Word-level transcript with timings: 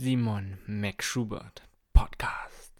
Simon 0.00 0.58
McSchubert 0.68 1.62
Podcast. 1.92 2.72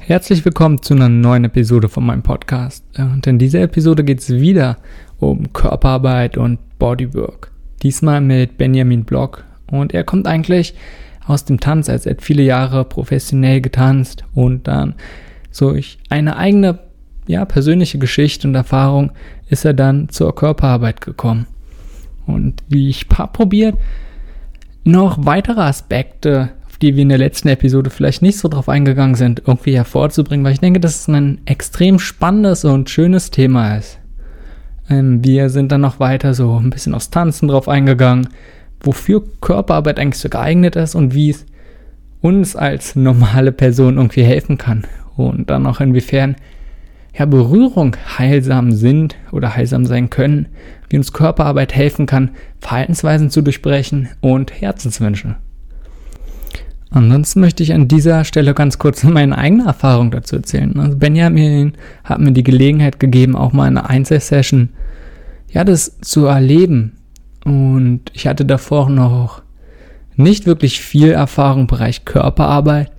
Herzlich 0.00 0.42
willkommen 0.46 0.80
zu 0.80 0.94
einer 0.94 1.10
neuen 1.10 1.44
Episode 1.44 1.90
von 1.90 2.06
meinem 2.06 2.22
Podcast. 2.22 2.86
Und 2.96 3.26
in 3.26 3.38
dieser 3.38 3.60
Episode 3.60 4.02
geht 4.02 4.20
es 4.20 4.30
wieder 4.30 4.78
um 5.18 5.52
Körperarbeit 5.52 6.38
und 6.38 6.78
Bodywork. 6.78 7.52
Diesmal 7.82 8.22
mit 8.22 8.56
Benjamin 8.56 9.04
Block. 9.04 9.44
Und 9.70 9.92
er 9.92 10.04
kommt 10.04 10.26
eigentlich 10.26 10.74
aus 11.26 11.44
dem 11.44 11.60
Tanz, 11.60 11.90
als 11.90 12.06
er 12.06 12.12
hat 12.12 12.22
viele 12.22 12.44
Jahre 12.44 12.86
professionell 12.86 13.60
getanzt 13.60 14.24
und 14.34 14.68
dann 14.68 14.94
durch 15.58 15.98
eine 16.08 16.38
eigene, 16.38 16.78
ja, 17.26 17.44
persönliche 17.44 17.98
Geschichte 17.98 18.48
und 18.48 18.54
Erfahrung 18.54 19.12
ist 19.50 19.66
er 19.66 19.74
dann 19.74 20.08
zur 20.08 20.34
Körperarbeit 20.34 21.02
gekommen. 21.02 21.46
Und 22.26 22.64
wie 22.70 22.88
ich 22.88 23.06
probiert, 23.06 23.76
noch 24.86 25.18
weitere 25.26 25.60
Aspekte, 25.60 26.50
auf 26.66 26.78
die 26.78 26.94
wir 26.94 27.02
in 27.02 27.08
der 27.08 27.18
letzten 27.18 27.48
Episode 27.48 27.90
vielleicht 27.90 28.22
nicht 28.22 28.38
so 28.38 28.48
drauf 28.48 28.68
eingegangen 28.68 29.14
sind, 29.14 29.42
irgendwie 29.46 29.74
hervorzubringen, 29.74 30.44
weil 30.44 30.52
ich 30.52 30.60
denke, 30.60 30.80
dass 30.80 31.00
es 31.00 31.08
ein 31.08 31.40
extrem 31.44 31.98
spannendes 31.98 32.64
und 32.64 32.88
schönes 32.88 33.30
Thema 33.30 33.76
ist. 33.76 33.98
Ähm, 34.88 35.24
wir 35.24 35.50
sind 35.50 35.72
dann 35.72 35.80
noch 35.80 35.98
weiter 36.00 36.34
so 36.34 36.58
ein 36.58 36.70
bisschen 36.70 36.94
aufs 36.94 37.10
Tanzen 37.10 37.48
drauf 37.48 37.68
eingegangen, 37.68 38.28
wofür 38.80 39.24
Körperarbeit 39.40 39.98
eigentlich 39.98 40.20
so 40.20 40.28
geeignet 40.28 40.76
ist 40.76 40.94
und 40.94 41.14
wie 41.14 41.30
es 41.30 41.46
uns 42.20 42.56
als 42.56 42.96
normale 42.96 43.52
Person 43.52 43.96
irgendwie 43.96 44.22
helfen 44.22 44.58
kann. 44.58 44.84
Und 45.16 45.50
dann 45.50 45.66
auch 45.66 45.80
inwiefern 45.80 46.36
ja, 47.18 47.24
Berührung 47.24 47.96
heilsam 48.18 48.72
sind 48.72 49.16
oder 49.32 49.56
heilsam 49.56 49.86
sein 49.86 50.10
können, 50.10 50.46
wie 50.88 50.96
uns 50.96 51.12
Körperarbeit 51.12 51.74
helfen 51.74 52.06
kann, 52.06 52.30
Verhaltensweisen 52.60 53.30
zu 53.30 53.42
durchbrechen 53.42 54.08
und 54.20 54.60
Herzenswünsche. 54.60 55.36
Ansonsten 56.90 57.40
möchte 57.40 57.62
ich 57.62 57.74
an 57.74 57.88
dieser 57.88 58.24
Stelle 58.24 58.54
ganz 58.54 58.78
kurz 58.78 59.02
meine 59.04 59.36
eigene 59.36 59.64
Erfahrung 59.64 60.10
dazu 60.10 60.36
erzählen. 60.36 60.78
Also 60.78 60.96
Benjamin 60.96 61.72
hat 62.04 62.20
mir 62.20 62.32
die 62.32 62.44
Gelegenheit 62.44 63.00
gegeben, 63.00 63.36
auch 63.36 63.52
mal 63.52 63.64
eine 63.64 63.88
Einzelsession, 63.88 64.70
ja, 65.50 65.64
das 65.64 66.00
zu 66.00 66.26
erleben. 66.26 66.92
Und 67.44 68.00
ich 68.12 68.26
hatte 68.26 68.44
davor 68.44 68.88
noch 68.90 69.42
nicht 70.16 70.46
wirklich 70.46 70.80
viel 70.80 71.12
Erfahrung 71.12 71.62
im 71.62 71.66
Bereich 71.66 72.04
Körperarbeit 72.04 72.90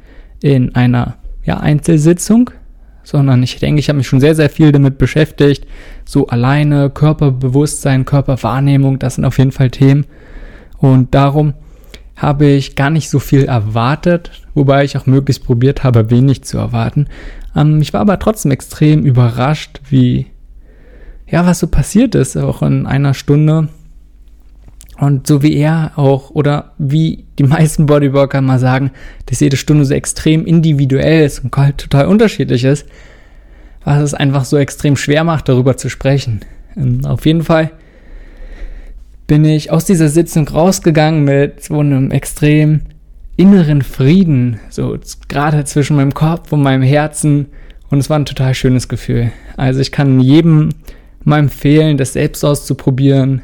in 0.42 0.76
einer 0.76 1.16
ja, 1.44 1.58
Einzelsitzung, 1.58 2.52
sondern 3.04 3.42
ich 3.42 3.58
denke, 3.58 3.80
ich 3.80 3.90
habe 3.90 3.98
mich 3.98 4.08
schon 4.08 4.20
sehr, 4.20 4.36
sehr 4.36 4.50
viel 4.50 4.72
damit 4.72 4.98
beschäftigt. 4.98 5.66
So 6.08 6.28
alleine, 6.28 6.90
Körperbewusstsein, 6.90 8.06
Körperwahrnehmung, 8.06 8.98
das 8.98 9.16
sind 9.16 9.26
auf 9.26 9.38
jeden 9.38 9.52
Fall 9.52 9.70
Themen. 9.70 10.06
Und 10.78 11.14
darum 11.14 11.54
habe 12.16 12.46
ich 12.46 12.76
gar 12.76 12.90
nicht 12.90 13.10
so 13.10 13.20
viel 13.20 13.44
erwartet, 13.44 14.32
wobei 14.56 14.86
ich 14.86 14.98
auch 14.98 15.06
möglichst 15.06 15.44
probiert 15.44 15.84
habe, 15.84 16.10
wenig 16.10 16.44
zu 16.44 16.58
erwarten. 16.58 17.08
Ähm, 17.56 17.82
ich 17.82 17.94
war 17.94 18.00
aber 18.00 18.20
trotzdem 18.20 18.52
extrem 18.52 19.04
überrascht, 19.06 19.82
wie, 19.90 20.28
ja, 21.28 21.46
was 21.46 21.60
so 21.60 21.68
passiert 21.68 22.16
ist, 22.16 22.38
auch 22.38 22.62
in 22.62 22.86
einer 22.86 23.14
Stunde. 23.14 23.68
Und 24.98 25.28
so 25.28 25.44
wie 25.44 25.56
er 25.58 25.92
auch, 25.98 26.30
oder 26.30 26.72
wie 26.78 27.26
die 27.38 27.44
meisten 27.48 27.86
Bodyworker 27.86 28.40
mal 28.40 28.60
sagen, 28.60 28.92
dass 29.26 29.42
jede 29.42 29.58
Stunde 29.58 29.84
so 29.84 29.94
extrem 29.94 30.46
individuell 30.46 31.26
ist 31.26 31.44
und 31.44 31.52
total 31.52 32.08
unterschiedlich 32.08 32.64
ist, 32.64 32.88
was 33.96 34.02
es 34.02 34.14
einfach 34.14 34.46
so 34.46 34.58
extrem 34.58 34.96
schwer 34.96 35.24
macht, 35.24 35.50
darüber 35.50 35.78
zu 35.78 35.90
sprechen. 35.90 36.42
Ähm, 36.76 37.06
auf 37.06 37.26
jeden 37.26 37.44
Fall 37.44 37.72
bin 39.28 39.46
ich 39.46 39.72
aus 39.72 39.86
dieser 39.86 40.10
Sitzung 40.10 40.48
rausgegangen 40.48 41.24
mit 41.24 41.64
so 41.64 41.80
einem 41.80 42.12
extrem 42.12 42.82
inneren 43.36 43.82
Frieden, 43.82 44.60
so 44.70 44.98
gerade 45.28 45.64
zwischen 45.66 45.96
meinem 45.96 46.14
Kopf 46.14 46.52
und 46.52 46.64
meinem 46.64 46.82
Herzen. 46.82 47.48
Und 47.90 48.00
es 48.00 48.10
war 48.10 48.18
ein 48.18 48.26
total 48.26 48.54
schönes 48.54 48.88
Gefühl. 48.88 49.32
Also 49.58 49.80
ich 49.80 49.92
kann 49.92 50.20
jedem 50.20 50.70
mal 51.24 51.40
empfehlen, 51.40 51.98
das 51.98 52.14
selbst 52.14 52.44
auszuprobieren, 52.44 53.42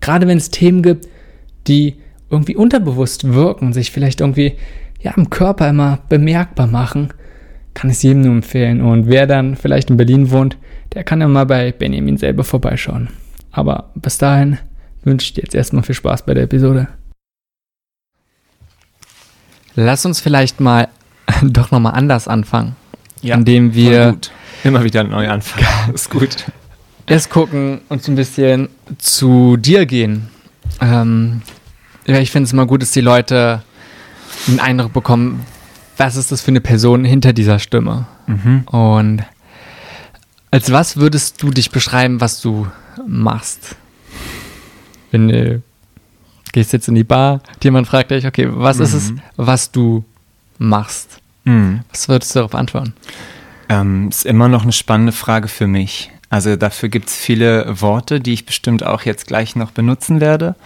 Gerade 0.00 0.26
wenn 0.28 0.38
es 0.38 0.50
Themen 0.50 0.82
gibt, 0.82 1.08
die 1.66 1.96
irgendwie 2.30 2.56
unterbewusst 2.56 3.32
wirken, 3.32 3.72
sich 3.72 3.90
vielleicht 3.90 4.20
irgendwie 4.20 4.54
ja 5.00 5.12
im 5.16 5.30
Körper 5.30 5.68
immer 5.68 6.00
bemerkbar 6.08 6.66
machen, 6.66 7.08
kann 7.78 7.90
ich 7.90 7.96
es 7.98 8.02
jedem 8.02 8.22
nur 8.22 8.32
empfehlen. 8.32 8.80
Und 8.80 9.06
wer 9.06 9.28
dann 9.28 9.54
vielleicht 9.54 9.88
in 9.88 9.96
Berlin 9.96 10.32
wohnt, 10.32 10.56
der 10.94 11.04
kann 11.04 11.20
ja 11.20 11.28
mal 11.28 11.46
bei 11.46 11.70
Benjamin 11.70 12.16
selber 12.16 12.42
vorbeischauen. 12.42 13.08
Aber 13.52 13.90
bis 13.94 14.18
dahin 14.18 14.58
wünsche 15.04 15.26
ich 15.26 15.34
dir 15.34 15.42
jetzt 15.42 15.54
erstmal 15.54 15.84
viel 15.84 15.94
Spaß 15.94 16.26
bei 16.26 16.34
der 16.34 16.44
Episode. 16.44 16.88
Lass 19.76 20.04
uns 20.04 20.18
vielleicht 20.18 20.58
mal 20.58 20.88
doch 21.42 21.70
nochmal 21.70 21.94
anders 21.94 22.26
anfangen. 22.26 22.74
Ja, 23.22 23.36
indem 23.36 23.74
wir 23.74 24.16
immer 24.64 24.82
wieder 24.82 25.04
neu 25.04 25.28
anfangen. 25.28 25.66
ist 25.94 26.10
gut 26.10 26.46
erst 27.08 27.30
gucken 27.30 27.80
und 27.88 28.02
so 28.02 28.12
ein 28.12 28.16
bisschen 28.16 28.68
zu 28.98 29.56
dir 29.56 29.86
gehen. 29.86 30.28
Ähm, 30.80 31.42
ja, 32.06 32.18
ich 32.18 32.30
finde 32.30 32.46
es 32.46 32.52
immer 32.52 32.66
gut, 32.66 32.82
dass 32.82 32.90
die 32.90 33.00
Leute 33.00 33.62
einen 34.46 34.60
Eindruck 34.60 34.92
bekommen, 34.92 35.44
was 35.98 36.16
ist 36.16 36.32
das 36.32 36.40
für 36.40 36.48
eine 36.48 36.60
Person 36.60 37.04
hinter 37.04 37.32
dieser 37.32 37.58
Stimme. 37.58 38.06
Mhm. 38.26 38.62
Und 38.68 39.24
als 40.50 40.72
was 40.72 40.96
würdest 40.96 41.42
du 41.42 41.50
dich 41.50 41.70
beschreiben, 41.70 42.20
was 42.20 42.40
du 42.40 42.68
machst? 43.06 43.76
Wenn 45.10 45.28
du 45.28 45.62
gehst 46.52 46.72
jetzt 46.72 46.88
in 46.88 46.94
die 46.94 47.04
Bar, 47.04 47.40
jemand 47.62 47.88
fragt 47.88 48.10
dich, 48.10 48.26
okay, 48.26 48.48
was 48.50 48.78
mhm. 48.78 48.84
ist 48.84 48.92
es, 48.94 49.10
mhm. 49.10 49.20
was 49.36 49.70
du 49.70 50.04
machst? 50.58 51.20
Mhm. 51.44 51.80
Was 51.90 52.08
würdest 52.08 52.34
du 52.34 52.38
darauf 52.38 52.54
antworten? 52.54 52.94
Ähm, 53.68 54.08
ist 54.08 54.24
immer 54.24 54.48
noch 54.48 54.62
eine 54.62 54.72
spannende 54.72 55.12
Frage 55.12 55.48
für 55.48 55.66
mich. 55.66 56.10
Also 56.30 56.56
dafür 56.56 56.88
gibt 56.88 57.08
es 57.08 57.16
viele 57.16 57.80
Worte, 57.80 58.20
die 58.20 58.32
ich 58.32 58.46
bestimmt 58.46 58.84
auch 58.84 59.02
jetzt 59.02 59.26
gleich 59.26 59.56
noch 59.56 59.70
benutzen 59.70 60.20
werde. 60.20 60.56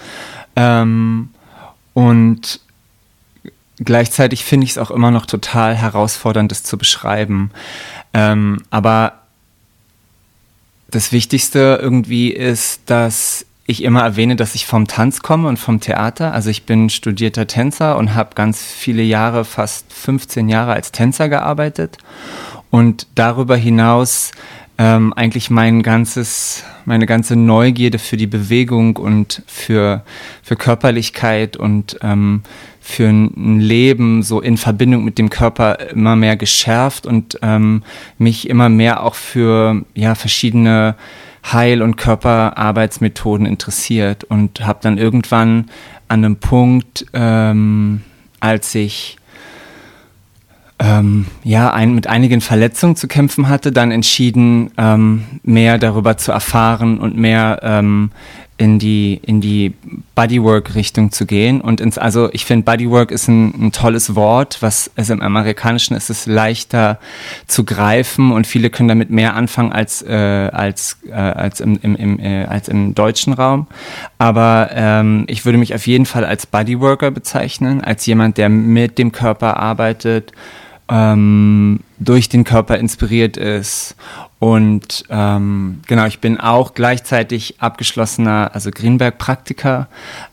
Ähm, 0.56 1.31
und 1.94 2.60
gleichzeitig 3.78 4.44
finde 4.44 4.64
ich 4.64 4.72
es 4.72 4.78
auch 4.78 4.90
immer 4.90 5.10
noch 5.10 5.26
total 5.26 5.74
herausfordernd, 5.74 6.50
das 6.50 6.62
zu 6.62 6.78
beschreiben. 6.78 7.50
Ähm, 8.14 8.62
aber 8.70 9.14
das 10.90 11.12
Wichtigste 11.12 11.78
irgendwie 11.80 12.30
ist, 12.30 12.82
dass 12.86 13.46
ich 13.64 13.82
immer 13.82 14.02
erwähne, 14.02 14.36
dass 14.36 14.54
ich 14.54 14.66
vom 14.66 14.86
Tanz 14.86 15.20
komme 15.20 15.48
und 15.48 15.56
vom 15.56 15.80
Theater. 15.80 16.32
Also 16.34 16.50
ich 16.50 16.64
bin 16.64 16.90
studierter 16.90 17.46
Tänzer 17.46 17.96
und 17.96 18.14
habe 18.14 18.34
ganz 18.34 18.62
viele 18.62 19.02
Jahre, 19.02 19.44
fast 19.44 19.92
15 19.92 20.48
Jahre 20.48 20.72
als 20.72 20.92
Tänzer 20.92 21.28
gearbeitet. 21.28 21.98
Und 22.70 23.06
darüber 23.14 23.56
hinaus 23.56 24.32
ähm, 24.78 25.12
eigentlich 25.12 25.48
mein 25.48 25.82
ganzes, 25.82 26.64
meine 26.84 27.06
ganze 27.06 27.36
Neugierde 27.36 27.98
für 27.98 28.16
die 28.16 28.26
Bewegung 28.26 28.96
und 28.96 29.42
für, 29.46 30.04
für 30.42 30.56
Körperlichkeit 30.56 31.56
und 31.56 31.98
ähm, 32.02 32.42
für 32.84 33.09
ein 33.09 33.60
Leben 33.60 34.25
so 34.25 34.41
in 34.41 34.56
Verbindung 34.56 35.04
mit 35.04 35.16
dem 35.16 35.31
Körper 35.31 35.78
immer 35.91 36.16
mehr 36.16 36.37
geschärft 36.37 37.06
und 37.06 37.38
ähm, 37.41 37.84
mich 38.19 38.50
immer 38.50 38.69
mehr 38.69 39.04
auch 39.04 39.15
für 39.15 39.84
ja, 39.94 40.16
verschiedene 40.16 40.97
Heil- 41.50 41.81
und 41.81 41.97
Körperarbeitsmethoden 41.97 43.47
interessiert 43.47 44.25
und 44.25 44.66
habe 44.66 44.81
dann 44.82 44.98
irgendwann 44.98 45.70
an 46.09 46.25
einem 46.25 46.37
Punkt, 46.37 47.06
ähm, 47.15 48.03
als 48.41 48.75
ich 48.75 49.16
ähm, 50.81 51.26
ja, 51.44 51.72
ein, 51.72 51.94
mit 51.94 52.09
einigen 52.09 52.41
Verletzungen 52.41 52.97
zu 52.97 53.06
kämpfen 53.06 53.49
hatte, 53.49 53.70
dann 53.70 53.93
entschieden, 53.93 54.72
ähm, 54.76 55.25
mehr 55.44 55.78
darüber 55.78 56.16
zu 56.16 56.32
erfahren 56.32 56.99
und 56.99 57.16
mehr 57.16 57.60
ähm, 57.62 58.10
in 58.62 58.78
die, 58.78 59.20
in 59.26 59.40
die 59.40 59.74
Bodywork-Richtung 60.14 61.10
zu 61.10 61.26
gehen. 61.26 61.60
Und 61.60 61.80
ins, 61.80 61.98
also 61.98 62.32
ich 62.32 62.44
finde, 62.44 62.64
Bodywork 62.64 63.10
ist 63.10 63.26
ein, 63.26 63.66
ein, 63.66 63.72
tolles 63.72 64.14
Wort, 64.14 64.58
was 64.60 64.88
es 64.94 65.10
im 65.10 65.20
Amerikanischen 65.20 65.96
ist 65.96 66.10
es 66.10 66.26
leichter 66.26 67.00
zu 67.48 67.64
greifen 67.64 68.31
und 68.31 68.46
viele 68.46 68.70
können 68.70 68.88
damit 68.88 69.10
mehr 69.10 69.34
anfangen 69.34 69.72
als, 69.72 70.02
äh, 70.02 70.12
als, 70.12 70.98
äh, 71.08 71.12
als, 71.12 71.58
im, 71.58 71.76
im, 71.82 71.96
im, 71.96 72.20
äh, 72.20 72.44
als 72.44 72.69
im 72.69 72.94
deutschen 72.94 73.32
Raum. 73.32 73.66
Aber 74.19 74.70
ähm, 74.72 75.25
ich 75.26 75.44
würde 75.44 75.58
mich 75.58 75.75
auf 75.75 75.88
jeden 75.88 76.06
Fall 76.06 76.25
als 76.25 76.46
Bodyworker 76.46 77.10
bezeichnen, 77.10 77.81
als 77.82 78.06
jemand, 78.06 78.38
der 78.38 78.48
mit 78.48 78.96
dem 78.96 79.10
Körper 79.10 79.56
arbeitet 79.56 80.31
ähm, 80.88 81.81
durch 81.98 82.28
den 82.28 82.44
Körper 82.44 82.78
inspiriert 82.78 83.37
ist. 83.37 83.96
Und 84.42 85.04
ähm, 85.08 85.82
genau, 85.86 86.04
ich 86.06 86.18
bin 86.18 86.40
auch 86.40 86.74
gleichzeitig 86.74 87.60
abgeschlossener, 87.60 88.50
also 88.52 88.72
Greenberg-Praktiker 88.72 89.86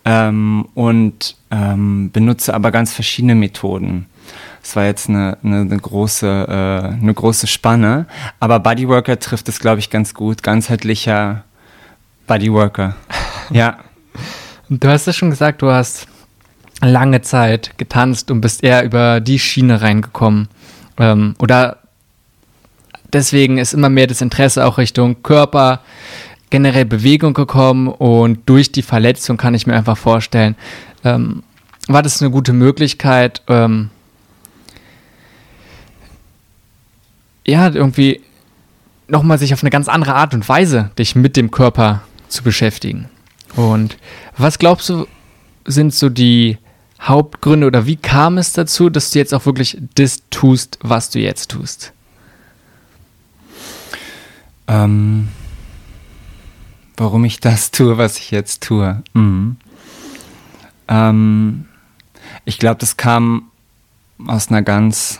ähm, 0.03 0.67
und 0.73 1.35
ähm, 1.51 2.09
benutze 2.09 2.55
aber 2.55 2.71
ganz 2.71 2.91
verschiedene 2.91 3.35
Methoden. 3.35 4.07
Das 4.63 4.75
war 4.75 4.85
jetzt 4.85 5.09
eine, 5.09 5.37
eine, 5.43 5.57
eine 5.57 5.77
große, 5.77 6.25
äh, 6.25 6.87
eine 6.99 7.13
große 7.13 7.45
Spanne. 7.45 8.07
Aber 8.39 8.59
Bodyworker 8.59 9.19
trifft 9.19 9.47
es, 9.47 9.59
glaube 9.59 9.77
ich, 9.77 9.91
ganz 9.91 10.15
gut. 10.15 10.41
Ganzheitlicher 10.41 11.43
Bodyworker. 12.25 12.95
ja. 13.51 13.77
Du 14.69 14.87
hast 14.87 15.05
ja 15.05 15.13
schon 15.13 15.29
gesagt, 15.29 15.61
du 15.61 15.69
hast 15.69 16.07
lange 16.81 17.21
Zeit 17.21 17.77
getanzt 17.77 18.31
und 18.31 18.41
bist 18.41 18.63
eher 18.63 18.83
über 18.83 19.19
die 19.19 19.37
Schiene 19.37 19.83
reingekommen. 19.83 20.47
Ähm, 20.97 21.35
oder 21.37 21.77
deswegen 23.13 23.57
ist 23.57 23.73
immer 23.73 23.89
mehr 23.89 24.07
das 24.07 24.21
Interesse 24.21 24.65
auch 24.65 24.77
Richtung 24.77 25.21
Körper, 25.23 25.81
generell 26.49 26.85
Bewegung 26.85 27.33
gekommen 27.33 27.87
und 27.87 28.47
durch 28.47 28.71
die 28.71 28.81
Verletzung 28.81 29.37
kann 29.37 29.53
ich 29.53 29.67
mir 29.67 29.75
einfach 29.75 29.97
vorstellen, 29.97 30.55
ähm, 31.03 31.43
war 31.87 32.01
das 32.03 32.21
eine 32.21 32.31
gute 32.31 32.53
Möglichkeit, 32.53 33.41
ähm, 33.47 33.89
ja, 37.45 37.67
irgendwie 37.69 38.21
nochmal 39.07 39.39
sich 39.39 39.53
auf 39.53 39.63
eine 39.63 39.71
ganz 39.71 39.87
andere 39.87 40.15
Art 40.15 40.33
und 40.33 40.47
Weise 40.47 40.91
dich 40.97 41.15
mit 41.15 41.35
dem 41.35 41.51
Körper 41.51 42.01
zu 42.27 42.43
beschäftigen. 42.43 43.09
Und 43.55 43.97
was 44.37 44.59
glaubst 44.59 44.89
du, 44.89 45.07
sind 45.65 45.93
so 45.93 46.09
die 46.09 46.57
Hauptgründe 47.01 47.67
oder 47.67 47.85
wie 47.85 47.95
kam 47.95 48.37
es 48.37 48.53
dazu, 48.53 48.89
dass 48.89 49.11
du 49.11 49.19
jetzt 49.19 49.33
auch 49.33 49.45
wirklich 49.45 49.77
das 49.95 50.23
tust, 50.29 50.77
was 50.81 51.09
du 51.09 51.19
jetzt 51.19 51.51
tust? 51.51 51.93
Ähm, 54.69 55.29
warum 56.95 57.25
ich 57.25 57.39
das 57.39 57.71
tue, 57.71 57.97
was 57.97 58.17
ich 58.19 58.29
jetzt 58.29 58.61
tue. 58.61 59.01
Mhm. 59.13 59.57
Ähm, 60.87 61.65
ich 62.45 62.59
glaube, 62.59 62.79
das 62.79 62.95
kam 62.95 63.49
aus 64.27 64.49
einer 64.49 64.61
ganz 64.61 65.19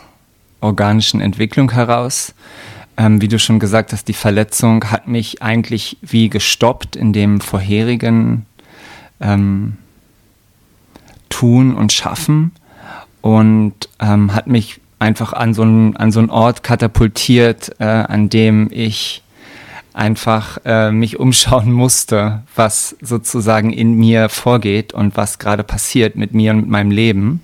organischen 0.62 1.19
Entwicklung 1.19 1.72
heraus. 1.72 2.36
Ähm, 2.96 3.22
wie 3.22 3.28
du 3.28 3.40
schon 3.40 3.60
gesagt 3.60 3.92
hast, 3.92 4.07
die 4.07 4.13
Verletzung 4.13 4.84
hat 4.92 5.07
mich 5.07 5.42
eigentlich 5.42 5.98
wie 6.01 6.30
gestoppt 6.30 6.96
in 6.96 7.13
dem 7.13 7.42
vorherigen 7.42 8.46
ähm, 9.19 9.78
Tun 11.30 11.74
und 11.75 11.94
Schaffen 11.94 12.51
und 13.22 13.74
ähm, 14.00 14.36
hat 14.36 14.48
mich 14.48 14.81
einfach 15.00 15.31
an 15.34 15.54
so 15.54 15.62
einen 15.62 16.30
Ort 16.30 16.62
katapultiert, 16.62 17.72
äh, 17.80 17.86
an 17.86 18.30
dem 18.30 18.68
ich 18.69 19.24
einfach 20.00 20.57
äh, 20.66 20.92
mich 20.92 21.19
umschauen 21.19 21.72
musste, 21.72 22.44
was 22.56 22.96
sozusagen 23.01 23.72
in 23.72 23.94
mir 23.94 24.30
vorgeht 24.30 24.94
und 24.94 25.16
was 25.18 25.38
gerade 25.38 25.63
passiert 25.63 26.16
mit 26.16 26.34
mir 26.34 26.51
und 26.51 26.62
mit 26.62 26.69
meinem 26.69 26.92
Leben. 26.92 27.42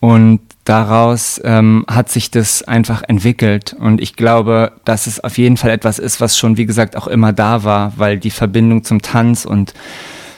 Und 0.00 0.40
daraus 0.64 1.40
ähm, 1.44 1.84
hat 1.88 2.10
sich 2.10 2.30
das 2.30 2.62
einfach 2.62 3.02
entwickelt. 3.06 3.74
Und 3.78 4.00
ich 4.00 4.16
glaube, 4.16 4.72
dass 4.84 5.06
es 5.06 5.22
auf 5.22 5.38
jeden 5.38 5.56
Fall 5.56 5.70
etwas 5.70 5.98
ist, 5.98 6.20
was 6.20 6.36
schon, 6.36 6.56
wie 6.56 6.66
gesagt, 6.66 6.96
auch 6.96 7.06
immer 7.06 7.32
da 7.32 7.64
war, 7.64 7.92
weil 7.96 8.18
die 8.18 8.30
Verbindung 8.30 8.84
zum 8.84 9.00
Tanz 9.00 9.44
und 9.44 9.74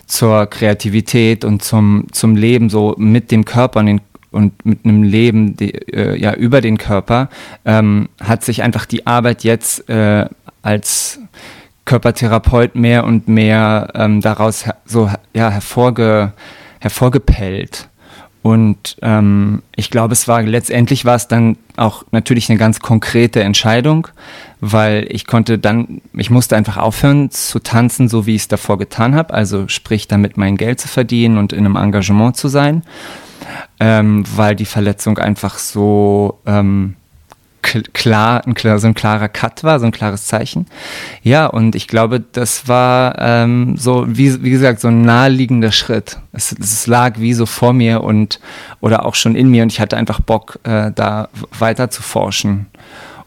zur 0.06 0.46
Kreativität 0.46 1.44
und 1.44 1.62
zum, 1.62 2.06
zum 2.12 2.36
Leben 2.36 2.70
so 2.70 2.94
mit 2.98 3.30
dem 3.30 3.44
Körper 3.44 3.80
und, 3.80 3.86
den, 3.86 4.00
und 4.30 4.64
mit 4.64 4.84
einem 4.84 5.02
Leben 5.02 5.56
die, 5.56 5.74
äh, 5.74 6.18
ja, 6.18 6.34
über 6.34 6.60
den 6.60 6.78
Körper, 6.78 7.28
ähm, 7.64 8.08
hat 8.22 8.44
sich 8.44 8.62
einfach 8.62 8.86
die 8.86 9.06
Arbeit 9.06 9.44
jetzt 9.44 9.88
äh, 9.90 10.26
als 10.62 11.18
Körpertherapeut 11.84 12.74
mehr 12.74 13.04
und 13.04 13.28
mehr 13.28 13.90
ähm, 13.94 14.20
daraus 14.20 14.64
so 14.84 15.10
ja, 15.32 15.50
hervorge 15.50 16.32
hervorgepellt. 16.80 17.88
Und 18.42 18.96
ähm, 19.02 19.62
ich 19.74 19.90
glaube, 19.90 20.12
es 20.12 20.28
war 20.28 20.42
letztendlich 20.42 21.04
war 21.04 21.16
es 21.16 21.28
dann 21.28 21.58
auch 21.76 22.04
natürlich 22.12 22.48
eine 22.48 22.58
ganz 22.58 22.80
konkrete 22.80 23.42
Entscheidung, 23.42 24.08
weil 24.60 25.06
ich 25.10 25.26
konnte 25.26 25.58
dann, 25.58 26.00
ich 26.12 26.30
musste 26.30 26.56
einfach 26.56 26.76
aufhören 26.76 27.30
zu 27.30 27.58
tanzen, 27.58 28.08
so 28.08 28.26
wie 28.26 28.36
ich 28.36 28.42
es 28.42 28.48
davor 28.48 28.78
getan 28.78 29.14
habe, 29.14 29.34
also 29.34 29.66
sprich 29.68 30.08
damit 30.08 30.36
mein 30.36 30.56
Geld 30.56 30.80
zu 30.80 30.88
verdienen 30.88 31.36
und 31.36 31.52
in 31.52 31.66
einem 31.66 31.76
Engagement 31.76 32.36
zu 32.36 32.48
sein, 32.48 32.84
ähm, 33.80 34.24
weil 34.36 34.54
die 34.54 34.66
Verletzung 34.66 35.18
einfach 35.18 35.58
so 35.58 36.38
ähm, 36.46 36.94
klar, 37.62 38.42
ein, 38.46 38.54
so 38.78 38.86
ein 38.86 38.94
klarer 38.94 39.28
Cut 39.28 39.64
war, 39.64 39.80
so 39.80 39.86
ein 39.86 39.92
klares 39.92 40.26
Zeichen. 40.26 40.66
Ja, 41.22 41.46
und 41.46 41.74
ich 41.74 41.88
glaube, 41.88 42.20
das 42.32 42.68
war 42.68 43.16
ähm, 43.18 43.76
so, 43.76 44.04
wie, 44.08 44.42
wie 44.42 44.50
gesagt, 44.50 44.80
so 44.80 44.88
ein 44.88 45.02
naheliegender 45.02 45.72
Schritt. 45.72 46.18
Es, 46.32 46.52
es 46.52 46.86
lag 46.86 47.18
wie 47.18 47.34
so 47.34 47.46
vor 47.46 47.72
mir 47.72 48.02
und 48.02 48.40
oder 48.80 49.04
auch 49.04 49.14
schon 49.14 49.34
in 49.34 49.48
mir 49.48 49.62
und 49.62 49.72
ich 49.72 49.80
hatte 49.80 49.96
einfach 49.96 50.20
Bock, 50.20 50.58
äh, 50.64 50.92
da 50.94 51.28
weiter 51.58 51.90
zu 51.90 52.02
forschen 52.02 52.66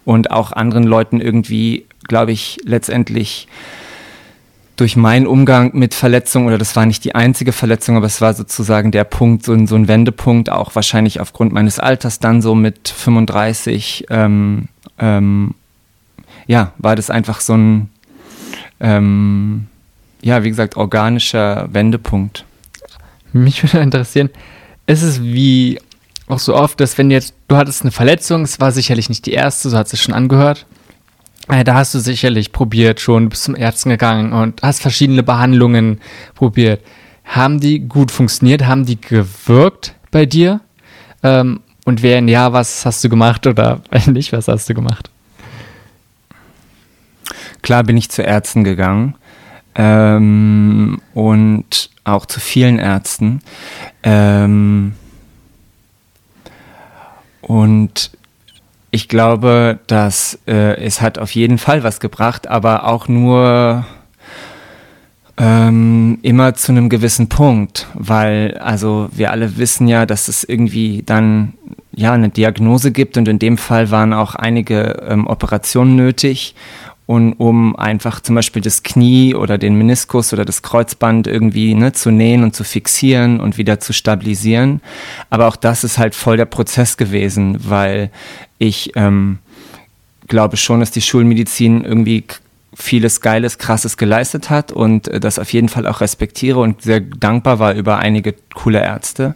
und 0.06 0.32
auch 0.32 0.52
anderen 0.52 0.84
Leuten 0.84 1.22
irgendwie, 1.22 1.86
glaube 2.08 2.32
ich, 2.32 2.60
letztendlich 2.64 3.48
durch 4.82 4.96
meinen 4.96 5.28
Umgang 5.28 5.78
mit 5.78 5.94
Verletzungen, 5.94 6.48
oder 6.48 6.58
das 6.58 6.76
war 6.76 6.88
nicht 6.88 7.04
die 7.04 7.14
einzige 7.14 7.52
Verletzung, 7.52 7.98
aber 7.98 8.08
es 8.08 8.20
war 8.20 8.34
sozusagen 8.34 8.90
der 8.90 9.04
Punkt, 9.04 9.46
so 9.46 9.54
ein, 9.54 9.68
so 9.68 9.76
ein 9.76 9.88
Wendepunkt, 9.88 10.50
auch 10.50 10.74
wahrscheinlich 10.74 11.20
aufgrund 11.20 11.54
meines 11.54 11.78
Alters, 11.78 12.18
dann 12.18 12.42
so 12.42 12.56
mit 12.56 12.90
35, 12.90 14.08
ähm, 14.10 14.70
ähm, 14.98 15.54
ja, 16.48 16.74
war 16.80 16.96
das 16.96 17.12
einfach 17.12 17.42
so 17.42 17.54
ein, 17.54 17.90
ähm, 18.80 19.68
ja, 20.24 20.44
wie 20.44 20.50
gesagt, 20.50 20.78
organischer 20.78 21.70
Wendepunkt. 21.72 22.46
Mich 23.34 23.62
würde 23.62 23.84
interessieren, 23.84 24.32
ist 24.88 25.04
es 25.04 25.22
wie 25.22 25.80
auch 26.26 26.40
so 26.40 26.56
oft, 26.56 26.80
dass 26.80 26.98
wenn 26.98 27.12
jetzt, 27.12 27.36
du 27.48 27.56
hattest 27.56 27.84
eine 27.84 27.92
Verletzung, 27.92 28.42
es 28.42 28.60
war 28.60 28.72
sicherlich 28.72 29.10
nicht 29.10 29.28
die 29.28 29.34
erste, 29.34 29.70
so 29.70 29.78
hat 29.78 29.94
es 29.94 30.02
schon 30.02 30.16
angehört, 30.16 30.66
da 31.64 31.74
hast 31.76 31.94
du 31.94 32.00
sicherlich 32.00 32.54
probiert 32.54 33.02
schon, 33.02 33.28
bist 33.28 33.44
zum 33.44 33.56
Ärzten 33.56 33.90
gegangen 33.90 34.32
und 34.32 34.62
hast 34.62 34.82
verschiedene 34.82 35.22
Behandlungen 35.22 36.00
probiert. 36.34 36.82
Haben 37.26 37.60
die 37.60 37.80
gut 37.80 38.10
funktioniert? 38.10 38.66
Haben 38.66 38.86
die 38.86 39.00
gewirkt 39.00 39.96
bei 40.12 40.26
dir? 40.26 40.62
Ähm, 41.24 41.60
und 41.84 42.04
wenn 42.04 42.28
ja, 42.28 42.54
was 42.54 42.86
hast 42.86 43.04
du 43.04 43.10
gemacht 43.10 43.46
oder 43.48 43.82
wenn 43.90 44.14
nicht, 44.14 44.32
was 44.32 44.48
hast 44.48 44.70
du 44.70 44.74
gemacht? 44.74 45.10
Klar 47.62 47.84
bin 47.84 47.98
ich 47.98 48.10
zu 48.10 48.24
Ärzten 48.24 48.64
gegangen 48.64 49.16
ähm, 49.76 51.02
und 51.14 51.90
auch 52.04 52.26
zu 52.26 52.40
vielen 52.40 52.80
Ärzten. 52.80 53.42
Ähm, 54.04 54.94
und 57.42 58.12
ich 58.92 59.08
glaube, 59.08 59.80
dass 59.88 60.38
äh, 60.48 60.76
es 60.84 61.02
hat 61.02 61.18
auf 61.18 61.34
jeden 61.34 61.58
Fall 61.58 61.84
was 61.84 62.02
gebracht, 62.02 62.48
aber 62.48 62.86
auch 62.86 63.08
nur 63.08 63.86
ähm, 65.38 66.20
immer 66.22 66.54
zu 66.54 66.74
einem 66.74 66.90
gewissen 66.90 67.30
Punkt, 67.30 67.88
weil 67.94 68.58
also 68.58 69.10
wir 69.14 69.32
alle 69.32 69.58
wissen 69.58 69.88
ja, 69.88 70.06
dass 70.06 70.28
es 70.28 70.44
irgendwie 70.44 71.04
dann 71.06 71.54
ja 71.94 72.12
eine 72.12 72.30
Diagnose 72.30 72.92
gibt 72.92 73.18
und 73.18 73.28
in 73.30 73.40
dem 73.40 73.58
Fall 73.58 73.92
waren 73.92 74.14
auch 74.14 74.36
einige 74.36 75.02
ähm, 75.08 75.26
Operationen 75.26 75.96
nötig 75.96 76.54
und 77.12 77.34
um 77.34 77.76
einfach 77.76 78.22
zum 78.22 78.36
Beispiel 78.36 78.62
das 78.62 78.84
Knie 78.84 79.36
oder 79.36 79.58
den 79.58 79.76
Meniskus 79.76 80.32
oder 80.32 80.46
das 80.46 80.62
Kreuzband 80.62 81.28
irgendwie 81.28 81.74
ne, 81.76 81.92
zu 81.92 82.10
nähen 82.10 82.42
und 82.42 82.56
zu 82.56 82.64
fixieren 82.64 83.42
und 83.42 83.58
wieder 83.58 83.82
zu 83.82 83.92
stabilisieren. 83.92 84.80
Aber 85.30 85.50
auch 85.50 85.58
das 85.58 85.84
ist 85.84 85.98
halt 85.98 86.16
voll 86.16 86.38
der 86.38 86.46
Prozess 86.46 86.96
gewesen, 86.96 87.58
weil 87.68 88.12
ich 88.60 88.94
ähm, 88.96 89.40
glaube 90.30 90.56
schon, 90.56 90.80
dass 90.80 90.92
die 90.92 91.02
Schulmedizin 91.02 91.84
irgendwie 91.84 92.24
vieles 92.74 93.20
Geiles, 93.20 93.58
Krasses 93.58 93.98
geleistet 93.98 94.50
hat 94.50 94.72
und 94.72 95.10
äh, 95.10 95.20
das 95.20 95.40
auf 95.40 95.52
jeden 95.52 95.68
Fall 95.68 95.86
auch 95.88 96.00
respektiere 96.00 96.60
und 96.60 96.82
sehr 96.82 97.02
dankbar 97.02 97.60
war 97.60 97.74
über 97.74 98.00
einige 98.00 98.34
coole 98.54 98.80
Ärzte. 98.80 99.36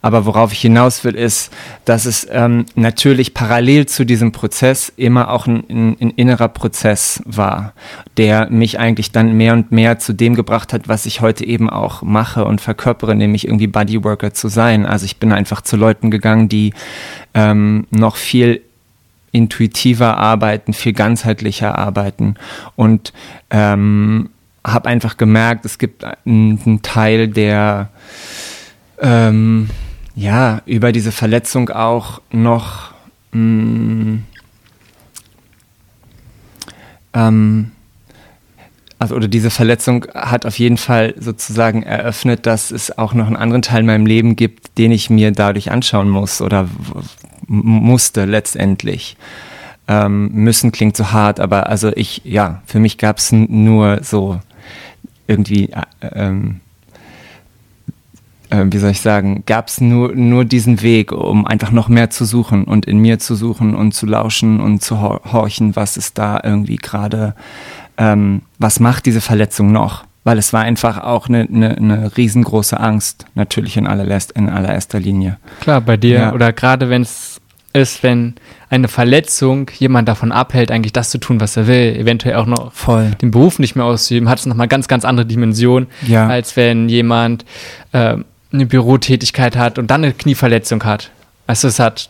Aber 0.00 0.26
worauf 0.26 0.52
ich 0.52 0.60
hinaus 0.60 1.04
will, 1.04 1.14
ist, 1.14 1.52
dass 1.84 2.06
es 2.06 2.26
ähm, 2.30 2.66
natürlich 2.74 3.34
parallel 3.34 3.86
zu 3.86 4.04
diesem 4.04 4.32
Prozess 4.32 4.92
immer 4.96 5.30
auch 5.30 5.46
ein, 5.46 5.64
ein, 5.68 5.96
ein, 6.00 6.10
innerer 6.10 6.48
Prozess 6.48 7.22
war, 7.24 7.72
der 8.16 8.50
mich 8.50 8.80
eigentlich 8.80 9.12
dann 9.12 9.36
mehr 9.36 9.52
und 9.52 9.70
mehr 9.70 9.98
zu 10.00 10.12
dem 10.12 10.34
gebracht 10.34 10.72
hat, 10.72 10.88
was 10.88 11.06
ich 11.06 11.20
heute 11.20 11.44
eben 11.44 11.70
auch 11.70 12.02
mache 12.02 12.44
und 12.44 12.60
verkörpere, 12.60 13.14
nämlich 13.14 13.46
irgendwie 13.46 13.68
Bodyworker 13.68 14.34
zu 14.34 14.48
sein. 14.48 14.86
Also 14.86 15.04
ich 15.04 15.18
bin 15.18 15.32
einfach 15.32 15.60
zu 15.60 15.76
Leuten 15.76 16.10
gegangen, 16.10 16.48
die 16.48 16.74
ähm, 17.34 17.86
noch 17.90 18.16
viel 18.16 18.62
intuitiver 19.32 20.18
arbeiten, 20.18 20.72
viel 20.74 20.92
ganzheitlicher 20.92 21.78
arbeiten. 21.78 22.34
Und 22.76 23.12
ähm, 23.50 24.30
habe 24.64 24.88
einfach 24.88 25.16
gemerkt, 25.16 25.64
es 25.64 25.78
gibt 25.78 26.04
einen, 26.04 26.80
Teil, 26.82 27.28
der 27.28 27.90
ähm, 29.00 29.70
ja 30.14 30.62
über 30.66 30.92
diese 30.92 31.10
Verletzung 31.10 31.70
auch 31.70 32.20
noch 32.30 32.92
mh, 33.32 33.40
mm, 33.40 34.24
ähm, 37.14 37.72
also 38.98 39.16
oder 39.16 39.26
diese 39.26 39.50
Verletzung 39.50 40.06
hat 40.14 40.46
auf 40.46 40.60
jeden 40.60 40.76
Fall 40.76 41.14
sozusagen 41.18 41.82
eröffnet, 41.82 42.46
dass 42.46 42.70
es 42.70 42.96
auch 42.96 43.14
noch 43.14 43.26
einen 43.26 43.34
anderen 43.34 43.62
Teil 43.62 43.80
in 43.80 43.86
meinem 43.86 44.06
Leben 44.06 44.36
gibt, 44.36 44.78
den 44.78 44.92
ich 44.92 45.10
mir 45.10 45.32
dadurch 45.32 45.72
anschauen 45.72 46.08
muss 46.08 46.40
oder 46.40 46.68
musste 47.52 48.24
letztendlich. 48.24 49.16
Ähm, 49.88 50.30
müssen 50.32 50.72
klingt 50.72 50.96
so 50.96 51.12
hart, 51.12 51.40
aber 51.40 51.68
also 51.68 51.90
ich, 51.94 52.22
ja, 52.24 52.62
für 52.66 52.78
mich 52.78 52.98
gab 52.98 53.18
es 53.18 53.32
nur 53.32 53.98
so 54.02 54.40
irgendwie, 55.26 55.70
äh, 55.70 55.82
ähm, 56.12 56.60
äh, 58.50 58.64
wie 58.66 58.78
soll 58.78 58.90
ich 58.90 59.00
sagen, 59.00 59.42
gab 59.46 59.68
es 59.68 59.80
nur, 59.80 60.14
nur 60.14 60.44
diesen 60.44 60.82
Weg, 60.82 61.12
um 61.12 61.46
einfach 61.46 61.72
noch 61.72 61.88
mehr 61.88 62.10
zu 62.10 62.24
suchen 62.24 62.64
und 62.64 62.86
in 62.86 62.98
mir 62.98 63.18
zu 63.18 63.34
suchen 63.34 63.74
und 63.74 63.92
zu 63.92 64.06
lauschen 64.06 64.60
und 64.60 64.82
zu 64.82 65.00
horchen, 65.00 65.74
was 65.74 65.96
ist 65.96 66.18
da 66.18 66.40
irgendwie 66.42 66.76
gerade, 66.76 67.34
ähm, 67.98 68.42
was 68.58 68.78
macht 68.78 69.06
diese 69.06 69.20
Verletzung 69.20 69.72
noch? 69.72 70.04
Weil 70.24 70.38
es 70.38 70.52
war 70.52 70.62
einfach 70.62 71.02
auch 71.02 71.28
eine, 71.28 71.48
eine, 71.52 71.76
eine 71.76 72.16
riesengroße 72.16 72.78
Angst, 72.78 73.26
natürlich 73.34 73.76
in, 73.76 73.88
allererst, 73.88 74.30
in 74.32 74.48
allererster 74.48 75.00
Linie. 75.00 75.38
Klar, 75.60 75.80
bei 75.80 75.96
dir 75.96 76.18
ja. 76.18 76.32
oder 76.32 76.52
gerade 76.52 76.88
wenn 76.90 77.02
es 77.02 77.31
ist, 77.72 78.02
wenn 78.02 78.34
eine 78.70 78.88
Verletzung 78.88 79.70
jemand 79.78 80.08
davon 80.08 80.32
abhält, 80.32 80.70
eigentlich 80.70 80.92
das 80.92 81.10
zu 81.10 81.18
tun, 81.18 81.40
was 81.40 81.56
er 81.56 81.66
will, 81.66 81.96
eventuell 81.96 82.36
auch 82.36 82.46
noch 82.46 82.72
Voll. 82.72 83.12
den 83.20 83.30
Beruf 83.30 83.58
nicht 83.58 83.76
mehr 83.76 83.84
auszuüben, 83.84 84.28
hat 84.28 84.38
es 84.38 84.46
nochmal 84.46 84.68
ganz, 84.68 84.88
ganz 84.88 85.04
andere 85.04 85.26
Dimensionen, 85.26 85.88
ja. 86.06 86.26
als 86.28 86.56
wenn 86.56 86.88
jemand 86.88 87.44
äh, 87.92 88.16
eine 88.52 88.66
Bürotätigkeit 88.66 89.56
hat 89.56 89.78
und 89.78 89.90
dann 89.90 90.04
eine 90.04 90.12
Knieverletzung 90.12 90.84
hat. 90.84 91.10
Also 91.46 91.68
es 91.68 91.78
hat 91.78 92.08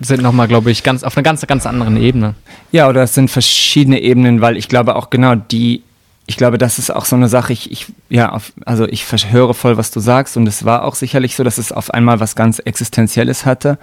sind 0.00 0.22
nochmal, 0.22 0.48
glaube 0.48 0.70
ich, 0.70 0.82
ganz 0.82 1.02
auf 1.04 1.16
einer 1.16 1.24
ganz, 1.24 1.46
ganz 1.46 1.66
anderen 1.66 1.96
Ebene. 1.96 2.34
Ja, 2.72 2.88
oder 2.88 3.02
es 3.02 3.14
sind 3.14 3.30
verschiedene 3.30 4.00
Ebenen, 4.00 4.40
weil 4.40 4.56
ich 4.56 4.68
glaube 4.68 4.96
auch 4.96 5.10
genau 5.10 5.34
die, 5.34 5.82
ich 6.26 6.36
glaube, 6.36 6.58
das 6.58 6.78
ist 6.78 6.90
auch 6.90 7.04
so 7.04 7.16
eine 7.16 7.28
Sache, 7.28 7.52
ich, 7.52 7.70
ich 7.70 7.86
ja, 8.08 8.32
auf, 8.32 8.52
also 8.64 8.86
ich 8.86 9.06
höre 9.30 9.54
voll, 9.54 9.76
was 9.76 9.90
du 9.90 10.00
sagst 10.00 10.36
und 10.36 10.46
es 10.46 10.64
war 10.64 10.84
auch 10.84 10.94
sicherlich 10.94 11.36
so, 11.36 11.44
dass 11.44 11.58
es 11.58 11.70
auf 11.70 11.92
einmal 11.92 12.18
was 12.18 12.34
ganz 12.34 12.58
Existenzielles 12.58 13.46
hatte 13.46 13.78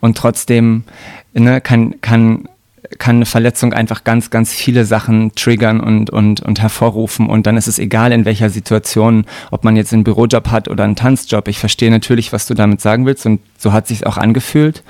und 0.00 0.18
trotzdem 0.18 0.84
ne, 1.32 1.60
kann, 1.60 2.00
kann 2.00 2.48
kann 2.98 3.16
eine 3.16 3.26
Verletzung 3.26 3.72
einfach 3.72 4.04
ganz, 4.04 4.30
ganz 4.30 4.52
viele 4.52 4.84
Sachen 4.84 5.34
triggern 5.34 5.80
und, 5.80 6.10
und, 6.10 6.40
und 6.40 6.60
hervorrufen. 6.60 7.28
Und 7.28 7.46
dann 7.46 7.56
ist 7.56 7.66
es 7.66 7.78
egal, 7.78 8.12
in 8.12 8.24
welcher 8.24 8.50
Situation, 8.50 9.26
ob 9.50 9.64
man 9.64 9.76
jetzt 9.76 9.92
einen 9.92 10.04
Bürojob 10.04 10.50
hat 10.50 10.68
oder 10.68 10.84
einen 10.84 10.96
Tanzjob. 10.96 11.48
Ich 11.48 11.58
verstehe 11.58 11.90
natürlich, 11.90 12.32
was 12.32 12.46
du 12.46 12.54
damit 12.54 12.80
sagen 12.80 13.06
willst 13.06 13.26
und 13.26 13.40
so 13.58 13.72
hat 13.72 13.86
sich 13.86 14.06
auch 14.06 14.16
angefühlt. 14.16 14.82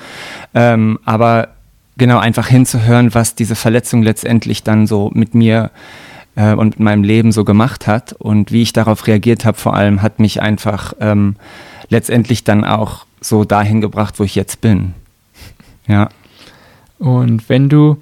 Ähm, 0.55 0.99
aber 1.05 1.49
genau 1.97 2.19
einfach 2.19 2.49
hinzuhören, 2.49 3.15
was 3.15 3.35
diese 3.35 3.55
Verletzung 3.55 4.03
letztendlich 4.03 4.63
dann 4.63 4.87
so 4.87 5.11
mit 5.15 5.35
mir 5.35 5.71
äh, 6.37 6.55
und 6.55 6.79
meinem 6.79 7.03
Leben 7.03 7.33
so 7.33 7.45
gemacht 7.45 7.87
hat 7.87 8.13
und 8.13 8.53
wie 8.53 8.63
ich 8.63 8.73
darauf 8.73 9.07
reagiert 9.07 9.45
habe, 9.45 9.59
vor 9.59 9.75
allem 9.75 10.03
hat 10.03 10.21
mich 10.21 10.41
einfach 10.41 10.93
ähm, 11.01 11.37
letztendlich 11.89 12.45
dann 12.45 12.65
auch 12.65 13.07
so 13.21 13.45
dahin 13.45 13.81
gebracht, 13.81 14.21
wo 14.21 14.25
ich 14.25 14.35
jetzt 14.35 14.61
bin. 14.61 14.95
Ja. 15.89 16.11
Und 16.99 17.49
wenn 17.49 17.69
du, 17.69 18.01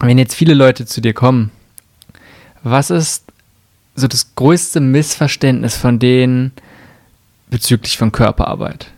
wenn 0.00 0.18
jetzt 0.18 0.34
viele 0.34 0.54
Leute 0.54 0.86
zu 0.86 1.00
dir 1.00 1.14
kommen, 1.14 1.50
was 2.62 2.90
ist 2.90 3.24
so 3.94 4.08
das 4.08 4.34
größte 4.34 4.80
Missverständnis 4.80 5.76
von 5.76 5.98
denen 5.98 6.52
bezüglich 7.50 7.98
von 7.98 8.12
Körperarbeit? 8.12 8.90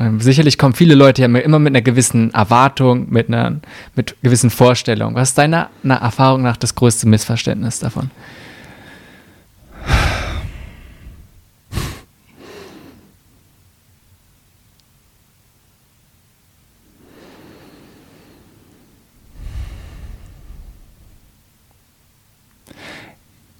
Ähm, 0.00 0.18
sicherlich 0.18 0.56
kommen 0.56 0.72
viele 0.74 0.94
Leute 0.94 1.20
ja 1.20 1.28
immer 1.28 1.58
mit 1.58 1.72
einer 1.72 1.82
gewissen 1.82 2.32
Erwartung, 2.32 3.10
mit 3.10 3.28
einer 3.28 3.60
mit 3.94 4.16
gewissen 4.22 4.48
Vorstellungen. 4.48 5.14
Was 5.14 5.30
ist 5.30 5.38
deiner 5.38 5.68
Erfahrung 5.84 6.40
nach 6.42 6.56
das 6.56 6.74
größte 6.74 7.06
Missverständnis 7.06 7.80
davon? 7.80 8.10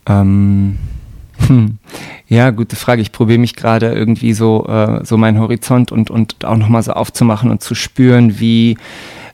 Ähm, 0.06 0.78
hm. 1.46 1.78
Ja, 2.30 2.50
gute 2.50 2.76
Frage. 2.76 3.02
Ich 3.02 3.10
probiere 3.10 3.40
mich 3.40 3.56
gerade 3.56 3.92
irgendwie 3.92 4.34
so, 4.34 4.64
äh, 4.68 5.04
so 5.04 5.16
meinen 5.16 5.40
Horizont 5.40 5.90
und, 5.90 6.10
und 6.10 6.44
auch 6.44 6.56
nochmal 6.56 6.84
so 6.84 6.92
aufzumachen 6.92 7.50
und 7.50 7.60
zu 7.60 7.74
spüren, 7.74 8.38
wie, 8.38 8.78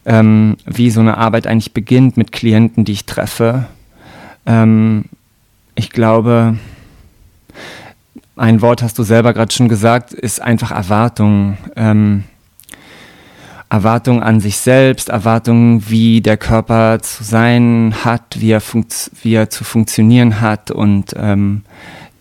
ähm, 0.06 0.56
wie 0.64 0.88
so 0.88 1.00
eine 1.00 1.18
Arbeit 1.18 1.46
eigentlich 1.46 1.74
beginnt 1.74 2.16
mit 2.16 2.32
Klienten, 2.32 2.86
die 2.86 2.92
ich 2.92 3.04
treffe. 3.04 3.66
Ähm, 4.46 5.04
ich 5.74 5.90
glaube, 5.90 6.56
ein 8.34 8.62
Wort 8.62 8.82
hast 8.82 8.98
du 8.98 9.02
selber 9.02 9.34
gerade 9.34 9.52
schon 9.52 9.68
gesagt, 9.68 10.14
ist 10.14 10.40
einfach 10.40 10.70
Erwartung. 10.70 11.58
Ähm, 11.76 12.24
Erwartungen 13.68 14.22
an 14.22 14.40
sich 14.40 14.56
selbst, 14.56 15.10
Erwartungen, 15.10 15.90
wie 15.90 16.22
der 16.22 16.38
Körper 16.38 17.00
zu 17.02 17.24
sein 17.24 17.94
hat, 18.04 18.40
wie 18.40 18.52
er, 18.52 18.62
wie 19.22 19.34
er 19.34 19.50
zu 19.50 19.64
funktionieren 19.64 20.40
hat 20.40 20.70
und 20.70 21.14
ähm, 21.18 21.62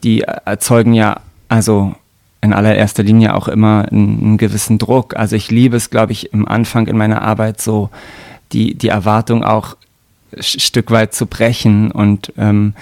die 0.03 0.21
erzeugen 0.21 0.93
ja 0.93 1.21
also 1.47 1.95
in 2.41 2.53
allererster 2.53 3.03
Linie 3.03 3.33
auch 3.33 3.47
immer 3.47 3.85
einen, 3.91 4.19
einen 4.19 4.37
gewissen 4.37 4.77
Druck. 4.77 5.15
Also 5.15 5.35
ich 5.35 5.51
liebe 5.51 5.77
es, 5.77 5.89
glaube 5.89 6.11
ich, 6.11 6.31
im 6.31 6.47
Anfang 6.47 6.87
in 6.87 6.97
meiner 6.97 7.21
Arbeit 7.21 7.59
so 7.61 7.89
die, 8.51 8.75
die 8.75 8.89
Erwartung 8.89 9.43
auch 9.43 9.75
ein 10.35 10.43
Stück 10.43 10.91
weit 10.91 11.13
zu 11.13 11.25
brechen 11.25 11.91
und 11.91 12.31
ähm, 12.37 12.73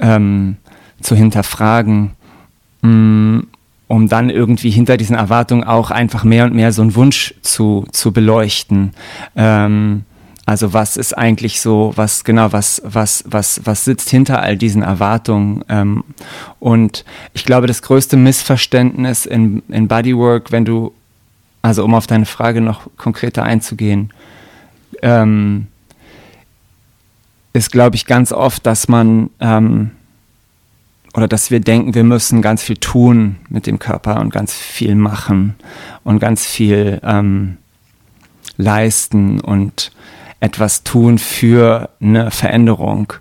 ähm, 0.00 0.56
zu 1.00 1.14
hinterfragen. 1.14 2.12
Mm, 2.82 3.40
um 3.88 4.08
dann 4.08 4.30
irgendwie 4.30 4.70
hinter 4.70 4.96
diesen 4.96 5.14
Erwartungen 5.14 5.62
auch 5.62 5.90
einfach 5.90 6.24
mehr 6.24 6.44
und 6.44 6.54
mehr 6.54 6.72
so 6.72 6.82
einen 6.82 6.96
Wunsch 6.96 7.34
zu, 7.42 7.86
zu 7.92 8.12
beleuchten. 8.12 8.92
Ähm, 9.36 10.04
also 10.46 10.72
was 10.72 10.96
ist 10.96 11.12
eigentlich 11.12 11.60
so, 11.60 11.92
was 11.96 12.22
genau, 12.22 12.52
was, 12.52 12.80
was, 12.84 13.24
was, 13.26 13.60
was 13.64 13.84
sitzt 13.84 14.08
hinter 14.08 14.40
all 14.40 14.56
diesen 14.56 14.82
Erwartungen? 14.82 15.64
Ähm, 15.68 16.04
und 16.60 17.04
ich 17.34 17.44
glaube, 17.44 17.66
das 17.66 17.82
größte 17.82 18.16
Missverständnis 18.16 19.26
in, 19.26 19.64
in 19.68 19.88
Bodywork, 19.88 20.52
wenn 20.52 20.64
du, 20.64 20.94
also 21.62 21.84
um 21.84 21.94
auf 21.94 22.06
deine 22.06 22.26
Frage 22.26 22.60
noch 22.60 22.88
konkreter 22.96 23.42
einzugehen, 23.42 24.12
ähm, 25.02 25.66
ist, 27.52 27.72
glaube 27.72 27.96
ich, 27.96 28.06
ganz 28.06 28.30
oft, 28.30 28.64
dass 28.66 28.86
man 28.86 29.30
ähm, 29.40 29.90
oder 31.14 31.26
dass 31.26 31.50
wir 31.50 31.60
denken, 31.60 31.94
wir 31.94 32.04
müssen 32.04 32.40
ganz 32.42 32.62
viel 32.62 32.76
tun 32.76 33.36
mit 33.48 33.66
dem 33.66 33.78
Körper 33.78 34.20
und 34.20 34.30
ganz 34.30 34.54
viel 34.54 34.94
machen 34.94 35.54
und 36.04 36.20
ganz 36.20 36.46
viel 36.46 37.00
ähm, 37.02 37.56
leisten 38.58 39.40
und 39.40 39.90
etwas 40.40 40.84
tun 40.84 41.18
für 41.18 41.90
eine 42.00 42.30
Veränderung, 42.30 43.12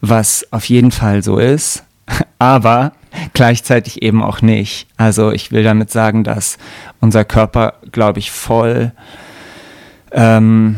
was 0.00 0.46
auf 0.50 0.64
jeden 0.66 0.90
Fall 0.90 1.22
so 1.22 1.38
ist, 1.38 1.84
aber 2.38 2.92
gleichzeitig 3.34 4.02
eben 4.02 4.22
auch 4.22 4.40
nicht. 4.42 4.86
Also 4.96 5.32
ich 5.32 5.52
will 5.52 5.62
damit 5.64 5.90
sagen, 5.90 6.24
dass 6.24 6.58
unser 7.00 7.24
Körper, 7.24 7.74
glaube 7.90 8.18
ich, 8.18 8.30
voll 8.30 8.92
ähm, 10.12 10.76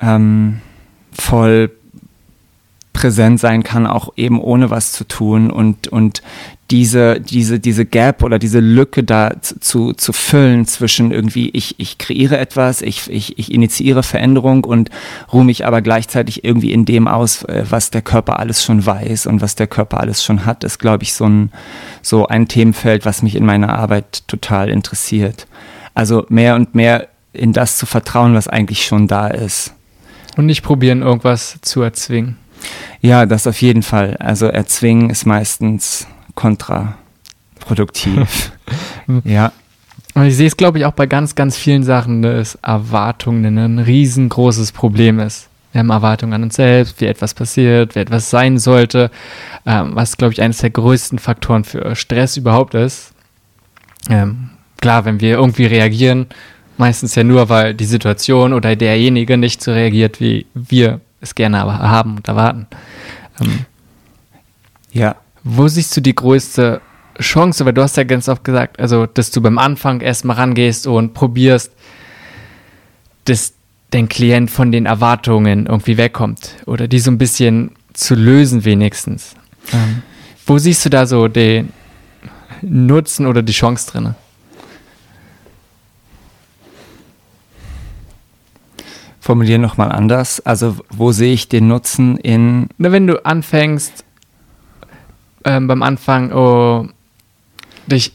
ähm, 0.00 0.60
voll 1.12 1.70
präsent 2.92 3.40
sein 3.40 3.62
kann, 3.62 3.86
auch 3.86 4.12
eben 4.16 4.40
ohne 4.40 4.70
was 4.70 4.92
zu 4.92 5.04
tun 5.04 5.50
und, 5.50 5.88
und 5.88 6.22
diese, 6.70 7.20
diese, 7.20 7.60
diese 7.60 7.86
Gap 7.86 8.22
oder 8.22 8.38
diese 8.38 8.60
Lücke 8.60 9.02
da 9.02 9.32
zu, 9.40 9.94
zu 9.94 10.12
füllen 10.12 10.66
zwischen 10.66 11.12
irgendwie, 11.12 11.48
ich, 11.50 11.76
ich 11.78 11.96
kreiere 11.96 12.36
etwas, 12.36 12.82
ich, 12.82 13.10
ich, 13.10 13.38
ich 13.38 13.52
initiiere 13.52 14.02
Veränderung 14.02 14.64
und 14.64 14.90
ruhe 15.32 15.44
mich 15.44 15.64
aber 15.64 15.80
gleichzeitig 15.80 16.44
irgendwie 16.44 16.72
in 16.72 16.84
dem 16.84 17.08
aus, 17.08 17.42
äh, 17.44 17.64
was 17.68 17.90
der 17.90 18.02
Körper 18.02 18.38
alles 18.38 18.62
schon 18.62 18.84
weiß 18.84 19.26
und 19.26 19.40
was 19.40 19.54
der 19.54 19.66
Körper 19.66 20.00
alles 20.00 20.22
schon 20.22 20.44
hat, 20.44 20.62
ist, 20.62 20.78
glaube 20.78 21.04
ich, 21.04 21.14
so 21.14 21.24
ein, 21.24 21.52
so 22.02 22.26
ein 22.26 22.48
Themenfeld, 22.48 23.06
was 23.06 23.22
mich 23.22 23.34
in 23.34 23.46
meiner 23.46 23.74
Arbeit 23.74 24.28
total 24.28 24.68
interessiert. 24.68 25.46
Also 25.94 26.26
mehr 26.28 26.54
und 26.54 26.74
mehr 26.74 27.08
in 27.32 27.54
das 27.54 27.78
zu 27.78 27.86
vertrauen, 27.86 28.34
was 28.34 28.46
eigentlich 28.46 28.84
schon 28.84 29.06
da 29.06 29.28
ist. 29.28 29.72
Und 30.36 30.46
nicht 30.46 30.62
probieren, 30.62 31.00
irgendwas 31.00 31.58
zu 31.62 31.80
erzwingen. 31.80 32.36
Ja, 33.00 33.26
das 33.26 33.46
auf 33.46 33.60
jeden 33.62 33.82
Fall. 33.82 34.16
Also 34.18 34.46
erzwingen 34.46 35.10
ist 35.10 35.24
meistens 35.24 36.06
kontraproduktiv. 36.38 38.52
ja. 39.24 39.50
Und 40.14 40.26
ich 40.26 40.36
sehe 40.36 40.46
es, 40.46 40.56
glaube 40.56 40.78
ich, 40.78 40.84
auch 40.84 40.92
bei 40.92 41.06
ganz, 41.06 41.34
ganz 41.34 41.56
vielen 41.56 41.82
Sachen, 41.82 42.22
dass 42.22 42.54
Erwartungen 42.62 43.58
ein 43.58 43.80
riesengroßes 43.80 44.70
Problem 44.70 45.18
ist. 45.18 45.48
Wir 45.72 45.80
haben 45.80 45.90
Erwartungen 45.90 46.34
an 46.34 46.44
uns 46.44 46.54
selbst, 46.54 47.00
wie 47.00 47.06
etwas 47.06 47.34
passiert, 47.34 47.96
wie 47.96 47.98
etwas 47.98 48.30
sein 48.30 48.58
sollte, 48.58 49.10
ähm, 49.66 49.90
was, 49.94 50.16
glaube 50.16 50.32
ich, 50.32 50.40
eines 50.40 50.58
der 50.58 50.70
größten 50.70 51.18
Faktoren 51.18 51.64
für 51.64 51.96
Stress 51.96 52.36
überhaupt 52.36 52.74
ist. 52.74 53.12
Ähm, 54.08 54.50
klar, 54.80 55.04
wenn 55.04 55.20
wir 55.20 55.30
irgendwie 55.30 55.66
reagieren, 55.66 56.26
meistens 56.76 57.16
ja 57.16 57.24
nur, 57.24 57.48
weil 57.48 57.74
die 57.74 57.84
Situation 57.84 58.52
oder 58.52 58.76
derjenige 58.76 59.36
nicht 59.36 59.60
so 59.60 59.72
reagiert, 59.72 60.20
wie 60.20 60.46
wir 60.54 61.00
es 61.20 61.34
gerne 61.34 61.60
aber 61.60 61.78
haben 61.78 62.16
und 62.16 62.28
erwarten. 62.28 62.68
Ähm, 63.40 63.66
ja. 64.92 65.16
Wo 65.50 65.66
siehst 65.66 65.96
du 65.96 66.02
die 66.02 66.14
größte 66.14 66.82
Chance? 67.18 67.64
Weil 67.64 67.72
du 67.72 67.82
hast 67.82 67.96
ja 67.96 68.04
ganz 68.04 68.28
oft 68.28 68.44
gesagt, 68.44 68.78
also, 68.78 69.06
dass 69.06 69.30
du 69.30 69.40
beim 69.40 69.56
Anfang 69.56 70.02
erstmal 70.02 70.36
rangehst 70.36 70.86
und 70.86 71.14
probierst, 71.14 71.72
dass 73.24 73.54
dein 73.90 74.10
Klient 74.10 74.50
von 74.50 74.72
den 74.72 74.84
Erwartungen 74.84 75.64
irgendwie 75.64 75.96
wegkommt 75.96 76.56
oder 76.66 76.86
die 76.86 76.98
so 76.98 77.10
ein 77.10 77.16
bisschen 77.16 77.70
zu 77.94 78.14
lösen 78.14 78.66
wenigstens. 78.66 79.34
Ähm, 79.72 80.02
wo 80.46 80.58
siehst 80.58 80.84
du 80.84 80.90
da 80.90 81.06
so 81.06 81.28
den, 81.28 81.72
Nutzen 82.60 83.26
oder 83.26 83.42
die 83.42 83.52
Chance 83.52 83.90
drin? 83.90 84.14
Formulieren 89.18 89.62
nochmal 89.62 89.92
anders. 89.92 90.40
Also, 90.40 90.76
wo 90.90 91.12
sehe 91.12 91.32
ich 91.32 91.48
den 91.48 91.68
Nutzen 91.68 92.18
in. 92.18 92.68
Wenn 92.76 93.06
du 93.06 93.24
anfängst, 93.24 94.04
ähm, 95.44 95.66
beim 95.66 95.82
Anfang 95.82 96.32
oh, 96.32 96.88
dich 97.86 98.12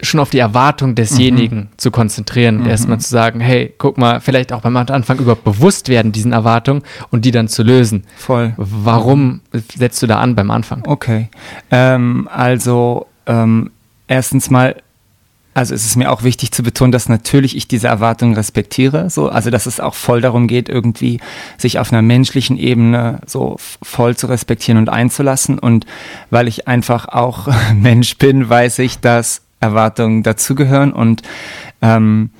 schon 0.00 0.20
auf 0.20 0.30
die 0.30 0.38
Erwartung 0.38 0.94
desjenigen 0.94 1.58
mhm. 1.58 1.68
zu 1.76 1.90
konzentrieren. 1.90 2.60
Mhm. 2.60 2.66
Erstmal 2.66 3.00
zu 3.00 3.08
sagen, 3.08 3.40
hey, 3.40 3.72
guck 3.78 3.98
mal, 3.98 4.20
vielleicht 4.20 4.52
auch 4.52 4.60
beim 4.60 4.76
Anfang 4.76 5.18
überhaupt 5.18 5.44
bewusst 5.44 5.88
werden 5.88 6.12
diesen 6.12 6.32
Erwartungen 6.32 6.82
und 7.10 7.24
die 7.24 7.30
dann 7.30 7.48
zu 7.48 7.62
lösen. 7.62 8.04
Voll. 8.16 8.54
Warum 8.56 9.40
setzt 9.52 10.02
du 10.02 10.06
da 10.06 10.20
an 10.20 10.34
beim 10.34 10.50
Anfang? 10.50 10.82
Okay. 10.86 11.28
Ähm, 11.70 12.28
also, 12.32 13.06
ähm, 13.26 13.70
erstens 14.06 14.50
mal 14.50 14.76
also 15.54 15.72
es 15.74 15.84
ist 15.84 15.96
mir 15.96 16.10
auch 16.10 16.24
wichtig 16.24 16.50
zu 16.50 16.62
betonen, 16.62 16.90
dass 16.90 17.08
natürlich 17.08 17.56
ich 17.56 17.68
diese 17.68 17.86
Erwartungen 17.86 18.34
respektiere, 18.34 19.08
so, 19.08 19.28
also 19.28 19.50
dass 19.50 19.66
es 19.66 19.78
auch 19.78 19.94
voll 19.94 20.20
darum 20.20 20.48
geht, 20.48 20.68
irgendwie 20.68 21.20
sich 21.58 21.78
auf 21.78 21.92
einer 21.92 22.02
menschlichen 22.02 22.58
Ebene 22.58 23.20
so 23.24 23.56
voll 23.82 24.16
zu 24.16 24.26
respektieren 24.26 24.78
und 24.78 24.88
einzulassen. 24.88 25.58
Und 25.58 25.86
weil 26.30 26.48
ich 26.48 26.66
einfach 26.66 27.06
auch 27.08 27.48
Mensch 27.74 28.18
bin, 28.18 28.48
weiß 28.48 28.80
ich, 28.80 28.98
dass 28.98 29.42
Erwartungen 29.60 30.22
dazugehören 30.22 30.92
und 30.92 31.22
ähm, 31.80 32.30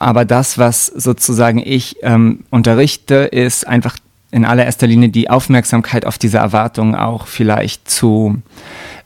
aber 0.00 0.24
das, 0.24 0.58
was 0.58 0.86
sozusagen 0.86 1.62
ich 1.64 1.96
ähm, 2.02 2.40
unterrichte, 2.50 3.14
ist 3.14 3.66
einfach 3.66 3.96
in 4.32 4.44
allererster 4.44 4.86
Linie 4.88 5.08
die 5.10 5.30
Aufmerksamkeit 5.30 6.04
auf 6.04 6.18
diese 6.18 6.38
Erwartungen 6.38 6.94
auch 6.96 7.28
vielleicht 7.28 7.88
zu 7.88 8.42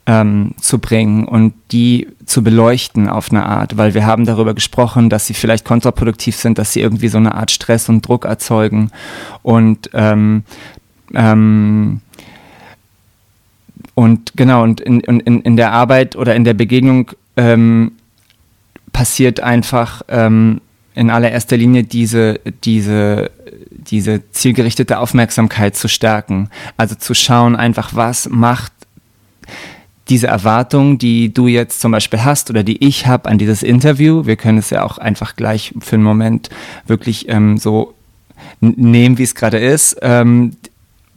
ähm, 0.09 0.55
zu 0.59 0.79
bringen 0.79 1.25
und 1.25 1.53
die 1.71 2.07
zu 2.25 2.43
beleuchten 2.43 3.07
auf 3.07 3.29
eine 3.29 3.45
Art, 3.45 3.77
weil 3.77 3.93
wir 3.93 4.07
haben 4.07 4.25
darüber 4.25 4.55
gesprochen, 4.55 5.11
dass 5.11 5.27
sie 5.27 5.35
vielleicht 5.35 5.65
kontraproduktiv 5.65 6.35
sind, 6.35 6.57
dass 6.57 6.73
sie 6.73 6.81
irgendwie 6.81 7.09
so 7.09 7.19
eine 7.19 7.35
Art 7.35 7.51
Stress 7.51 7.89
und 7.89 8.07
Druck 8.07 8.25
erzeugen 8.25 8.89
und 9.43 9.91
ähm, 9.93 10.43
ähm, 11.13 12.01
und 13.93 14.31
genau, 14.35 14.63
und 14.63 14.81
in, 14.81 14.99
in, 15.01 15.41
in 15.41 15.57
der 15.57 15.73
Arbeit 15.73 16.15
oder 16.15 16.33
in 16.33 16.43
der 16.43 16.55
Begegnung 16.55 17.11
ähm, 17.37 17.91
passiert 18.91 19.41
einfach 19.41 20.01
ähm, 20.07 20.61
in 20.95 21.11
allererster 21.11 21.57
Linie 21.57 21.83
diese, 21.83 22.39
diese, 22.63 23.29
diese 23.69 24.31
zielgerichtete 24.31 24.97
Aufmerksamkeit 24.97 25.75
zu 25.75 25.87
stärken. 25.87 26.49
Also 26.77 26.95
zu 26.95 27.13
schauen 27.13 27.55
einfach, 27.55 27.93
was 27.93 28.29
macht 28.29 28.71
diese 30.09 30.27
Erwartung, 30.27 30.97
die 30.97 31.33
du 31.33 31.47
jetzt 31.47 31.81
zum 31.81 31.91
Beispiel 31.91 32.23
hast 32.23 32.49
oder 32.49 32.63
die 32.63 32.83
ich 32.83 33.05
habe 33.05 33.29
an 33.29 33.37
dieses 33.37 33.63
Interview, 33.63 34.25
wir 34.25 34.35
können 34.35 34.57
es 34.57 34.69
ja 34.71 34.83
auch 34.83 34.97
einfach 34.97 35.35
gleich 35.35 35.73
für 35.79 35.95
einen 35.95 36.03
Moment 36.03 36.49
wirklich 36.87 37.29
ähm, 37.29 37.57
so 37.57 37.93
nehmen, 38.59 39.17
wie 39.17 39.23
es 39.23 39.35
gerade 39.35 39.59
ist, 39.59 39.97
ähm, 40.01 40.53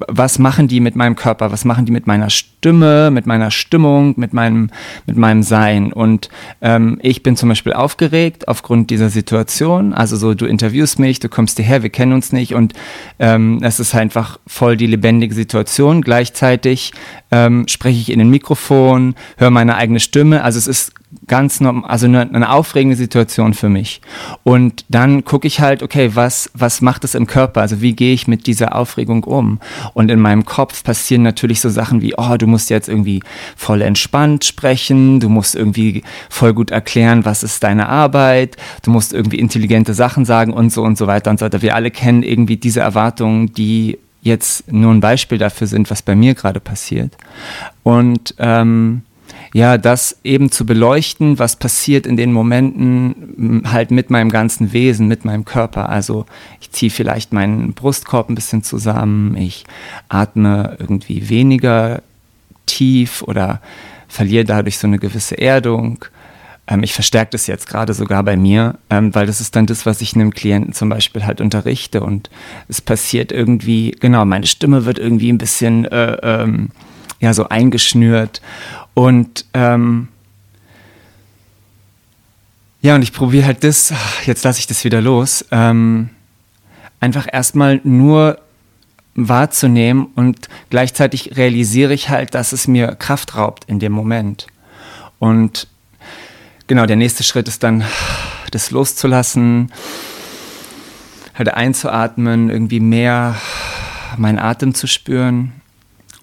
was 0.09 0.39
machen 0.39 0.69
die 0.69 0.81
mit 0.81 0.97
meinem 0.97 1.17
Körper, 1.17 1.53
was 1.53 1.65
machen 1.65 1.87
die 1.87 1.93
mit 1.93 2.07
meiner 2.07 2.31
Stimme, 2.31 3.11
mit 3.11 3.27
meiner 3.27 3.51
Stimmung, 3.51 4.15
mit 4.17 4.33
meinem, 4.33 4.71
mit 5.07 5.17
meinem 5.17 5.43
Sein. 5.43 5.93
Und 5.93 6.29
ähm, 6.61 6.99
ich 7.03 7.23
bin 7.23 7.37
zum 7.37 7.49
Beispiel 7.49 7.73
aufgeregt 7.73 8.49
aufgrund 8.49 8.91
dieser 8.91 9.09
Situation. 9.09 9.93
Also 9.93 10.17
so, 10.17 10.35
du 10.35 10.47
interviewst 10.47 10.99
mich, 10.99 11.21
du 11.21 11.29
kommst 11.29 11.57
hierher, 11.57 11.83
wir 11.83 11.91
kennen 11.91 12.13
uns 12.13 12.33
nicht 12.33 12.55
und 12.55 12.75
ähm, 13.19 13.61
es 13.63 13.81
ist 13.81 13.95
einfach 13.95 14.39
voll 14.47 14.77
die 14.77 14.87
lebendige 14.87 15.35
Situation. 15.35 16.03
Gleichzeitig 16.03 16.93
ähm, 17.31 17.67
spreche 17.69 18.01
ich 18.01 18.11
in 18.11 18.19
den 18.19 18.31
Mikrofon, 18.31 19.15
höre 19.37 19.51
meine 19.51 19.77
eigene 19.77 20.01
Stimme. 20.01 20.45
Also 20.45 20.59
es 20.59 20.67
ist 20.67 20.93
ganz 21.27 21.61
normal, 21.61 21.89
also 21.89 22.07
eine, 22.07 22.23
eine, 22.23 22.51
aufregende 22.51 22.97
Situation 22.97 23.55
für 23.55 23.69
mich. 23.69 24.01
Und 24.43 24.85
dann 24.89 25.25
gucke 25.25 25.47
ich 25.47 25.61
halt, 25.61 25.83
okay, 25.83 26.11
was, 26.15 26.51
was 26.55 26.81
macht 26.81 27.05
es 27.05 27.15
im 27.15 27.27
Körper? 27.27 27.61
Also 27.61 27.81
wie 27.81 27.95
gehe 27.95 28.13
ich 28.13 28.27
mit 28.27 28.47
dieser 28.47 28.75
Aufregung 28.75 29.25
um? 29.25 29.61
Und 29.95 30.11
in 30.11 30.21
meinem 30.21 30.45
Kopf 30.45 30.83
passieren 30.83 31.23
natürlich 31.23 31.61
so 31.61 31.69
Sachen 31.69 32.03
wie, 32.03 32.15
oh, 32.17 32.37
du 32.37 32.47
musst 32.47 32.71
jetzt 32.71 32.89
irgendwie 32.89 33.23
voll 33.57 33.83
entspannt 33.83 34.45
sprechen, 34.45 35.21
du 35.21 35.29
musst 35.29 35.55
irgendwie 35.55 36.03
voll 36.29 36.55
gut 36.55 36.71
erklären, 36.71 37.25
was 37.25 37.43
ist 37.43 37.63
deine 37.63 37.89
Arbeit, 37.89 38.57
du 38.83 38.91
musst 38.91 39.13
irgendwie 39.13 39.39
intelligente 39.39 39.95
Sachen 39.95 40.25
sagen 40.25 40.53
und 40.53 40.73
so 40.73 40.83
und 40.83 40.99
so 40.99 41.07
weiter 41.07 41.31
und 41.31 41.39
so 41.39 41.47
weiter. 41.47 41.63
Wir 41.63 41.77
alle 41.77 41.91
kennen 41.91 42.23
irgendwie 42.23 42.57
diese 42.57 42.81
Erwartungen, 42.81 43.53
die 43.53 43.99
jetzt 44.23 44.71
nur 44.73 44.93
ein 44.93 45.01
Beispiel 45.01 45.39
dafür 45.39 45.67
sind, 45.67 45.91
was 45.91 46.03
bei 46.03 46.15
mir 46.15 46.35
gerade 46.35 46.61
passiert. 46.61 47.17
Und 47.83 48.35
ähm, 48.39 49.03
ja, 49.55 49.77
das 49.79 50.19
eben 50.25 50.51
zu 50.51 50.65
beleuchten, 50.65 51.39
was 51.39 51.57
passiert 51.57 52.07
in 52.07 52.17
den 52.17 52.33
Momenten 52.33 53.63
halt 53.71 53.91
mit 53.91 54.11
meinem 54.11 54.31
ganzen 54.31 54.73
Wesen, 54.73 55.09
mit 55.09 55.25
meinem 55.25 55.45
Körper. 55.45 55.89
Also 55.89 56.27
ich 56.61 56.71
ziehe 56.71 56.91
vielleicht 56.91 57.33
meinen 57.33 57.75
Brustkorb 57.75 58.31
ein 58.31 58.35
bisschen 58.35 58.63
zusammen, 58.63 59.37
ich 59.37 59.65
atme 60.09 60.77
irgendwie 60.79 61.29
weniger 61.29 62.03
tief 62.67 63.23
oder 63.23 63.61
verliere 64.09 64.45
dadurch 64.45 64.79
so 64.79 64.87
eine 64.87 64.99
gewisse 64.99 65.39
Erdung. 65.39 66.05
Ähm, 66.67 66.83
ich 66.83 66.93
verstärke 66.95 67.33
das 67.33 67.47
jetzt 67.47 67.69
gerade 67.69 67.93
sogar 67.95 68.23
bei 68.23 68.37
mir, 68.37 68.79
ähm, 68.89 69.15
weil 69.15 69.27
das 69.27 69.41
ist 69.41 69.57
dann 69.57 69.67
das, 69.67 69.85
was 69.85 70.01
ich 70.01 70.15
einem 70.15 70.33
Klienten 70.33 70.73
zum 70.73 70.89
Beispiel 70.89 71.27
halt 71.27 71.41
unterrichte 71.41 72.03
und 72.03 72.31
es 72.69 72.81
passiert 72.81 73.33
irgendwie, 73.33 73.97
genau, 74.01 74.25
meine 74.25 74.47
Stimme 74.47 74.85
wird 74.85 74.99
irgendwie 74.99 75.33
ein 75.33 75.39
bisschen 75.39 75.85
äh, 75.87 76.17
ähm, 76.23 76.71
ja 77.21 77.33
so 77.35 77.49
eingeschnürt 77.49 78.43
und 78.95 79.47
ähm, 79.55 80.09
ja, 82.81 82.97
und 82.97 83.03
ich 83.03 83.13
probiere 83.13 83.47
halt 83.47 83.65
das, 83.65 83.95
jetzt 84.27 84.45
lasse 84.45 84.59
ich 84.59 84.67
das 84.67 84.85
wieder 84.85 85.01
los, 85.01 85.45
ähm, 85.51 86.11
einfach 87.01 87.27
erstmal 87.31 87.81
nur 87.85 88.39
wahrzunehmen 89.15 90.07
und 90.17 90.49
gleichzeitig 90.71 91.37
realisiere 91.37 91.95
ich 91.95 92.09
halt, 92.09 92.35
dass 92.35 92.53
es 92.53 92.67
mir 92.67 92.95
Kraft 92.97 93.37
raubt 93.37 93.65
in 93.67 93.79
dem 93.79 93.93
Moment. 93.93 94.47
Und 95.19 95.69
genau, 96.67 96.87
der 96.87 96.97
nächste 96.97 97.23
Schritt 97.23 97.47
ist 97.47 97.63
dann, 97.63 97.85
das 98.51 98.71
loszulassen, 98.71 99.73
halt 101.35 101.55
einzuatmen, 101.55 102.51
irgendwie 102.51 102.81
mehr 102.81 103.37
meinen 104.17 104.39
Atem 104.39 104.75
zu 104.75 104.87
spüren 104.87 105.53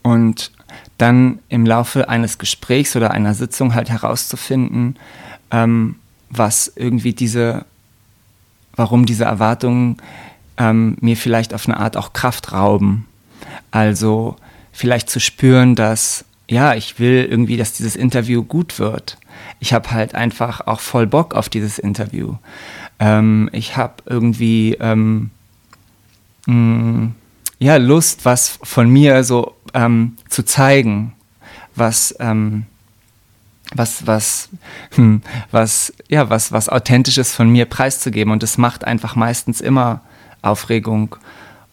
und 0.04 0.52
dann 1.00 1.40
im 1.48 1.66
Laufe 1.66 2.10
eines 2.10 2.38
Gesprächs 2.38 2.96
oder 2.96 3.12
einer 3.12 3.34
Sitzung 3.34 3.74
halt 3.74 3.90
herauszufinden, 3.90 4.98
ähm, 5.50 5.96
was 6.30 6.72
irgendwie 6.76 7.14
diese, 7.14 7.66
warum 8.76 9.06
diese 9.06 9.24
Erwartungen 9.24 9.98
ähm, 10.58 10.98
mir 11.00 11.16
vielleicht 11.18 11.54
auf 11.54 11.68
eine 11.68 11.80
Art 11.80 11.98
auch 11.98 12.14
Kraft 12.14 12.52
rauben. 12.52 13.08
Also 13.72 14.36
vielleicht 14.74 15.10
zu 15.10 15.22
spüren, 15.22 15.76
dass, 15.76 16.26
ja, 16.50 16.76
ich 16.76 17.00
will 17.00 17.26
irgendwie, 17.30 17.56
dass 17.56 17.74
dieses 17.74 17.96
Interview 17.96 18.44
gut 18.44 18.78
wird. 18.78 19.18
Ich 19.62 19.72
habe 19.72 19.92
halt 19.92 20.16
einfach 20.16 20.68
auch 20.68 20.82
voll 20.82 21.08
Bock 21.08 21.34
auf 21.34 21.48
dieses 21.48 21.80
Interview. 21.80 22.36
Ähm, 23.00 23.50
ich 23.54 23.78
habe 23.78 23.96
irgendwie, 24.06 24.76
ähm, 24.82 25.32
mh, 26.46 26.54
mm, 26.54 27.16
ja, 27.60 27.76
Lust, 27.76 28.24
was 28.24 28.58
von 28.64 28.90
mir 28.90 29.24
so 29.26 29.54
ähm, 29.74 30.18
zu 30.28 30.44
zeigen, 30.44 31.14
was, 31.76 32.16
ähm, 32.20 32.66
was, 33.74 34.06
was, 34.08 34.50
hm, 34.96 35.22
was, 35.52 35.94
ja, 36.08 36.30
was, 36.30 36.52
was 36.52 36.70
Authentisches 36.70 37.34
von 37.34 37.50
mir 37.50 37.66
preiszugeben. 37.66 38.32
Und 38.32 38.44
es 38.44 38.58
macht 38.58 38.86
einfach 38.86 39.16
meistens 39.16 39.62
immer 39.62 40.02
Aufregung 40.42 41.16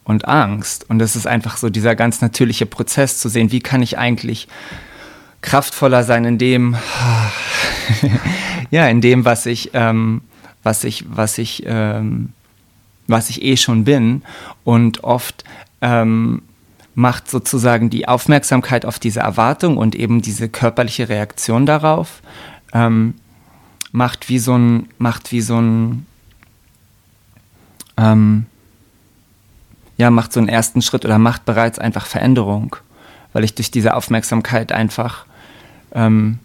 und 0.04 0.28
Angst. 0.28 0.88
Und 0.88 1.00
es 1.00 1.16
ist 1.16 1.26
einfach 1.26 1.56
so 1.56 1.68
dieser 1.68 1.94
ganz 1.94 2.20
natürliche 2.20 2.66
Prozess 2.66 3.18
zu 3.18 3.28
sehen, 3.28 3.52
wie 3.52 3.60
kann 3.60 3.82
ich 3.82 3.98
eigentlich 3.98 4.48
kraftvoller 5.42 6.04
sein 6.04 6.24
in 6.24 6.38
dem, 6.38 6.76
ja, 8.70 8.86
in 8.88 9.00
dem, 9.00 9.24
was 9.24 9.46
ich, 9.46 9.70
ähm, 9.74 10.22
was 10.62 10.84
ich, 10.84 11.04
was 11.08 11.38
ich, 11.38 11.62
ähm, 11.66 12.32
was 13.06 13.30
ich 13.30 13.42
eh 13.42 13.56
schon 13.56 13.84
bin. 13.84 14.22
Und 14.64 15.04
oft 15.04 15.44
ähm, 15.80 16.42
macht 16.96 17.30
sozusagen 17.30 17.90
die 17.90 18.08
Aufmerksamkeit 18.08 18.86
auf 18.86 18.98
diese 18.98 19.20
Erwartung 19.20 19.76
und 19.76 19.94
eben 19.94 20.22
diese 20.22 20.48
körperliche 20.48 21.10
Reaktion 21.10 21.66
darauf, 21.66 22.22
ähm, 22.72 23.14
macht 23.92 24.30
wie 24.30 24.38
so 24.38 24.56
ein, 24.56 24.88
macht 24.96 25.30
wie 25.30 25.42
so 25.42 25.60
ein, 25.60 26.06
ähm, 27.98 28.46
ja, 29.98 30.10
macht 30.10 30.32
so 30.32 30.40
einen 30.40 30.48
ersten 30.48 30.80
Schritt 30.80 31.04
oder 31.04 31.18
macht 31.18 31.44
bereits 31.44 31.78
einfach 31.78 32.06
Veränderung, 32.06 32.76
weil 33.34 33.44
ich 33.44 33.54
durch 33.54 33.70
diese 33.70 33.94
Aufmerksamkeit 33.94 34.72
einfach 34.72 35.26
ähm, 35.92 36.38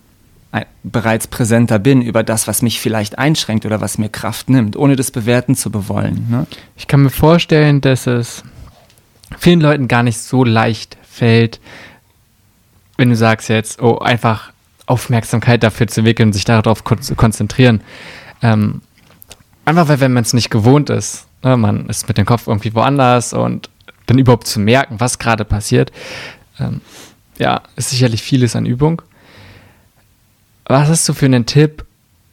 bereits 0.84 1.28
präsenter 1.28 1.80
bin 1.80 2.02
über 2.02 2.24
das, 2.24 2.46
was 2.48 2.62
mich 2.62 2.82
vielleicht 2.82 3.18
einschränkt 3.18 3.66
oder 3.66 3.80
was 3.80 3.98
mir 3.98 4.10
Kraft 4.10 4.50
nimmt, 4.50 4.76
ohne 4.76 4.98
das 4.98 5.12
bewerten 5.12 5.56
zu 5.56 5.72
bewollen. 5.72 6.28
Ne? 6.30 6.46
Ich 6.76 6.88
kann 6.88 7.04
mir 7.04 7.10
vorstellen, 7.10 7.80
dass 7.80 8.06
es 8.06 8.44
vielen 9.38 9.62
Leuten 9.62 9.88
gar 9.88 10.04
nicht 10.04 10.20
so 10.20 10.44
leicht 10.44 10.98
fällt, 11.04 11.60
wenn 12.98 13.10
du 13.10 13.16
sagst 13.16 13.50
jetzt, 13.50 13.82
oh, 13.82 14.00
einfach 14.00 14.52
Aufmerksamkeit 14.86 15.64
dafür 15.64 15.88
zu 15.88 16.02
entwickeln 16.02 16.30
und 16.30 16.34
sich 16.34 16.46
darauf 16.46 16.84
zu 16.84 17.16
konzentrieren. 17.16 17.82
Ähm, 18.42 18.82
einfach 19.66 19.88
weil, 19.88 20.00
wenn 20.00 20.14
man 20.14 20.24
es 20.24 20.34
nicht 20.34 20.50
gewohnt 20.50 20.90
ist, 20.90 21.26
ne, 21.44 21.58
man 21.58 21.88
ist 21.90 22.08
mit 22.08 22.18
dem 22.18 22.26
Kopf 22.26 22.48
irgendwie 22.48 22.76
woanders 22.76 23.34
und 23.34 23.70
dann 24.06 24.20
überhaupt 24.20 24.48
zu 24.48 24.60
merken, 24.60 25.00
was 25.00 25.20
gerade 25.20 25.46
passiert, 25.46 25.92
ähm, 26.60 26.82
ja, 27.38 27.62
ist 27.76 27.90
sicherlich 27.90 28.22
vieles 28.22 28.56
an 28.56 28.66
Übung. 28.66 29.02
Was 30.66 30.90
hast 30.90 31.10
du 31.10 31.14
für 31.14 31.26
einen 31.26 31.46
Tipp, 31.46 31.86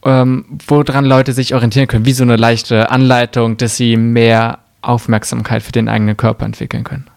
ähm, 0.05 0.45
woran 0.67 1.05
Leute 1.05 1.33
sich 1.33 1.55
orientieren 1.55 1.87
können, 1.87 2.05
wie 2.05 2.13
so 2.13 2.23
eine 2.23 2.35
leichte 2.35 2.91
Anleitung, 2.91 3.57
dass 3.57 3.75
sie 3.75 3.97
mehr 3.97 4.59
Aufmerksamkeit 4.81 5.63
für 5.63 5.71
den 5.71 5.89
eigenen 5.89 6.17
Körper 6.17 6.45
entwickeln 6.45 6.83
können? 6.83 7.07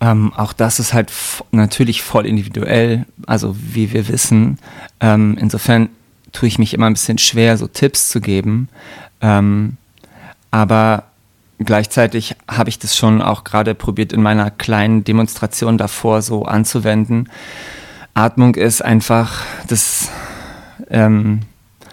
Ähm, 0.00 0.32
auch 0.34 0.52
das 0.52 0.78
ist 0.78 0.92
halt 0.92 1.10
natürlich 1.52 2.02
voll 2.02 2.26
individuell, 2.26 3.06
also 3.26 3.56
wie 3.58 3.92
wir 3.92 4.08
wissen. 4.08 4.58
Ähm, 5.00 5.36
insofern 5.40 5.88
tue 6.32 6.48
ich 6.48 6.58
mich 6.58 6.74
immer 6.74 6.86
ein 6.86 6.92
bisschen 6.92 7.18
schwer, 7.18 7.56
so 7.56 7.66
Tipps 7.66 8.10
zu 8.10 8.20
geben. 8.20 8.68
Ähm, 9.20 9.78
aber 10.50 11.04
gleichzeitig 11.58 12.36
habe 12.48 12.68
ich 12.68 12.78
das 12.78 12.96
schon 12.96 13.22
auch 13.22 13.44
gerade 13.44 13.74
probiert 13.74 14.12
in 14.12 14.22
meiner 14.22 14.50
kleinen 14.50 15.02
Demonstration 15.04 15.78
davor 15.78 16.20
so 16.20 16.44
anzuwenden. 16.44 17.30
Atmung 18.14 18.54
ist 18.54 18.82
einfach 18.82 19.42
das, 19.66 20.10
ähm, 20.90 21.40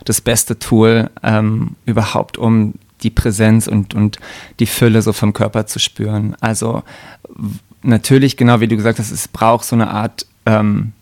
das 0.05 0.21
beste 0.21 0.59
Tool 0.59 1.09
ähm, 1.23 1.75
überhaupt, 1.85 2.37
um 2.37 2.73
die 3.01 3.09
Präsenz 3.09 3.67
und, 3.67 3.93
und 3.93 4.17
die 4.59 4.65
Fülle 4.65 5.01
so 5.01 5.13
vom 5.13 5.33
Körper 5.33 5.65
zu 5.65 5.79
spüren. 5.79 6.35
Also 6.39 6.83
natürlich, 7.81 8.37
genau 8.37 8.59
wie 8.59 8.67
du 8.67 8.75
gesagt 8.75 8.99
hast, 8.99 9.11
es 9.11 9.27
braucht 9.27 9.65
so 9.65 9.75
eine 9.75 9.89
Art, 9.89 10.25
ähm, 10.45 10.93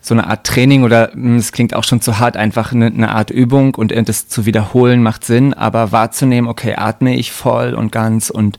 so 0.00 0.14
eine 0.14 0.26
Art 0.26 0.44
Training 0.46 0.82
oder 0.82 1.12
hm, 1.12 1.36
es 1.36 1.52
klingt 1.52 1.74
auch 1.74 1.84
schon 1.84 2.00
zu 2.00 2.18
hart, 2.18 2.36
einfach 2.36 2.72
eine, 2.72 2.86
eine, 2.86 3.12
Art 3.12 3.30
Übung 3.30 3.74
und 3.76 3.92
das 4.08 4.28
zu 4.28 4.46
wiederholen 4.46 5.02
macht 5.02 5.24
Sinn, 5.24 5.54
aber 5.54 5.92
wahrzunehmen, 5.92 6.50
okay, 6.50 6.74
atme 6.76 7.14
ich 7.14 7.30
voll 7.30 7.74
und 7.74 7.92
ganz 7.92 8.30
und 8.30 8.58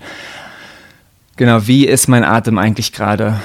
genau, 1.36 1.68
wie 1.68 1.86
ist 1.86 2.08
mein 2.08 2.24
Atem 2.24 2.58
eigentlich 2.58 2.94
gerade? 2.94 3.40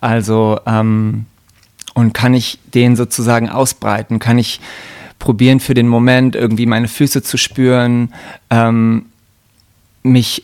Also, 0.00 0.60
ähm, 0.66 1.26
und 1.94 2.12
kann 2.12 2.34
ich 2.34 2.58
den 2.74 2.96
sozusagen 2.96 3.48
ausbreiten? 3.48 4.18
Kann 4.18 4.36
ich 4.36 4.60
probieren 5.24 5.58
für 5.58 5.72
den 5.72 5.88
Moment 5.88 6.36
irgendwie 6.36 6.66
meine 6.66 6.86
Füße 6.86 7.22
zu 7.22 7.38
spüren, 7.38 8.12
ähm, 8.50 9.06
mich 10.02 10.42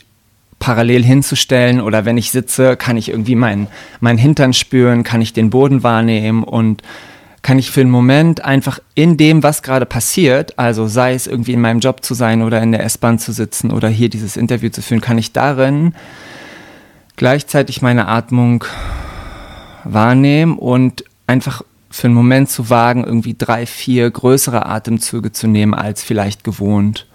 parallel 0.59 1.05
hinzustellen 1.05 1.83
oder 1.83 2.07
wenn 2.07 2.16
ich 2.16 2.31
sitze, 2.31 2.79
kann 2.79 2.97
ich 2.97 3.11
irgendwie 3.11 3.35
meinen 3.35 3.66
mein 4.01 4.16
Hintern 4.16 4.55
spüren, 4.55 5.03
kann 5.03 5.21
ich 5.21 5.35
den 5.35 5.51
Boden 5.51 5.83
wahrnehmen 5.83 6.45
und 6.45 6.83
kann 7.43 7.59
ich 7.59 7.71
für 7.71 7.83
einen 7.83 7.90
Moment 7.90 8.43
einfach 8.43 8.79
in 8.95 9.19
dem, 9.19 9.43
was 9.43 9.62
gerade 9.62 9.85
passiert, 9.85 10.59
also 10.59 10.87
sei 10.87 11.12
es 11.12 11.27
irgendwie 11.27 11.53
in 11.53 11.61
meinem 11.61 11.81
Job 11.81 12.03
zu 12.03 12.14
sein 12.14 12.40
oder 12.40 12.62
in 12.62 12.73
der 12.73 12.83
S-Bahn 12.83 13.19
zu 13.19 13.33
sitzen 13.33 13.73
oder 13.73 13.88
hier 13.90 14.09
dieses 14.09 14.38
Interview 14.38 14.71
zu 14.71 14.81
führen, 14.81 15.03
kann 15.03 15.19
ich 15.19 15.35
darin 15.35 15.95
gleichzeitig 17.16 17.83
meine 17.83 18.09
Atmung 18.09 18.64
wahrnehmen 19.85 20.57
und 20.57 21.05
einfach 21.27 21.62
für 21.90 22.07
einen 22.07 22.14
Moment 22.14 22.48
zu 22.48 22.70
wagen, 22.70 23.05
irgendwie 23.05 23.35
drei, 23.37 23.66
vier 23.66 24.09
größere 24.11 24.64
Atemzüge 24.66 25.33
zu 25.33 25.48
nehmen 25.48 25.74
als 25.74 26.03
vielleicht 26.05 26.44
gewohnt. 26.44 27.07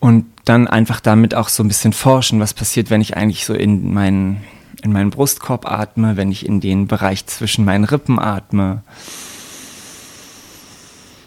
Und 0.00 0.26
dann 0.44 0.66
einfach 0.66 0.98
damit 0.98 1.34
auch 1.34 1.48
so 1.48 1.62
ein 1.62 1.68
bisschen 1.68 1.92
forschen, 1.92 2.40
was 2.40 2.52
passiert, 2.52 2.90
wenn 2.90 3.00
ich 3.00 3.16
eigentlich 3.16 3.44
so 3.44 3.54
in 3.54 3.94
meinen, 3.94 4.42
in 4.82 4.92
meinen 4.92 5.10
Brustkorb 5.10 5.70
atme, 5.70 6.16
wenn 6.16 6.32
ich 6.32 6.44
in 6.44 6.60
den 6.60 6.88
Bereich 6.88 7.26
zwischen 7.26 7.64
meinen 7.64 7.84
Rippen 7.84 8.18
atme. 8.18 8.82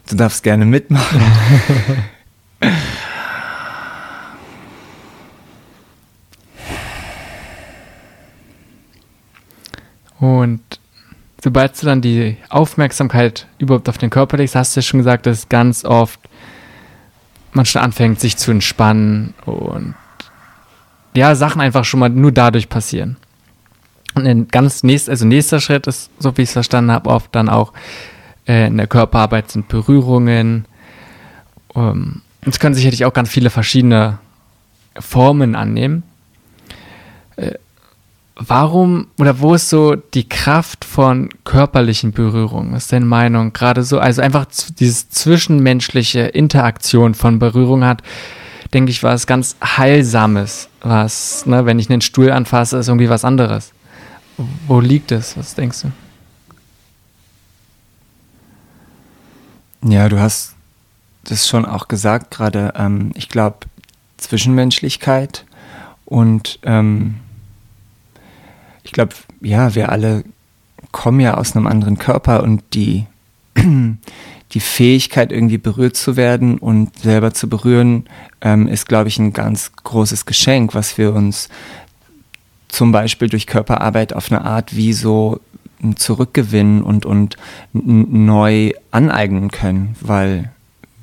Du 0.10 0.18
darfst 0.18 0.44
gerne 0.44 0.66
mitmachen. 0.66 1.22
Und 10.20 10.62
sobald 11.44 11.82
du 11.82 11.86
dann 11.86 12.00
die 12.00 12.38
Aufmerksamkeit 12.48 13.48
überhaupt 13.58 13.90
auf 13.90 13.98
den 13.98 14.10
Körper 14.10 14.38
legst, 14.38 14.56
hast 14.56 14.76
du 14.76 14.80
ja 14.80 14.82
schon 14.82 15.02
gesagt, 15.02 15.26
dass 15.26 15.50
ganz 15.50 15.84
oft 15.84 16.22
man 17.52 17.66
schon 17.66 17.82
anfängt, 17.82 18.22
sich 18.22 18.38
zu 18.38 18.52
entspannen 18.52 19.34
und 19.46 19.94
ja, 21.14 21.36
Sachen 21.36 21.60
einfach 21.60 21.84
schon 21.84 22.00
mal 22.00 22.10
nur 22.10 22.32
dadurch 22.32 22.70
passieren. 22.70 23.18
Und 24.16 24.26
ein 24.26 24.48
ganz 24.48 24.84
nächst, 24.84 25.10
also 25.10 25.26
nächster 25.26 25.60
Schritt 25.60 25.86
ist, 25.86 26.10
so 26.18 26.36
wie 26.38 26.44
ich 26.44 26.50
es 26.50 26.54
verstanden 26.54 26.92
habe, 26.92 27.10
oft 27.10 27.36
dann 27.36 27.50
auch 27.50 27.74
äh, 28.48 28.68
in 28.68 28.78
der 28.78 28.88
Körperarbeit 28.88 29.52
sind 29.52 29.68
Berührungen. 29.68 30.66
Ähm, 31.76 32.22
es 32.46 32.60
können 32.60 32.74
sicherlich 32.74 33.04
auch 33.04 33.14
ganz 33.14 33.30
viele 33.30 33.50
verschiedene 33.50 34.18
Formen 34.98 35.56
annehmen. 35.56 36.04
Äh, 37.36 37.56
warum 38.36 39.08
oder 39.20 39.40
wo 39.40 39.54
ist 39.54 39.70
so 39.70 39.96
die 39.96 40.28
Kraft 40.28 40.86
von 40.86 41.30
körperlichen 41.44 42.12
Berührungen? 42.12 42.74
Was 42.74 42.84
ist 42.84 42.94
deine 42.94 43.06
Meinung? 43.06 43.54
Gerade 43.54 43.84
so, 43.84 44.00
also 44.00 44.22
einfach 44.22 44.46
diese 44.80 45.10
zwischenmenschliche 45.10 46.22
Interaktion 46.22 47.14
von 47.14 47.40
Berührung 47.40 47.84
hat, 47.84 48.02
denke 48.74 48.92
ich, 48.92 49.04
was 49.04 49.28
ganz 49.28 49.56
Heilsames. 49.64 50.70
Was, 50.82 51.46
ne, 51.46 51.66
wenn 51.66 51.80
ich 51.80 51.90
einen 51.90 52.02
Stuhl 52.02 52.32
anfasse, 52.32 52.78
ist 52.78 52.88
irgendwie 52.88 53.10
was 53.10 53.24
anderes. 53.24 53.72
Wo 54.68 54.80
liegt 54.80 55.12
es? 55.12 55.38
Was 55.38 55.54
denkst 55.54 55.84
du? 55.84 55.92
Ja, 59.90 60.10
du 60.10 60.20
hast 60.20 60.56
das 61.26 61.48
schon 61.48 61.66
auch 61.66 61.88
gesagt 61.88 62.32
gerade. 62.32 62.74
Ähm, 62.76 63.12
ich 63.16 63.30
glaube, 63.30 63.58
Zwischenmenschlichkeit 64.18 65.46
und 66.06 66.60
ähm, 66.64 67.16
ich 68.84 68.92
glaube, 68.92 69.14
ja, 69.42 69.76
wir 69.76 69.90
alle 69.90 70.24
kommen 70.92 71.20
ja 71.20 71.36
aus 71.36 71.56
einem 71.56 71.68
anderen 71.68 71.98
Körper 71.98 72.44
und 72.44 72.64
die, 72.74 73.06
die 73.58 74.60
Fähigkeit, 74.60 75.32
irgendwie 75.32 75.58
berührt 75.58 75.96
zu 75.96 76.16
werden 76.16 76.58
und 76.58 76.98
selber 77.00 77.34
zu 77.34 77.50
berühren, 77.50 78.06
ähm, 78.42 78.68
ist, 78.68 78.88
glaube 78.88 79.10
ich, 79.10 79.18
ein 79.18 79.34
ganz 79.34 79.72
großes 79.84 80.26
Geschenk, 80.26 80.74
was 80.76 80.98
wir 80.98 81.14
uns 81.14 81.50
zum 82.68 82.92
Beispiel 82.92 83.30
durch 83.30 83.48
Körperarbeit 83.48 84.14
auf 84.14 84.32
eine 84.32 84.44
Art 84.44 84.76
wie 84.76 84.94
so 84.94 85.40
zurückgewinnen 85.96 86.82
und, 86.82 87.06
und 87.06 87.38
neu 87.74 88.72
aneignen 88.92 89.52
können, 89.52 89.96
weil 90.00 90.52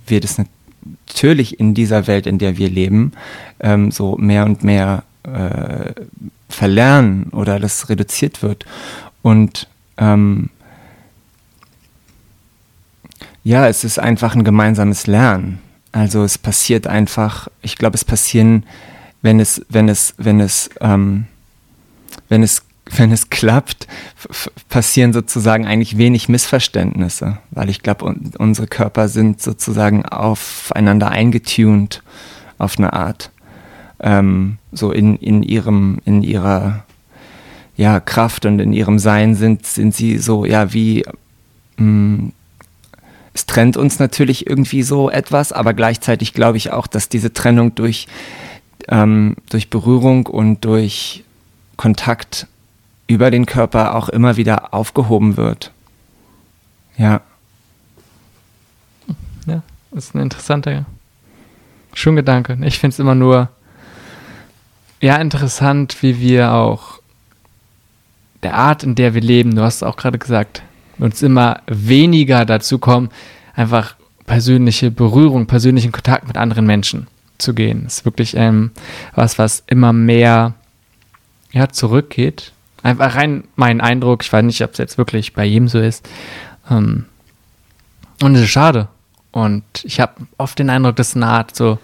wir 0.07 0.21
das 0.21 0.39
natürlich 0.39 1.61
in 1.61 1.75
dieser 1.75 2.07
Welt, 2.07 2.27
in 2.27 2.39
der 2.39 2.57
wir 2.57 2.69
leben, 2.69 3.13
ähm, 3.61 3.91
so 3.91 4.17
mehr 4.17 4.45
und 4.47 4.65
mehr 4.65 5.05
äh, 5.25 5.93
verlernen 6.51 7.31
oder 7.33 7.59
das 7.59 7.89
reduziert 7.89 8.43
wird. 8.43 8.65
Und 9.23 9.69
ähm, 9.97 10.51
ja, 13.45 13.69
es 13.69 13.85
ist 13.85 13.99
einfach 13.99 14.35
ein 14.35 14.45
gemeinsames 14.45 15.07
Lernen. 15.07 15.61
Also 15.93 16.23
es 16.23 16.39
passiert 16.39 16.87
einfach, 16.87 17.49
ich 17.63 17.77
glaube, 17.77 17.97
es 17.97 18.05
passieren, 18.05 18.65
wenn 19.23 19.41
es, 19.41 19.65
wenn 19.69 19.89
es, 19.89 20.15
wenn 20.19 20.41
es, 20.41 20.71
ähm, 20.81 21.27
wenn 22.29 22.43
es, 22.43 22.63
wenn 22.97 23.13
es 23.13 23.31
klappt, 23.31 23.87
passieren 24.69 25.13
sozusagen 25.13 25.67
eigentlich 25.67 25.97
wenig 25.97 26.29
Missverständnisse, 26.29 27.39
weil 27.51 27.71
ich 27.71 27.83
glaube, 27.83 28.05
un 28.05 28.33
unsere 28.37 28.67
Körper 28.67 29.09
sind 29.09 29.41
sozusagen 29.41 30.05
aufeinander 30.05 31.09
eingetunt 31.09 32.03
auf 32.59 32.79
eine 32.79 32.93
Art 32.93 33.31
ähm, 34.01 34.59
so 34.73 34.93
in, 34.93 35.17
in 35.17 35.43
ihrem, 35.43 35.99
in 36.05 36.23
ihrer 36.23 36.85
ja, 37.77 38.01
Kraft 38.01 38.47
und 38.47 38.59
in 38.59 38.73
ihrem 38.73 38.99
Sein 38.99 39.35
sind, 39.35 39.67
sind 39.67 39.95
sie 39.95 40.19
so, 40.19 40.45
ja, 40.45 40.73
wie 40.73 41.05
mh, 41.77 41.85
mm, 41.85 42.33
es 43.33 43.47
trennt 43.47 43.77
uns 43.77 43.99
natürlich 43.99 44.47
irgendwie 44.47 44.83
so 44.83 45.09
etwas, 45.09 45.53
aber 45.53 45.73
gleichzeitig 45.73 46.35
glaube 46.35 46.57
ich 46.57 46.73
auch, 46.73 46.87
dass 46.87 47.09
diese 47.09 47.33
Trennung 47.33 47.75
durch, 47.75 48.09
ähm, 48.89 49.37
durch 49.49 49.71
Berührung 49.71 50.27
und 50.27 50.65
durch 50.65 51.25
Kontakt 51.77 52.49
über 53.07 53.31
den 53.31 53.47
Körper 53.47 53.95
auch 53.95 54.09
immer 54.09 54.37
wieder 54.37 54.75
aufgehoben 54.75 55.37
wird. 55.37 55.73
Ja. 56.99 57.23
Ja, 59.47 59.63
das 59.91 60.07
ist 60.07 60.15
ein 60.15 60.21
interessanter, 60.21 60.85
schöner 61.95 62.17
Gedanke. 62.17 62.59
Ich 62.63 62.79
finde 62.79 62.95
es 62.95 62.99
immer 62.99 63.15
nur 63.15 63.49
ja, 65.01 65.17
interessant, 65.17 66.03
wie 66.03 66.21
wir 66.21 66.53
auch 66.53 67.01
der 68.43 68.55
Art, 68.55 68.83
in 68.83 68.95
der 68.95 69.15
wir 69.15 69.21
leben, 69.21 69.55
du 69.55 69.63
hast 69.63 69.83
auch 69.83 69.97
gerade 69.97 70.19
gesagt, 70.19 70.63
uns 70.99 71.23
immer 71.23 71.63
weniger 71.67 72.45
dazu 72.45 72.79
kommen, 72.79 73.11
einfach 73.55 73.97
persönliche 74.27 74.91
Berührung, 74.91 75.47
persönlichen 75.47 75.93
Kontakt 75.93 76.27
mit 76.27 76.37
anderen 76.37 76.67
Menschen 76.67 77.07
zu 77.39 77.55
gehen. 77.55 77.85
Das 77.85 77.99
ist 77.99 78.05
wirklich 78.05 78.37
ähm, 78.37 78.71
was, 79.15 79.39
was 79.39 79.65
immer 79.67 79.93
mehr 79.93 80.55
ja, 81.53 81.69
zurückgeht. 81.69 82.53
Einfach 82.83 83.17
rein 83.17 83.45
mein 83.57 83.81
Eindruck, 83.81 84.23
ich 84.23 84.33
weiß 84.33 84.45
nicht, 84.45 84.63
ob 84.63 84.73
es 84.73 84.79
jetzt 84.79 84.99
wirklich 84.99 85.33
bei 85.33 85.45
jedem 85.45 85.69
so 85.69 85.81
ist. 85.81 86.09
Ähm, 86.71 87.07
und 88.23 88.35
es 88.35 88.43
ist 88.43 88.51
schade. 88.51 88.89
Und 89.33 89.65
ich 89.83 90.01
habe 90.01 90.15
oft 90.39 90.59
den 90.59 90.71
Eindruck, 90.71 90.97
dass 90.97 91.17
eine 91.17 91.27
Art 91.27 91.55
so, 91.55 91.79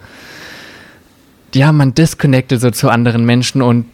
ja, 1.56 1.72
man 1.72 1.94
disconnected 1.94 2.60
so 2.60 2.70
zu 2.70 2.90
anderen 2.90 3.24
Menschen 3.24 3.62
und 3.62 3.86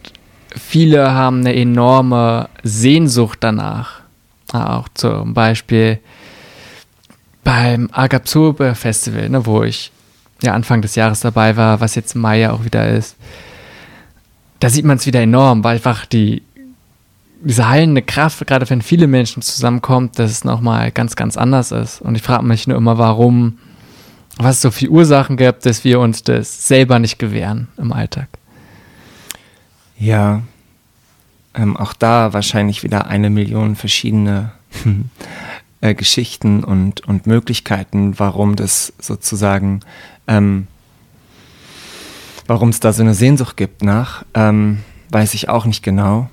viele 0.55 1.11
haben 1.11 1.39
eine 1.39 1.55
enorme 1.55 2.49
Sehnsucht 2.63 3.39
danach. 3.41 4.01
Auch 4.51 4.87
zum 4.93 5.33
Beispiel 5.33 5.99
beim 7.43 7.89
Agapsobe 7.91 8.75
Festival, 8.75 9.29
ne, 9.29 9.45
wo 9.45 9.63
ich 9.63 9.91
ja 10.41 10.53
Anfang 10.53 10.81
des 10.81 10.95
Jahres 10.95 11.21
dabei 11.21 11.57
war, 11.57 11.79
was 11.79 11.95
jetzt 11.95 12.15
im 12.15 12.21
Mai 12.21 12.39
ja 12.39 12.51
auch 12.51 12.63
wieder 12.63 12.89
ist. 12.89 13.15
Da 14.59 14.69
sieht 14.69 14.85
man 14.85 14.97
es 14.97 15.05
wieder 15.05 15.21
enorm, 15.21 15.63
weil 15.63 15.75
einfach 15.75 16.05
die 16.05 16.43
diese 17.45 17.67
heilende 17.67 18.01
Kraft, 18.01 18.45
gerade 18.47 18.69
wenn 18.69 18.81
viele 18.81 19.07
Menschen 19.07 19.41
zusammenkommt, 19.41 20.17
dass 20.17 20.31
es 20.31 20.45
nochmal 20.45 20.91
ganz, 20.91 21.17
ganz 21.17 21.35
anders 21.35 21.71
ist. 21.71 22.01
Und 22.01 22.15
ich 22.15 22.21
frage 22.21 22.45
mich 22.45 22.67
nur 22.67 22.77
immer, 22.77 22.97
warum, 22.97 23.59
was 24.37 24.57
es 24.57 24.61
so 24.61 24.71
viele 24.71 24.91
Ursachen 24.91 25.37
gibt, 25.37 25.65
dass 25.65 25.83
wir 25.83 25.99
uns 25.99 26.23
das 26.23 26.67
selber 26.67 26.99
nicht 26.99 27.19
gewähren 27.19 27.67
im 27.77 27.93
Alltag. 27.93 28.27
Ja, 29.97 30.41
ähm, 31.53 31.77
auch 31.77 31.93
da 31.93 32.33
wahrscheinlich 32.33 32.83
wieder 32.83 33.07
eine 33.07 33.29
Million 33.29 33.75
verschiedene 33.75 34.51
äh, 35.81 35.93
Geschichten 35.93 36.63
und, 36.63 37.01
und 37.01 37.27
Möglichkeiten, 37.27 38.17
warum 38.17 38.55
das 38.55 38.93
sozusagen, 38.99 39.81
ähm, 40.27 40.67
warum 42.47 42.69
es 42.69 42.79
da 42.79 42.91
so 42.91 43.03
eine 43.03 43.13
Sehnsucht 43.13 43.55
gibt 43.55 43.83
nach, 43.83 44.25
ähm, 44.33 44.79
weiß 45.09 45.35
ich 45.35 45.47
auch 45.47 45.65
nicht 45.65 45.83
genau. 45.83 46.29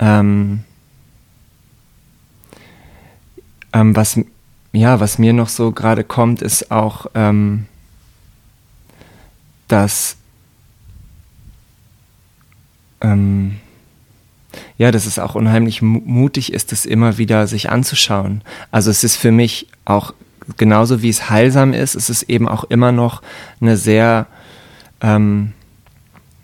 Ähm, 0.00 0.64
ähm, 3.72 3.94
was, 3.94 4.18
ja, 4.78 5.00
was 5.00 5.18
mir 5.18 5.32
noch 5.32 5.48
so 5.48 5.72
gerade 5.72 6.04
kommt, 6.04 6.42
ist 6.42 6.70
auch, 6.70 7.06
ähm, 7.14 7.66
dass 9.66 10.16
ähm, 13.00 13.56
ja, 14.76 14.90
dass 14.90 15.06
es 15.06 15.18
auch 15.18 15.34
unheimlich 15.34 15.82
mutig 15.82 16.52
ist, 16.52 16.72
es 16.72 16.86
immer 16.86 17.18
wieder 17.18 17.46
sich 17.46 17.70
anzuschauen. 17.70 18.42
Also 18.70 18.90
es 18.90 19.04
ist 19.04 19.16
für 19.16 19.32
mich 19.32 19.68
auch 19.84 20.14
genauso 20.56 21.02
wie 21.02 21.08
es 21.08 21.28
heilsam 21.28 21.72
ist, 21.72 21.94
es 21.94 22.08
ist 22.08 22.22
eben 22.24 22.48
auch 22.48 22.64
immer 22.64 22.92
noch 22.92 23.22
eine 23.60 23.76
sehr 23.76 24.26
ähm, 25.00 25.52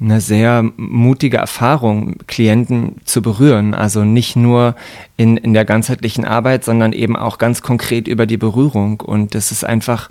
eine 0.01 0.21
sehr 0.21 0.65
mutige 0.77 1.37
Erfahrung, 1.37 2.17
Klienten 2.27 2.97
zu 3.05 3.23
berühren. 3.23 3.75
Also 3.75 4.05
nicht 4.05 4.37
nur 4.37 4.75
in, 5.17 5.37
in 5.37 5.55
der 5.55 5.65
ganzheitlichen 5.65 6.25
Arbeit, 6.25 6.65
sondern 6.65 6.93
eben 6.93 7.17
auch 7.17 7.39
ganz 7.39 7.63
konkret 7.63 8.09
über 8.09 8.27
die 8.27 8.37
Berührung. 8.37 9.01
Und 9.01 9.35
das 9.35 9.53
ist 9.53 9.65
einfach 9.65 10.11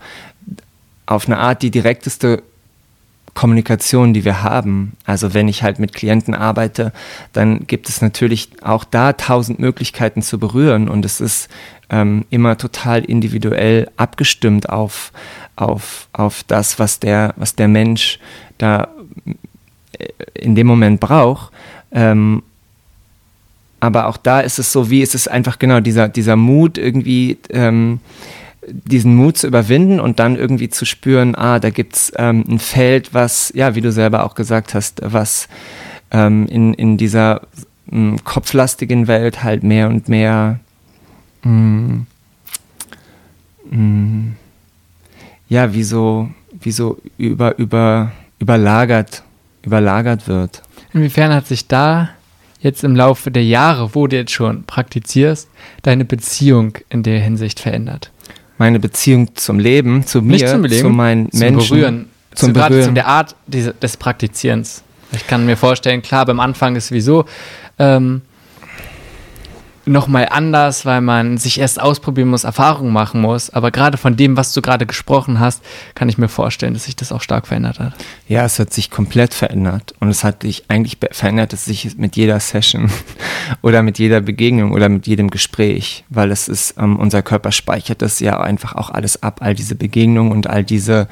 auf 1.05 1.27
eine 1.27 1.37
Art 1.37 1.61
die 1.61 1.71
direkteste 1.71 2.43
Kommunikation, 3.33 4.13
die 4.13 4.25
wir 4.25 4.43
haben. 4.43 4.93
Also 5.05 5.33
wenn 5.33 5.47
ich 5.47 5.63
halt 5.63 5.79
mit 5.79 5.93
Klienten 5.93 6.33
arbeite, 6.33 6.93
dann 7.33 7.65
gibt 7.65 7.89
es 7.89 8.01
natürlich 8.01 8.49
auch 8.61 8.83
da 8.83 9.13
tausend 9.13 9.59
Möglichkeiten 9.59 10.21
zu 10.21 10.37
berühren 10.39 10.87
und 10.87 11.03
es 11.03 11.19
ist 11.19 11.49
ähm, 11.89 12.25
immer 12.29 12.57
total 12.57 13.03
individuell 13.03 13.89
abgestimmt 13.97 14.69
auf, 14.69 15.11
auf, 15.55 16.07
auf 16.13 16.43
das, 16.47 16.77
was 16.77 16.99
der, 16.99 17.33
was 17.35 17.55
der 17.55 17.67
Mensch 17.67 18.19
da 18.59 18.87
in 20.33 20.55
dem 20.55 20.67
Moment 20.67 20.99
braucht. 20.99 21.51
Ähm, 21.91 22.43
aber 23.79 24.07
auch 24.07 24.17
da 24.17 24.39
ist 24.39 24.59
es 24.59 24.71
so, 24.71 24.89
wie 24.89 25.01
ist 25.01 25.13
es 25.13 25.27
einfach 25.27 25.59
genau 25.59 25.81
dieser, 25.81 26.07
dieser 26.07 26.37
Mut 26.37 26.77
irgendwie, 26.77 27.37
ähm, 27.49 27.99
diesen 28.65 29.15
Mut 29.15 29.37
zu 29.37 29.47
überwinden 29.47 29.99
und 29.99 30.19
dann 30.19 30.37
irgendwie 30.37 30.69
zu 30.69 30.85
spüren, 30.85 31.35
ah, 31.35 31.59
da 31.59 31.69
gibt 31.69 31.95
es 31.95 32.13
ähm, 32.15 32.45
ein 32.47 32.59
Feld, 32.59 33.13
was, 33.13 33.51
ja, 33.53 33.75
wie 33.75 33.81
du 33.81 33.91
selber 33.91 34.23
auch 34.23 34.35
gesagt 34.35 34.73
hast, 34.73 35.01
was 35.03 35.49
ähm, 36.11 36.47
in, 36.47 36.73
in 36.73 36.97
dieser 36.97 37.41
kopflastigen 38.23 39.07
Welt 39.07 39.43
halt 39.43 39.63
mehr 39.63 39.87
und 39.89 40.07
mehr 40.07 40.59
mh, 41.43 42.05
mh, 43.69 44.23
ja, 45.49 45.73
wie 45.73 45.83
so, 45.83 46.29
wie 46.59 46.71
so 46.71 46.97
über, 47.17 47.57
über, 47.59 48.11
überlagert 48.39 49.23
überlagert 49.63 50.27
wird. 50.27 50.61
Inwiefern 50.93 51.33
hat 51.33 51.47
sich 51.47 51.67
da 51.67 52.09
jetzt 52.59 52.83
im 52.83 52.95
Laufe 52.95 53.31
der 53.31 53.43
Jahre, 53.43 53.93
wo 53.93 54.07
du 54.07 54.15
jetzt 54.15 54.31
schon 54.31 54.63
praktizierst, 54.63 55.49
deine 55.81 56.05
Beziehung 56.05 56.77
in 56.89 57.03
der 57.03 57.19
Hinsicht 57.19 57.59
verändert? 57.59 58.11
Meine 58.57 58.79
Beziehung 58.79 59.35
zum 59.35 59.59
Leben, 59.59 60.05
zu 60.05 60.21
mir, 60.21 60.47
zum 60.47 60.63
Leben, 60.63 60.81
zu 60.81 60.89
meinen 60.89 61.31
zum 61.31 61.39
Menschen. 61.39 61.69
Berühren, 61.69 62.09
zum 62.33 62.49
zu, 62.49 62.53
gerade 62.53 62.69
Berühren. 62.69 62.89
zu 62.89 62.93
der 62.93 63.07
Art 63.07 63.35
diese, 63.47 63.73
des 63.73 63.97
Praktizierens. 63.97 64.83
Ich 65.11 65.27
kann 65.27 65.45
mir 65.45 65.57
vorstellen, 65.57 66.01
klar, 66.01 66.25
beim 66.25 66.39
Anfang 66.39 66.75
ist 66.75 66.87
sowieso 66.87 67.25
ähm, 67.77 68.21
nochmal 69.85 70.27
anders, 70.29 70.85
weil 70.85 71.01
man 71.01 71.37
sich 71.37 71.59
erst 71.59 71.81
ausprobieren 71.81 72.29
muss, 72.29 72.43
Erfahrungen 72.43 72.93
machen 72.93 73.21
muss. 73.21 73.49
Aber 73.49 73.71
gerade 73.71 73.97
von 73.97 74.15
dem, 74.15 74.37
was 74.37 74.53
du 74.53 74.61
gerade 74.61 74.85
gesprochen 74.85 75.39
hast, 75.39 75.61
kann 75.95 76.09
ich 76.09 76.17
mir 76.17 76.29
vorstellen, 76.29 76.73
dass 76.73 76.85
sich 76.85 76.95
das 76.95 77.11
auch 77.11 77.21
stark 77.21 77.47
verändert 77.47 77.79
hat. 77.79 77.93
Ja, 78.27 78.45
es 78.45 78.59
hat 78.59 78.71
sich 78.71 78.89
komplett 78.89 79.33
verändert. 79.33 79.93
Und 79.99 80.09
es 80.09 80.23
hat 80.23 80.43
sich 80.43 80.63
eigentlich 80.69 80.97
verändert 81.11 81.53
es 81.53 81.65
sich 81.65 81.97
mit 81.97 82.15
jeder 82.15 82.39
Session 82.39 82.89
oder 83.61 83.83
mit 83.83 83.99
jeder 83.99 84.21
Begegnung 84.21 84.71
oder 84.71 84.89
mit 84.89 85.07
jedem 85.07 85.29
Gespräch, 85.29 86.05
weil 86.09 86.31
es 86.31 86.47
ist, 86.47 86.75
ähm, 86.77 86.97
unser 86.97 87.21
Körper 87.21 87.51
speichert 87.51 88.01
das 88.01 88.19
ja 88.19 88.39
einfach 88.39 88.75
auch 88.75 88.89
alles 88.89 89.21
ab, 89.21 89.39
all 89.41 89.53
diese 89.53 89.75
Begegnungen 89.75 90.31
und 90.31 90.47
all 90.47 90.63
diese 90.63 91.07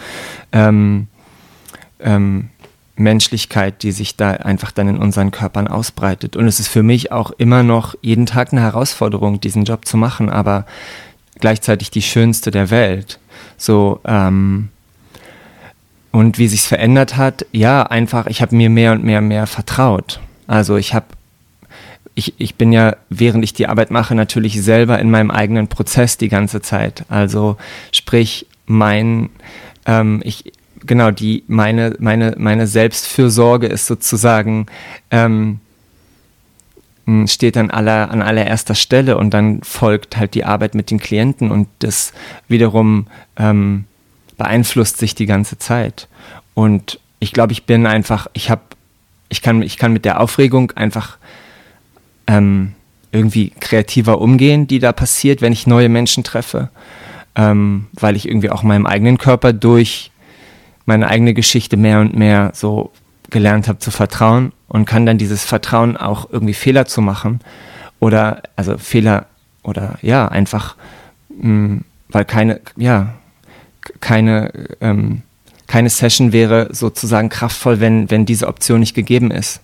ähm, 0.52 1.08
ähm, 2.00 2.50
Menschlichkeit, 3.02 3.84
die 3.84 3.92
sich 3.92 4.16
da 4.16 4.32
einfach 4.32 4.72
dann 4.72 4.88
in 4.88 4.98
unseren 4.98 5.32
Körpern 5.32 5.68
ausbreitet. 5.68 6.36
Und 6.36 6.48
es 6.48 6.60
ist 6.60 6.70
für 6.70 6.84
mich 6.84 7.12
auch 7.12 7.32
immer 7.32 7.64
noch 7.64 7.96
jeden 8.02 8.26
Tag 8.26 8.52
eine 8.52 8.62
Herausforderung, 8.62 9.42
diesen 9.42 9.66
Job 9.66 9.86
zu 9.86 9.98
machen, 9.98 10.30
aber 10.30 10.66
gleichzeitig 11.40 11.92
die 11.92 12.02
schönste 12.02 12.52
der 12.52 12.70
Welt. 12.70 13.20
So, 13.58 14.00
ähm, 14.06 14.70
und 16.12 16.38
wie 16.38 16.48
sich's 16.48 16.66
verändert 16.66 17.18
hat, 17.18 17.46
ja, 17.52 17.84
einfach, 17.84 18.28
ich 18.28 18.42
habe 18.42 18.56
mir 18.56 18.70
mehr 18.70 18.92
und 18.92 19.04
mehr 19.04 19.20
und 19.20 19.28
mehr 19.28 19.48
vertraut. 19.48 20.20
Also 20.48 20.78
ich 20.78 20.94
habe 20.94 21.06
ich, 22.14 22.34
ich 22.38 22.56
bin 22.56 22.72
ja, 22.72 22.98
während 23.10 23.44
ich 23.44 23.54
die 23.54 23.68
Arbeit 23.68 23.90
mache, 23.90 24.16
natürlich 24.16 24.62
selber 24.62 25.00
in 25.00 25.10
meinem 25.10 25.32
eigenen 25.32 25.68
Prozess 25.70 26.18
die 26.18 26.30
ganze 26.30 26.62
Zeit. 26.62 27.06
Also 27.10 27.58
sprich, 27.92 28.48
mein, 28.66 29.30
ähm, 29.86 30.22
ich, 30.24 30.52
genau, 30.86 31.12
die, 31.12 31.44
meine, 31.48 31.96
meine, 32.00 32.36
meine 32.38 32.68
Selbstfürsorge 32.68 33.68
ist 33.68 33.88
sozusagen, 33.88 34.68
ähm, 35.10 35.60
steht 37.26 37.58
an 37.58 37.72
aller, 37.72 38.12
an 38.12 38.22
allererster 38.22 38.76
Stelle 38.76 39.18
und 39.18 39.34
dann 39.34 39.62
folgt 39.64 40.18
halt 40.18 40.34
die 40.34 40.46
Arbeit 40.46 40.76
mit 40.76 40.92
den 40.92 41.00
Klienten 41.00 41.52
und 41.52 41.68
das 41.80 42.14
wiederum 42.48 43.08
ähm, 43.38 43.86
beeinflusst 44.38 44.98
sich 44.98 45.14
die 45.16 45.26
ganze 45.26 45.58
Zeit. 45.58 46.08
Und 46.54 47.00
ich 47.20 47.34
glaube, 47.34 47.54
ich 47.54 47.66
bin 47.66 47.86
einfach, 47.86 48.28
ich 48.34 48.50
habe, 48.50 48.62
ich 49.30 49.42
kann, 49.42 49.62
ich 49.62 49.78
kann 49.78 49.94
mit 49.94 50.06
der 50.06 50.20
Aufregung 50.20 50.72
einfach 50.72 51.18
ähm, 52.28 52.74
irgendwie 53.12 53.52
kreativer 53.60 54.22
umgehen, 54.22 54.68
die 54.68 54.80
da 54.80 54.94
passiert, 54.94 55.42
wenn 55.42 55.54
ich 55.54 55.68
neue 55.68 55.90
Menschen 55.90 56.24
treffe, 56.24 56.70
ähm, 57.36 57.88
weil 57.94 58.16
ich 58.16 58.28
irgendwie 58.28 58.50
auch 58.50 58.64
meinem 58.64 58.86
eigenen 58.86 59.18
Körper 59.18 59.54
durch 59.54 60.11
meine 60.92 61.08
eigene 61.08 61.34
Geschichte 61.34 61.78
mehr 61.78 62.02
und 62.02 62.18
mehr 62.18 62.52
so 62.54 62.92
gelernt 63.30 63.70
habe 63.70 63.80
zu 63.80 63.92
vertrauen 63.92 64.52
und 64.68 64.86
kann 64.86 65.06
dann 65.06 65.18
dieses 65.18 65.46
Vertrauen 65.46 65.96
auch 65.96 66.30
irgendwie 66.30 66.54
Fehler 66.54 66.86
zu 66.86 67.02
machen 67.02 67.40
oder 68.02 68.44
also 68.58 68.78
Fehler 68.78 69.28
oder 69.64 69.98
ja 70.02 70.28
einfach 70.28 70.76
mh, 71.30 71.80
weil 72.10 72.26
keine 72.26 72.60
ja 72.76 73.14
keine 74.02 74.52
ähm, 74.82 75.22
keine 75.66 75.90
Session 75.90 76.34
wäre 76.34 76.68
sozusagen 76.76 77.30
kraftvoll, 77.30 77.80
wenn 77.80 78.12
wenn 78.12 78.26
diese 78.26 78.50
Option 78.50 78.82
nicht 78.82 78.94
gegeben 78.94 79.32
ist 79.32 79.62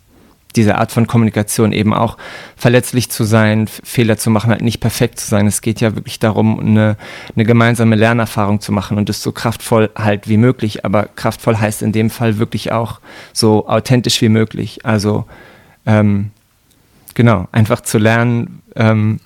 diese 0.58 0.78
Art 0.78 0.92
von 0.92 1.08
Kommunikation 1.08 1.72
eben 1.72 1.94
auch 1.94 2.18
verletzlich 2.56 3.10
zu 3.10 3.24
sein, 3.24 3.68
Fehler 3.68 4.18
zu 4.18 4.30
machen, 4.30 4.50
halt 4.50 4.62
nicht 4.62 4.80
perfekt 4.80 5.20
zu 5.20 5.28
sein. 5.28 5.48
Es 5.48 5.62
geht 5.62 5.80
ja 5.80 5.96
wirklich 5.96 6.20
darum, 6.20 6.60
eine, 6.60 6.98
eine 7.36 7.46
gemeinsame 7.46 7.96
Lernerfahrung 7.96 8.60
zu 8.60 8.72
machen 8.72 8.98
und 8.98 9.08
das 9.08 9.22
so 9.22 9.32
kraftvoll 9.32 9.90
halt 9.96 10.28
wie 10.28 10.38
möglich. 10.38 10.84
Aber 10.84 11.04
kraftvoll 11.16 11.58
heißt 11.58 11.82
in 11.82 11.92
dem 11.92 12.10
Fall 12.10 12.40
wirklich 12.40 12.72
auch 12.72 13.00
so 13.32 13.68
authentisch 13.70 14.22
wie 14.22 14.30
möglich. 14.30 14.86
Also 14.86 15.26
ähm, 15.86 16.32
genau, 17.14 17.48
einfach 17.52 17.82
zu 17.82 17.98
lernen, 17.98 18.62
ähm, 18.76 19.20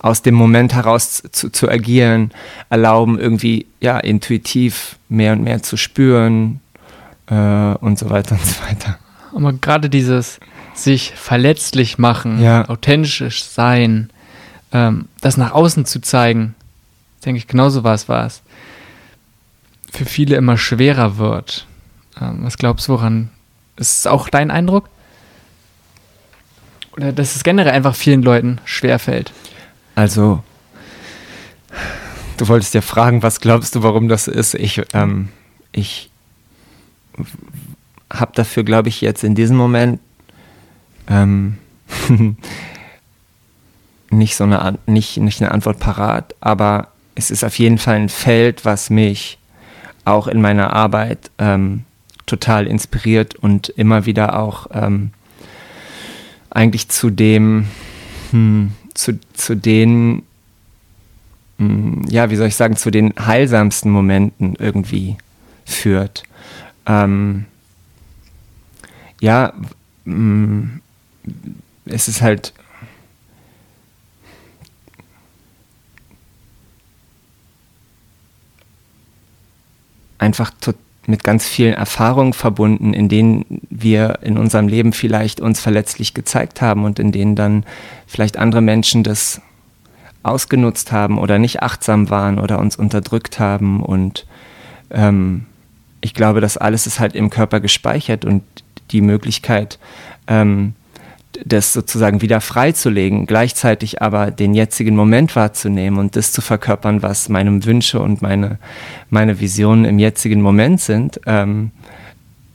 aus 0.00 0.22
dem 0.22 0.34
Moment 0.34 0.74
heraus 0.74 1.22
zu, 1.32 1.50
zu 1.50 1.68
agieren, 1.68 2.30
erlauben, 2.70 3.18
irgendwie 3.18 3.66
ja 3.80 3.98
intuitiv 3.98 4.96
mehr 5.08 5.32
und 5.32 5.42
mehr 5.42 5.62
zu 5.62 5.76
spüren 5.76 6.60
äh, 7.26 7.34
und 7.34 7.98
so 7.98 8.10
weiter 8.10 8.36
und 8.36 8.46
so 8.46 8.62
weiter. 8.64 8.98
Aber 9.34 9.52
gerade 9.52 9.90
dieses 9.90 10.40
sich 10.84 11.12
verletzlich 11.14 11.98
machen, 11.98 12.40
Ja. 12.42 12.68
authentisch 12.68 13.44
sein, 13.44 14.10
ähm, 14.72 15.08
das 15.20 15.36
nach 15.36 15.52
außen 15.52 15.84
zu 15.84 16.00
zeigen, 16.00 16.54
denke 17.24 17.38
ich, 17.38 17.46
genauso 17.46 17.84
was 17.84 18.08
war 18.08 18.26
es, 18.26 18.42
für 19.92 20.04
viele 20.04 20.36
immer 20.36 20.56
schwerer 20.58 21.18
wird. 21.18 21.66
Ähm, 22.20 22.40
was 22.42 22.58
glaubst 22.58 22.88
du, 22.88 22.92
woran? 22.92 23.30
Ist 23.76 23.98
es 24.00 24.06
auch 24.06 24.28
dein 24.28 24.50
Eindruck? 24.50 24.88
Oder 26.96 27.12
dass 27.12 27.36
es 27.36 27.44
generell 27.44 27.72
einfach 27.72 27.94
vielen 27.94 28.22
Leuten 28.22 28.60
schwerfällt? 28.64 29.32
Also, 29.94 30.42
du 32.36 32.48
wolltest 32.48 32.74
ja 32.74 32.80
fragen, 32.80 33.22
was 33.22 33.40
glaubst 33.40 33.74
du, 33.74 33.82
warum 33.82 34.08
das 34.08 34.26
ist? 34.28 34.54
Ich, 34.54 34.82
ähm, 34.94 35.28
ich 35.72 36.10
habe 38.12 38.32
dafür, 38.34 38.64
glaube 38.64 38.88
ich, 38.88 39.00
jetzt 39.00 39.22
in 39.24 39.34
diesem 39.34 39.56
Moment 39.56 40.00
ähm, 41.08 41.58
nicht 44.10 44.36
so 44.36 44.44
eine, 44.44 44.78
nicht, 44.86 45.16
nicht 45.18 45.40
eine 45.40 45.52
Antwort 45.52 45.78
parat, 45.78 46.34
aber 46.40 46.88
es 47.14 47.30
ist 47.30 47.44
auf 47.44 47.58
jeden 47.58 47.78
Fall 47.78 47.96
ein 47.96 48.08
Feld, 48.08 48.64
was 48.64 48.90
mich 48.90 49.38
auch 50.04 50.28
in 50.28 50.40
meiner 50.40 50.72
Arbeit 50.72 51.30
ähm, 51.38 51.84
total 52.26 52.66
inspiriert 52.66 53.34
und 53.34 53.68
immer 53.70 54.06
wieder 54.06 54.38
auch 54.38 54.68
ähm, 54.72 55.10
eigentlich 56.50 56.88
zu 56.88 57.10
dem, 57.10 57.66
hm, 58.30 58.72
zu, 58.94 59.18
zu 59.34 59.56
den, 59.56 60.22
hm, 61.58 62.04
ja, 62.08 62.30
wie 62.30 62.36
soll 62.36 62.48
ich 62.48 62.56
sagen, 62.56 62.76
zu 62.76 62.90
den 62.90 63.14
heilsamsten 63.18 63.90
Momenten 63.90 64.54
irgendwie 64.58 65.16
führt. 65.64 66.22
Ähm, 66.86 67.46
ja, 69.20 69.52
hm, 70.04 70.80
es 71.86 72.08
ist 72.08 72.22
halt 72.22 72.52
einfach 80.18 80.52
mit 81.06 81.24
ganz 81.24 81.46
vielen 81.46 81.72
Erfahrungen 81.72 82.34
verbunden, 82.34 82.92
in 82.92 83.08
denen 83.08 83.62
wir 83.70 84.18
in 84.22 84.36
unserem 84.36 84.68
Leben 84.68 84.92
vielleicht 84.92 85.40
uns 85.40 85.60
verletzlich 85.60 86.12
gezeigt 86.12 86.60
haben 86.60 86.84
und 86.84 86.98
in 86.98 87.12
denen 87.12 87.34
dann 87.34 87.64
vielleicht 88.06 88.36
andere 88.36 88.60
Menschen 88.60 89.04
das 89.04 89.40
ausgenutzt 90.22 90.92
haben 90.92 91.18
oder 91.18 91.38
nicht 91.38 91.62
achtsam 91.62 92.10
waren 92.10 92.38
oder 92.38 92.58
uns 92.58 92.76
unterdrückt 92.76 93.40
haben. 93.40 93.82
Und 93.82 94.26
ähm, 94.90 95.46
ich 96.02 96.12
glaube, 96.12 96.42
das 96.42 96.58
alles 96.58 96.86
ist 96.86 97.00
halt 97.00 97.14
im 97.14 97.30
Körper 97.30 97.60
gespeichert 97.60 98.26
und 98.26 98.42
die 98.90 99.00
Möglichkeit, 99.00 99.78
ähm, 100.26 100.74
das 101.44 101.72
sozusagen 101.72 102.22
wieder 102.22 102.40
freizulegen, 102.40 103.26
gleichzeitig 103.26 104.02
aber 104.02 104.30
den 104.30 104.54
jetzigen 104.54 104.96
Moment 104.96 105.36
wahrzunehmen 105.36 105.98
und 105.98 106.16
das 106.16 106.32
zu 106.32 106.40
verkörpern, 106.40 107.02
was 107.02 107.28
meine 107.28 107.64
Wünsche 107.64 108.00
und 108.00 108.22
meine, 108.22 108.58
meine 109.10 109.40
Visionen 109.40 109.84
im 109.84 109.98
jetzigen 109.98 110.40
Moment 110.40 110.80
sind, 110.80 111.20
ähm, 111.26 111.70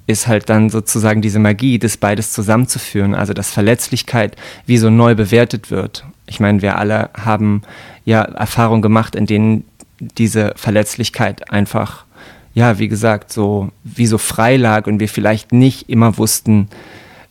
ist 0.05 0.27
halt 0.27 0.49
dann 0.49 0.69
sozusagen 0.69 1.21
diese 1.21 1.39
Magie, 1.39 1.79
das 1.79 1.97
beides 1.97 2.31
zusammenzuführen, 2.33 3.15
also 3.15 3.33
dass 3.33 3.51
Verletzlichkeit 3.51 4.35
wie 4.65 4.77
so 4.77 4.89
neu 4.89 5.15
bewertet 5.15 5.71
wird. 5.71 6.05
Ich 6.27 6.39
meine, 6.39 6.61
wir 6.61 6.77
alle 6.77 7.09
haben 7.17 7.61
ja 8.03 8.21
Erfahrungen 8.21 8.81
gemacht, 8.81 9.15
in 9.15 9.25
denen 9.25 9.65
diese 9.99 10.53
Verletzlichkeit 10.57 11.51
einfach, 11.51 12.05
ja, 12.53 12.79
wie 12.79 12.89
gesagt, 12.89 13.31
so 13.31 13.71
wie 13.83 14.07
so 14.07 14.17
frei 14.17 14.57
lag 14.57 14.87
und 14.87 14.99
wir 14.99 15.07
vielleicht 15.07 15.53
nicht 15.53 15.89
immer 15.89 16.17
wussten, 16.17 16.67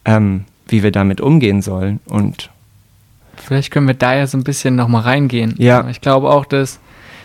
ähm, 0.06 0.44
wie 0.68 0.82
wir 0.82 0.92
damit 0.92 1.20
umgehen 1.20 1.62
sollen. 1.62 2.00
Und 2.06 2.50
Vielleicht 3.36 3.72
können 3.72 3.86
wir 3.88 3.94
da 3.94 4.14
ja 4.14 4.26
so 4.26 4.38
ein 4.38 4.44
bisschen 4.44 4.76
nochmal 4.76 5.02
reingehen. 5.02 5.54
Ja. 5.58 5.88
Ich 5.88 6.00
glaube 6.00 6.30
auch, 6.30 6.44
dass 6.44 6.78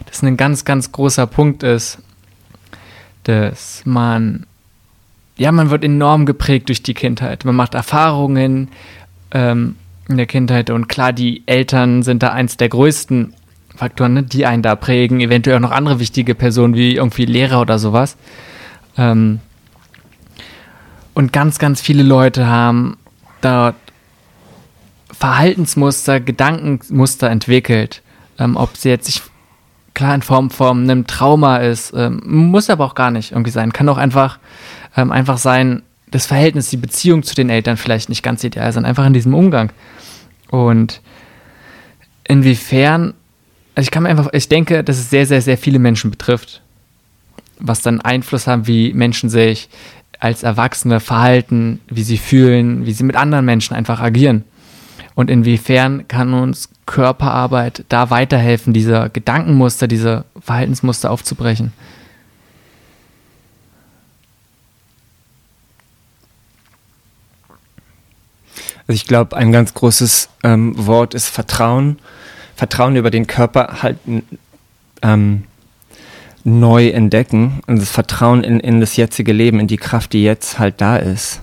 das 0.06 0.24
ein 0.24 0.38
ganz, 0.38 0.66
ganz 0.66 0.92
großer 0.92 1.28
Punkt 1.28 1.64
ist, 1.64 2.00
dass 3.24 3.86
man, 3.86 4.46
ja, 5.38 5.52
man 5.52 5.70
wird 5.70 5.84
enorm 5.84 6.26
geprägt 6.26 6.70
durch 6.70 6.82
die 6.82 6.94
Kindheit. 6.94 7.46
Man 7.46 7.56
macht 7.56 7.76
Erfahrungen 7.76 8.70
ähm, 9.32 9.76
in 10.08 10.18
der 10.18 10.26
Kindheit 10.26 10.70
und 10.70 10.88
klar, 10.88 11.14
die 11.14 11.44
Eltern 11.46 12.04
sind 12.04 12.24
da 12.24 12.30
eins 12.30 12.58
der 12.58 12.70
größten 12.70 13.34
Faktoren, 13.76 14.14
ne, 14.14 14.24
die 14.24 14.46
einen 14.46 14.64
da 14.64 14.76
prägen. 14.76 15.20
Eventuell 15.20 15.58
auch 15.58 15.62
noch 15.62 15.72
andere 15.72 16.00
wichtige 16.00 16.34
Personen 16.34 16.74
wie 16.74 16.96
irgendwie 16.96 17.26
Lehrer 17.26 17.62
oder 17.62 17.78
sowas. 17.78 18.18
Ähm, 18.98 19.40
und 21.14 21.34
ganz, 21.34 21.60
ganz 21.60 21.82
viele 21.82 22.04
Leute 22.04 22.48
haben 22.48 22.98
dort 23.42 23.76
Verhaltensmuster, 25.12 26.20
Gedankenmuster 26.20 27.30
entwickelt. 27.30 28.02
Ähm, 28.40 28.56
ob 28.56 28.78
sie 28.78 28.90
jetzt 28.90 29.06
sich 29.06 29.22
klar 29.94 30.14
in 30.14 30.22
Form 30.22 30.52
von 30.52 30.84
einem 30.84 31.08
Trauma 31.08 31.58
ist, 31.58 31.92
ähm, 31.96 32.22
muss 32.24 32.70
aber 32.70 32.86
auch 32.86 32.94
gar 32.94 33.10
nicht 33.10 33.32
irgendwie 33.32 33.52
sein. 33.52 33.74
Kann 33.74 33.90
auch 33.90 33.98
einfach, 33.98 34.38
ähm, 34.96 35.12
einfach 35.12 35.40
sein, 35.40 35.82
das 36.12 36.28
Verhältnis, 36.28 36.70
die 36.70 36.78
Beziehung 36.78 37.24
zu 37.24 37.36
den 37.36 37.50
Eltern 37.50 37.78
vielleicht 37.78 38.10
nicht 38.10 38.24
ganz 38.24 38.44
ideal 38.44 38.72
sein, 38.72 38.86
einfach 38.86 39.06
in 39.06 39.14
diesem 39.14 39.34
Umgang. 39.34 39.72
Und 40.50 41.02
inwiefern, 42.24 43.14
also 43.76 43.88
ich 43.88 43.92
kann 43.92 44.04
mir 44.04 44.10
einfach, 44.10 44.30
ich 44.34 44.48
denke, 44.48 44.84
dass 44.84 44.98
es 44.98 45.10
sehr, 45.10 45.26
sehr, 45.26 45.42
sehr 45.42 45.58
viele 45.58 45.80
Menschen 45.80 46.12
betrifft, 46.12 46.62
was 47.60 47.82
dann 47.82 48.00
Einfluss 48.00 48.48
haben, 48.48 48.68
wie 48.68 48.94
Menschen 48.94 49.30
sich 49.30 49.68
als 50.20 50.44
Erwachsene 50.44 51.00
verhalten, 51.00 51.80
wie 51.88 52.04
sie 52.04 52.18
fühlen, 52.18 52.86
wie 52.86 52.94
sie 52.94 53.04
mit 53.04 53.16
anderen 53.16 53.46
Menschen 53.46 53.76
einfach 53.76 54.00
agieren. 54.00 54.44
Und 55.16 55.30
inwiefern 55.30 56.08
kann 56.08 56.34
uns 56.34 56.70
Körperarbeit 56.86 57.86
da 57.90 58.10
weiterhelfen, 58.10 58.74
diese 58.74 59.10
Gedankenmuster, 59.12 59.88
diese 59.88 60.26
Verhaltensmuster 60.40 61.12
aufzubrechen? 61.12 61.74
Also 68.88 68.96
ich 68.96 69.06
glaube, 69.06 69.36
ein 69.36 69.52
ganz 69.52 69.74
großes 69.74 70.30
ähm, 70.44 70.74
Wort 70.86 71.14
ist 71.14 71.28
Vertrauen. 71.28 72.00
Vertrauen 72.56 72.96
über 72.96 73.12
den 73.12 73.28
Körper 73.28 73.84
halt 73.84 73.98
ähm, 75.02 75.44
neu 76.48 76.88
entdecken 76.88 77.60
das 77.68 77.92
Vertrauen 77.92 78.44
in, 78.44 78.62
in 78.62 78.80
das 78.80 78.96
jetzige 78.96 79.34
Leben, 79.34 79.60
in 79.60 79.68
die 79.68 79.78
Kraft, 79.78 80.14
die 80.14 80.24
jetzt 80.24 80.60
halt 80.60 80.80
da 80.80 80.96
ist. 80.96 81.42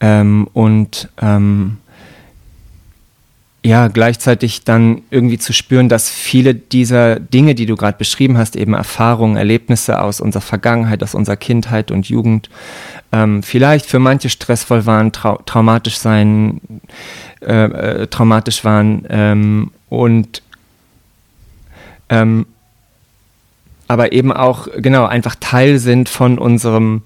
Ähm, 0.00 0.48
und 0.52 1.08
ähm, 1.22 1.76
ja, 3.62 3.88
gleichzeitig 3.88 4.64
dann 4.64 5.02
irgendwie 5.10 5.38
zu 5.38 5.52
spüren, 5.52 5.88
dass 5.88 6.08
viele 6.08 6.54
dieser 6.54 7.20
Dinge, 7.20 7.54
die 7.54 7.66
du 7.66 7.76
gerade 7.76 7.96
beschrieben 7.96 8.38
hast, 8.38 8.56
eben 8.56 8.74
Erfahrungen, 8.74 9.36
Erlebnisse 9.36 10.02
aus 10.02 10.20
unserer 10.20 10.42
Vergangenheit, 10.42 11.02
aus 11.04 11.14
unserer 11.14 11.36
Kindheit 11.36 11.92
und 11.92 12.08
Jugend, 12.08 12.50
ähm, 13.12 13.44
vielleicht 13.44 13.86
für 13.86 13.98
manche 14.00 14.30
stressvoll 14.30 14.84
waren, 14.86 15.12
trau 15.12 15.40
traumatisch 15.46 15.98
sein, 15.98 16.60
äh, 17.40 17.64
äh, 17.64 18.06
traumatisch 18.08 18.64
waren 18.64 19.06
ähm, 19.10 19.70
und 19.90 20.42
ähm, 22.08 22.46
aber 23.90 24.12
eben 24.12 24.30
auch 24.30 24.68
genau 24.76 25.04
einfach 25.06 25.34
Teil 25.40 25.80
sind 25.80 26.08
von 26.08 26.38
unserem 26.38 27.02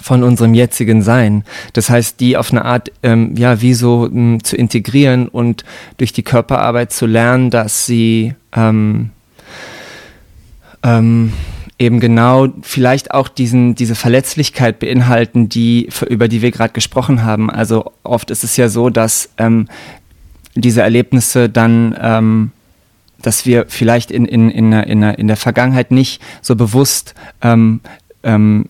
von 0.00 0.22
unserem 0.22 0.54
jetzigen 0.54 1.02
Sein. 1.02 1.44
Das 1.74 1.90
heißt, 1.90 2.18
die 2.18 2.38
auf 2.38 2.50
eine 2.50 2.64
Art, 2.64 2.90
ähm, 3.02 3.36
ja, 3.36 3.60
wie 3.60 3.74
so 3.74 4.06
m, 4.06 4.42
zu 4.42 4.56
integrieren 4.56 5.28
und 5.28 5.66
durch 5.98 6.14
die 6.14 6.22
Körperarbeit 6.22 6.94
zu 6.94 7.04
lernen, 7.04 7.50
dass 7.50 7.84
sie 7.84 8.34
ähm, 8.56 9.10
ähm, 10.82 11.34
eben 11.78 12.00
genau 12.00 12.48
vielleicht 12.62 13.10
auch 13.10 13.28
diesen, 13.28 13.74
diese 13.74 13.94
Verletzlichkeit 13.94 14.78
beinhalten, 14.78 15.50
die, 15.50 15.90
über 16.08 16.26
die 16.26 16.40
wir 16.40 16.52
gerade 16.52 16.72
gesprochen 16.72 17.22
haben. 17.22 17.50
Also 17.50 17.92
oft 18.02 18.30
ist 18.30 18.44
es 18.44 18.56
ja 18.56 18.70
so, 18.70 18.88
dass 18.88 19.28
ähm, 19.36 19.68
diese 20.54 20.80
Erlebnisse 20.80 21.50
dann 21.50 21.94
ähm, 22.00 22.52
dass 23.22 23.46
wir 23.46 23.66
vielleicht 23.68 24.10
in, 24.10 24.26
in, 24.26 24.50
in, 24.50 24.70
der, 24.70 24.86
in, 24.86 25.00
der, 25.00 25.18
in 25.18 25.28
der 25.28 25.36
Vergangenheit 25.36 25.90
nicht 25.90 26.20
so 26.40 26.56
bewusst 26.56 27.14
ähm, 27.42 27.80
ähm, 28.22 28.66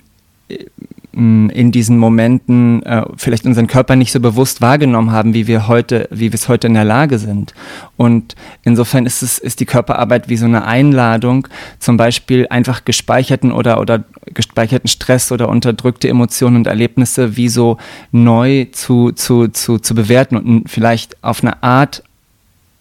in 1.15 1.73
diesen 1.73 1.99
Momenten 1.99 2.83
äh, 2.85 3.05
vielleicht 3.17 3.45
unseren 3.45 3.67
Körper 3.67 3.97
nicht 3.97 4.13
so 4.13 4.21
bewusst 4.21 4.63
wahrgenommen 4.63 5.11
haben, 5.11 5.35
wie 5.35 5.47
wir 5.47 5.69
heute, 5.69 6.09
wie 6.11 6.33
wir 6.33 6.35
es 6.35 6.49
heute 6.49 6.69
in 6.69 6.75
der 6.75 6.87
Lage 6.87 7.19
sind. 7.19 7.53
Und 7.99 8.35
insofern 8.63 9.05
ist 9.05 9.23
es, 9.23 9.39
ist 9.39 9.61
die 9.61 9.67
Körperarbeit 9.67 10.31
wie 10.31 10.39
so 10.39 10.47
eine 10.47 10.65
Einladung, 10.65 11.49
zum 11.79 11.99
Beispiel 11.99 12.47
einfach 12.49 12.87
gespeicherten 12.87 13.53
oder, 13.53 13.79
oder 13.79 14.05
gespeicherten 14.33 14.89
Stress 14.89 15.31
oder 15.31 15.51
unterdrückte 15.51 16.09
Emotionen 16.09 16.57
und 16.57 16.67
Erlebnisse 16.67 17.37
wie 17.37 17.51
so 17.51 17.77
neu 18.11 18.67
zu, 18.73 19.13
zu, 19.13 19.49
zu, 19.49 19.79
zu 19.79 19.95
bewerten 19.95 20.39
und 20.39 20.71
vielleicht 20.71 21.23
auf 21.23 21.43
eine 21.43 21.63
Art, 21.63 22.03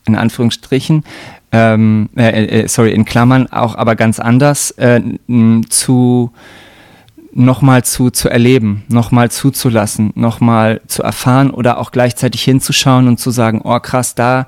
in 0.05 0.15
Anführungsstrichen, 0.15 1.03
ähm, 1.51 2.09
äh, 2.15 2.45
äh, 2.45 2.67
sorry, 2.67 2.91
in 2.91 3.05
Klammern 3.05 3.51
auch 3.51 3.75
aber 3.75 3.95
ganz 3.95 4.19
anders 4.19 4.71
äh, 4.71 5.01
zu 5.69 6.31
nochmal 7.33 7.83
zu, 7.83 8.09
zu 8.09 8.29
erleben, 8.29 8.83
nochmal 8.89 9.31
zuzulassen, 9.31 10.11
nochmal 10.15 10.81
zu 10.87 11.01
erfahren 11.01 11.49
oder 11.51 11.77
auch 11.77 11.91
gleichzeitig 11.91 12.43
hinzuschauen 12.43 13.07
und 13.07 13.19
zu 13.19 13.31
sagen, 13.31 13.61
oh 13.63 13.79
krass, 13.79 14.15
da 14.15 14.47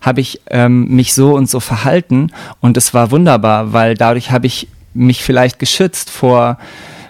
habe 0.00 0.20
ich 0.20 0.40
ähm, 0.50 0.88
mich 0.88 1.14
so 1.14 1.34
und 1.34 1.48
so 1.48 1.60
verhalten 1.60 2.32
und 2.60 2.76
es 2.76 2.92
war 2.92 3.10
wunderbar, 3.10 3.72
weil 3.72 3.94
dadurch 3.94 4.30
habe 4.32 4.46
ich 4.46 4.68
mich 4.94 5.22
vielleicht 5.22 5.58
geschützt 5.58 6.10
vor 6.10 6.58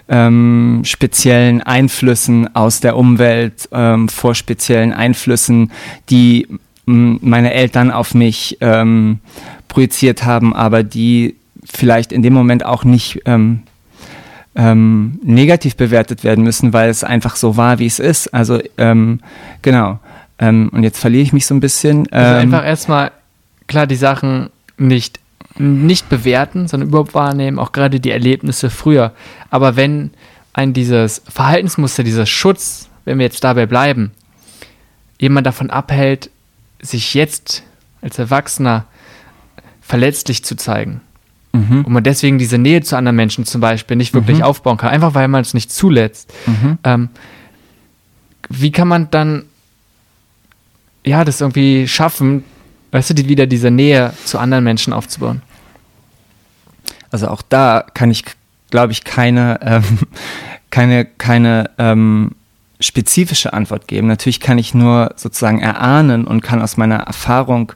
ähm, 0.07 0.81
speziellen 0.85 1.61
Einflüssen 1.61 2.55
aus 2.55 2.79
der 2.79 2.95
Umwelt, 2.95 3.67
ähm, 3.71 4.07
vor 4.09 4.35
speziellen 4.35 4.93
Einflüssen, 4.93 5.71
die 6.09 6.47
meine 6.85 7.53
Eltern 7.53 7.91
auf 7.91 8.13
mich 8.13 8.57
ähm, 8.61 9.19
projiziert 9.67 10.23
haben, 10.23 10.55
aber 10.55 10.83
die 10.83 11.35
vielleicht 11.63 12.11
in 12.11 12.21
dem 12.21 12.33
Moment 12.33 12.65
auch 12.65 12.83
nicht 12.83 13.21
ähm, 13.25 13.63
ähm, 14.55 15.19
negativ 15.23 15.75
bewertet 15.75 16.23
werden 16.23 16.43
müssen, 16.43 16.73
weil 16.73 16.89
es 16.89 17.03
einfach 17.03 17.35
so 17.35 17.57
war, 17.57 17.79
wie 17.79 17.87
es 17.87 17.99
ist. 17.99 18.33
Also 18.33 18.59
ähm, 18.77 19.19
genau. 19.61 19.99
Ähm, 20.37 20.69
und 20.71 20.83
jetzt 20.83 20.99
verliere 20.99 21.23
ich 21.23 21.33
mich 21.33 21.45
so 21.45 21.55
ein 21.55 21.59
bisschen. 21.59 22.11
Also 22.11 22.33
ähm, 22.33 22.53
einfach 22.53 22.65
erstmal 22.65 23.11
klar 23.67 23.87
die 23.87 23.95
Sachen 23.95 24.49
nicht 24.77 25.19
nicht 25.57 26.09
bewerten, 26.09 26.67
sondern 26.67 26.89
überhaupt 26.89 27.13
wahrnehmen, 27.13 27.59
auch 27.59 27.71
gerade 27.71 28.01
die 28.01 28.11
Erlebnisse 28.11 28.69
früher. 28.69 29.13
Aber 29.49 29.77
wenn 29.77 30.11
ein 30.51 30.73
dieses 30.73 31.21
Verhaltensmuster, 31.29 32.03
dieser 32.03 32.25
Schutz, 32.25 32.89
wenn 33.05 33.19
wir 33.19 33.25
jetzt 33.25 33.43
dabei 33.43 33.65
bleiben, 33.65 34.11
jemand 35.17 35.47
davon 35.47 35.69
abhält, 35.69 36.29
sich 36.85 37.13
jetzt 37.13 37.63
als 38.01 38.19
Erwachsener 38.19 38.85
verletzlich 39.81 40.43
zu 40.43 40.55
zeigen, 40.55 41.01
mhm. 41.55 41.85
und 41.85 41.93
man 41.93 42.03
deswegen 42.03 42.37
diese 42.37 42.57
Nähe 42.57 42.81
zu 42.81 42.95
anderen 42.95 43.15
Menschen 43.15 43.45
zum 43.45 43.61
Beispiel 43.61 43.97
nicht 43.97 44.13
wirklich 44.13 44.37
mhm. 44.37 44.43
aufbauen 44.43 44.77
kann, 44.77 44.89
einfach 44.89 45.13
weil 45.13 45.27
man 45.27 45.41
es 45.41 45.53
nicht 45.53 45.71
zulässt. 45.71 46.31
Mhm. 46.45 46.77
Ähm, 46.83 47.09
wie 48.49 48.71
kann 48.71 48.87
man 48.87 49.09
dann 49.09 49.45
ja 51.03 51.23
das 51.23 51.41
irgendwie 51.41 51.87
schaffen, 51.87 52.43
weißt 52.91 53.11
du, 53.11 53.13
die, 53.15 53.27
wieder 53.27 53.47
diese 53.47 53.71
Nähe 53.71 54.13
zu 54.25 54.39
anderen 54.39 54.63
Menschen 54.63 54.93
aufzubauen? 54.93 55.41
Also 57.11 57.27
auch 57.27 57.41
da 57.41 57.85
kann 57.93 58.11
ich, 58.11 58.25
glaube 58.69 58.91
ich, 58.91 59.03
keine, 59.03 59.59
ähm, 59.61 59.83
keine, 60.69 61.05
keine 61.05 61.71
ähm, 61.77 62.31
spezifische 62.79 63.53
Antwort 63.53 63.87
geben. 63.87 64.07
Natürlich 64.07 64.39
kann 64.39 64.57
ich 64.57 64.73
nur 64.73 65.13
sozusagen 65.15 65.61
erahnen 65.61 66.25
und 66.25 66.41
kann 66.41 66.61
aus 66.61 66.77
meiner 66.77 66.97
Erfahrung 66.97 67.73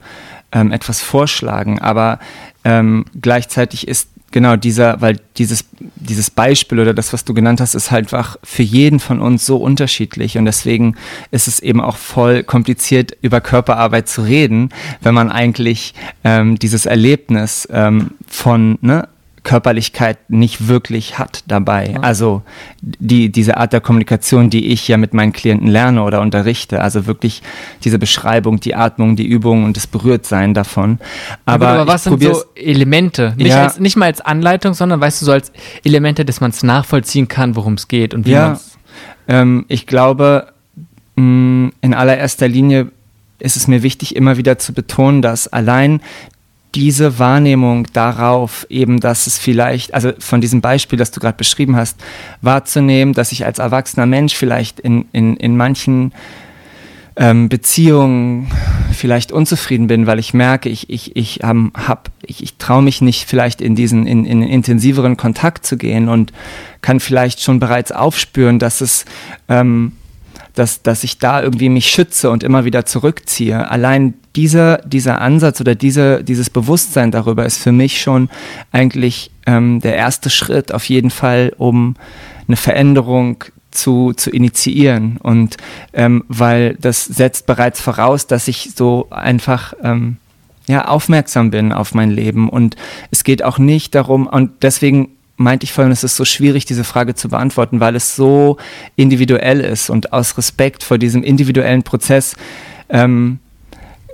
ähm, 0.52 0.72
etwas 0.72 1.02
vorschlagen, 1.02 1.80
aber 1.80 2.20
ähm, 2.64 3.06
gleichzeitig 3.20 3.88
ist 3.88 4.10
genau 4.32 4.56
dieser, 4.56 5.02
weil 5.02 5.20
dieses, 5.38 5.66
dieses 5.96 6.30
Beispiel 6.30 6.80
oder 6.80 6.94
das, 6.94 7.14
was 7.14 7.26
du 7.26 7.34
genannt 7.34 7.62
hast, 7.62 7.76
ist 7.76 7.92
halt 7.92 8.06
einfach 8.06 8.38
für 8.44 8.64
jeden 8.64 9.00
von 9.00 9.22
uns 9.22 9.46
so 9.46 9.58
unterschiedlich 9.58 10.38
und 10.38 10.46
deswegen 10.46 10.96
ist 11.32 11.48
es 11.48 11.60
eben 11.60 11.82
auch 11.82 11.98
voll 11.98 12.44
kompliziert, 12.44 13.16
über 13.22 13.42
Körperarbeit 13.42 14.08
zu 14.08 14.22
reden, 14.22 14.70
wenn 15.02 15.14
man 15.14 15.32
eigentlich 15.32 15.94
ähm, 16.24 16.58
dieses 16.60 16.86
Erlebnis 16.86 17.68
ähm, 17.72 18.12
von, 18.28 18.78
ne, 18.82 19.08
Körperlichkeit 19.44 20.30
nicht 20.30 20.68
wirklich 20.68 21.18
hat 21.18 21.44
dabei. 21.48 21.98
Also 22.02 22.42
die, 22.82 23.32
diese 23.32 23.58
Art 23.58 23.74
der 23.74 23.82
Kommunikation, 23.82 24.50
die 24.50 24.68
ich 24.68 24.88
ja 24.88 24.98
mit 24.98 25.14
meinen 25.14 25.34
Klienten 25.34 25.68
lerne 25.68 26.04
oder 26.04 26.22
unterrichte, 26.22 26.82
also 26.82 27.06
wirklich 27.06 27.42
diese 27.84 28.00
Beschreibung, 28.00 28.60
die 28.60 28.76
Atmung, 28.76 29.16
die 29.16 29.26
Übung 29.26 29.64
und 29.64 29.78
das 29.78 29.88
Berührtsein 29.88 30.54
davon. 30.54 31.00
Aber, 31.46 31.70
aber 31.70 31.88
was 31.88 32.04
sind 32.04 32.22
so 32.22 32.44
Elemente? 32.56 33.34
Nicht, 33.38 33.48
ja, 33.48 33.64
als, 33.64 33.80
nicht 33.80 33.96
mal 33.96 34.06
als 34.06 34.22
Anleitung, 34.22 34.74
sondern 34.74 35.00
weißt 35.00 35.22
du, 35.22 35.26
so 35.26 35.32
als 35.32 35.52
Elemente, 35.84 36.26
dass 36.26 36.42
man 36.42 36.52
es 36.52 36.64
nachvollziehen 36.64 37.28
kann, 37.28 37.56
worum 37.56 37.74
es 37.76 37.88
geht 37.88 38.14
und 38.14 38.26
wie 38.26 38.32
ja, 38.32 38.50
man 38.50 38.60
ähm, 39.28 39.66
Ich 39.70 39.88
glaube, 39.88 40.54
mh, 41.16 41.24
mm, 41.24 41.72
in 41.82 41.94
allererster 41.94 42.48
Linie 42.48 42.92
ist 43.40 43.56
es 43.56 43.68
mir 43.68 43.84
wichtig, 43.84 44.16
immer 44.16 44.38
wieder 44.38 44.58
zu 44.58 44.74
betonen, 44.74 45.22
dass 45.22 45.48
allein 45.48 46.02
diese 46.76 47.18
Wahrnehmung 47.18 47.88
darauf, 47.94 48.66
eben, 48.70 49.00
dass 49.00 49.28
es 49.28 49.38
vielleicht, 49.38 49.94
also 49.94 50.12
von 50.20 50.42
diesem 50.42 50.62
Beispiel, 50.62 51.00
das 51.00 51.12
du 51.12 51.20
gerade 51.20 51.38
beschrieben 51.38 51.76
hast, 51.76 51.98
wahrzunehmen, 52.42 53.14
dass 53.14 53.32
ich 53.32 53.46
als 53.46 53.60
erwachsener 53.60 54.06
Mensch 54.06 54.36
vielleicht 54.36 54.80
in, 54.80 55.06
in, 55.12 55.36
in 55.38 55.58
manchen 55.58 56.12
ähm, 57.16 57.50
Beziehungen 57.50 58.48
vielleicht 58.94 59.32
unzufrieden 59.32 59.88
bin, 59.88 60.08
weil 60.08 60.20
ich 60.20 60.34
merke, 60.34 60.70
ich, 60.70 60.90
ich, 60.90 61.16
ich, 61.16 61.44
ähm, 61.44 61.72
hab, 61.76 62.10
ich, 62.26 62.42
ich 62.44 62.58
traue 62.58 62.82
mich 62.82 63.02
nicht 63.02 63.28
vielleicht 63.28 63.62
in 63.62 63.76
diesen 63.76 64.08
in, 64.08 64.26
in 64.26 64.42
intensiveren 64.42 65.18
Kontakt 65.18 65.66
zu 65.66 65.76
gehen 65.76 66.08
und 66.08 66.32
kann 66.82 67.00
vielleicht 67.00 67.42
schon 67.42 67.60
bereits 67.60 67.92
aufspüren, 67.92 68.58
dass 68.58 68.80
es 68.80 69.06
ähm, 69.50 69.94
dass, 70.60 70.82
dass 70.84 71.04
ich 71.04 71.18
da 71.18 71.42
irgendwie 71.42 71.70
mich 71.70 71.90
schütze 71.90 72.30
und 72.30 72.44
immer 72.44 72.66
wieder 72.66 72.86
zurückziehe. 72.86 73.72
Allein 73.72 74.14
dieser, 74.36 74.80
dieser 74.80 75.22
Ansatz 75.22 75.62
oder 75.62 75.74
diese, 75.74 76.24
dieses 76.24 76.50
Bewusstsein 76.50 77.12
darüber 77.12 77.46
ist 77.46 77.58
für 77.58 77.72
mich 77.72 78.02
schon 78.02 78.30
eigentlich 78.72 79.32
ähm, 79.46 79.80
der 79.80 79.96
erste 79.96 80.30
Schritt 80.30 80.74
auf 80.74 80.86
jeden 80.86 81.10
Fall, 81.10 81.54
um 81.58 81.96
eine 82.48 82.58
Veränderung 82.58 83.44
zu, 83.72 84.14
zu 84.14 84.30
initiieren. 84.30 85.18
Und 85.22 85.58
ähm, 85.94 86.26
weil 86.28 86.76
das 86.76 87.06
setzt 87.06 87.46
bereits 87.46 87.80
voraus, 87.80 88.28
dass 88.28 88.48
ich 88.48 88.72
so 88.76 89.08
einfach 89.12 89.74
ähm, 89.82 90.18
ja, 90.68 90.86
aufmerksam 90.86 91.52
bin 91.52 91.72
auf 91.72 91.94
mein 91.94 92.12
Leben. 92.12 92.50
Und 92.50 92.76
es 93.12 93.24
geht 93.24 93.44
auch 93.44 93.58
nicht 93.58 93.96
darum, 93.96 94.28
und 94.28 94.52
deswegen 94.62 95.10
meinte 95.40 95.64
ich 95.64 95.72
vorhin, 95.72 95.92
es 95.92 96.04
ist 96.04 96.18
so 96.18 96.26
schwierig, 96.26 96.66
diese 96.66 96.84
Frage 96.84 97.16
zu 97.16 97.30
beantworten, 97.30 97.80
weil 97.80 97.96
es 97.96 98.16
so 98.16 98.58
individuell 98.98 99.62
ist 99.62 99.90
und 99.90 100.12
aus 100.12 100.38
Respekt 100.38 100.84
vor 100.84 100.98
diesem 100.98 101.24
individuellen 101.24 101.82
Prozess, 101.84 102.36
ähm, 102.90 103.40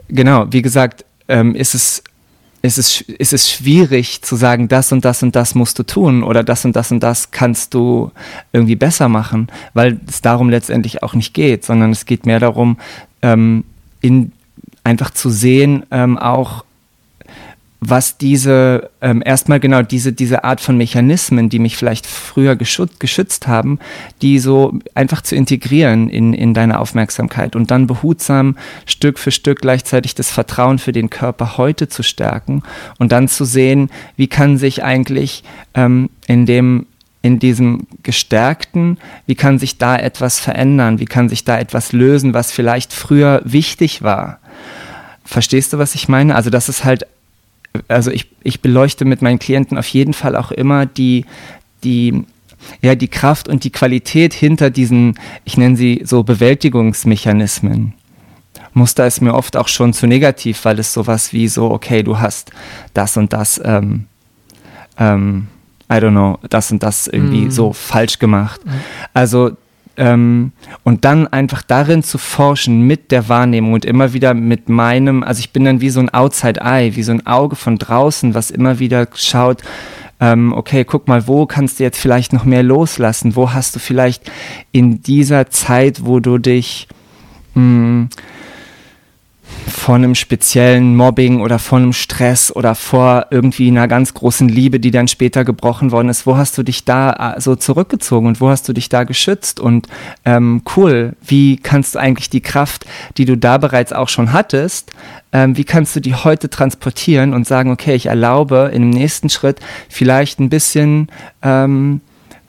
genau, 0.08 0.46
wie 0.52 0.62
gesagt, 0.62 1.04
ähm, 1.28 1.56
ist 1.56 1.74
es 1.74 2.04
ist 2.62 2.78
es, 2.80 3.02
ist 3.02 3.52
schwierig 3.52 4.24
zu 4.24 4.36
sagen, 4.36 4.68
das 4.68 4.92
und 4.92 5.06
das 5.06 5.22
und 5.22 5.36
das 5.36 5.54
musst 5.54 5.78
du 5.78 5.84
tun 5.84 6.24
oder 6.24 6.44
das 6.44 6.66
und 6.66 6.76
das 6.76 6.92
und 6.92 7.02
das 7.02 7.30
kannst 7.30 7.74
du 7.74 8.12
irgendwie 8.54 8.76
besser 8.76 9.08
machen, 9.08 9.48
weil 9.74 10.00
es 10.08 10.22
darum 10.22 10.50
letztendlich 10.50 11.04
auch 11.04 11.14
nicht 11.14 11.34
geht, 11.34 11.64
sondern 11.64 11.92
es 11.92 12.06
geht 12.06 12.26
mehr 12.26 12.40
darum, 12.40 12.78
ähm, 13.22 13.66
in, 14.02 14.32
einfach 14.84 15.12
zu 15.12 15.30
sehen, 15.30 15.86
ähm, 15.92 16.18
auch 16.18 16.66
was 17.90 18.18
diese, 18.18 18.90
ähm, 19.02 19.22
erstmal 19.26 19.60
genau 19.60 19.82
diese, 19.82 20.14
diese 20.14 20.44
Art 20.44 20.62
von 20.62 20.78
Mechanismen, 20.78 21.50
die 21.50 21.60
mich 21.60 21.78
vielleicht 21.78 22.06
früher 22.06 22.56
geschützt, 22.56 23.00
geschützt 23.00 23.48
haben, 23.48 23.80
die 24.22 24.40
so 24.40 24.80
einfach 24.94 25.22
zu 25.22 25.36
integrieren 25.36 26.10
in, 26.10 26.34
in 26.34 26.54
deine 26.54 26.80
Aufmerksamkeit 26.80 27.56
und 27.56 27.72
dann 27.72 27.88
behutsam 27.88 28.58
Stück 28.86 29.20
für 29.20 29.32
Stück 29.32 29.62
gleichzeitig 29.62 30.16
das 30.16 30.32
Vertrauen 30.32 30.80
für 30.80 30.92
den 30.92 31.10
Körper 31.10 31.58
heute 31.58 31.88
zu 31.88 32.04
stärken 32.04 32.64
und 32.98 33.12
dann 33.12 33.28
zu 33.28 33.46
sehen, 33.46 33.90
wie 34.16 34.28
kann 34.28 34.58
sich 34.58 34.84
eigentlich 34.84 35.44
ähm, 35.74 36.10
in 36.28 36.46
dem 36.46 36.88
in 37.22 37.40
diesem 37.40 37.88
Gestärkten, 38.04 39.00
wie 39.26 39.34
kann 39.34 39.58
sich 39.58 39.80
da 39.80 39.98
etwas 39.98 40.40
verändern, 40.40 41.00
wie 41.00 41.06
kann 41.06 41.28
sich 41.28 41.44
da 41.44 41.58
etwas 41.58 41.92
lösen, 41.92 42.36
was 42.36 42.52
vielleicht 42.52 42.94
früher 42.94 43.42
wichtig 43.44 44.04
war. 44.04 44.38
Verstehst 45.24 45.74
du, 45.74 45.80
was 45.80 45.96
ich 45.96 46.08
meine? 46.08 46.36
Also, 46.36 46.52
das 46.52 46.70
ist 46.70 46.84
halt 46.84 47.08
also 47.88 48.12
ich, 48.12 48.30
ich 48.44 48.62
beleuchte 48.62 49.06
mit 49.06 49.22
meinen 49.22 49.40
Klienten 49.40 49.78
auf 49.78 49.88
jeden 49.88 50.14
Fall 50.14 50.36
auch 50.36 50.52
immer 50.52 50.86
die, 50.86 51.26
die, 51.84 52.24
ja, 52.82 52.96
die 52.96 53.08
Kraft 53.08 53.48
und 53.48 53.64
die 53.64 53.72
Qualität 53.72 54.34
hinter 54.34 54.70
diesen, 54.70 55.20
ich 55.44 55.58
nenne 55.58 55.76
sie 55.76 56.02
so 56.06 56.24
Bewältigungsmechanismen. 56.24 57.94
Muster 58.74 59.08
ist 59.08 59.22
mir 59.22 59.34
oft 59.34 59.56
auch 59.56 59.70
schon 59.70 59.94
zu 59.94 60.06
negativ, 60.06 60.66
weil 60.66 60.80
es 60.80 60.94
sowas 60.94 61.32
wie 61.32 61.48
so, 61.48 61.72
okay, 61.72 62.04
du 62.04 62.20
hast 62.20 62.52
das 62.94 63.16
und 63.16 63.32
das, 63.32 63.62
ähm, 63.64 64.06
ähm, 65.00 65.48
I 65.90 65.96
don't 65.96 66.12
know, 66.12 66.40
das 66.50 66.72
und 66.72 66.84
das 66.84 67.08
irgendwie 67.08 67.46
mm. 67.46 67.52
so 67.52 67.72
falsch 67.72 68.20
gemacht. 68.20 68.60
Also 69.14 69.56
ähm, 69.98 70.52
und 70.84 71.06
dann 71.06 71.28
einfach 71.28 71.62
darin 71.62 72.04
zu 72.04 72.18
forschen 72.18 72.82
mit 72.82 73.12
der 73.12 73.30
Wahrnehmung 73.30 73.74
und 73.74 73.86
immer 73.86 74.14
wieder 74.14 74.34
mit 74.34 74.70
meinem, 74.70 75.24
also 75.24 75.40
ich 75.40 75.52
bin 75.52 75.66
dann 75.66 75.82
wie 75.82 75.90
so 75.90 76.00
ein 76.00 76.10
Outside 76.10 76.62
Eye, 76.62 76.96
wie 76.96 77.04
so 77.04 77.12
ein 77.12 77.26
Auge 77.26 77.56
von 77.56 77.78
draußen, 77.78 78.34
was 78.34 78.52
immer 78.52 78.80
wieder 78.80 79.08
schaut, 79.16 79.62
ähm, 80.20 80.54
okay, 80.54 80.86
guck 80.86 81.08
mal, 81.08 81.28
wo 81.28 81.46
kannst 81.46 81.80
du 81.80 81.84
jetzt 81.84 82.00
vielleicht 82.00 82.32
noch 82.32 82.46
mehr 82.46 82.64
loslassen? 82.64 83.36
Wo 83.36 83.54
hast 83.54 83.76
du 83.76 83.80
vielleicht 83.80 84.32
in 84.72 85.02
dieser 85.02 85.50
Zeit, 85.50 86.06
wo 86.06 86.20
du 86.20 86.38
dich 86.38 86.88
mh, 87.54 87.62
hm, 87.62 88.10
vor 89.68 89.96
einem 89.96 90.16
speziellen 90.16 90.96
Mobbing 90.96 91.42
oder 91.42 91.60
vor 91.60 91.80
einem 91.80 91.94
Stress 91.94 92.56
oder 92.56 92.76
vor 92.76 93.28
irgendwie 93.32 93.68
einer 93.68 93.88
ganz 93.88 94.14
großen 94.14 94.48
Liebe, 94.48 94.80
die 94.80 94.92
dann 94.92 95.08
später 95.08 95.44
gebrochen 95.44 95.92
worden 95.92 96.10
ist, 96.10 96.26
wo 96.28 96.38
hast 96.38 96.58
du 96.58 96.64
dich 96.64 96.86
da 96.86 97.36
äh, 97.36 97.42
so 97.42 97.56
zurückgezogen 97.56 98.28
und 98.28 98.42
wo 98.42 98.50
hast 98.50 98.68
du 98.70 98.74
dich 98.74 98.90
da 98.90 99.04
geschützt? 99.04 99.60
Und 99.60 99.88
ähm, 100.24 100.62
cool, 100.76 101.16
wie 101.26 101.58
kannst 101.58 101.96
du 101.96 102.00
eigentlich 102.00 102.30
die 102.30 102.42
Kraft, 102.42 102.86
die 103.18 103.26
du 103.26 103.38
da 103.38 103.58
bereits 103.58 103.94
auch 103.94 104.10
schon 104.10 104.34
hattest, 104.34 104.92
ähm, 105.32 105.58
wie 105.58 105.64
kannst 105.64 105.96
du 105.96 106.00
die 106.00 106.16
heute 106.16 106.50
transportieren 106.50 107.34
und 107.34 107.48
sagen, 107.48 107.72
okay, 107.72 107.96
ich 107.96 108.06
erlaube 108.06 108.72
in 108.74 108.82
dem 108.84 108.90
nächsten 108.92 109.30
Schritt 109.30 109.60
vielleicht 109.90 110.40
ein 110.40 110.50
bisschen 110.50 111.10
ähm, 111.42 112.02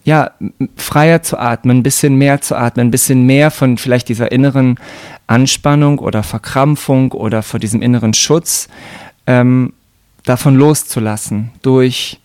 ja, 0.06 0.30
freier 0.76 1.22
zu 1.22 1.36
atmen, 1.36 1.78
ein 1.78 1.82
bisschen 1.82 2.14
mehr 2.14 2.40
zu 2.40 2.56
atmen, 2.56 2.86
ein 2.86 2.90
bisschen 2.92 3.26
mehr 3.26 3.50
von 3.50 3.76
vielleicht 3.76 4.08
dieser 4.08 4.30
inneren 4.30 4.78
Anspannung 5.26 5.98
oder 5.98 6.22
Verkrampfung 6.22 7.10
oder 7.10 7.42
vor 7.42 7.58
diesem 7.58 7.82
inneren 7.82 8.14
Schutz 8.14 8.68
ähm, 9.26 9.72
davon 10.22 10.54
loszulassen 10.54 11.50
durch 11.62 12.20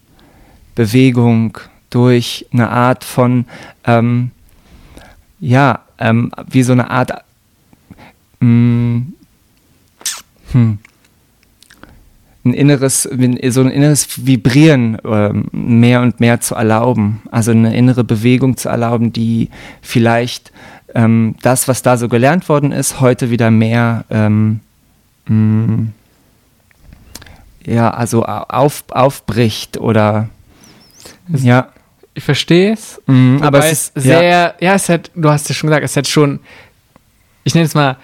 Bewegung, 0.75 1.57
durch 1.89 2.45
eine 2.53 2.69
Art 2.69 3.03
von, 3.03 3.45
ähm, 3.86 4.29
ja, 5.39 5.79
ähm, 5.97 6.32
wie 6.47 6.61
so 6.61 6.73
eine 6.73 6.91
Art, 6.91 7.11
mh, 8.41 8.47
mm, 8.47 9.13
hm, 10.51 10.79
ein 12.43 12.53
inneres, 12.53 13.03
so 13.03 13.61
ein 13.61 13.71
inneres 13.71 14.25
Vibrieren 14.25 14.97
äh, 15.05 15.31
mehr 15.51 16.01
und 16.01 16.19
mehr 16.19 16.41
zu 16.41 16.55
erlauben. 16.55 17.21
Also 17.29 17.51
eine 17.51 17.75
innere 17.75 18.03
Bewegung 18.03 18.57
zu 18.57 18.69
erlauben, 18.69 19.13
die 19.13 19.49
vielleicht 19.81 20.51
ähm, 20.95 21.35
das, 21.41 21.67
was 21.67 21.83
da 21.83 21.97
so 21.97 22.09
gelernt 22.09 22.49
worden 22.49 22.71
ist, 22.71 22.99
heute 22.99 23.29
wieder 23.29 23.51
mehr 23.51 24.05
ähm, 24.09 24.61
mh, 25.27 25.35
mm, 25.35 25.93
ja, 27.65 27.91
also 27.91 28.25
auf, 28.25 28.83
aufbricht 28.89 29.77
oder 29.77 30.29
es, 31.31 31.43
ja. 31.43 31.69
Ich 32.13 32.23
verstehe 32.23 32.73
es, 32.73 33.01
mhm, 33.05 33.39
aber 33.41 33.59
es 33.59 33.71
ist 33.71 33.93
sehr, 33.95 34.23
ja, 34.23 34.53
ja 34.59 34.73
es 34.73 34.89
hat, 34.89 35.11
du 35.15 35.29
hast 35.29 35.47
ja 35.47 35.55
schon 35.55 35.69
gesagt, 35.69 35.85
es 35.85 35.95
hat 35.95 36.07
schon, 36.07 36.41
ich 37.45 37.53
nenne 37.53 37.67
es 37.67 37.73
mal 37.73 37.95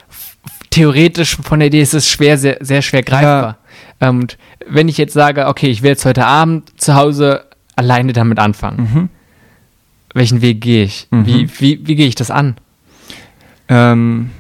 theoretisch 0.70 1.36
von 1.36 1.60
der 1.60 1.68
Idee 1.68 1.82
ist 1.82 1.94
es 1.94 2.08
schwer, 2.08 2.38
sehr, 2.38 2.58
sehr 2.62 2.82
schwer 2.82 3.04
greifbar. 3.04 3.44
Ja. 3.44 3.58
Und 4.00 4.38
wenn 4.68 4.88
ich 4.88 4.98
jetzt 4.98 5.14
sage, 5.14 5.48
okay, 5.48 5.68
ich 5.68 5.82
will 5.82 5.92
jetzt 5.92 6.06
heute 6.06 6.26
Abend 6.26 6.80
zu 6.80 6.96
Hause 6.96 7.46
alleine 7.76 8.14
damit 8.14 8.40
anfangen, 8.40 8.80
mhm. 8.80 9.10
welchen 10.14 10.42
Weg 10.42 10.62
gehe 10.62 10.84
ich? 10.84 11.08
Mhm. 11.12 11.26
Wie, 11.26 11.50
wie, 11.60 11.88
wie 11.88 11.96
gehe 11.96 12.08
ich 12.08 12.16
das 12.16 12.32
an? 12.32 12.58
Ähm, 13.70 14.32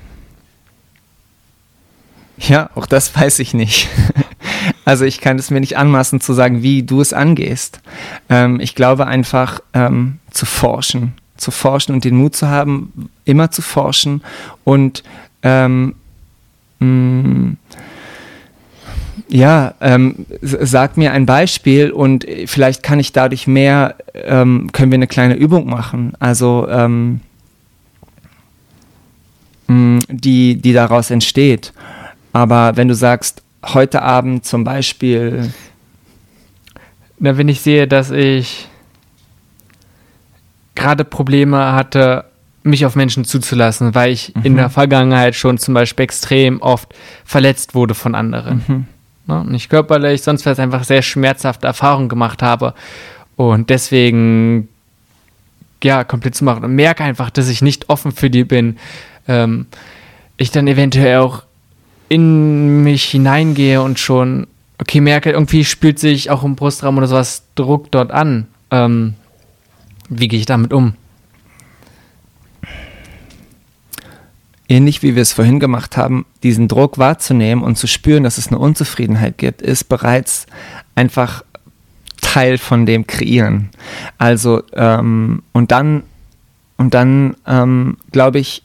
ja, 2.37 2.69
auch 2.75 2.85
das 2.85 3.15
weiß 3.19 3.39
ich 3.39 3.53
nicht. 3.53 3.87
also 4.85 5.05
ich 5.05 5.21
kann 5.21 5.39
es 5.39 5.49
mir 5.49 5.59
nicht 5.59 5.77
anmaßen 5.77 6.21
zu 6.21 6.33
sagen, 6.33 6.61
wie 6.61 6.83
du 6.83 7.01
es 7.01 7.13
angehst. 7.13 7.81
Ähm, 8.29 8.59
ich 8.59 8.75
glaube 8.75 9.07
einfach 9.07 9.59
ähm, 9.73 10.19
zu 10.31 10.45
forschen, 10.45 11.13
zu 11.35 11.51
forschen 11.51 11.93
und 11.93 12.03
den 12.03 12.15
Mut 12.15 12.35
zu 12.35 12.47
haben, 12.47 13.09
immer 13.25 13.49
zu 13.49 13.61
forschen 13.61 14.21
und 14.63 15.03
ähm, 15.41 15.95
Mm, 16.79 17.53
ja, 19.29 19.73
ähm, 19.81 20.25
sag 20.41 20.97
mir 20.97 21.11
ein 21.11 21.25
Beispiel 21.25 21.91
und 21.91 22.25
vielleicht 22.45 22.83
kann 22.83 22.99
ich 22.99 23.11
dadurch 23.11 23.47
mehr, 23.47 23.95
ähm, 24.13 24.69
können 24.71 24.91
wir 24.91 24.97
eine 24.97 25.07
kleine 25.07 25.35
Übung 25.35 25.69
machen. 25.69 26.13
Also 26.19 26.67
ähm, 26.69 27.21
mm, 29.67 29.99
die, 30.09 30.55
die 30.55 30.73
daraus 30.73 31.11
entsteht. 31.11 31.73
Aber 32.31 32.77
wenn 32.77 32.87
du 32.87 32.95
sagst, 32.95 33.41
heute 33.73 34.01
Abend 34.01 34.45
zum 34.45 34.63
Beispiel. 34.63 35.51
Na, 37.19 37.37
wenn 37.37 37.49
ich 37.49 37.61
sehe, 37.61 37.87
dass 37.87 38.11
ich 38.11 38.67
gerade 40.75 41.03
Probleme 41.03 41.73
hatte, 41.73 42.25
mich 42.63 42.85
auf 42.85 42.95
Menschen 42.95 43.25
zuzulassen, 43.25 43.95
weil 43.95 44.11
ich 44.11 44.35
mhm. 44.35 44.43
in 44.43 44.55
der 44.55 44.69
Vergangenheit 44.69 45.35
schon 45.35 45.57
zum 45.57 45.73
Beispiel 45.73 46.03
extrem 46.03 46.61
oft 46.61 46.93
verletzt 47.25 47.73
wurde 47.73 47.95
von 47.95 48.13
anderen. 48.13 48.63
Mhm. 48.67 48.87
Ne? 49.27 49.45
Nicht 49.47 49.69
körperlich, 49.69 50.21
sonst 50.21 50.45
weil 50.45 50.53
ich 50.53 50.59
einfach 50.59 50.83
sehr 50.83 51.01
schmerzhafte 51.01 51.67
Erfahrungen 51.67 52.09
gemacht 52.09 52.41
habe. 52.41 52.73
Und 53.35 53.69
deswegen, 53.69 54.69
ja, 55.83 56.03
komplett 56.03 56.35
zu 56.35 56.43
machen. 56.43 56.63
Und 56.63 56.73
merke 56.73 57.03
einfach, 57.03 57.29
dass 57.29 57.49
ich 57.49 57.61
nicht 57.61 57.89
offen 57.89 58.11
für 58.11 58.29
die 58.29 58.43
bin. 58.43 58.77
Ähm, 59.27 59.67
ich 60.37 60.51
dann 60.51 60.67
eventuell 60.67 61.17
auch 61.17 61.43
in 62.09 62.83
mich 62.83 63.03
hineingehe 63.03 63.81
und 63.81 63.99
schon, 63.99 64.47
okay, 64.77 65.01
merke, 65.01 65.31
irgendwie 65.31 65.65
spült 65.65 65.99
sich 65.99 66.29
auch 66.29 66.43
im 66.43 66.55
Brustraum 66.55 66.97
oder 66.97 67.07
sowas 67.07 67.43
Druck 67.55 67.91
dort 67.91 68.11
an. 68.11 68.47
Ähm, 68.71 69.15
wie 70.09 70.27
gehe 70.27 70.39
ich 70.39 70.45
damit 70.45 70.73
um? 70.73 70.93
Ähnlich 74.69 75.03
wie 75.03 75.15
wir 75.15 75.21
es 75.21 75.33
vorhin 75.33 75.59
gemacht 75.59 75.97
haben, 75.97 76.25
diesen 76.43 76.67
Druck 76.67 76.97
wahrzunehmen 76.97 77.63
und 77.63 77.77
zu 77.77 77.87
spüren, 77.87 78.23
dass 78.23 78.37
es 78.37 78.47
eine 78.47 78.59
Unzufriedenheit 78.59 79.37
gibt, 79.37 79.61
ist 79.61 79.85
bereits 79.85 80.45
einfach 80.95 81.43
Teil 82.21 82.57
von 82.57 82.85
dem 82.85 83.07
Kreieren. 83.07 83.69
Also, 84.17 84.63
ähm, 84.73 85.43
und 85.53 85.71
dann, 85.71 86.03
und 86.77 86.93
dann 86.93 87.35
ähm, 87.45 87.97
glaube 88.11 88.39
ich, 88.39 88.63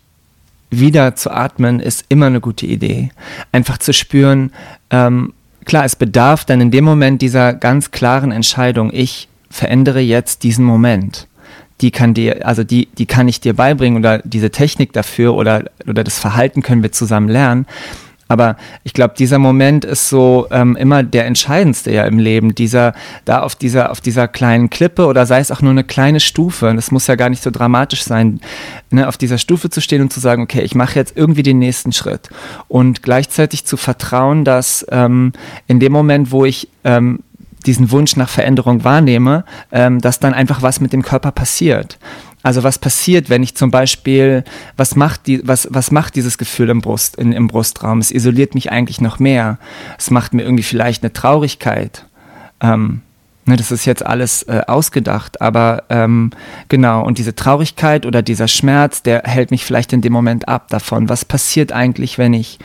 wieder 0.71 1.15
zu 1.15 1.31
atmen 1.31 1.81
ist 1.81 2.07
immer 2.09 2.27
eine 2.27 2.41
gute 2.41 2.67
Idee. 2.67 3.11
Einfach 3.53 3.79
zu 3.79 3.93
spüren, 3.93 4.53
ähm, 4.91 5.35
klar, 5.65 5.85
es 5.85 5.97
bedarf 5.97 6.45
dann 6.45 6.61
in 6.61 6.71
dem 6.71 6.85
Moment 6.85 7.23
dieser 7.23 7.53
ganz 7.53 7.91
klaren 7.91 8.33
Entscheidung, 8.33 8.91
ich 8.93 9.29
verändere 9.51 10.01
jetzt 10.01 10.43
diesen 10.43 10.65
Moment 10.65 11.29
die 11.83 11.91
kann 11.91 12.15
dir, 12.15 12.47
also 12.47 12.65
die, 12.65 12.87
die 12.87 13.07
kann 13.07 13.29
ich 13.29 13.41
dir 13.41 13.55
beibringen 13.55 13.99
oder 13.99 14.19
diese 14.19 14.51
Technik 14.51 14.93
dafür 14.93 15.35
oder, 15.35 15.65
oder 15.87 16.05
das 16.05 16.19
Verhalten 16.19 16.63
können 16.63 16.83
wir 16.83 16.93
zusammen 16.93 17.29
lernen. 17.29 17.67
Aber 18.29 18.57
ich 18.83 18.95
glaube, 18.95 19.13
dieser 19.19 19.39
Moment 19.39 19.85
ist 19.85 20.09
so 20.09 20.47
ähm, 20.51 20.75
immer 20.77 21.03
der 21.03 21.27
entscheidendste 21.27 21.93
ja 21.93 22.05
im 22.05 22.19
Leben. 22.19 22.55
Dieser, 22.55 22.95
da 23.27 23.41
auf 23.43 23.57
dieser, 23.57 23.91
auf 23.91 24.01
dieser 24.01 24.27
kleinen 24.27 24.71
Klippe 24.71 25.05
oder 25.05 25.27
sei 25.27 25.41
es 25.41 25.51
auch 25.51 25.61
nur 25.61 25.73
eine 25.73 25.85
kleine 25.85 26.19
Stufe, 26.19 26.73
das 26.75 26.91
muss 26.91 27.09
ja 27.09 27.17
gar 27.17 27.29
nicht 27.29 27.43
so 27.43 27.51
dramatisch 27.51 28.05
sein, 28.05 28.41
ne, 28.91 29.07
auf 29.07 29.19
dieser 29.19 29.37
Stufe 29.37 29.69
zu 29.69 29.83
stehen 29.83 30.01
und 30.01 30.15
zu 30.15 30.21
sagen, 30.21 30.43
okay, 30.43 30.63
ich 30.63 30.75
mache 30.75 30.99
jetzt 30.99 31.15
irgendwie 31.15 31.43
den 31.43 31.59
nächsten 31.59 31.93
Schritt. 31.93 32.31
Und 32.69 33.03
gleichzeitig 33.03 33.67
zu 33.67 33.77
vertrauen, 33.77 34.47
dass 34.47 34.87
ähm, 34.91 35.33
in 35.67 35.79
dem 35.79 35.93
Moment, 35.93 36.31
wo 36.31 36.47
ich 36.47 36.69
ähm, 36.85 37.19
diesen 37.63 37.91
Wunsch 37.91 38.17
nach 38.17 38.29
Veränderung 38.29 38.85
wahrnehme, 38.85 39.45
ähm, 39.71 40.01
dass 40.01 40.21
dann 40.21 40.35
einfach 40.35 40.63
was 40.63 40.81
mit 40.81 40.93
dem 40.93 41.03
Körper 41.03 41.33
passiert. 41.33 41.99
Also 42.43 42.65
was 42.65 42.79
passiert, 42.79 43.31
wenn 43.31 43.43
ich 43.43 43.55
zum 43.55 43.71
Beispiel, 43.71 44.43
was 44.77 44.97
macht 44.97 45.27
die, 45.27 45.47
was, 45.47 45.69
was 45.71 45.91
macht 45.91 46.17
dieses 46.17 46.39
Gefühl 46.39 46.71
im 46.71 46.81
Brust, 46.81 47.17
in, 47.17 47.33
im 47.33 47.47
Brustraum? 47.47 47.99
Es 47.99 48.11
isoliert 48.11 48.55
mich 48.55 48.73
eigentlich 48.73 49.01
noch 49.01 49.19
mehr. 49.19 49.59
Es 49.97 50.11
macht 50.11 50.35
mir 50.35 50.43
irgendwie 50.43 50.65
vielleicht 50.65 51.03
eine 51.03 51.13
Traurigkeit. 51.13 52.05
Ähm, 52.61 53.03
ne, 53.45 53.57
das 53.57 53.71
ist 53.71 53.85
jetzt 53.85 54.05
alles 54.05 54.43
äh, 54.45 54.63
ausgedacht, 54.67 55.41
aber 55.41 55.85
ähm, 55.89 56.31
genau, 56.69 57.05
und 57.05 57.19
diese 57.19 57.37
Traurigkeit 57.37 58.07
oder 58.07 58.23
dieser 58.23 58.49
Schmerz, 58.49 59.03
der 59.03 59.23
hält 59.25 59.53
mich 59.53 59.65
vielleicht 59.65 59.93
in 59.93 60.01
dem 60.01 60.13
Moment 60.13 60.49
ab 60.49 60.69
davon. 60.69 61.09
Was 61.09 61.25
passiert 61.25 61.71
eigentlich, 61.73 62.19
wenn 62.19 62.35
ich 62.35 62.59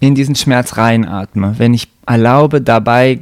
in 0.00 0.14
diesen 0.14 0.34
Schmerz 0.34 0.76
reinatme, 0.76 1.54
wenn 1.58 1.74
ich 1.74 1.88
erlaube, 2.06 2.60
dabei 2.60 3.20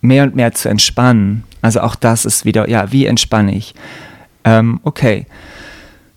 mehr 0.00 0.24
und 0.24 0.34
mehr 0.34 0.52
zu 0.52 0.68
entspannen. 0.68 1.44
Also 1.62 1.80
auch 1.80 1.94
das 1.94 2.24
ist 2.24 2.44
wieder, 2.44 2.68
ja, 2.68 2.90
wie 2.90 3.06
entspanne 3.06 3.54
ich? 3.54 3.74
Ähm, 4.44 4.80
okay. 4.82 5.26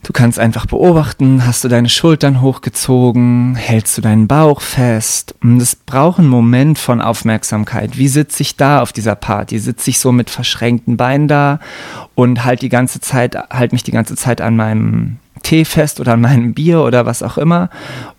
Du 0.04 0.12
kannst 0.12 0.38
einfach 0.38 0.66
beobachten, 0.66 1.46
hast 1.48 1.64
du 1.64 1.70
deine 1.70 1.88
Schultern 1.88 2.42
hochgezogen, 2.42 3.56
hältst 3.56 3.98
du 3.98 4.02
deinen 4.02 4.28
Bauch 4.28 4.60
fest. 4.60 5.34
Und 5.42 5.62
es 5.62 5.78
braucht 5.78 6.20
einen 6.20 6.28
Moment 6.28 6.78
von 6.78 7.00
Aufmerksamkeit. 7.00 7.98
Wie 7.98 8.10
sitze 8.10 8.44
ich 8.44 8.58
da 8.58 8.82
auf 8.82 8.92
dieser 8.92 9.16
Party? 9.16 9.58
Sitze 9.60 9.90
ich 9.90 10.00
so 10.00 10.12
mit 10.12 10.30
verschränkten 10.30 10.98
Beinen 10.98 11.30
da 11.30 11.62
und 12.16 12.44
halt 12.44 12.62
die 12.62 12.70
ganze 12.70 13.00
Zeit, 13.00 13.38
halt 13.50 13.72
mich 13.72 13.84
die 13.84 13.92
ganze 13.94 14.18
Zeit 14.18 14.42
an 14.42 14.58
meinem 14.58 15.20
Tee 15.42 15.64
fest 15.64 16.02
oder 16.02 16.14
an 16.14 16.22
meinem 16.22 16.54
Bier 16.54 16.82
oder 16.82 17.06
was 17.06 17.24
auch 17.24 17.38
immer. 17.38 17.70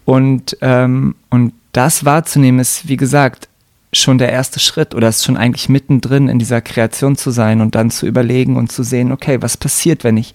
Und, 0.06 0.56
ähm, 0.62 1.14
und 1.28 1.52
das 1.72 2.06
wahrzunehmen 2.06 2.60
ist, 2.60 2.88
wie 2.88 2.96
gesagt, 2.96 3.48
schon 3.92 4.16
der 4.16 4.32
erste 4.32 4.58
Schritt 4.58 4.94
oder 4.94 5.08
ist 5.08 5.24
schon 5.24 5.36
eigentlich 5.36 5.68
mittendrin 5.68 6.28
in 6.28 6.38
dieser 6.38 6.62
Kreation 6.62 7.16
zu 7.16 7.30
sein 7.30 7.60
und 7.60 7.74
dann 7.74 7.90
zu 7.90 8.06
überlegen 8.06 8.56
und 8.56 8.72
zu 8.72 8.82
sehen, 8.82 9.12
okay, 9.12 9.42
was 9.42 9.58
passiert, 9.58 10.02
wenn 10.02 10.16
ich 10.16 10.34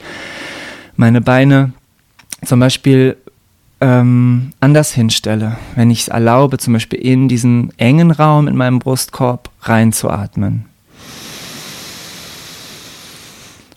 meine 1.00 1.22
Beine 1.22 1.72
zum 2.44 2.60
Beispiel 2.60 3.16
ähm, 3.80 4.52
anders 4.60 4.94
hinstelle, 4.94 5.58
wenn 5.76 5.90
ich 5.90 6.02
es 6.02 6.08
erlaube, 6.10 6.58
zum 6.58 6.74
Beispiel 6.74 7.00
in 7.00 7.30
diesen 7.30 7.72
engen 7.78 8.12
Raum 8.12 8.50
in 8.50 8.58
meinem 8.58 8.80
Brustkorb 8.80 9.50
reinzuatmen 9.62 10.66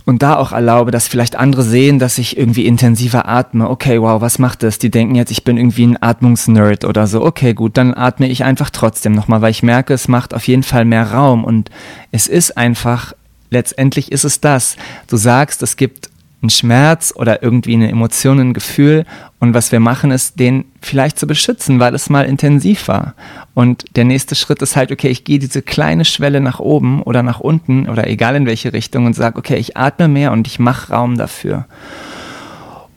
und 0.04 0.24
da 0.24 0.36
auch 0.36 0.50
erlaube, 0.50 0.90
dass 0.90 1.06
vielleicht 1.06 1.36
andere 1.36 1.62
sehen, 1.62 2.00
dass 2.00 2.18
ich 2.18 2.36
irgendwie 2.36 2.66
intensiver 2.66 3.28
atme. 3.28 3.70
Okay, 3.70 4.02
wow, 4.02 4.20
was 4.20 4.40
macht 4.40 4.64
das? 4.64 4.80
Die 4.80 4.90
denken 4.90 5.14
jetzt, 5.14 5.30
ich 5.30 5.44
bin 5.44 5.56
irgendwie 5.56 5.86
ein 5.86 6.02
Atmungsnerd 6.02 6.84
oder 6.84 7.06
so. 7.06 7.24
Okay, 7.24 7.54
gut, 7.54 7.76
dann 7.76 7.94
atme 7.94 8.26
ich 8.26 8.42
einfach 8.42 8.70
trotzdem 8.70 9.12
nochmal, 9.12 9.42
weil 9.42 9.52
ich 9.52 9.62
merke, 9.62 9.94
es 9.94 10.08
macht 10.08 10.34
auf 10.34 10.48
jeden 10.48 10.64
Fall 10.64 10.84
mehr 10.84 11.12
Raum 11.12 11.44
und 11.44 11.70
es 12.10 12.26
ist 12.26 12.56
einfach, 12.56 13.12
letztendlich 13.50 14.10
ist 14.10 14.24
es 14.24 14.40
das. 14.40 14.76
Du 15.06 15.16
sagst, 15.16 15.62
es 15.62 15.76
gibt 15.76 16.10
ein 16.42 16.50
Schmerz 16.50 17.12
oder 17.14 17.42
irgendwie 17.42 17.74
eine 17.74 17.88
Emotion, 17.88 18.40
ein 18.40 18.54
Gefühl. 18.54 19.04
Und 19.38 19.54
was 19.54 19.70
wir 19.70 19.80
machen, 19.80 20.10
ist, 20.10 20.40
den 20.40 20.64
vielleicht 20.80 21.18
zu 21.18 21.26
beschützen, 21.26 21.78
weil 21.78 21.94
es 21.94 22.10
mal 22.10 22.26
intensiv 22.26 22.88
war. 22.88 23.14
Und 23.54 23.84
der 23.96 24.04
nächste 24.04 24.34
Schritt 24.34 24.60
ist 24.62 24.76
halt, 24.76 24.90
okay, 24.90 25.08
ich 25.08 25.24
gehe 25.24 25.38
diese 25.38 25.62
kleine 25.62 26.04
Schwelle 26.04 26.40
nach 26.40 26.58
oben 26.58 27.02
oder 27.02 27.22
nach 27.22 27.40
unten 27.40 27.88
oder 27.88 28.08
egal 28.08 28.34
in 28.34 28.46
welche 28.46 28.72
Richtung 28.72 29.06
und 29.06 29.14
sage, 29.14 29.38
okay, 29.38 29.56
ich 29.56 29.76
atme 29.76 30.08
mehr 30.08 30.32
und 30.32 30.46
ich 30.46 30.58
mache 30.58 30.92
Raum 30.92 31.16
dafür. 31.16 31.66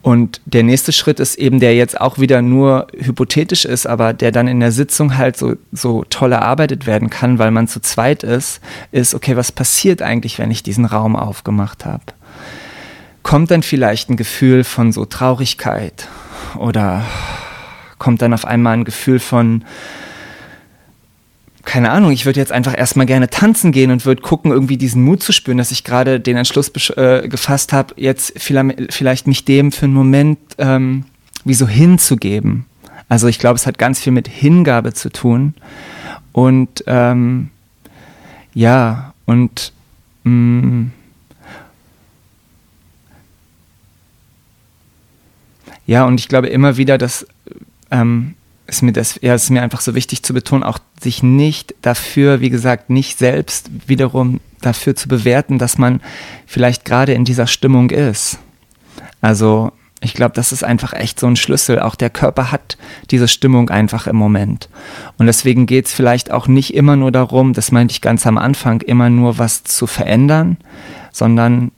Und 0.02 0.40
der 0.44 0.62
nächste 0.62 0.92
Schritt 0.92 1.18
ist 1.18 1.34
eben, 1.36 1.58
der 1.58 1.74
jetzt 1.74 2.00
auch 2.00 2.18
wieder 2.20 2.40
nur 2.40 2.86
hypothetisch 2.96 3.64
ist, 3.64 3.86
aber 3.86 4.12
der 4.12 4.30
dann 4.30 4.46
in 4.46 4.60
der 4.60 4.70
Sitzung 4.70 5.16
halt 5.16 5.36
so, 5.36 5.54
so 5.72 6.04
toll 6.10 6.30
erarbeitet 6.30 6.86
werden 6.86 7.10
kann, 7.10 7.40
weil 7.40 7.50
man 7.50 7.66
zu 7.66 7.80
zweit 7.80 8.22
ist, 8.22 8.60
ist, 8.92 9.16
okay, 9.16 9.36
was 9.36 9.50
passiert 9.50 10.02
eigentlich, 10.02 10.38
wenn 10.38 10.52
ich 10.52 10.62
diesen 10.62 10.84
Raum 10.84 11.16
aufgemacht 11.16 11.84
habe? 11.84 12.04
Kommt 13.26 13.50
dann 13.50 13.64
vielleicht 13.64 14.08
ein 14.08 14.16
Gefühl 14.16 14.62
von 14.62 14.92
so 14.92 15.04
Traurigkeit 15.04 16.06
oder 16.56 17.04
kommt 17.98 18.22
dann 18.22 18.32
auf 18.32 18.44
einmal 18.44 18.74
ein 18.74 18.84
Gefühl 18.84 19.18
von, 19.18 19.64
keine 21.64 21.90
Ahnung, 21.90 22.12
ich 22.12 22.24
würde 22.24 22.38
jetzt 22.38 22.52
einfach 22.52 22.78
erstmal 22.78 23.04
gerne 23.04 23.28
tanzen 23.28 23.72
gehen 23.72 23.90
und 23.90 24.06
würde 24.06 24.22
gucken, 24.22 24.52
irgendwie 24.52 24.76
diesen 24.76 25.02
Mut 25.02 25.24
zu 25.24 25.32
spüren, 25.32 25.58
dass 25.58 25.72
ich 25.72 25.82
gerade 25.82 26.20
den 26.20 26.36
Entschluss 26.36 26.70
äh, 26.90 27.26
gefasst 27.26 27.72
habe, 27.72 27.94
jetzt 27.96 28.34
vielleicht, 28.36 29.26
mich 29.26 29.44
dem 29.44 29.72
für 29.72 29.86
einen 29.86 29.94
Moment 29.94 30.38
ähm, 30.58 31.06
wie 31.44 31.54
so 31.54 31.66
hinzugeben. 31.66 32.64
Also 33.08 33.26
ich 33.26 33.40
glaube, 33.40 33.56
es 33.56 33.66
hat 33.66 33.76
ganz 33.76 33.98
viel 33.98 34.12
mit 34.12 34.28
Hingabe 34.28 34.92
zu 34.92 35.10
tun. 35.10 35.54
Und 36.30 36.84
ähm, 36.86 37.50
ja, 38.54 39.14
und 39.24 39.72
mh, 40.22 40.90
Ja, 45.86 46.04
und 46.04 46.20
ich 46.20 46.28
glaube 46.28 46.48
immer 46.48 46.76
wieder, 46.76 46.98
dass 46.98 47.26
ähm, 47.90 48.34
ist 48.66 48.82
mir 48.82 48.92
das, 48.92 49.18
ja, 49.22 49.34
ist 49.34 49.50
mir 49.50 49.62
einfach 49.62 49.80
so 49.80 49.94
wichtig 49.94 50.22
zu 50.22 50.34
betonen, 50.34 50.64
auch 50.64 50.78
sich 51.00 51.22
nicht 51.22 51.74
dafür, 51.82 52.40
wie 52.40 52.50
gesagt, 52.50 52.90
nicht 52.90 53.18
selbst 53.18 53.70
wiederum 53.86 54.40
dafür 54.60 54.96
zu 54.96 55.08
bewerten, 55.08 55.58
dass 55.58 55.78
man 55.78 56.00
vielleicht 56.46 56.84
gerade 56.84 57.12
in 57.12 57.24
dieser 57.24 57.46
Stimmung 57.46 57.90
ist. 57.90 58.38
Also 59.20 59.72
ich 60.00 60.14
glaube, 60.14 60.34
das 60.34 60.52
ist 60.52 60.64
einfach 60.64 60.92
echt 60.92 61.20
so 61.20 61.26
ein 61.26 61.36
Schlüssel. 61.36 61.80
Auch 61.80 61.94
der 61.94 62.10
Körper 62.10 62.52
hat 62.52 62.76
diese 63.10 63.28
Stimmung 63.28 63.70
einfach 63.70 64.06
im 64.06 64.16
Moment. 64.16 64.68
Und 65.16 65.26
deswegen 65.26 65.66
geht 65.66 65.86
es 65.86 65.92
vielleicht 65.92 66.30
auch 66.30 66.48
nicht 66.48 66.74
immer 66.74 66.96
nur 66.96 67.12
darum, 67.12 67.52
das 67.52 67.72
meinte 67.72 67.92
ich 67.92 68.00
ganz 68.00 68.26
am 68.26 68.36
Anfang, 68.36 68.80
immer 68.82 69.10
nur 69.10 69.38
was 69.38 69.64
zu 69.64 69.86
verändern, 69.86 70.58
sondern 71.12 71.70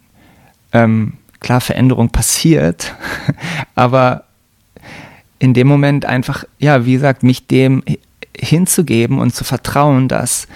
ähm, 0.73 1.18
klar, 1.41 1.61
Veränderung 1.61 2.11
passiert, 2.11 2.95
aber 3.75 4.25
in 5.39 5.55
dem 5.55 5.69
Moment 5.69 6.05
einfach, 6.05 6.45
ja, 6.59 6.85
wie 6.85 6.95
gesagt, 6.95 7.23
mich 7.23 7.47
dem 7.47 7.83
hinzugeben 8.37 9.19
und 9.19 9.35
zu 9.35 9.45
vertrauen, 9.45 10.09
dass 10.09 10.47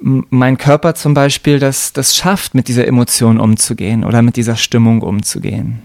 mein 0.00 0.58
Körper 0.58 0.94
zum 0.94 1.14
Beispiel 1.14 1.58
das, 1.58 1.92
das 1.92 2.16
schafft, 2.16 2.54
mit 2.54 2.68
dieser 2.68 2.86
Emotion 2.86 3.40
umzugehen 3.40 4.04
oder 4.04 4.22
mit 4.22 4.36
dieser 4.36 4.56
Stimmung 4.56 5.02
umzugehen. 5.02 5.80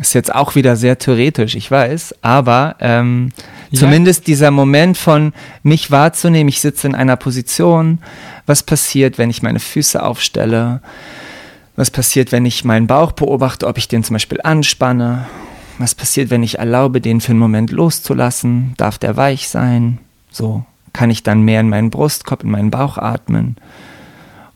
Ist 0.00 0.14
jetzt 0.14 0.34
auch 0.34 0.56
wieder 0.56 0.74
sehr 0.76 0.98
theoretisch, 0.98 1.54
ich 1.54 1.70
weiß, 1.70 2.16
aber 2.22 2.76
ähm, 2.80 3.30
ja. 3.70 3.80
zumindest 3.80 4.26
dieser 4.26 4.50
Moment 4.50 4.98
von 4.98 5.32
mich 5.62 5.90
wahrzunehmen, 5.90 6.48
ich 6.48 6.60
sitze 6.60 6.88
in 6.88 6.96
einer 6.96 7.16
Position, 7.16 8.00
was 8.46 8.64
passiert, 8.64 9.18
wenn 9.18 9.30
ich 9.30 9.42
meine 9.42 9.60
Füße 9.60 10.02
aufstelle, 10.02 10.80
was 11.76 11.90
passiert, 11.90 12.32
wenn 12.32 12.46
ich 12.46 12.64
meinen 12.64 12.86
Bauch 12.86 13.12
beobachte, 13.12 13.66
ob 13.66 13.78
ich 13.78 13.88
den 13.88 14.04
zum 14.04 14.14
Beispiel 14.14 14.40
anspanne? 14.42 15.26
Was 15.78 15.94
passiert, 15.94 16.30
wenn 16.30 16.42
ich 16.42 16.58
erlaube, 16.58 17.00
den 17.00 17.20
für 17.20 17.30
einen 17.30 17.40
Moment 17.40 17.72
loszulassen? 17.72 18.74
Darf 18.76 18.98
der 18.98 19.16
weich 19.16 19.48
sein? 19.48 19.98
So 20.30 20.64
kann 20.94 21.10
ich 21.10 21.22
dann 21.22 21.42
mehr 21.42 21.60
in 21.60 21.68
meinen 21.68 21.90
Brustkorb, 21.90 22.44
in 22.44 22.50
meinen 22.50 22.70
Bauch 22.70 22.96
atmen. 22.96 23.56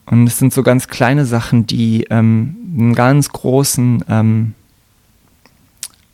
Und 0.06 0.26
es 0.26 0.38
sind 0.38 0.54
so 0.54 0.62
ganz 0.62 0.88
kleine 0.88 1.26
Sachen, 1.26 1.66
die 1.66 2.04
ähm, 2.08 2.56
einen 2.78 2.94
ganz 2.94 3.28
großen, 3.28 4.04
ähm, 4.08 4.54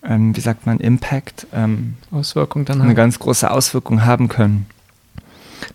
ähm, 0.03 0.35
wie 0.35 0.41
sagt 0.41 0.67
man, 0.67 0.81
Impact, 0.81 1.47
ähm, 1.53 1.95
Auswirkung 2.11 2.65
dann 2.65 2.81
eine 2.81 2.89
haben. 2.89 2.97
ganz 2.97 3.21
große 3.21 3.49
Auswirkung 3.49 4.05
haben 4.05 4.29
können. 4.29 4.67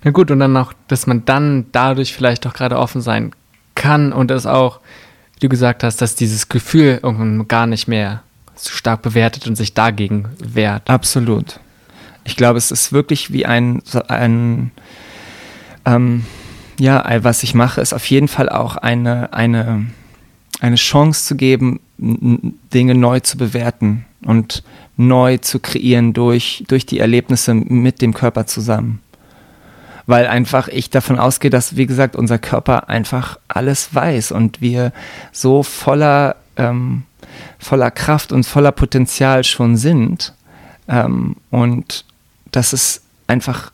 Na 0.04 0.12
gut, 0.12 0.32
und 0.32 0.40
dann 0.40 0.58
auch, 0.58 0.74
dass 0.88 1.08
man 1.08 1.24
dann 1.24 1.68
dadurch 1.72 2.14
vielleicht 2.14 2.46
auch 2.46 2.54
gerade 2.54 2.78
offen 2.78 3.02
sein 3.02 3.32
kann 3.76 4.12
und 4.12 4.32
es 4.32 4.46
auch 4.46 4.82
wie 5.40 5.46
du 5.46 5.50
gesagt 5.50 5.84
hast, 5.84 6.02
dass 6.02 6.16
dieses 6.16 6.50
Gefühl 6.50 7.00
gar 7.48 7.66
nicht 7.66 7.88
mehr 7.88 8.24
so 8.56 8.72
stark 8.72 9.02
bewertet 9.02 9.48
und 9.48 9.56
sich 9.56 9.74
dagegen 9.74 10.26
wehrt. 10.38 10.90
Absolut. 10.90 11.62
Ich 12.26 12.36
glaube, 12.36 12.58
es 12.58 12.72
ist 12.72 12.92
wirklich 12.92 13.32
wie 13.32 13.46
ein, 13.46 13.82
ein 14.10 14.72
ähm, 15.86 16.26
ja, 16.78 17.24
was 17.24 17.44
ich 17.44 17.54
mache, 17.54 17.80
ist 17.80 17.94
auf 17.94 18.06
jeden 18.08 18.28
Fall 18.28 18.50
auch 18.50 18.76
eine, 18.76 19.32
eine, 19.32 19.86
eine 20.60 20.76
Chance 20.76 21.26
zu 21.26 21.36
geben, 21.36 21.80
Dinge 21.98 22.96
neu 22.96 23.22
zu 23.22 23.38
bewerten 23.38 24.06
und 24.22 24.64
neu 24.98 25.38
zu 25.38 25.60
kreieren 25.60 26.12
durch, 26.12 26.66
durch 26.68 26.86
die 26.86 27.00
Erlebnisse 27.00 27.54
mit 27.54 28.02
dem 28.02 28.14
Körper 28.14 28.46
zusammen 28.46 29.00
weil 30.10 30.26
einfach 30.26 30.68
ich 30.70 30.90
davon 30.90 31.20
ausgehe, 31.20 31.52
dass, 31.52 31.76
wie 31.76 31.86
gesagt, 31.86 32.16
unser 32.16 32.40
Körper 32.40 32.90
einfach 32.90 33.38
alles 33.48 33.94
weiß 33.94 34.32
und 34.32 34.60
wir 34.60 34.92
so 35.32 35.62
voller, 35.62 36.36
ähm, 36.58 37.04
voller 37.60 37.92
Kraft 37.92 38.32
und 38.32 38.44
voller 38.44 38.72
Potenzial 38.72 39.44
schon 39.44 39.78
sind. 39.78 40.34
Ähm, 40.88 41.36
und 41.52 42.06
das 42.50 42.74
ist 42.74 43.04
einfach, 43.28 43.72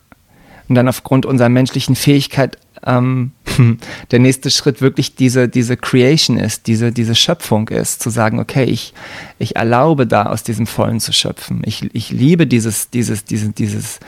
und 0.68 0.76
dann 0.76 0.90
aufgrund 0.90 1.26
unserer 1.26 1.48
menschlichen 1.48 1.96
Fähigkeit 1.96 2.58
ähm, 2.86 3.32
der 4.12 4.20
nächste 4.20 4.52
Schritt 4.52 4.82
wirklich 4.82 5.16
diese, 5.16 5.48
diese 5.48 5.78
Creation 5.78 6.38
ist, 6.38 6.68
diese, 6.68 6.92
diese 6.92 7.16
Schöpfung 7.16 7.70
ist, 7.70 8.04
zu 8.04 8.10
sagen, 8.10 8.40
okay, 8.40 8.66
ich, 8.66 8.94
ich 9.40 9.56
erlaube 9.56 10.06
da 10.06 10.26
aus 10.26 10.44
diesem 10.44 10.68
Vollen 10.68 11.00
zu 11.00 11.14
schöpfen. 11.14 11.62
Ich, 11.66 11.90
ich 11.94 12.12
liebe 12.12 12.46
dieses, 12.46 12.90
dieses, 12.90 13.24
dieses, 13.24 13.54
dieses, 13.54 14.00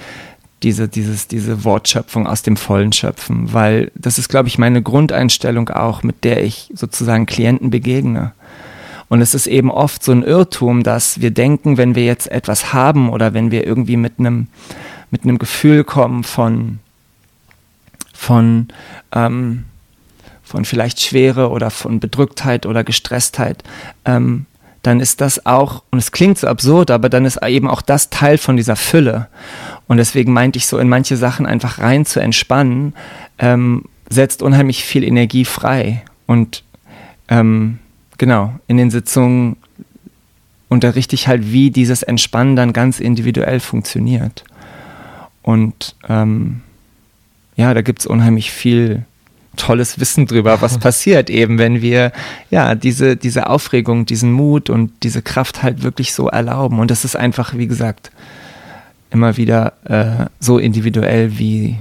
diese, 0.64 0.88
dieses, 0.88 1.28
diese 1.28 1.64
Wortschöpfung 1.64 2.26
aus 2.28 2.42
dem 2.42 2.58
Vollen 2.58 2.92
schöpfen, 2.92 3.54
weil 3.54 3.92
das 3.96 4.18
ist, 4.18 4.30
glaube 4.30 4.48
ich, 4.48 4.58
meine 4.58 4.82
Grundeinstellung 4.82 5.70
auch, 5.70 6.04
mit 6.04 6.24
der 6.24 6.44
ich 6.44 6.72
sozusagen 6.74 7.26
Klienten 7.26 7.70
begegne. 7.70 8.34
Und 9.10 9.22
es 9.22 9.34
ist 9.34 9.48
eben 9.48 9.72
oft 9.72 10.04
so 10.04 10.12
ein 10.12 10.24
Irrtum, 10.24 10.84
dass 10.84 11.22
wir 11.22 11.32
denken, 11.32 11.78
wenn 11.78 11.96
wir 11.96 12.06
jetzt 12.06 12.30
etwas 12.30 12.74
haben 12.74 13.10
oder 13.10 13.34
wenn 13.34 13.52
wir 13.52 13.66
irgendwie 13.66 13.98
mit 13.98 14.20
einem, 14.20 14.48
mit 15.12 15.24
einem 15.24 15.38
Gefühl 15.38 15.84
kommen 15.84 16.24
von, 16.24 16.80
von, 18.14 18.68
ähm, 19.14 19.66
von 20.44 20.66
vielleicht 20.66 21.00
Schwere 21.00 21.52
oder 21.52 21.70
von 21.70 22.00
Bedrücktheit 22.00 22.66
oder 22.66 22.84
Gestresstheit, 22.84 23.64
ähm, 24.04 24.46
dann 24.84 25.00
ist 25.00 25.22
das 25.22 25.46
auch, 25.46 25.84
und 25.92 26.00
es 26.00 26.12
klingt 26.12 26.38
so 26.38 26.48
absurd, 26.48 26.92
aber 26.92 27.10
dann 27.10 27.26
ist 27.26 27.42
eben 27.46 27.68
auch 27.68 27.82
das 27.82 28.10
Teil 28.10 28.38
von 28.38 28.58
dieser 28.58 28.76
Fülle. 28.76 29.28
Und 29.88 29.98
deswegen 29.98 30.34
meinte 30.34 30.58
ich 30.58 30.68
so, 30.68 30.78
in 30.80 30.90
manche 30.90 31.18
Sachen 31.18 31.46
einfach 31.46 31.80
rein 31.80 32.06
zu 32.06 32.20
entspannen, 32.20 32.94
ähm, 33.40 33.86
setzt 34.10 34.42
unheimlich 34.42 34.84
viel 34.84 35.04
Energie 35.04 35.46
frei. 35.46 36.04
Und 36.26 36.64
ähm, 37.30 37.80
genau, 38.18 38.54
in 38.68 38.78
den 38.78 38.92
Sitzungen 38.92 39.58
unterrichte 40.70 41.16
ich 41.16 41.28
halt, 41.28 41.52
wie 41.52 41.72
dieses 41.72 42.04
Entspannen 42.04 42.56
dann 42.56 42.74
ganz 42.74 43.00
individuell 43.00 43.60
funktioniert. 43.60 44.44
Und 45.42 45.96
ähm, 46.10 46.62
ja, 47.56 47.74
da 47.74 47.82
gibt 47.82 48.02
es 48.02 48.06
unheimlich 48.06 48.52
viel 48.52 49.06
tolles 49.56 50.00
Wissen 50.00 50.28
drüber, 50.28 50.62
was 50.62 50.78
passiert 50.80 51.30
eben, 51.30 51.58
wenn 51.58 51.82
wir 51.82 52.12
ja 52.52 52.76
diese, 52.76 53.16
diese 53.16 53.50
Aufregung, 53.50 54.06
diesen 54.06 54.32
Mut 54.32 54.70
und 54.70 54.92
diese 55.04 55.22
Kraft 55.22 55.64
halt 55.64 55.84
wirklich 55.84 56.14
so 56.14 56.28
erlauben. 56.28 56.80
Und 56.80 56.92
das 56.92 57.06
ist 57.06 57.16
einfach, 57.16 57.56
wie 57.56 57.68
gesagt, 57.68 58.12
immer 59.10 59.38
wieder 59.38 59.74
äh, 59.86 60.26
so 60.40 60.58
individuell 60.58 61.38
wie 61.38 61.78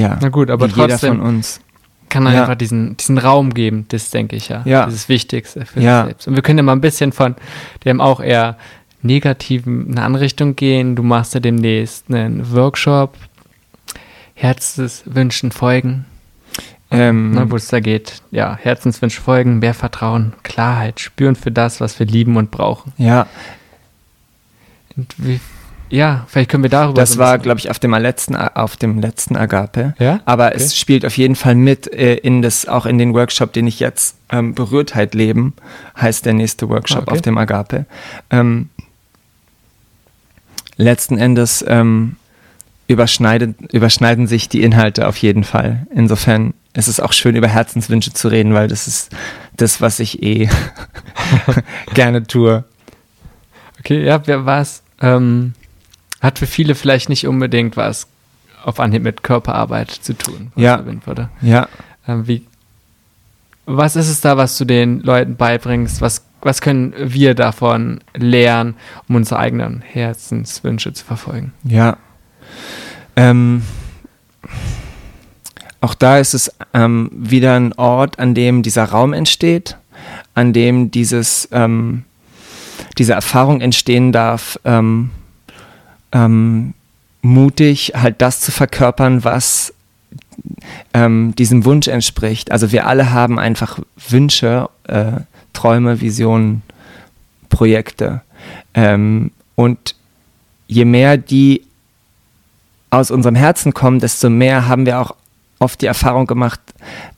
ja, 0.00 0.18
Na 0.20 0.30
gut, 0.30 0.50
aber 0.50 0.66
jeder 0.66 0.98
von 0.98 1.20
uns. 1.20 1.60
Kann 2.08 2.24
ja. 2.24 2.40
einfach 2.40 2.54
diesen, 2.56 2.96
diesen 2.96 3.18
Raum 3.18 3.54
geben, 3.54 3.84
das 3.88 4.10
denke 4.10 4.34
ich 4.34 4.48
ja. 4.48 4.62
ja. 4.64 4.84
Das 4.86 4.94
ist 4.94 5.02
das 5.04 5.08
Wichtigste 5.10 5.66
für 5.66 5.80
ja. 5.80 6.06
selbst. 6.06 6.26
Und 6.26 6.34
wir 6.34 6.42
können 6.42 6.58
ja 6.58 6.62
mal 6.62 6.72
ein 6.72 6.80
bisschen 6.80 7.12
von 7.12 7.36
dem 7.84 8.00
auch 8.00 8.20
eher 8.20 8.56
negativen 9.02 9.90
eine 9.90 10.02
andere 10.02 10.24
Richtung 10.24 10.56
gehen. 10.56 10.96
Du 10.96 11.02
machst 11.02 11.34
ja 11.34 11.40
demnächst 11.40 12.06
einen 12.08 12.52
Workshop, 12.52 13.14
Herzenswünschen 14.34 15.52
folgen. 15.52 16.06
Ähm, 16.92 17.32
ne, 17.32 17.48
wo 17.48 17.54
es 17.54 17.68
da 17.68 17.78
geht, 17.78 18.20
ja, 18.32 18.56
Herzenswünsche 18.60 19.20
folgen, 19.20 19.60
mehr 19.60 19.74
Vertrauen, 19.74 20.32
Klarheit, 20.42 20.98
spüren 20.98 21.36
für 21.36 21.52
das, 21.52 21.80
was 21.80 22.00
wir 22.00 22.06
lieben 22.06 22.36
und 22.36 22.50
brauchen. 22.50 22.92
Ja. 22.96 23.28
Und 24.96 25.14
wie 25.18 25.38
ja, 25.90 26.24
vielleicht 26.28 26.50
können 26.50 26.62
wir 26.62 26.70
darüber. 26.70 26.94
Das 27.00 27.12
so 27.12 27.18
war, 27.18 27.38
glaube 27.38 27.58
ich, 27.58 27.70
auf 27.70 27.80
dem 27.80 27.92
letzten, 27.92 28.36
auf 28.36 28.76
dem 28.76 29.00
letzten 29.00 29.36
Agape. 29.36 29.94
Ja. 29.98 30.20
Aber 30.24 30.46
okay. 30.46 30.56
es 30.56 30.78
spielt 30.78 31.04
auf 31.04 31.16
jeden 31.18 31.34
Fall 31.34 31.56
mit 31.56 31.92
äh, 31.92 32.14
in 32.14 32.42
das, 32.42 32.66
auch 32.68 32.86
in 32.86 32.96
den 32.96 33.12
Workshop, 33.12 33.52
den 33.52 33.66
ich 33.66 33.80
jetzt 33.80 34.16
ähm, 34.30 34.54
Berührtheit 34.54 35.14
leben, 35.14 35.54
heißt 36.00 36.24
der 36.24 36.34
nächste 36.34 36.68
Workshop 36.68 37.02
okay. 37.02 37.10
auf 37.10 37.22
dem 37.22 37.36
Agape. 37.36 37.86
Ähm, 38.30 38.70
letzten 40.76 41.18
Endes 41.18 41.64
ähm, 41.66 42.16
überschneiden, 42.86 43.56
überschneiden 43.72 44.28
sich 44.28 44.48
die 44.48 44.62
Inhalte 44.62 45.08
auf 45.08 45.16
jeden 45.16 45.42
Fall. 45.42 45.86
Insofern 45.92 46.54
ist 46.72 46.86
es 46.86 47.00
auch 47.00 47.12
schön, 47.12 47.34
über 47.34 47.48
Herzenswünsche 47.48 48.12
zu 48.12 48.28
reden, 48.28 48.54
weil 48.54 48.68
das 48.68 48.86
ist 48.86 49.10
das, 49.56 49.80
was 49.80 49.98
ich 49.98 50.22
eh 50.22 50.48
gerne 51.94 52.24
tue. 52.24 52.64
Okay, 53.80 54.04
ja, 54.04 54.24
wer 54.26 54.46
was? 54.46 54.82
Ähm, 55.00 55.54
hat 56.20 56.38
für 56.38 56.46
viele 56.46 56.74
vielleicht 56.74 57.08
nicht 57.08 57.26
unbedingt 57.26 57.76
was 57.76 58.06
auf 58.64 58.78
Anhieb 58.80 59.02
mit 59.02 59.22
Körperarbeit 59.22 59.90
zu 59.90 60.16
tun. 60.16 60.52
ja. 60.56 60.84
Würde. 61.06 61.30
Ja. 61.40 61.68
Ähm, 62.06 62.26
wie, 62.26 62.46
was 63.66 63.96
ist 63.96 64.08
es 64.08 64.20
da, 64.20 64.36
was 64.36 64.58
du 64.58 64.64
den 64.64 65.00
Leuten 65.00 65.36
beibringst? 65.36 66.00
Was, 66.00 66.24
was 66.42 66.60
können 66.60 66.92
wir 66.96 67.34
davon 67.34 68.00
lernen, 68.14 68.74
um 69.08 69.16
unsere 69.16 69.40
eigenen 69.40 69.80
Herzenswünsche 69.80 70.92
zu 70.92 71.04
verfolgen? 71.04 71.52
Ja. 71.64 71.96
Ähm, 73.16 73.62
auch 75.80 75.94
da 75.94 76.18
ist 76.18 76.34
es 76.34 76.52
ähm, 76.74 77.10
wieder 77.12 77.56
ein 77.56 77.72
Ort, 77.74 78.18
an 78.18 78.34
dem 78.34 78.62
dieser 78.62 78.84
Raum 78.84 79.12
entsteht, 79.12 79.76
an 80.34 80.52
dem 80.52 80.90
dieses, 80.90 81.48
ähm, 81.52 82.04
diese 82.98 83.14
Erfahrung 83.14 83.60
entstehen 83.60 84.12
darf, 84.12 84.58
ähm, 84.64 85.10
ähm, 86.12 86.74
mutig 87.22 87.92
halt 87.94 88.20
das 88.22 88.40
zu 88.40 88.52
verkörpern, 88.52 89.24
was 89.24 89.74
ähm, 90.94 91.34
diesem 91.36 91.64
Wunsch 91.64 91.88
entspricht. 91.88 92.50
Also 92.50 92.72
wir 92.72 92.86
alle 92.86 93.12
haben 93.12 93.38
einfach 93.38 93.78
Wünsche, 94.08 94.68
äh, 94.84 95.20
Träume, 95.52 96.00
Visionen, 96.00 96.62
Projekte. 97.48 98.22
Ähm, 98.74 99.32
und 99.56 99.94
je 100.66 100.84
mehr 100.84 101.16
die 101.16 101.62
aus 102.90 103.10
unserem 103.10 103.34
Herzen 103.34 103.74
kommen, 103.74 104.00
desto 104.00 104.30
mehr 104.30 104.66
haben 104.66 104.86
wir 104.86 104.98
auch 104.98 105.14
oft 105.58 105.80
die 105.82 105.86
Erfahrung 105.86 106.26
gemacht, 106.26 106.60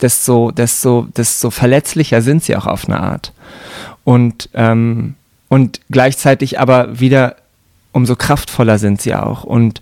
desto, 0.01 0.51
desto, 0.51 1.07
desto 1.17 1.51
verletzlicher 1.51 2.21
sind 2.21 2.43
sie 2.43 2.57
auch 2.57 2.67
auf 2.67 2.87
eine 2.87 3.01
Art. 3.01 3.33
Und, 4.05 4.49
ähm, 4.55 5.15
und 5.49 5.81
gleichzeitig 5.91 6.59
aber 6.59 6.99
wieder 6.99 7.37
umso 7.93 8.17
kraftvoller 8.17 8.79
sind 8.79 9.01
sie 9.01 9.15
auch. 9.15 9.45
Und 9.45 9.81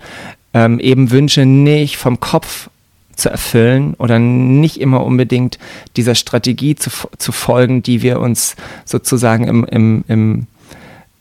ähm, 0.52 0.80
eben 0.80 1.10
Wünsche 1.10 1.46
nicht 1.46 1.96
vom 1.96 2.20
Kopf 2.20 2.70
zu 3.14 3.28
erfüllen 3.28 3.94
oder 3.98 4.18
nicht 4.18 4.80
immer 4.80 5.04
unbedingt 5.04 5.58
dieser 5.96 6.14
Strategie 6.14 6.74
zu, 6.74 6.90
zu 7.18 7.32
folgen, 7.32 7.82
die 7.82 8.02
wir 8.02 8.20
uns 8.20 8.56
sozusagen 8.84 9.44
im, 9.44 9.64
im, 9.64 10.04
im 10.08 10.46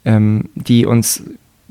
ähm, 0.05 0.49
die 0.55 0.85
uns 0.85 1.23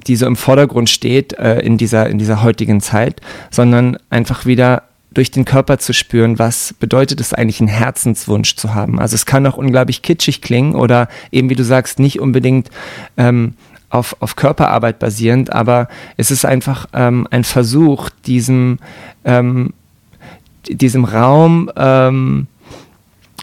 die 0.06 0.16
so 0.16 0.26
im 0.26 0.36
Vordergrund 0.36 0.88
steht 0.88 1.32
äh, 1.34 1.58
in, 1.58 1.76
dieser, 1.76 2.08
in 2.08 2.18
dieser 2.18 2.42
heutigen 2.42 2.80
Zeit, 2.80 3.20
sondern 3.50 3.98
einfach 4.10 4.46
wieder 4.46 4.84
durch 5.10 5.30
den 5.30 5.44
Körper 5.44 5.78
zu 5.78 5.92
spüren, 5.92 6.38
was 6.38 6.74
bedeutet 6.74 7.20
es 7.20 7.32
eigentlich, 7.32 7.60
einen 7.60 7.68
Herzenswunsch 7.68 8.56
zu 8.56 8.74
haben. 8.74 9.00
Also 9.00 9.14
es 9.14 9.26
kann 9.26 9.46
auch 9.46 9.56
unglaublich 9.56 10.02
kitschig 10.02 10.42
klingen 10.42 10.74
oder 10.74 11.08
eben, 11.32 11.50
wie 11.50 11.56
du 11.56 11.64
sagst, 11.64 11.98
nicht 11.98 12.20
unbedingt 12.20 12.70
ähm, 13.16 13.54
auf, 13.90 14.16
auf 14.20 14.36
Körperarbeit 14.36 14.98
basierend, 14.98 15.52
aber 15.52 15.88
es 16.16 16.30
ist 16.30 16.44
einfach 16.44 16.86
ähm, 16.92 17.26
ein 17.30 17.44
Versuch, 17.44 18.10
diesem, 18.26 18.78
ähm, 19.24 19.72
diesem 20.68 21.04
Raum 21.04 21.70
ähm, 21.76 22.46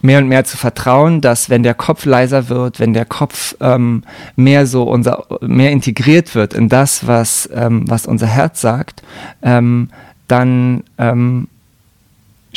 mehr 0.01 0.19
und 0.19 0.27
mehr 0.27 0.43
zu 0.43 0.57
vertrauen, 0.57 1.21
dass 1.21 1.49
wenn 1.49 1.63
der 1.63 1.73
Kopf 1.73 2.05
leiser 2.05 2.49
wird, 2.49 2.79
wenn 2.79 2.93
der 2.93 3.05
Kopf 3.05 3.55
ähm, 3.59 4.03
mehr 4.35 4.67
so 4.67 4.83
unser 4.83 5.25
mehr 5.41 5.71
integriert 5.71 6.35
wird 6.35 6.53
in 6.53 6.69
das, 6.69 7.07
was 7.07 7.49
ähm, 7.51 7.89
was 7.89 8.05
unser 8.05 8.27
Herz 8.27 8.61
sagt, 8.61 9.01
ähm, 9.41 9.89
dann 10.27 10.83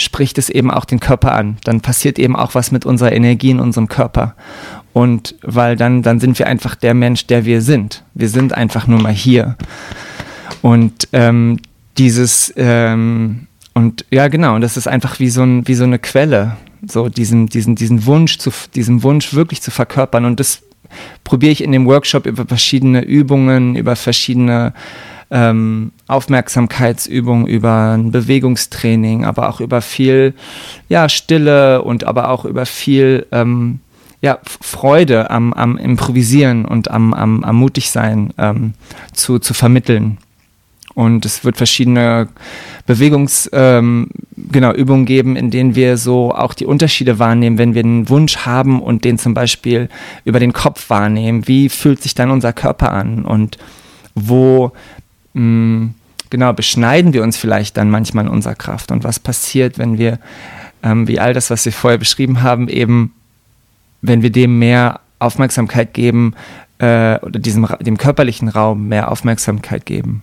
spricht 0.00 0.38
es 0.38 0.48
eben 0.48 0.70
auch 0.70 0.84
den 0.84 1.00
Körper 1.00 1.32
an. 1.34 1.58
Dann 1.64 1.80
passiert 1.80 2.18
eben 2.18 2.36
auch 2.36 2.54
was 2.54 2.70
mit 2.70 2.86
unserer 2.86 3.12
Energie 3.12 3.50
in 3.50 3.60
unserem 3.60 3.88
Körper. 3.88 4.34
Und 4.98 5.36
weil 5.42 5.76
dann, 5.76 6.02
dann 6.02 6.18
sind 6.18 6.40
wir 6.40 6.48
einfach 6.48 6.74
der 6.74 6.92
Mensch, 6.92 7.28
der 7.28 7.44
wir 7.44 7.62
sind. 7.62 8.02
Wir 8.14 8.28
sind 8.28 8.52
einfach 8.52 8.88
nur 8.88 9.00
mal 9.00 9.12
hier. 9.12 9.56
Und 10.60 11.06
ähm, 11.12 11.60
dieses, 11.98 12.52
ähm, 12.56 13.46
und 13.74 14.04
ja, 14.10 14.26
genau, 14.26 14.58
das 14.58 14.76
ist 14.76 14.88
einfach 14.88 15.20
wie 15.20 15.30
so, 15.30 15.44
ein, 15.44 15.68
wie 15.68 15.76
so 15.76 15.84
eine 15.84 16.00
Quelle, 16.00 16.56
so 16.84 17.08
diesen, 17.08 17.46
diesen, 17.46 17.76
diesen 17.76 18.06
Wunsch, 18.06 18.38
zu, 18.38 18.50
diesen 18.74 19.04
Wunsch 19.04 19.34
wirklich 19.34 19.62
zu 19.62 19.70
verkörpern. 19.70 20.24
Und 20.24 20.40
das 20.40 20.62
probiere 21.22 21.52
ich 21.52 21.62
in 21.62 21.70
dem 21.70 21.86
Workshop 21.86 22.26
über 22.26 22.44
verschiedene 22.44 23.04
Übungen, 23.04 23.76
über 23.76 23.94
verschiedene 23.94 24.74
ähm, 25.30 25.92
Aufmerksamkeitsübungen, 26.08 27.46
über 27.46 27.92
ein 27.96 28.10
Bewegungstraining, 28.10 29.24
aber 29.24 29.48
auch 29.48 29.60
über 29.60 29.80
viel 29.80 30.34
ja, 30.88 31.08
Stille 31.08 31.82
und 31.82 32.02
aber 32.02 32.30
auch 32.30 32.44
über 32.44 32.66
viel 32.66 33.26
ähm, 33.30 33.78
ja, 34.20 34.38
Freude 34.42 35.30
am, 35.30 35.52
am 35.52 35.76
Improvisieren 35.76 36.64
und 36.64 36.90
am, 36.90 37.14
am, 37.14 37.44
am 37.44 37.56
Mutigsein 37.56 38.32
ähm, 38.38 38.74
zu, 39.12 39.38
zu 39.38 39.54
vermitteln. 39.54 40.18
Und 40.94 41.24
es 41.24 41.44
wird 41.44 41.56
verschiedene 41.56 42.28
Bewegungsübungen 42.86 44.10
ähm, 44.10 44.10
genau, 44.50 44.72
geben, 45.04 45.36
in 45.36 45.52
denen 45.52 45.76
wir 45.76 45.96
so 45.96 46.34
auch 46.34 46.54
die 46.54 46.66
Unterschiede 46.66 47.20
wahrnehmen, 47.20 47.56
wenn 47.56 47.74
wir 47.74 47.84
einen 47.84 48.08
Wunsch 48.08 48.38
haben 48.38 48.82
und 48.82 49.04
den 49.04 49.16
zum 49.16 49.32
Beispiel 49.32 49.88
über 50.24 50.40
den 50.40 50.52
Kopf 50.52 50.90
wahrnehmen. 50.90 51.46
Wie 51.46 51.68
fühlt 51.68 52.02
sich 52.02 52.16
dann 52.16 52.32
unser 52.32 52.52
Körper 52.52 52.90
an? 52.90 53.24
Und 53.24 53.58
wo 54.16 54.72
mh, 55.34 55.42
mm, 55.42 55.94
genau 56.30 56.52
beschneiden 56.52 57.12
wir 57.12 57.22
uns 57.22 57.36
vielleicht 57.36 57.76
dann 57.76 57.90
manchmal 57.90 58.24
in 58.24 58.32
unserer 58.32 58.56
Kraft? 58.56 58.90
Und 58.90 59.04
was 59.04 59.20
passiert, 59.20 59.78
wenn 59.78 59.98
wir, 59.98 60.18
ähm, 60.82 61.06
wie 61.06 61.20
all 61.20 61.32
das, 61.32 61.50
was 61.50 61.64
wir 61.64 61.72
vorher 61.72 61.98
beschrieben 61.98 62.42
haben, 62.42 62.66
eben, 62.68 63.12
wenn 64.02 64.22
wir 64.22 64.30
dem 64.30 64.58
mehr 64.58 65.00
Aufmerksamkeit 65.18 65.94
geben 65.94 66.34
äh, 66.78 67.18
oder 67.20 67.38
diesem, 67.38 67.66
dem 67.80 67.98
körperlichen 67.98 68.48
Raum 68.48 68.88
mehr 68.88 69.10
Aufmerksamkeit 69.10 69.86
geben? 69.86 70.22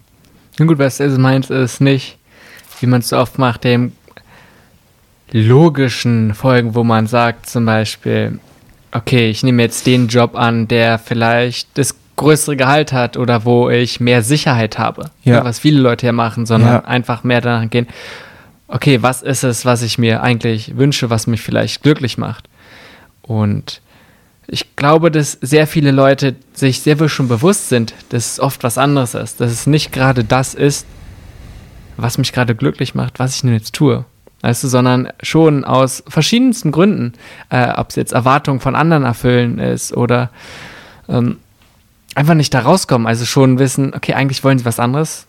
Na 0.58 0.66
gut, 0.66 0.80
was 0.80 1.00
er 1.00 1.10
meint, 1.20 1.50
ist 1.50 1.82
nicht, 1.82 2.18
wie 2.80 2.88
man 2.88 3.02
es 3.02 3.10
so 3.10 3.18
oft 3.18 3.38
macht, 3.38 3.64
dem 3.64 3.92
logischen 5.32 6.34
Folgen, 6.34 6.76
wo 6.76 6.84
man 6.84 7.08
sagt 7.08 7.50
zum 7.50 7.66
Beispiel, 7.66 8.40
okay, 8.92 9.30
ich 9.30 9.44
nehme 9.44 9.64
jetzt 9.64 9.86
den 9.86 10.08
Job 10.08 10.36
an, 10.36 10.68
der 10.68 10.98
vielleicht 10.98 11.78
das 11.78 11.96
größere 12.16 12.56
Gehalt 12.56 12.94
hat 12.94 13.18
oder 13.18 13.44
wo 13.44 13.70
ich 13.70 14.00
mehr 14.00 14.22
Sicherheit 14.22 14.80
habe, 14.80 15.10
ja. 15.24 15.44
was 15.44 15.60
viele 15.60 15.82
Leute 15.82 16.06
ja 16.06 16.14
machen, 16.14 16.46
sondern 16.46 16.76
ja. 16.76 16.86
einfach 16.86 17.26
mehr 17.26 17.42
danach 17.42 17.70
gehen, 17.70 17.88
okay, 18.70 19.02
was 19.02 19.22
ist 19.22 19.44
es, 19.44 19.66
was 19.66 19.82
ich 19.82 19.98
mir 19.98 20.24
eigentlich 20.24 20.78
wünsche, 20.78 21.10
was 21.10 21.28
mich 21.28 21.42
vielleicht 21.42 21.84
glücklich 21.84 22.18
macht? 22.18 22.48
Und 23.28 23.82
ich 24.48 24.76
glaube, 24.76 25.10
dass 25.10 25.38
sehr 25.42 25.68
viele 25.68 25.92
Leute 25.92 26.36
sich 26.54 26.82
sehr 26.82 27.00
wohl 27.00 27.10
schon 27.10 27.28
bewusst 27.28 27.70
sind, 27.70 27.94
dass 28.10 28.34
es 28.34 28.40
oft 28.40 28.64
was 28.64 28.78
anderes 28.78 29.16
ist, 29.16 29.42
dass 29.42 29.52
es 29.52 29.68
nicht 29.68 29.92
gerade 29.92 30.24
das 30.24 30.54
ist, 30.54 30.86
was 31.98 32.18
mich 32.18 32.32
gerade 32.32 32.56
glücklich 32.56 32.94
macht, 32.94 33.20
was 33.20 33.36
ich 33.36 33.44
nun 33.44 33.54
jetzt 33.54 33.74
tue. 33.74 34.06
Weißt 34.42 34.64
du, 34.64 34.68
sondern 34.68 35.10
schon 35.24 35.64
aus 35.64 36.04
verschiedensten 36.08 36.72
Gründen, 36.72 37.14
äh, 37.50 37.70
ob 37.72 37.90
es 37.90 37.96
jetzt 37.96 38.12
Erwartungen 38.12 38.60
von 38.60 38.76
anderen 38.76 39.04
erfüllen 39.04 39.58
ist 39.58 39.96
oder 39.96 40.30
ähm, 41.10 41.38
einfach 42.14 42.36
nicht 42.36 42.54
da 42.54 42.60
rauskommen. 42.60 43.08
Also 43.08 43.26
schon 43.26 43.58
wissen, 43.58 43.94
okay, 43.96 44.14
eigentlich 44.14 44.44
wollen 44.44 44.60
sie 44.60 44.66
was 44.66 44.80
anderes, 44.80 45.26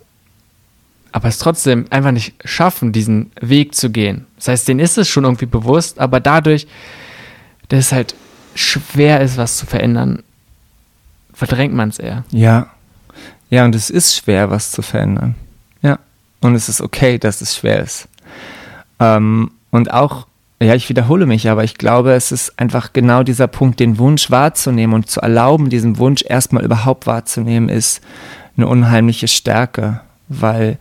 aber 1.12 1.28
es 1.28 1.38
trotzdem 1.38 1.86
einfach 1.88 2.10
nicht 2.12 2.34
schaffen, 2.44 2.92
diesen 2.92 3.30
Weg 3.40 3.74
zu 3.74 3.88
gehen. 3.88 4.26
Das 4.36 4.48
heißt, 4.48 4.68
denen 4.68 4.80
ist 4.80 4.98
es 4.98 5.08
schon 5.08 5.24
irgendwie 5.24 5.46
bewusst, 5.46 5.98
aber 5.98 6.20
dadurch, 6.20 6.66
dass 7.68 7.86
es 7.86 7.92
halt 7.92 8.14
schwer 8.54 9.20
ist, 9.20 9.36
was 9.36 9.56
zu 9.56 9.66
verändern, 9.66 10.22
verdrängt 11.32 11.74
man 11.74 11.90
es 11.90 11.98
eher. 11.98 12.24
Ja. 12.30 12.68
Ja, 13.50 13.64
und 13.64 13.74
es 13.74 13.90
ist 13.90 14.16
schwer, 14.16 14.50
was 14.50 14.72
zu 14.72 14.82
verändern. 14.82 15.34
Ja. 15.82 15.98
Und 16.40 16.54
es 16.54 16.68
ist 16.68 16.80
okay, 16.80 17.18
dass 17.18 17.40
es 17.40 17.56
schwer 17.56 17.80
ist. 17.80 18.08
Ähm, 18.98 19.52
und 19.70 19.92
auch, 19.92 20.26
ja, 20.60 20.74
ich 20.74 20.88
wiederhole 20.88 21.26
mich, 21.26 21.48
aber 21.48 21.62
ich 21.62 21.76
glaube, 21.76 22.14
es 22.14 22.32
ist 22.32 22.58
einfach 22.58 22.92
genau 22.92 23.22
dieser 23.22 23.46
Punkt, 23.46 23.78
den 23.78 23.98
Wunsch 23.98 24.30
wahrzunehmen 24.30 24.94
und 24.94 25.10
zu 25.10 25.20
erlauben, 25.20 25.70
diesen 25.70 25.98
Wunsch 25.98 26.24
erstmal 26.26 26.64
überhaupt 26.64 27.06
wahrzunehmen, 27.06 27.68
ist 27.68 28.00
eine 28.56 28.66
unheimliche 28.66 29.28
Stärke, 29.28 30.00
weil 30.28 30.78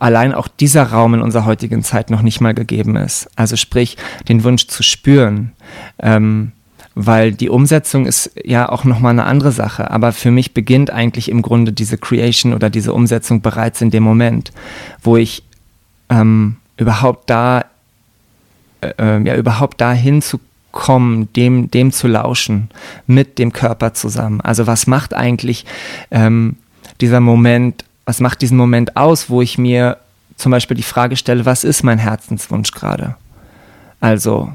allein 0.00 0.34
auch 0.34 0.48
dieser 0.48 0.84
Raum 0.84 1.14
in 1.14 1.22
unserer 1.22 1.44
heutigen 1.44 1.82
Zeit 1.82 2.10
noch 2.10 2.22
nicht 2.22 2.40
mal 2.40 2.54
gegeben 2.54 2.96
ist. 2.96 3.28
Also 3.36 3.56
sprich, 3.56 3.96
den 4.28 4.44
Wunsch 4.44 4.66
zu 4.66 4.82
spüren. 4.82 5.52
Ähm, 5.98 6.52
weil 7.00 7.30
die 7.30 7.48
Umsetzung 7.48 8.06
ist 8.06 8.32
ja 8.42 8.68
auch 8.68 8.82
nochmal 8.82 9.12
eine 9.12 9.24
andere 9.24 9.52
Sache. 9.52 9.90
Aber 9.92 10.10
für 10.10 10.32
mich 10.32 10.52
beginnt 10.52 10.90
eigentlich 10.90 11.30
im 11.30 11.42
Grunde 11.42 11.72
diese 11.72 11.96
Creation 11.96 12.52
oder 12.52 12.70
diese 12.70 12.92
Umsetzung 12.92 13.40
bereits 13.40 13.80
in 13.80 13.92
dem 13.92 14.02
Moment, 14.02 14.50
wo 15.00 15.16
ich 15.16 15.44
ähm, 16.10 16.56
überhaupt 16.76 17.30
da, 17.30 17.66
äh, 18.80 18.92
äh 18.98 19.22
ja, 19.22 19.36
überhaupt 19.36 19.80
dahin 19.80 20.22
zu 20.22 20.40
kommen, 20.72 21.32
dem, 21.34 21.70
dem 21.70 21.92
zu 21.92 22.08
lauschen, 22.08 22.68
mit 23.06 23.38
dem 23.38 23.52
Körper 23.52 23.94
zusammen. 23.94 24.40
Also 24.40 24.66
was 24.66 24.88
macht 24.88 25.14
eigentlich 25.14 25.66
ähm, 26.10 26.56
dieser 27.00 27.20
Moment, 27.20 27.84
was 28.08 28.20
macht 28.20 28.40
diesen 28.40 28.56
Moment 28.56 28.96
aus, 28.96 29.28
wo 29.28 29.42
ich 29.42 29.58
mir 29.58 29.98
zum 30.34 30.50
Beispiel 30.50 30.78
die 30.78 30.82
Frage 30.82 31.14
stelle, 31.14 31.44
was 31.44 31.62
ist 31.62 31.82
mein 31.82 31.98
Herzenswunsch 31.98 32.70
gerade? 32.70 33.16
Also, 34.00 34.50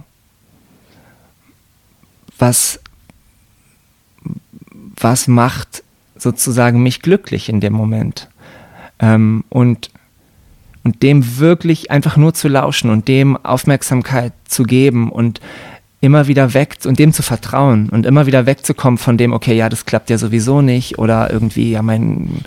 was, 2.39 2.80
was 4.99 5.28
macht 5.28 5.84
sozusagen 6.16 6.82
mich 6.82 7.04
glücklich 7.04 7.47
in 7.47 7.60
dem 7.60 7.74
Moment? 7.74 8.28
Ähm, 8.97 9.43
und, 9.49 9.91
und 10.84 11.04
dem 11.04 11.38
wirklich 11.38 11.91
einfach 11.91 12.18
nur 12.18 12.34
zu 12.34 12.47
lauschen 12.47 12.89
und 12.89 13.08
dem 13.08 13.38
Aufmerksamkeit 13.38 14.34
zu 14.45 14.64
geben 14.64 15.12
und 15.12 15.41
immer 16.01 16.26
wieder 16.26 16.56
weg 16.56 16.78
und 16.86 16.97
dem 16.97 17.14
zu 17.14 17.22
vertrauen 17.22 17.89
und 17.89 18.08
immer 18.08 18.26
wieder 18.26 18.47
wegzukommen 18.47 18.97
von 18.97 19.20
dem, 19.20 19.32
okay, 19.32 19.56
ja, 19.56 19.70
das 19.70 19.86
klappt 19.86 20.10
ja 20.10 20.18
sowieso 20.18 20.64
nicht 20.64 20.97
oder 20.97 21.32
irgendwie, 21.32 21.70
ja, 21.70 21.84
mein, 21.84 22.43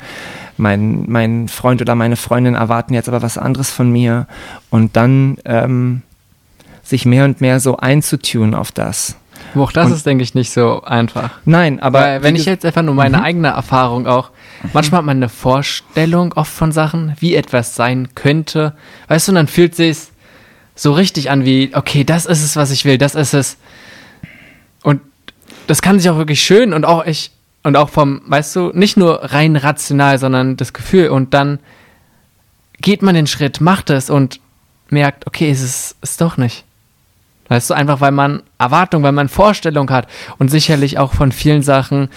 mein, 0.57 1.05
mein 1.09 1.49
Freund 1.49 1.81
oder 1.81 1.95
meine 1.95 2.17
Freundin 2.17 2.55
erwarten 2.55 2.95
jetzt 2.95 3.09
aber 3.09 3.23
was 3.23 3.39
anderes 3.39 3.71
von 3.71 3.91
mir 3.91 4.27
und 4.71 4.97
dann 4.97 5.39
ähm, 5.45 6.03
sich 6.83 7.05
mehr 7.05 7.25
und 7.25 7.41
mehr 7.41 7.61
so 7.61 7.77
einzutun 7.77 8.55
auf 8.55 8.73
das. 8.73 9.17
Auch 9.55 9.73
das 9.73 9.87
und, 9.87 9.93
ist, 9.93 10.07
denke 10.07 10.23
ich, 10.23 10.35
nicht 10.35 10.51
so 10.51 10.83
einfach. 10.83 11.31
Nein, 11.45 11.81
aber. 11.81 12.01
Weil, 12.01 12.23
wenn 12.23 12.37
ich 12.37 12.45
jetzt 12.45 12.65
einfach 12.65 12.83
nur 12.83 12.95
meine 12.95 13.19
mhm. 13.19 13.23
eigene 13.23 13.49
Erfahrung 13.49 14.07
auch, 14.07 14.31
manchmal 14.73 14.99
hat 14.99 15.07
man 15.07 15.17
eine 15.19 15.29
Vorstellung 15.29 16.33
oft 16.35 16.53
von 16.53 16.73
Sachen, 16.73 17.15
wie 17.21 17.35
etwas 17.35 17.75
sein 17.75 18.09
könnte. 18.15 18.75
Weißt 19.09 19.29
du, 19.29 19.33
und 19.33 19.37
dann 19.37 19.47
fühlt 19.47 19.75
sich 19.75 19.99
so 20.75 20.93
richtig 20.93 21.31
an 21.31 21.45
wie, 21.45 21.71
okay, 21.75 22.05
das 22.05 22.27
ist 22.27 22.45
es, 22.45 22.57
was 22.57 22.71
ich 22.71 22.85
will, 22.85 22.99
das 22.99 23.15
ist 23.15 23.35
es. 23.35 23.57
Und 24.83 25.01
das 25.67 25.83
kann 25.83 25.99
sich 25.99 26.11
auch 26.11 26.19
wirklich 26.19 26.43
schön 26.43 26.73
und 26.73 26.85
auch 26.85 27.05
ich, 27.07 27.33
und 27.67 27.77
auch 27.77 27.89
vom, 27.89 28.23
weißt 28.27 28.55
du, 28.55 28.71
nicht 28.75 28.97
nur 28.97 29.25
rein 29.25 29.57
rational, 29.57 30.21
sondern 30.21 30.57
das 30.57 30.73
Gefühl. 30.73 31.09
Und 31.09 31.35
dann 31.35 31.59
geht 32.81 33.03
man 33.03 33.17
den 33.17 33.27
Schritt, 33.27 33.61
macht 33.61 33.91
es 33.91 34.09
und 34.09 34.39
merkt, 34.89 35.27
okay, 35.27 35.51
es 35.51 35.63
ist 35.63 35.97
es 36.01 36.17
doch 36.17 36.37
nicht. 36.37 36.65
Weißt 37.49 37.69
du, 37.69 37.75
einfach 37.75 38.01
weil 38.01 38.13
man 38.13 38.45
Erwartung, 38.59 39.03
weil 39.03 39.11
man 39.11 39.29
Vorstellung 39.29 39.91
hat 39.91 40.07
und 40.39 40.49
sicherlich 40.49 40.99
auch 40.99 41.13
von 41.13 41.33
vielen 41.33 41.63
Sachen. 41.63 42.09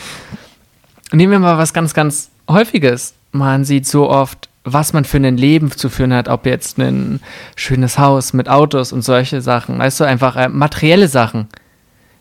Nehmen 1.11 1.31
wir 1.31 1.39
mal 1.39 1.57
was 1.57 1.73
ganz, 1.73 1.95
ganz 1.95 2.29
Häufiges. 2.47 3.15
Man 3.31 3.65
sieht 3.65 3.87
so 3.87 4.07
oft, 4.07 4.49
was 4.65 4.93
man 4.93 5.03
für 5.03 5.17
ein 5.17 5.35
Leben 5.35 5.71
zu 5.71 5.89
führen 5.89 6.13
hat, 6.13 6.29
ob 6.29 6.45
jetzt 6.45 6.77
ein 6.77 7.21
schönes 7.55 7.97
Haus 7.97 8.33
mit 8.33 8.49
Autos 8.49 8.91
und 8.91 9.01
solche 9.01 9.41
Sachen. 9.41 9.79
Weißt 9.79 9.99
du, 9.99 10.03
einfach 10.03 10.35
äh, 10.35 10.47
materielle 10.47 11.07
Sachen. 11.07 11.47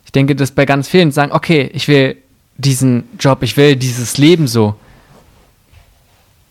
Ich 0.03 0.11
denke, 0.11 0.35
dass 0.35 0.49
bei 0.49 0.65
ganz 0.65 0.87
vielen 0.87 1.11
sagen, 1.11 1.31
okay, 1.31 1.69
ich 1.75 1.87
will 1.87 2.17
diesen 2.59 3.03
Job, 3.19 3.41
ich 3.41 3.57
will 3.57 3.75
dieses 3.75 4.17
Leben 4.17 4.47
so. 4.47 4.75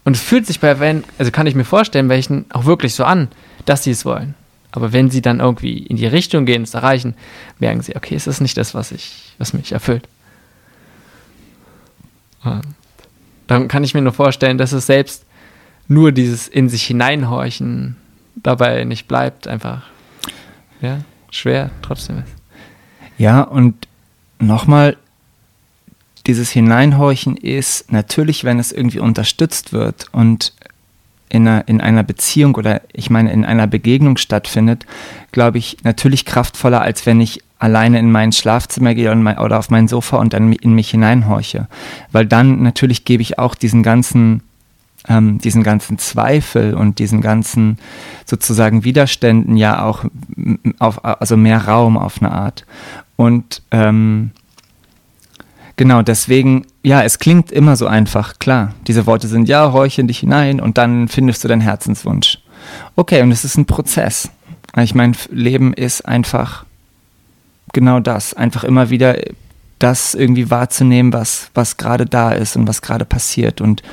Und 0.05 0.17
es 0.17 0.23
fühlt 0.23 0.47
sich 0.47 0.59
bei, 0.59 0.81
wenn, 0.81 1.05
also 1.19 1.31
kann 1.31 1.47
ich 1.47 1.55
mir 1.55 1.65
vorstellen, 1.65 2.09
welchen 2.09 2.47
auch 2.51 2.65
wirklich 2.65 2.95
so 2.95 3.05
an, 3.05 3.29
dass 3.67 3.85
sie 3.85 3.91
es 3.91 4.05
wollen. 4.05 4.35
Aber 4.71 4.93
wenn 4.93 5.11
sie 5.11 5.21
dann 5.21 5.41
irgendwie 5.41 5.79
in 5.79 5.97
die 5.97 6.07
Richtung 6.07 6.47
gehen, 6.47 6.63
es 6.63 6.75
erreichen, 6.75 7.15
merken 7.59 7.83
sie, 7.83 7.95
okay, 7.95 8.15
es 8.15 8.27
ist 8.27 8.41
nicht 8.41 8.57
das, 8.57 8.75
was 8.75 8.91
ich, 8.91 9.35
was 9.39 9.53
mich 9.53 9.73
erfüllt. 9.73 10.09
Und 12.43 12.63
dann 13.47 13.69
kann 13.69 13.85
ich 13.85 13.95
mir 13.95 14.03
nur 14.03 14.13
vorstellen, 14.13 14.59
dass 14.59 14.73
es 14.73 14.87
selbst 14.87 15.25
nur 15.89 16.13
dieses 16.13 16.49
in 16.49 16.69
sich 16.69 16.85
hineinhorchen 16.85 17.97
dabei 18.37 18.85
nicht 18.85 19.09
bleibt, 19.09 19.49
einfach 19.49 19.83
ja, 20.81 21.01
schwer 21.31 21.71
trotzdem 21.83 22.19
ist. 22.19 22.35
Ja, 23.19 23.43
und 23.43 23.89
nochmal, 24.39 24.97
dieses 26.29 26.51
Hineinhorchen 26.51 27.37
ist 27.39 27.91
natürlich, 27.91 28.45
wenn 28.45 28.59
es 28.59 28.71
irgendwie 28.71 29.01
unterstützt 29.01 29.73
wird 29.73 30.09
und 30.13 30.53
in 31.31 31.49
einer, 31.49 31.67
in 31.69 31.81
einer 31.81 32.03
Beziehung 32.03 32.55
oder 32.55 32.83
ich 32.93 33.11
meine 33.11 33.33
in 33.33 33.45
einer 33.45 33.67
Begegnung 33.67 34.19
stattfindet, 34.19 34.87
glaube 35.33 35.59
ich, 35.59 35.79
natürlich 35.85 36.27
kraftvoller, 36.27 36.83
als 36.83 37.07
wenn 37.07 37.21
ich 37.21 37.43
alleine 37.59 37.99
in 37.99 38.13
mein 38.13 38.33
Schlafzimmer 38.33 38.95
gehe 38.95 39.11
oder 39.11 39.59
auf 39.59 39.71
mein 39.71 39.89
Sofa 39.89 40.19
und 40.19 40.33
dann 40.35 40.53
in 40.53 40.75
mich 40.75 40.91
hineinhorche. 40.91 41.67
Weil 42.13 42.27
dann 42.27 42.63
natürlich 42.63 43.05
gebe 43.05 43.23
ich 43.23 43.39
auch 43.39 43.55
diesen 43.55 43.83
ganzen, 43.83 44.43
ähm, 45.09 45.39
diesen 45.39 45.63
ganzen 45.63 45.99
Zweifel 45.99 46.75
und 46.75 46.99
diesen 46.99 47.21
ganzen 47.23 47.79
sozusagen 48.27 48.85
Widerständen 48.85 49.57
ja 49.57 49.83
auch 49.83 50.05
auf, 50.79 51.05
also 51.05 51.37
mehr 51.39 51.67
Raum 51.67 51.97
auf 51.97 52.21
eine 52.21 52.33
Art. 52.33 52.65
Und 53.17 53.63
ähm, 53.71 54.31
Genau, 55.79 56.03
deswegen, 56.03 56.67
ja, 56.83 57.05
es 57.05 57.21
klingt 57.21 57.53
immer 57.53 57.77
so 57.77 57.87
einfach, 57.87 58.41
klar. 58.41 58.75
Diese 58.89 59.07
Worte 59.07 59.29
sind, 59.29 59.49
ja, 59.49 59.73
horche 59.73 60.01
in 60.01 60.09
dich 60.09 60.19
hinein 60.19 60.61
und 60.61 60.77
dann 60.77 61.07
findest 61.07 61.45
du 61.45 61.49
deinen 61.49 61.61
Herzenswunsch. 61.61 62.41
Okay, 62.97 63.23
und 63.23 63.31
es 63.31 63.45
ist 63.45 63.57
ein 63.57 63.65
Prozess. 63.65 64.29
Ich 64.77 64.97
meine, 64.97 65.13
Leben 65.31 65.73
ist 65.73 66.03
einfach 66.03 66.65
genau 67.73 68.01
das. 68.01 68.35
Einfach 68.35 68.65
immer 68.65 68.91
wieder 68.91 69.19
das 69.79 70.15
irgendwie 70.15 70.51
wahrzunehmen, 70.51 71.13
was, 71.13 71.53
was 71.55 71.77
gerade 71.77 72.07
da 72.07 72.33
ist 72.33 72.57
und 72.57 72.67
was 72.67 72.83
gerade 72.83 73.05
passiert. 73.05 73.61
Und 73.61 73.85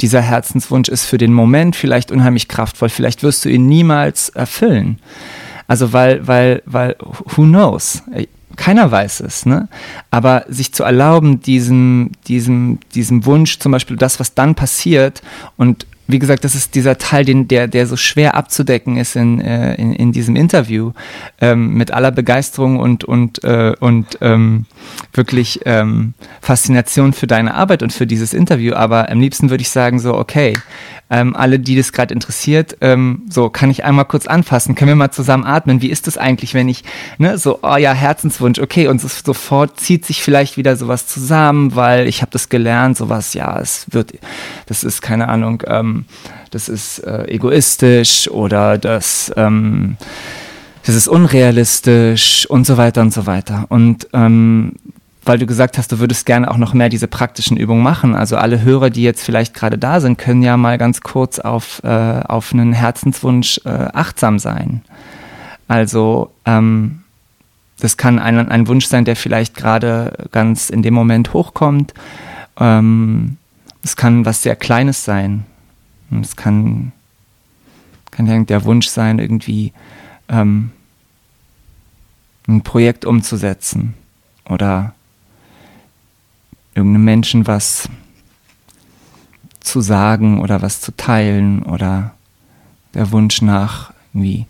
dieser 0.00 0.20
Herzenswunsch 0.20 0.88
ist 0.88 1.06
für 1.06 1.18
den 1.18 1.32
Moment 1.32 1.74
vielleicht 1.74 2.12
unheimlich 2.12 2.46
kraftvoll. 2.46 2.88
Vielleicht 2.88 3.24
wirst 3.24 3.44
du 3.44 3.48
ihn 3.48 3.66
niemals 3.66 4.28
erfüllen. 4.28 5.00
Also 5.66 5.92
weil, 5.92 6.24
weil, 6.24 6.62
weil, 6.66 6.94
who 7.00 7.42
knows? 7.42 8.04
Keiner 8.56 8.90
weiß 8.90 9.20
es, 9.20 9.46
ne? 9.46 9.68
Aber 10.10 10.44
sich 10.48 10.72
zu 10.72 10.84
erlauben, 10.84 11.40
diesem, 11.40 12.12
diesem, 12.28 12.78
diesem 12.94 13.24
Wunsch, 13.26 13.58
zum 13.58 13.72
Beispiel 13.72 13.96
das, 13.96 14.20
was 14.20 14.34
dann 14.34 14.54
passiert 14.54 15.22
und 15.56 15.86
wie 16.12 16.18
gesagt, 16.18 16.44
das 16.44 16.54
ist 16.54 16.74
dieser 16.74 16.98
Teil, 16.98 17.24
den, 17.24 17.48
der, 17.48 17.66
der 17.66 17.86
so 17.86 17.96
schwer 17.96 18.34
abzudecken 18.34 18.96
ist 18.96 19.16
in, 19.16 19.40
äh, 19.40 19.74
in, 19.74 19.92
in 19.92 20.12
diesem 20.12 20.36
Interview, 20.36 20.92
ähm, 21.40 21.74
mit 21.74 21.90
aller 21.90 22.10
Begeisterung 22.10 22.78
und, 22.78 23.04
und, 23.04 23.42
äh, 23.44 23.74
und 23.80 24.18
ähm, 24.20 24.66
wirklich 25.12 25.60
ähm, 25.64 26.14
Faszination 26.40 27.12
für 27.12 27.26
deine 27.26 27.54
Arbeit 27.54 27.82
und 27.82 27.92
für 27.92 28.06
dieses 28.06 28.32
Interview. 28.32 28.74
Aber 28.74 29.10
am 29.10 29.20
liebsten 29.20 29.50
würde 29.50 29.62
ich 29.62 29.70
sagen, 29.70 29.98
so, 29.98 30.14
okay, 30.14 30.54
ähm, 31.12 31.36
alle, 31.36 31.58
die 31.58 31.76
das 31.76 31.92
gerade 31.92 32.14
interessiert, 32.14 32.78
ähm, 32.80 33.22
so 33.28 33.50
kann 33.50 33.70
ich 33.70 33.84
einmal 33.84 34.06
kurz 34.06 34.26
anfassen, 34.26 34.74
können 34.74 34.88
wir 34.88 34.96
mal 34.96 35.10
zusammen 35.10 35.44
atmen. 35.44 35.82
Wie 35.82 35.90
ist 35.90 36.06
das 36.06 36.16
eigentlich, 36.16 36.54
wenn 36.54 36.70
ich, 36.70 36.84
ne, 37.18 37.36
so, 37.36 37.58
oh 37.62 37.76
ja, 37.76 37.92
Herzenswunsch, 37.92 38.58
okay, 38.58 38.88
und 38.88 38.98
so, 38.98 39.08
sofort 39.08 39.78
zieht 39.78 40.06
sich 40.06 40.22
vielleicht 40.22 40.56
wieder 40.56 40.74
sowas 40.74 41.06
zusammen, 41.06 41.76
weil 41.76 42.08
ich 42.08 42.22
habe 42.22 42.30
das 42.32 42.48
gelernt, 42.48 42.96
sowas, 42.96 43.34
ja, 43.34 43.60
es 43.60 43.86
wird, 43.90 44.14
das 44.66 44.84
ist 44.84 45.02
keine 45.02 45.28
Ahnung, 45.28 45.62
ähm, 45.66 46.01
das 46.50 46.68
ist 46.68 46.98
äh, 47.00 47.24
egoistisch 47.28 48.28
oder 48.28 48.78
das, 48.78 49.32
ähm, 49.36 49.96
das 50.84 50.94
ist 50.94 51.08
unrealistisch 51.08 52.46
und 52.46 52.66
so 52.66 52.76
weiter 52.76 53.00
und 53.00 53.12
so 53.12 53.26
weiter. 53.26 53.66
Und 53.68 54.08
ähm, 54.12 54.74
weil 55.24 55.38
du 55.38 55.46
gesagt 55.46 55.78
hast, 55.78 55.92
du 55.92 56.00
würdest 56.00 56.26
gerne 56.26 56.50
auch 56.50 56.56
noch 56.56 56.74
mehr 56.74 56.88
diese 56.88 57.06
praktischen 57.06 57.56
Übungen 57.56 57.82
machen. 57.82 58.14
Also 58.14 58.36
alle 58.36 58.62
Hörer, 58.62 58.90
die 58.90 59.02
jetzt 59.02 59.22
vielleicht 59.22 59.54
gerade 59.54 59.78
da 59.78 60.00
sind, 60.00 60.18
können 60.18 60.42
ja 60.42 60.56
mal 60.56 60.78
ganz 60.78 61.00
kurz 61.00 61.38
auf, 61.38 61.80
äh, 61.84 61.88
auf 61.88 62.52
einen 62.52 62.72
Herzenswunsch 62.72 63.60
äh, 63.64 63.68
achtsam 63.68 64.38
sein. 64.38 64.82
Also 65.68 66.32
ähm, 66.44 67.02
das 67.78 67.96
kann 67.96 68.18
ein, 68.18 68.48
ein 68.48 68.68
Wunsch 68.68 68.86
sein, 68.86 69.04
der 69.04 69.16
vielleicht 69.16 69.56
gerade 69.56 70.28
ganz 70.32 70.70
in 70.70 70.82
dem 70.82 70.94
Moment 70.94 71.32
hochkommt. 71.32 71.94
Ähm, 72.58 73.36
es 73.84 73.96
kann 73.96 74.24
was 74.24 74.42
sehr 74.42 74.56
Kleines 74.56 75.04
sein. 75.04 75.44
Es 76.20 76.36
kann, 76.36 76.92
kann 78.10 78.46
der 78.46 78.64
Wunsch 78.64 78.88
sein, 78.88 79.18
irgendwie 79.18 79.72
ähm, 80.28 80.70
ein 82.48 82.62
Projekt 82.62 83.04
umzusetzen 83.04 83.94
oder 84.48 84.94
irgendeinem 86.74 87.04
Menschen 87.04 87.46
was 87.46 87.88
zu 89.60 89.80
sagen 89.80 90.40
oder 90.40 90.62
was 90.62 90.80
zu 90.80 90.96
teilen 90.96 91.62
oder 91.62 92.14
der 92.94 93.12
Wunsch 93.12 93.42
nach 93.42 93.92
irgendwie 94.12 94.46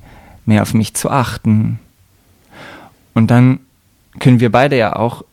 mehr 0.47 0.63
auf 0.63 0.75
mich 0.75 0.95
zu 0.95 1.11
achten. 1.11 1.79
Und 3.15 3.31
dann 3.31 3.61
können 4.19 4.41
wir 4.41 4.51
beide 4.51 4.77
ja 4.77 4.97
auch 4.97 5.25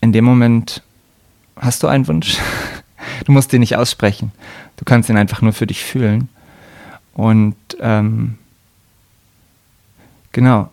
in 0.00 0.12
dem 0.12 0.24
Moment, 0.24 0.82
hast 1.56 1.82
du 1.82 1.86
einen 1.86 2.06
Wunsch? 2.08 2.38
Du 3.24 3.32
musst 3.32 3.52
den 3.52 3.60
nicht 3.60 3.76
aussprechen. 3.76 4.32
Du 4.76 4.84
kannst 4.84 5.08
ihn 5.08 5.16
einfach 5.16 5.42
nur 5.42 5.52
für 5.52 5.66
dich 5.66 5.84
fühlen. 5.84 6.28
Und 7.14 7.56
ähm, 7.80 8.36
genau, 10.32 10.70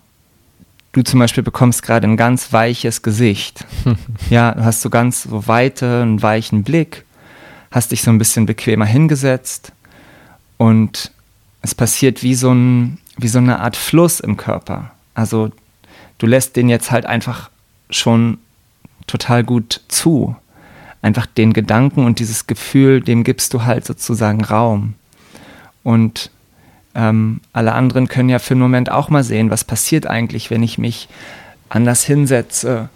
du 0.92 1.02
zum 1.04 1.20
Beispiel 1.20 1.44
bekommst 1.44 1.84
gerade 1.84 2.08
ein 2.08 2.18
ganz 2.18 2.54
weiches 2.54 3.02
Gesicht. 3.02 3.66
ja, 4.30 4.54
du 4.54 4.64
hast 4.64 4.82
so 4.82 4.90
ganz 4.90 5.24
so 5.24 5.48
weite, 5.48 6.02
einen 6.02 6.22
weichen 6.22 6.64
Blick, 6.64 7.06
hast 7.72 7.92
dich 7.92 8.02
so 8.02 8.12
ein 8.12 8.18
bisschen 8.18 8.46
bequemer 8.46 8.86
hingesetzt 8.86 9.74
und 10.58 11.12
es 11.62 11.74
passiert 11.76 12.24
wie 12.24 12.36
so, 12.36 12.52
ein, 12.52 13.00
wie 13.18 13.28
so 13.28 13.40
eine 13.40 13.60
Art 13.60 13.78
Fluss 13.78 14.20
im 14.20 14.38
Körper. 14.38 14.92
Also 15.16 15.52
du 16.18 16.28
lässt 16.28 16.56
den 16.56 16.70
jetzt 16.70 16.92
halt 16.92 17.06
einfach 17.06 17.50
schon 17.90 18.38
total 19.08 19.44
gut 19.44 19.82
zu. 19.88 20.36
Einfach 21.04 21.28
den 21.28 21.54
Gedanken 21.54 22.06
und 22.06 22.18
dieses 22.18 22.48
Gefühl, 22.48 23.02
dem 23.02 23.24
gibst 23.24 23.54
du 23.54 23.66
halt 23.66 23.86
sozusagen 23.86 24.44
Raum. 24.44 24.96
Und 25.84 26.32
ähm, 26.96 27.42
alle 27.52 27.74
anderen 27.74 28.08
können 28.08 28.30
ja 28.30 28.40
für 28.40 28.56
einen 28.56 28.62
Moment 28.62 28.92
auch 28.92 29.10
mal 29.10 29.24
sehen, 29.24 29.52
was 29.52 29.64
passiert 29.64 30.08
eigentlich, 30.08 30.50
wenn 30.50 30.64
ich 30.64 30.80
mich 30.80 31.10
anders 31.70 32.04
hinsetze 32.04 32.90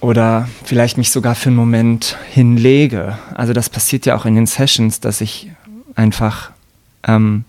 oder 0.00 0.48
vielleicht 0.64 0.96
mich 0.96 1.10
sogar 1.10 1.34
für 1.34 1.50
einen 1.50 1.56
Moment 1.56 2.16
hinlege. 2.30 3.18
Also 3.34 3.52
das 3.52 3.68
passiert 3.68 4.06
ja 4.06 4.16
auch 4.16 4.26
in 4.26 4.34
den 4.34 4.46
Sessions, 4.46 5.00
dass 5.00 5.20
ich 5.20 5.50
einfach 5.94 6.50
ähm, 7.06 7.44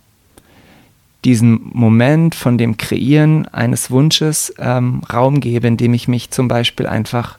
diesen 1.26 1.70
Moment 1.74 2.34
von 2.34 2.58
dem 2.58 2.78
Kreieren 2.78 3.48
eines 3.48 3.92
Wunsches 3.92 4.54
ähm, 4.58 5.02
Raum 5.12 5.42
gebe, 5.42 5.68
indem 5.68 5.94
ich 5.94 6.08
mich 6.08 6.32
zum 6.32 6.48
Beispiel 6.48 6.88
einfach 6.88 7.38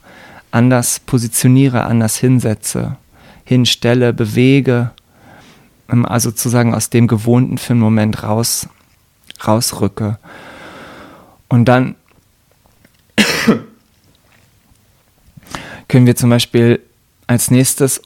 anders 0.51 0.99
positioniere, 0.99 1.83
anders 1.83 2.17
hinsetze, 2.17 2.97
hinstelle, 3.45 4.13
bewege 4.13 4.91
ähm, 5.91 6.05
also 6.05 6.29
sozusagen 6.29 6.73
aus 6.73 6.89
dem 6.89 7.07
Gewohnten 7.07 7.57
für 7.57 7.73
einen 7.73 7.81
Moment 7.81 8.23
raus, 8.23 8.67
rausrücke. 9.45 10.17
Und 11.49 11.65
dann 11.65 11.95
können 15.87 16.05
wir 16.05 16.15
zum 16.15 16.29
Beispiel 16.29 16.79
als 17.27 17.51
nächstes 17.51 18.01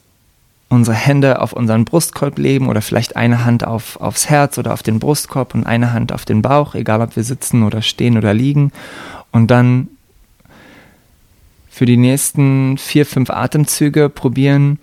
unsere 0.68 0.96
Hände 0.96 1.40
auf 1.40 1.52
unseren 1.52 1.84
Brustkorb 1.84 2.38
legen 2.38 2.68
oder 2.68 2.82
vielleicht 2.82 3.14
eine 3.14 3.44
Hand 3.44 3.64
auf, 3.64 4.00
aufs 4.00 4.28
Herz 4.28 4.58
oder 4.58 4.72
auf 4.72 4.82
den 4.82 4.98
Brustkorb 4.98 5.54
und 5.54 5.64
eine 5.64 5.92
Hand 5.92 6.10
auf 6.12 6.24
den 6.24 6.42
Bauch, 6.42 6.74
egal 6.74 7.00
ob 7.00 7.14
wir 7.14 7.22
sitzen 7.22 7.62
oder 7.62 7.82
stehen 7.82 8.18
oder 8.18 8.34
liegen. 8.34 8.72
Und 9.30 9.48
dann 9.52 9.88
für 11.76 11.84
die 11.84 11.98
nächsten 11.98 12.78
vier, 12.78 13.04
fünf 13.04 13.28
Atemzüge 13.28 14.08
probieren, 14.08 14.78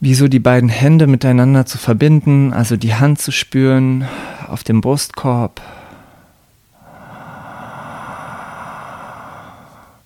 wie 0.00 0.12
so 0.12 0.28
die 0.28 0.38
beiden 0.38 0.68
Hände 0.68 1.06
miteinander 1.06 1.64
zu 1.64 1.78
verbinden, 1.78 2.52
also 2.52 2.76
die 2.76 2.92
Hand 2.94 3.18
zu 3.18 3.32
spüren 3.32 4.06
auf 4.48 4.64
dem 4.64 4.82
Brustkorb, 4.82 5.62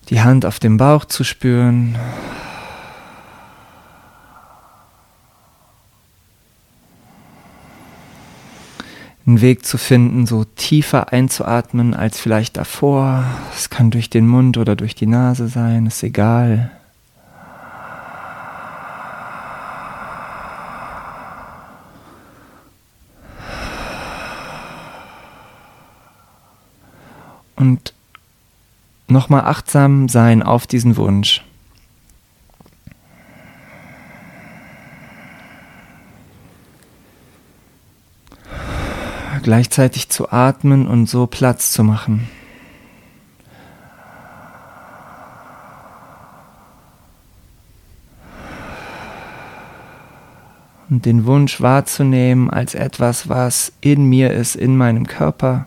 die 0.09 0.21
Hand 0.21 0.45
auf 0.45 0.59
dem 0.59 0.77
Bauch 0.77 1.03
zu 1.03 1.25
spüren. 1.25 1.97
Einen 9.25 9.41
Weg 9.41 9.65
zu 9.65 9.77
finden, 9.77 10.25
so 10.25 10.43
tiefer 10.43 11.13
einzuatmen 11.13 11.93
als 11.93 12.19
vielleicht 12.19 12.57
davor. 12.57 13.23
Es 13.55 13.69
kann 13.69 13.91
durch 13.91 14.09
den 14.09 14.27
Mund 14.27 14.57
oder 14.57 14.75
durch 14.75 14.95
die 14.95 15.07
Nase 15.07 15.47
sein, 15.47 15.85
ist 15.85 16.03
egal. 16.03 16.71
und 27.61 27.93
nochmal 29.07 29.41
achtsam 29.41 30.09
sein 30.09 30.43
auf 30.43 30.67
diesen 30.67 30.97
Wunsch. 30.97 31.43
Gleichzeitig 39.41 40.09
zu 40.09 40.31
atmen 40.31 40.87
und 40.87 41.07
so 41.07 41.25
Platz 41.25 41.71
zu 41.71 41.83
machen. 41.83 42.27
Und 50.89 51.05
den 51.05 51.25
Wunsch 51.25 51.61
wahrzunehmen 51.61 52.49
als 52.49 52.75
etwas, 52.75 53.29
was 53.29 53.71
in 53.81 54.05
mir 54.05 54.31
ist, 54.31 54.55
in 54.55 54.77
meinem 54.77 55.07
Körper. 55.07 55.65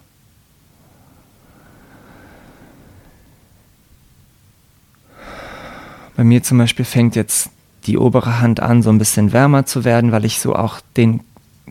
Bei 6.17 6.23
mir 6.23 6.43
zum 6.43 6.59
Beispiel 6.59 6.85
fängt 6.85 7.17
jetzt 7.17 7.51
die 7.87 7.99
obere 7.99 8.41
Hand 8.41 8.61
an, 8.61 8.83
so 8.83 8.91
ein 8.91 8.99
bisschen 8.99 9.33
wärmer 9.33 9.67
zu 9.67 9.85
werden, 9.85 10.13
weil 10.13 10.25
ich 10.25 10.39
so 10.39 10.55
auch 10.55 10.81
den, 10.97 11.21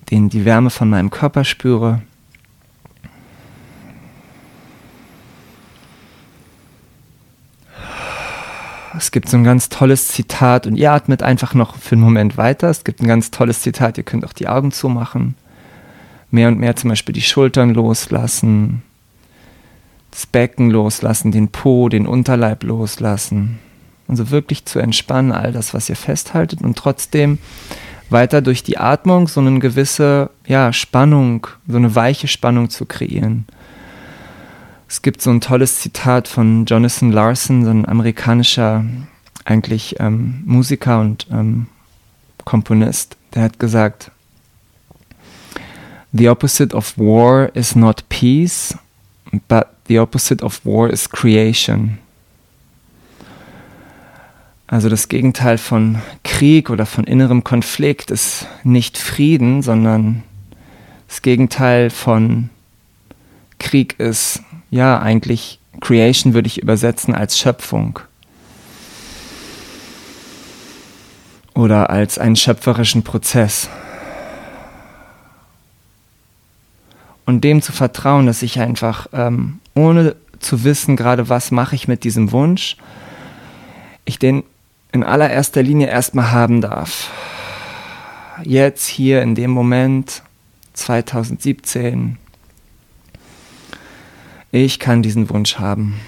den, 0.10 0.30
die 0.30 0.46
Wärme 0.46 0.70
von 0.70 0.90
meinem 0.90 1.10
Körper 1.10 1.44
spüre. 1.44 2.02
Es 8.96 9.12
gibt 9.12 9.28
so 9.28 9.38
ein 9.38 9.44
ganz 9.44 9.70
tolles 9.70 10.08
Zitat 10.10 10.68
und 10.68 10.76
ihr 10.76 10.92
atmet 10.92 11.24
einfach 11.24 11.56
noch 11.56 11.78
für 11.78 11.96
einen 11.96 12.04
Moment 12.04 12.38
weiter. 12.38 12.70
Es 12.70 12.84
gibt 12.84 13.02
ein 13.02 13.08
ganz 13.08 13.32
tolles 13.32 13.62
Zitat, 13.62 13.98
ihr 13.98 14.04
könnt 14.04 14.26
auch 14.26 14.34
die 14.34 14.48
Augen 14.48 14.72
zumachen. 14.72 15.36
Mehr 16.30 16.48
und 16.48 16.60
mehr 16.60 16.76
zum 16.76 16.90
Beispiel 16.90 17.14
die 17.14 17.22
Schultern 17.22 17.74
loslassen, 17.74 18.84
das 20.12 20.26
Becken 20.28 20.70
loslassen, 20.70 21.32
den 21.32 21.50
Po, 21.50 21.90
den 21.90 22.06
Unterleib 22.06 22.64
loslassen. 22.64 23.60
Also 24.08 24.30
wirklich 24.30 24.66
zu 24.66 24.80
entspannen, 24.80 25.32
all 25.32 25.52
das, 25.52 25.74
was 25.74 25.90
ihr 25.90 25.96
festhaltet 25.96 26.62
und 26.62 26.78
trotzdem 26.78 27.40
weiter 28.10 28.42
durch 28.42 28.64
die 28.64 28.78
Atmung 28.78 29.28
so 29.28 29.42
eine 29.42 29.60
gewisse 29.60 30.30
ja, 30.46 30.74
Spannung, 30.74 31.48
so 31.68 31.78
eine 31.78 31.96
weiche 31.96 32.28
Spannung 32.28 32.70
zu 32.70 32.86
kreieren. 32.86 33.46
Es 34.88 35.02
gibt 35.02 35.22
so 35.22 35.32
ein 35.32 35.42
tolles 35.42 35.80
Zitat 35.80 36.28
von 36.28 36.66
Jonathan 36.66 37.12
Larson, 37.12 37.66
so 37.66 37.72
ein 37.72 37.88
amerikanischer 37.88 38.86
eigentlich 39.46 40.00
ähm, 40.00 40.44
Musiker 40.46 41.02
und 41.02 41.28
ähm, 41.32 41.68
Komponist, 42.46 43.18
der 43.34 43.44
hat 43.44 43.60
gesagt, 43.60 44.12
The 46.16 46.30
opposite 46.30 46.76
of 46.76 46.96
war 46.98 47.50
is 47.56 47.76
not 47.76 48.08
peace, 48.10 48.78
but 49.48 49.66
the 49.88 49.98
opposite 49.98 50.44
of 50.44 50.64
war 50.64 50.90
is 50.92 51.10
creation. 51.10 51.98
Also 54.74 54.90
das 54.90 55.08
Gegenteil 55.08 55.60
von 55.60 56.02
Krieg 56.24 56.72
oder 56.72 56.88
von 56.88 57.04
innerem 57.04 57.44
Konflikt 57.44 58.10
ist 58.10 58.48
nicht 58.64 58.98
Frieden, 58.98 59.62
sondern 59.62 60.24
das 61.08 61.22
Gegenteil 61.22 61.92
von 61.92 62.50
Krieg 63.60 64.00
ist 64.00 64.42
ja 64.72 64.98
eigentlich 64.98 65.60
Creation 65.80 66.34
würde 66.34 66.48
ich 66.48 66.60
übersetzen 66.60 67.14
als 67.14 67.38
Schöpfung 67.38 68.00
oder 71.54 71.92
als 71.92 72.18
einen 72.18 72.36
schöpferischen 72.36 73.04
Prozess. 73.04 73.70
Und 77.28 77.44
dem 77.44 77.62
zu 77.62 77.74
vertrauen, 77.74 78.26
dass 78.26 78.42
ich 78.42 78.60
einfach 78.60 79.06
ähm, 79.14 79.60
ohne 79.76 80.16
zu 80.40 80.64
wissen, 80.64 80.96
gerade 80.96 81.30
was 81.30 81.52
mache 81.52 81.76
ich 81.76 81.88
mit 81.88 82.04
diesem 82.04 82.32
Wunsch, 82.32 82.76
ich 84.06 84.18
den 84.18 84.44
in 84.94 85.04
allererster 85.04 85.64
Linie 85.64 85.88
erstmal 85.88 86.32
haben 86.32 86.62
darf. 86.62 87.10
Jetzt 88.44 88.88
hier 88.88 89.22
in 89.22 89.36
dem 89.36 89.52
Moment 89.52 90.22
2017. 90.74 92.18
Ich 94.52 94.80
kann 94.80 95.02
diesen 95.02 95.30
Wunsch 95.30 95.58
haben. 95.58 96.00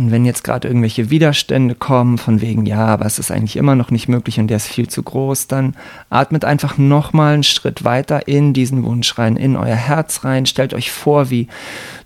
Und 0.00 0.10
wenn 0.10 0.24
jetzt 0.24 0.44
gerade 0.44 0.66
irgendwelche 0.66 1.10
Widerstände 1.10 1.74
kommen, 1.74 2.16
von 2.16 2.40
wegen, 2.40 2.64
ja, 2.64 2.86
aber 2.86 3.04
es 3.04 3.18
ist 3.18 3.30
eigentlich 3.30 3.56
immer 3.56 3.74
noch 3.74 3.90
nicht 3.90 4.08
möglich 4.08 4.40
und 4.40 4.46
der 4.46 4.56
ist 4.56 4.66
viel 4.66 4.88
zu 4.88 5.02
groß, 5.02 5.46
dann 5.46 5.76
atmet 6.08 6.42
einfach 6.46 6.78
nochmal 6.78 7.34
einen 7.34 7.42
Schritt 7.42 7.84
weiter 7.84 8.26
in 8.26 8.54
diesen 8.54 8.82
Wunsch 8.82 9.18
rein, 9.18 9.36
in 9.36 9.56
euer 9.56 9.76
Herz 9.76 10.24
rein. 10.24 10.46
Stellt 10.46 10.72
euch 10.72 10.90
vor, 10.90 11.28
wie 11.28 11.48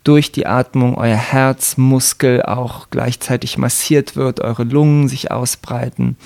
durch 0.02 0.32
die 0.32 0.44
Atmung 0.44 0.96
euer 0.96 1.14
Herzmuskel 1.14 2.42
auch 2.42 2.88
gleichzeitig 2.90 3.58
massiert 3.58 4.16
wird, 4.16 4.40
eure 4.40 4.64
Lungen 4.64 5.06
sich 5.06 5.30
ausbreiten. 5.30 6.16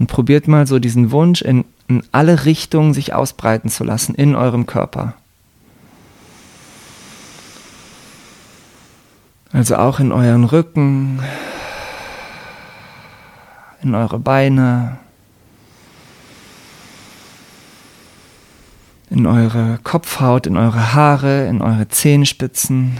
Und 0.00 0.06
probiert 0.06 0.48
mal 0.48 0.66
so 0.66 0.78
diesen 0.78 1.12
Wunsch 1.12 1.42
in, 1.42 1.66
in 1.86 2.02
alle 2.10 2.46
Richtungen 2.46 2.94
sich 2.94 3.12
ausbreiten 3.12 3.68
zu 3.68 3.84
lassen 3.84 4.14
in 4.14 4.34
eurem 4.34 4.64
Körper. 4.64 5.14
Also 9.52 9.76
auch 9.76 10.00
in 10.00 10.10
euren 10.10 10.44
Rücken, 10.44 11.20
in 13.82 13.94
eure 13.94 14.18
Beine, 14.18 14.96
in 19.10 19.26
eure 19.26 19.80
Kopfhaut, 19.84 20.46
in 20.46 20.56
eure 20.56 20.94
Haare, 20.94 21.46
in 21.46 21.60
eure 21.60 21.88
Zehenspitzen. 21.88 22.96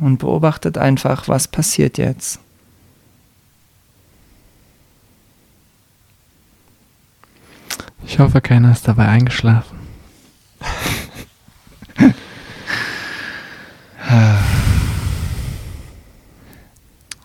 Und 0.00 0.18
beobachtet 0.18 0.78
einfach, 0.78 1.28
was 1.28 1.48
passiert 1.48 1.98
jetzt. 1.98 2.40
Ich 8.04 8.18
hoffe, 8.18 8.40
keiner 8.40 8.72
ist 8.72 8.88
dabei 8.88 9.06
eingeschlafen. 9.08 9.78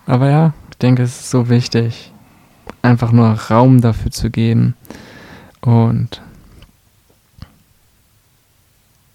Aber 0.06 0.28
ja, 0.28 0.52
ich 0.70 0.76
denke, 0.78 1.02
es 1.02 1.20
ist 1.20 1.30
so 1.30 1.48
wichtig, 1.48 2.12
einfach 2.82 3.10
nur 3.12 3.28
Raum 3.28 3.80
dafür 3.80 4.10
zu 4.10 4.30
geben 4.30 4.74
und 5.62 6.20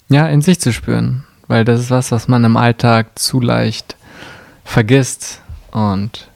ja, 0.09 0.27
in 0.27 0.41
sich 0.41 0.59
zu 0.59 0.73
spüren, 0.73 1.23
weil 1.49 1.65
das 1.65 1.81
ist 1.81 1.91
was, 1.91 2.11
was 2.11 2.29
man 2.29 2.45
im 2.45 2.55
Alltag 2.55 3.19
zu 3.19 3.41
leicht 3.41 3.97
vergisst 4.63 5.41
und 5.71 6.29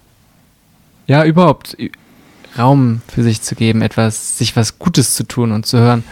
ja, 1.05 1.23
überhaupt 1.23 1.77
Raum 2.57 3.01
für 3.07 3.23
sich 3.23 3.41
zu 3.41 3.55
geben, 3.55 3.81
etwas, 3.81 4.37
sich 4.37 4.55
was 4.55 4.79
Gutes 4.79 5.15
zu 5.15 5.23
tun 5.23 5.51
und 5.51 5.65
zu 5.65 5.77
hören, 5.77 6.03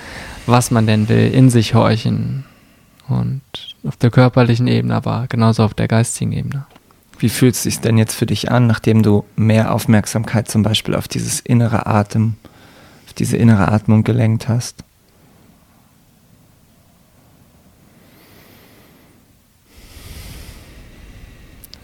was 0.45 0.71
man 0.71 0.85
denn 0.85 1.09
will, 1.09 1.31
in 1.31 1.49
sich 1.49 1.73
horchen. 1.73 2.45
Und 3.07 3.41
auf 3.83 3.97
der 3.97 4.11
körperlichen 4.11 4.67
Ebene, 4.67 4.95
aber 4.95 5.25
genauso 5.27 5.63
auf 5.63 5.73
der 5.73 5.87
geistigen 5.87 6.31
Ebene. 6.31 6.65
Wie 7.17 7.29
fühlt 7.29 7.55
es 7.55 7.63
sich 7.63 7.79
denn 7.79 7.97
jetzt 7.97 8.15
für 8.15 8.27
dich 8.27 8.51
an, 8.51 8.67
nachdem 8.67 9.01
du 9.01 9.25
mehr 9.35 9.73
Aufmerksamkeit 9.73 10.47
zum 10.47 10.61
Beispiel 10.61 10.95
auf 10.95 11.07
dieses 11.07 11.39
innere 11.39 11.87
Atem, 11.87 12.35
auf 13.07 13.13
diese 13.13 13.37
innere 13.37 13.67
Atmung 13.67 14.03
gelenkt 14.03 14.47
hast? 14.47 14.83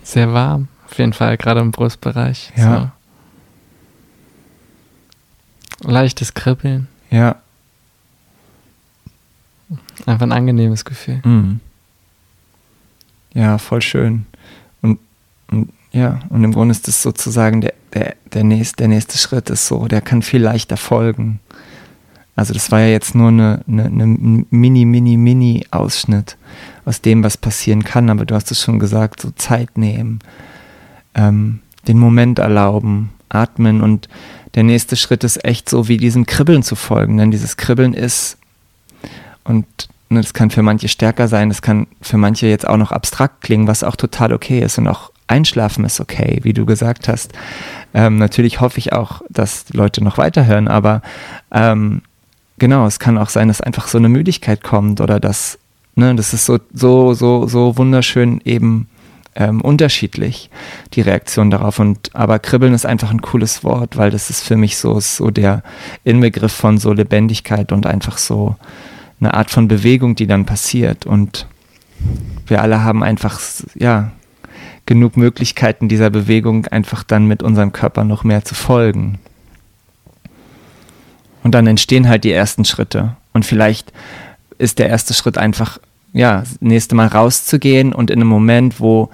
Sehr 0.07 0.31
warm, 0.31 0.69
auf 0.85 0.97
jeden 0.97 1.11
Fall, 1.11 1.35
gerade 1.35 1.59
im 1.59 1.71
Brustbereich. 1.71 2.53
Ja. 2.55 2.93
So. 5.81 5.91
Leichtes 5.91 6.33
Kribbeln. 6.33 6.87
Ja. 7.09 7.35
Einfach 10.05 10.25
ein 10.25 10.31
angenehmes 10.31 10.85
Gefühl. 10.85 11.21
Mhm. 11.25 11.59
Ja, 13.33 13.57
voll 13.57 13.81
schön. 13.81 14.25
Und, 14.81 14.99
und 15.51 15.73
ja, 15.91 16.21
und 16.29 16.41
im 16.41 16.53
Grunde 16.53 16.71
ist 16.71 16.87
das 16.87 17.01
sozusagen 17.01 17.59
der, 17.59 17.73
der, 17.93 18.15
der, 18.33 18.45
nächste, 18.45 18.77
der 18.77 18.87
nächste 18.87 19.17
Schritt 19.17 19.49
ist 19.49 19.67
so, 19.67 19.89
der 19.89 19.99
kann 19.99 20.21
viel 20.21 20.41
leichter 20.41 20.77
folgen. 20.77 21.41
Also 22.37 22.53
das 22.53 22.71
war 22.71 22.79
ja 22.79 22.87
jetzt 22.87 23.15
nur 23.15 23.29
eine, 23.29 23.61
eine, 23.67 23.85
eine 23.85 24.45
mini, 24.51 24.85
mini, 24.85 25.17
mini 25.17 25.65
Ausschnitt 25.71 26.37
aus 26.85 27.01
dem, 27.01 27.23
was 27.23 27.35
passieren 27.35 27.83
kann, 27.83 28.11
aber 28.11 28.25
du 28.25 28.35
hast 28.35 28.51
es 28.51 28.61
schon 28.61 28.77
gesagt, 28.77 29.21
so 29.21 29.31
Zeit 29.31 29.75
nehmen, 29.77 30.19
ähm, 31.15 31.59
den 31.87 31.97
Moment 31.97 32.37
erlauben, 32.37 33.09
atmen. 33.27 33.81
Und 33.81 34.07
der 34.53 34.63
nächste 34.63 34.95
Schritt 34.95 35.23
ist 35.23 35.43
echt 35.43 35.67
so 35.67 35.87
wie 35.87 35.97
diesem 35.97 36.27
Kribbeln 36.27 36.61
zu 36.61 36.75
folgen, 36.75 37.17
denn 37.17 37.31
dieses 37.31 37.57
Kribbeln 37.57 37.93
ist 37.93 38.37
und 39.43 39.65
ne, 40.09 40.21
das 40.21 40.33
kann 40.33 40.51
für 40.51 40.61
manche 40.61 40.89
stärker 40.89 41.27
sein, 41.27 41.49
das 41.49 41.63
kann 41.63 41.87
für 42.01 42.17
manche 42.17 42.45
jetzt 42.45 42.67
auch 42.67 42.77
noch 42.77 42.91
abstrakt 42.91 43.41
klingen, 43.41 43.67
was 43.67 43.83
auch 43.83 43.95
total 43.95 44.31
okay 44.31 44.59
ist 44.59 44.77
und 44.77 44.87
auch 44.87 45.11
Einschlafen 45.25 45.85
ist 45.85 45.99
okay, 45.99 46.39
wie 46.43 46.53
du 46.53 46.65
gesagt 46.65 47.07
hast. 47.07 47.33
Ähm, 47.93 48.17
natürlich 48.17 48.61
hoffe 48.61 48.77
ich 48.77 48.93
auch, 48.93 49.21
dass 49.29 49.65
die 49.65 49.75
Leute 49.75 50.03
noch 50.03 50.17
weiterhören, 50.17 50.67
aber 50.67 51.01
ähm, 51.51 52.01
genau, 52.57 52.85
es 52.85 52.99
kann 52.99 53.17
auch 53.17 53.29
sein, 53.29 53.47
dass 53.47 53.61
einfach 53.61 53.87
so 53.87 53.97
eine 53.97 54.09
Müdigkeit 54.09 54.63
kommt 54.63 55.01
oder 55.01 55.19
dass, 55.19 55.57
ne, 55.95 56.15
das 56.15 56.33
ist 56.33 56.45
so, 56.45 56.59
so, 56.73 57.13
so, 57.13 57.47
so 57.47 57.77
wunderschön 57.77 58.41
eben 58.45 58.87
ähm, 59.35 59.61
unterschiedlich, 59.61 60.49
die 60.93 61.01
Reaktion 61.01 61.51
darauf. 61.51 61.79
Und 61.79 62.15
aber 62.15 62.39
Kribbeln 62.39 62.73
ist 62.73 62.85
einfach 62.85 63.11
ein 63.11 63.21
cooles 63.21 63.63
Wort, 63.63 63.95
weil 63.95 64.09
das 64.09 64.29
ist 64.29 64.43
für 64.43 64.57
mich 64.57 64.77
so, 64.77 64.99
so 64.99 65.29
der 65.29 65.63
Inbegriff 66.03 66.53
von 66.53 66.77
so 66.77 66.91
Lebendigkeit 66.91 67.71
und 67.71 67.85
einfach 67.85 68.17
so 68.17 68.55
eine 69.19 69.33
Art 69.33 69.51
von 69.51 69.67
Bewegung, 69.67 70.15
die 70.15 70.27
dann 70.27 70.45
passiert. 70.45 71.05
Und 71.05 71.47
wir 72.47 72.61
alle 72.61 72.83
haben 72.83 73.03
einfach, 73.03 73.39
ja, 73.75 74.11
genug 74.85 75.17
Möglichkeiten 75.17 75.89
dieser 75.89 76.09
Bewegung 76.09 76.65
einfach 76.67 77.03
dann 77.03 77.25
mit 77.25 77.43
unserem 77.43 77.73
Körper 77.73 78.03
noch 78.03 78.23
mehr 78.23 78.43
zu 78.43 78.55
folgen. 78.55 79.19
Und 81.47 81.53
dann 81.53 81.65
entstehen 81.65 82.09
halt 82.09 82.25
die 82.25 82.33
ersten 82.33 82.65
Schritte. 82.65 83.15
Und 83.31 83.45
vielleicht 83.45 83.93
ist 84.57 84.79
der 84.79 84.89
erste 84.89 85.13
Schritt 85.13 85.37
einfach 85.37 85.79
ja, 86.11 86.43
nächste 86.59 86.93
Mal 86.93 87.07
rauszugehen 87.07 87.93
und 87.93 88.11
in 88.11 88.19
einem 88.19 88.27
Moment, 88.27 88.81
wo, 88.81 89.09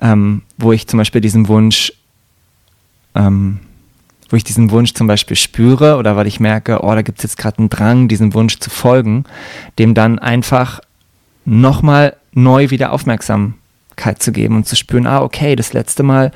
ähm, 0.00 0.42
wo 0.58 0.70
ich 0.70 0.86
zum 0.86 0.98
Beispiel 0.98 1.20
diesen 1.20 1.48
Wunsch, 1.48 1.92
ähm, 3.16 3.58
wo 4.28 4.36
ich 4.36 4.44
diesen 4.44 4.70
Wunsch 4.70 4.94
zum 4.94 5.08
Beispiel 5.08 5.36
spüre 5.36 5.96
oder 5.96 6.14
weil 6.14 6.28
ich 6.28 6.38
merke, 6.38 6.84
oh, 6.84 6.94
da 6.94 7.02
gibt 7.02 7.18
es 7.18 7.24
jetzt 7.24 7.36
gerade 7.36 7.58
einen 7.58 7.68
Drang, 7.68 8.06
diesem 8.06 8.32
Wunsch 8.32 8.60
zu 8.60 8.70
folgen, 8.70 9.24
dem 9.76 9.94
dann 9.94 10.20
einfach 10.20 10.78
nochmal 11.44 12.14
neu 12.30 12.70
wieder 12.70 12.92
Aufmerksamkeit 12.92 14.22
zu 14.22 14.30
geben 14.30 14.54
und 14.54 14.68
zu 14.68 14.76
spüren, 14.76 15.08
ah, 15.08 15.20
okay, 15.20 15.56
das 15.56 15.72
letzte 15.72 16.04
Mal, 16.04 16.30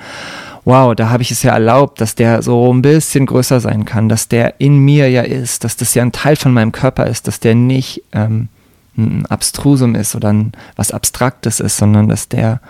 wow, 0.64 0.94
da 0.94 1.10
habe 1.10 1.22
ich 1.22 1.30
es 1.30 1.42
ja 1.42 1.52
erlaubt, 1.52 2.00
dass 2.00 2.14
der 2.14 2.42
so 2.42 2.72
ein 2.72 2.82
bisschen 2.82 3.26
größer 3.26 3.60
sein 3.60 3.84
kann, 3.84 4.08
dass 4.08 4.28
der 4.28 4.60
in 4.60 4.78
mir 4.78 5.10
ja 5.10 5.22
ist, 5.22 5.64
dass 5.64 5.76
das 5.76 5.94
ja 5.94 6.02
ein 6.02 6.12
Teil 6.12 6.36
von 6.36 6.52
meinem 6.52 6.72
Körper 6.72 7.06
ist, 7.06 7.28
dass 7.28 7.40
der 7.40 7.54
nicht 7.54 8.02
ähm, 8.12 8.48
ein 8.96 9.26
Abstrusum 9.26 9.94
ist 9.94 10.14
oder 10.14 10.32
ein, 10.32 10.52
was 10.76 10.90
Abstraktes 10.92 11.60
ist, 11.60 11.76
sondern 11.76 12.08
dass 12.08 12.28
der, 12.28 12.60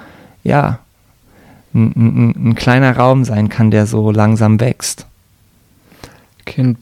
ja, 0.43 0.81
ein, 1.75 1.93
ein, 1.97 2.51
ein 2.51 2.55
kleiner 2.55 2.97
Raum 2.97 3.25
sein 3.25 3.49
kann, 3.49 3.71
der 3.71 3.87
so 3.87 4.11
langsam 4.11 4.61
wächst. 4.61 5.07
Okay. 6.41 6.77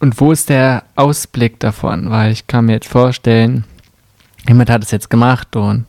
Und 0.00 0.20
wo 0.20 0.32
ist 0.32 0.48
der 0.48 0.82
Ausblick 0.96 1.60
davon? 1.60 2.10
Weil 2.10 2.32
ich 2.32 2.46
kann 2.48 2.66
mir 2.66 2.72
jetzt 2.72 2.88
vorstellen, 2.88 3.64
jemand 4.48 4.68
hat 4.68 4.82
es 4.82 4.90
jetzt 4.90 5.10
gemacht 5.10 5.54
und 5.54 5.86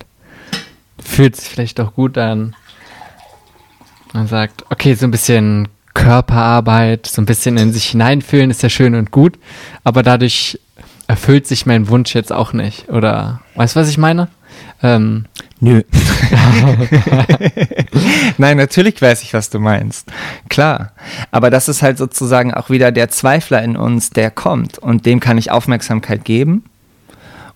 fühlt 0.99 1.35
sich 1.35 1.49
vielleicht 1.49 1.79
auch 1.79 1.95
gut 1.95 2.17
an. 2.17 2.55
Man 4.13 4.27
sagt, 4.27 4.63
okay, 4.69 4.93
so 4.93 5.05
ein 5.05 5.11
bisschen 5.11 5.67
Körperarbeit, 5.93 7.07
so 7.07 7.21
ein 7.21 7.25
bisschen 7.25 7.57
in 7.57 7.73
sich 7.73 7.89
hineinfühlen 7.89 8.49
ist 8.49 8.63
ja 8.63 8.69
schön 8.69 8.95
und 8.95 9.11
gut, 9.11 9.37
aber 9.83 10.03
dadurch 10.03 10.59
erfüllt 11.07 11.47
sich 11.47 11.65
mein 11.65 11.89
Wunsch 11.89 12.15
jetzt 12.15 12.31
auch 12.31 12.53
nicht. 12.53 12.89
Oder 12.89 13.41
weißt 13.55 13.75
du, 13.75 13.79
was 13.79 13.89
ich 13.89 13.97
meine? 13.97 14.29
Ähm, 14.81 15.25
Nö. 15.59 15.81
Nein, 18.37 18.57
natürlich 18.57 19.01
weiß 19.01 19.23
ich, 19.23 19.33
was 19.33 19.49
du 19.49 19.59
meinst. 19.59 20.11
Klar. 20.49 20.91
Aber 21.31 21.49
das 21.49 21.69
ist 21.69 21.81
halt 21.81 21.97
sozusagen 21.97 22.53
auch 22.53 22.69
wieder 22.69 22.91
der 22.91 23.09
Zweifler 23.09 23.63
in 23.63 23.77
uns, 23.77 24.09
der 24.09 24.29
kommt. 24.29 24.77
Und 24.77 25.05
dem 25.05 25.21
kann 25.21 25.37
ich 25.37 25.51
Aufmerksamkeit 25.51 26.25
geben. 26.25 26.65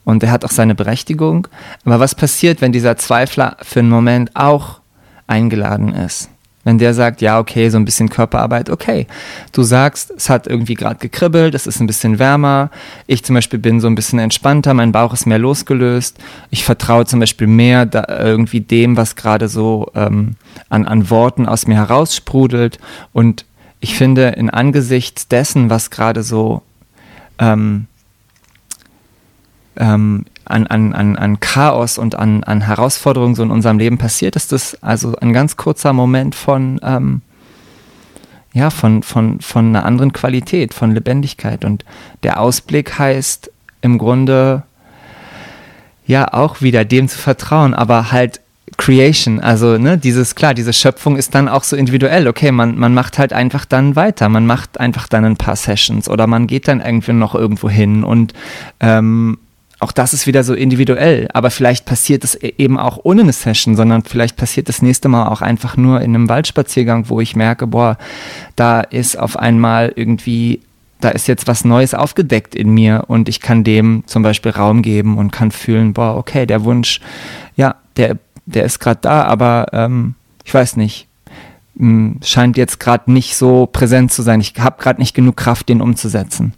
Und 0.06 0.24
er 0.24 0.32
hat 0.32 0.46
auch 0.46 0.52
seine 0.52 0.74
Berechtigung. 0.74 1.50
Aber 1.84 2.00
was 2.00 2.16
passiert, 2.16 2.62
wenn 2.62 2.72
dieser 2.72 2.96
Zweifler 2.96 3.58
für 3.62 3.80
einen 3.80 3.90
Moment 3.90 4.34
auch 4.36 4.80
eingeladen 5.28 5.94
ist? 5.94 6.30
Wenn 6.68 6.80
der 6.80 6.94
sagt, 6.94 7.22
ja, 7.22 7.40
okay, 7.40 7.70
so 7.70 7.78
ein 7.78 7.86
bisschen 7.86 8.10
Körperarbeit, 8.10 8.70
okay. 8.70 9.08
Du 9.54 9.64
sagst, 9.64 10.12
es 10.12 10.30
hat 10.30 10.48
irgendwie 10.48 10.74
gerade 10.74 11.00
gekribbelt, 11.00 11.56
es 11.56 11.66
ist 11.66 11.80
ein 11.80 11.88
bisschen 11.88 12.20
wärmer. 12.20 12.72
Ich 13.06 13.24
zum 13.24 13.36
Beispiel 13.36 13.58
bin 13.58 13.80
so 13.80 13.88
ein 13.88 13.96
bisschen 13.96 14.20
entspannter, 14.20 14.74
mein 14.74 14.92
Bauch 14.92 15.14
ist 15.14 15.26
mehr 15.26 15.40
losgelöst. 15.40 16.18
Ich 16.50 16.66
vertraue 16.66 17.06
zum 17.06 17.22
Beispiel 17.22 17.48
mehr 17.48 17.86
da, 17.86 18.06
irgendwie 18.20 18.60
dem, 18.60 18.98
was 18.98 19.16
gerade 19.16 19.48
so 19.48 19.90
ähm, 19.96 20.36
an, 20.68 20.86
an 20.86 21.10
Worten 21.10 21.46
aus 21.46 21.68
mir 21.68 21.76
heraussprudelt. 21.76 22.80
Und 23.14 23.46
ich 23.80 23.96
finde, 23.96 24.28
in 24.36 24.50
Angesichts 24.50 25.30
dessen, 25.30 25.70
was 25.70 25.90
gerade 25.90 26.22
so 26.22 26.64
ähm, 27.40 27.86
ähm, 29.78 30.26
an, 30.50 30.68
an, 30.68 31.16
an, 31.16 31.40
Chaos 31.40 31.98
und 31.98 32.16
an, 32.16 32.44
an 32.44 32.62
Herausforderungen 32.62 33.36
so 33.36 33.44
in 33.44 33.52
unserem 33.52 33.78
Leben 33.80 33.98
passiert, 33.98 34.36
ist 34.36 34.52
das 34.52 34.82
also 34.82 35.16
ein 35.18 35.34
ganz 35.34 35.58
kurzer 35.58 35.94
Moment 35.94 36.36
von, 36.36 36.80
ähm, 36.84 37.22
ja, 38.54 38.70
von, 38.70 39.04
von, 39.04 39.40
von 39.42 39.68
einer 39.68 39.86
anderen 39.86 40.14
Qualität, 40.14 40.74
von 40.74 40.92
Lebendigkeit. 40.92 41.66
Und 41.66 41.86
der 42.24 42.40
Ausblick 42.40 42.98
heißt, 42.98 43.52
im 43.82 43.98
Grunde 43.98 44.64
ja 46.06 46.34
auch 46.34 46.62
wieder 46.62 46.86
dem 46.86 47.08
zu 47.08 47.18
vertrauen, 47.18 47.74
aber 47.74 48.12
halt 48.12 48.40
Creation, 48.78 49.40
also 49.40 49.78
ne, 49.78 49.98
dieses, 49.98 50.36
klar, 50.36 50.54
diese 50.54 50.74
Schöpfung 50.74 51.18
ist 51.18 51.34
dann 51.34 51.48
auch 51.48 51.64
so 51.64 51.76
individuell. 51.76 52.28
Okay, 52.28 52.52
man, 52.52 52.78
man 52.78 52.94
macht 52.94 53.18
halt 53.18 53.34
einfach 53.34 53.66
dann 53.66 53.96
weiter, 53.96 54.30
man 54.30 54.46
macht 54.46 54.80
einfach 54.80 55.08
dann 55.08 55.26
ein 55.26 55.38
paar 55.38 55.56
Sessions 55.56 56.10
oder 56.10 56.28
man 56.28 56.48
geht 56.48 56.68
dann 56.68 56.82
irgendwie 56.82 57.14
noch 57.14 57.34
irgendwo 57.34 57.70
hin 57.70 58.04
und 58.04 58.34
ähm, 58.80 59.40
auch 59.80 59.92
das 59.92 60.14
ist 60.14 60.26
wieder 60.26 60.44
so 60.44 60.54
individuell, 60.54 61.28
aber 61.34 61.52
vielleicht 61.52 61.86
passiert 61.86 62.24
es 62.24 62.36
e-, 62.36 62.54
eben 62.58 62.80
auch 62.80 63.00
ohne 63.04 63.22
eine 63.22 63.34
Session, 63.34 63.76
sondern 63.76 64.04
vielleicht 64.04 64.36
passiert 64.36 64.70
das 64.70 64.82
nächste 64.82 65.08
Mal 65.08 65.28
auch 65.28 65.42
einfach 65.42 65.78
nur 65.78 66.02
in 66.02 66.16
einem 66.16 66.30
Waldspaziergang, 66.30 67.10
wo 67.10 67.22
ich 67.22 67.36
merke, 67.36 67.68
boah, 67.68 67.98
da 68.56 68.82
ist 68.82 69.18
auf 69.18 69.38
einmal 69.38 69.94
irgendwie, 69.96 70.62
da 71.00 71.10
ist 71.10 71.28
jetzt 71.28 71.48
was 71.48 71.64
Neues 71.64 71.94
aufgedeckt 71.94 72.56
in 72.56 72.70
mir 72.70 73.04
und 73.08 73.30
ich 73.30 73.40
kann 73.40 73.64
dem 73.64 74.04
zum 74.08 74.24
Beispiel 74.24 74.52
Raum 74.52 74.82
geben 74.82 75.18
und 75.18 75.32
kann 75.32 75.52
fühlen, 75.52 75.94
boah, 75.94 76.18
okay, 76.18 76.46
der 76.48 76.64
Wunsch, 76.64 77.00
ja, 77.56 77.76
der, 77.98 78.18
der 78.48 78.64
ist 78.64 78.80
gerade 78.80 79.00
da, 79.02 79.24
aber 79.26 79.68
ähm, 79.74 80.16
ich 80.44 80.54
weiß 80.54 80.78
nicht, 80.78 81.08
hm, 81.78 82.20
scheint 82.24 82.58
jetzt 82.58 82.80
gerade 82.80 83.12
nicht 83.12 83.36
so 83.36 83.68
präsent 83.68 84.12
zu 84.12 84.24
sein. 84.24 84.42
Ich 84.42 84.56
habe 84.58 84.82
gerade 84.82 85.00
nicht 85.00 85.14
genug 85.14 85.38
Kraft, 85.38 85.70
den 85.70 85.82
umzusetzen. 85.82 86.54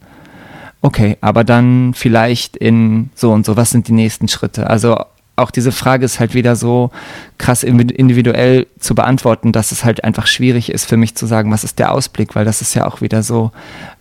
Okay, 0.81 1.17
aber 1.21 1.43
dann 1.43 1.93
vielleicht 1.93 2.55
in 2.55 3.09
so 3.15 3.31
und 3.31 3.45
so, 3.45 3.57
was 3.57 3.71
sind 3.71 3.87
die 3.87 3.93
nächsten 3.93 4.27
Schritte? 4.27 4.69
Also 4.69 4.97
auch 5.35 5.51
diese 5.51 5.71
Frage 5.71 6.05
ist 6.05 6.19
halt 6.19 6.33
wieder 6.33 6.55
so 6.55 6.91
krass 7.37 7.63
individuell 7.63 8.67
zu 8.79 8.93
beantworten, 8.95 9.51
dass 9.51 9.71
es 9.71 9.83
halt 9.83 10.03
einfach 10.03 10.27
schwierig 10.27 10.71
ist 10.71 10.85
für 10.85 10.97
mich 10.97 11.15
zu 11.15 11.25
sagen, 11.25 11.51
was 11.51 11.63
ist 11.63 11.79
der 11.79 11.91
Ausblick, 11.91 12.35
weil 12.35 12.45
das 12.45 12.61
ist 12.61 12.73
ja 12.75 12.85
auch 12.85 13.01
wieder 13.01 13.23
so 13.23 13.51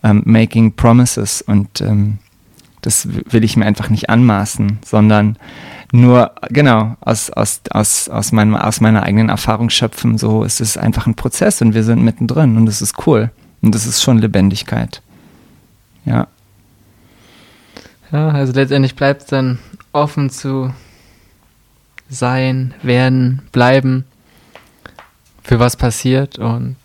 ähm, 0.03 0.21
making 0.25 0.73
promises 0.73 1.41
und 1.41 1.81
ähm, 1.81 2.19
das 2.81 3.07
will 3.29 3.43
ich 3.43 3.57
mir 3.57 3.65
einfach 3.65 3.89
nicht 3.89 4.09
anmaßen, 4.09 4.79
sondern 4.85 5.37
nur, 5.91 6.31
genau, 6.49 6.95
aus, 7.01 7.29
aus, 7.29 7.61
aus, 7.71 8.09
aus, 8.09 8.31
meinem, 8.31 8.55
aus 8.55 8.79
meiner 8.79 9.03
eigenen 9.03 9.29
Erfahrung 9.29 9.69
schöpfen. 9.69 10.17
So 10.17 10.43
ist 10.43 10.61
es 10.61 10.77
einfach 10.77 11.07
ein 11.07 11.15
Prozess 11.15 11.61
und 11.61 11.73
wir 11.73 11.83
sind 11.83 12.03
mittendrin 12.03 12.57
und 12.57 12.67
das 12.67 12.81
ist 12.81 13.05
cool. 13.07 13.31
Und 13.61 13.75
das 13.75 13.85
ist 13.85 14.01
schon 14.01 14.19
Lebendigkeit. 14.19 15.01
Ja. 16.05 16.27
Ja, 18.11 18.29
also 18.29 18.53
letztendlich 18.53 18.95
bleibt 18.95 19.23
es 19.23 19.27
dann 19.27 19.59
offen 19.91 20.29
zu 20.29 20.73
sein, 22.09 22.73
werden, 22.81 23.43
bleiben, 23.51 24.05
für 25.43 25.59
was 25.59 25.77
passiert 25.77 26.39
und 26.39 26.77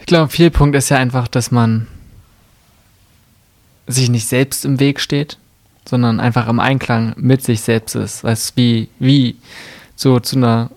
ich 0.00 0.06
glaube, 0.06 0.30
viel 0.30 0.52
Punkt 0.52 0.76
ist 0.76 0.88
ja 0.88 0.98
einfach, 0.98 1.26
dass 1.26 1.50
man 1.50 1.88
sich 3.88 4.08
nicht 4.08 4.28
selbst 4.28 4.64
im 4.64 4.78
Weg 4.78 5.00
steht, 5.00 5.38
sondern 5.84 6.20
einfach 6.20 6.48
im 6.48 6.60
Einklang 6.60 7.14
mit 7.16 7.42
sich 7.42 7.60
selbst 7.60 7.96
ist. 7.96 8.22
Weißt 8.22 8.56
wie, 8.56 8.88
wie 9.00 9.36
so 9.96 10.20
zu 10.20 10.36
einer, 10.36 10.70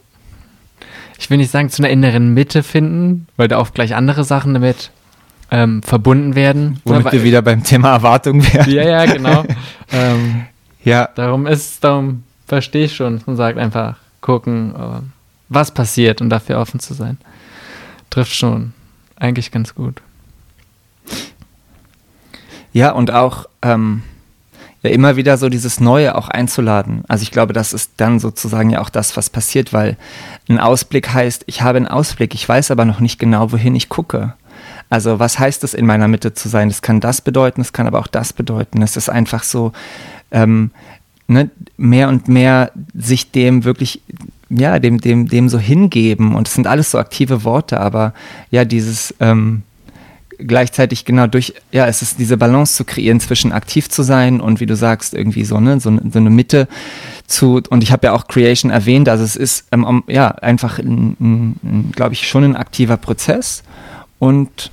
ich 1.20 1.30
will 1.30 1.38
nicht 1.38 1.52
sagen 1.52 1.70
zu 1.70 1.84
einer 1.84 1.92
inneren 1.92 2.34
Mitte 2.34 2.64
finden, 2.64 3.28
weil 3.38 3.48
da 3.48 3.60
oft 3.60 3.76
gleich 3.76 3.94
andere 3.96 4.24
Sachen 4.24 4.56
damit 4.56 4.92
ähm, 5.52 5.82
verbunden 5.84 6.36
werden. 6.36 6.80
Womit 6.86 7.08
Aber, 7.08 7.12
wir 7.12 7.24
wieder 7.24 7.42
beim 7.42 7.64
Thema 7.64 7.94
Erwartung 7.94 8.44
werden. 8.54 8.72
Ja, 8.72 8.84
ja, 8.84 9.06
genau. 9.06 9.44
ähm, 9.92 10.46
ja. 10.84 11.10
Darum 11.16 11.48
ist, 11.48 11.84
darum 11.84 12.24
verstehe 12.48 12.86
ich 12.86 12.96
schon 12.96 13.22
und 13.26 13.36
sagt 13.36 13.58
einfach 13.58 13.98
gucken, 14.22 14.74
äh, 14.76 15.02
was 15.50 15.72
passiert 15.72 16.22
und 16.22 16.30
dafür 16.30 16.60
offen 16.60 16.80
zu 16.80 16.94
sein. 16.94 17.18
Trifft 18.10 18.34
schon 18.34 18.74
eigentlich 19.16 19.52
ganz 19.52 19.76
gut. 19.76 20.02
Ja, 22.72 22.92
und 22.92 23.12
auch 23.12 23.46
ähm, 23.62 24.04
ja, 24.84 24.92
immer 24.92 25.16
wieder 25.16 25.38
so 25.38 25.50
dieses 25.50 25.80
Neue 25.80 26.16
auch 26.16 26.30
einzuladen. 26.30 27.04
Also 27.08 27.24
ich 27.24 27.32
glaube, 27.32 27.54
das 27.54 27.74
ist 27.74 27.94
dann 27.98 28.20
sozusagen 28.20 28.70
ja 28.70 28.82
auch 28.82 28.90
das, 28.90 29.18
was 29.18 29.30
passiert, 29.30 29.74
weil 29.74 29.98
ein 30.48 30.60
Ausblick 30.60 31.14
heißt, 31.14 31.44
ich 31.48 31.62
habe 31.62 31.78
einen 31.78 31.88
Ausblick, 31.88 32.34
ich 32.34 32.48
weiß 32.48 32.72
aber 32.72 32.86
noch 32.86 33.00
nicht 33.00 33.20
genau, 33.20 33.52
wohin 33.52 33.76
ich 33.76 33.90
gucke. 33.90 34.36
Also 34.90 35.20
was 35.20 35.38
heißt 35.38 35.64
es, 35.64 35.74
in 35.74 35.86
meiner 35.86 36.07
Mitte 36.07 36.34
zu 36.34 36.49
sein? 36.49 36.70
Es 36.70 36.82
kann 36.82 36.99
das 36.99 37.22
bedeuten, 37.22 37.61
es 37.61 37.74
kann 37.74 37.88
aber 37.88 37.99
auch 37.99 38.07
das 38.07 38.34
bedeuten. 38.34 38.82
Es 38.82 38.98
ist 38.98 39.10
einfach 39.10 39.44
so, 39.44 39.72
ähm, 40.32 40.72
ne, 41.28 41.49
mehr 41.78 42.10
und 42.10 42.28
mehr 42.28 42.72
sich 42.94 43.32
dem 43.32 43.64
wirklich, 43.64 44.02
ja, 44.49 44.80
dem, 44.80 44.99
dem, 44.99 45.28
dem 45.28 45.48
so 45.48 45.60
hingeben. 45.60 46.36
Und 46.36 46.48
es 46.48 46.56
sind 46.56 46.68
alles 46.68 46.91
so 46.91 46.98
aktive 46.98 47.44
Worte, 47.44 47.80
aber 47.80 48.14
ja, 48.49 48.66
dieses 48.66 49.14
ähm, 49.20 49.64
gleichzeitig 50.40 51.06
genau 51.06 51.28
durch, 51.28 51.53
ja, 51.72 51.88
es 51.88 52.02
ist 52.02 52.18
diese 52.18 52.38
Balance 52.38 52.76
zu 52.76 52.86
kreieren 52.86 53.20
zwischen 53.20 53.52
aktiv 53.52 53.90
zu 53.90 54.03
sein 54.03 54.40
und 54.40 54.60
wie 54.60 54.66
du 54.66 54.76
sagst, 54.76 55.14
irgendwie 55.14 55.44
so, 55.44 55.60
ne, 55.60 55.80
so, 55.80 55.91
so 56.11 56.20
eine 56.20 56.30
Mitte 56.30 56.68
zu, 57.28 57.61
und 57.70 57.84
ich 57.84 57.91
habe 57.91 58.07
ja 58.07 58.14
auch 58.14 58.28
Creation 58.28 58.72
erwähnt, 58.72 59.10
also 59.10 59.24
es 59.24 59.36
ist 59.36 59.68
ähm, 59.72 60.03
ja 60.07 60.30
einfach, 60.30 60.80
glaube 60.80 62.14
ich, 62.14 62.28
schon 62.28 62.44
ein 62.44 62.56
aktiver 62.56 62.98
Prozess 62.98 63.64
und 64.18 64.72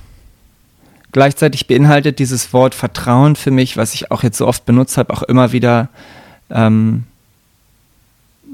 Gleichzeitig 1.17 1.65
beinhaltet 1.65 2.19
dieses 2.19 2.53
Wort 2.53 2.75
Vertrauen 2.75 3.35
für 3.35 3.49
mich, 3.49 3.75
was 3.75 3.95
ich 3.95 4.11
auch 4.11 4.21
jetzt 4.21 4.37
so 4.37 4.45
oft 4.45 4.65
benutzt 4.65 4.97
habe, 4.97 5.11
auch 5.11 5.23
immer 5.23 5.51
wieder 5.51 5.89
ähm, 6.51 7.05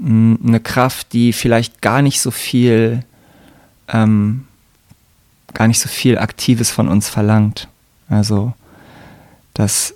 eine 0.02 0.60
Kraft, 0.60 1.12
die 1.12 1.34
vielleicht 1.34 1.82
gar 1.82 2.00
nicht 2.00 2.22
so 2.22 2.30
viel, 2.30 3.04
ähm, 3.88 4.48
gar 5.52 5.68
nicht 5.68 5.78
so 5.78 5.90
viel 5.90 6.16
Aktives 6.16 6.70
von 6.70 6.88
uns 6.88 7.10
verlangt. 7.10 7.68
Also, 8.08 8.54
dass, 9.52 9.94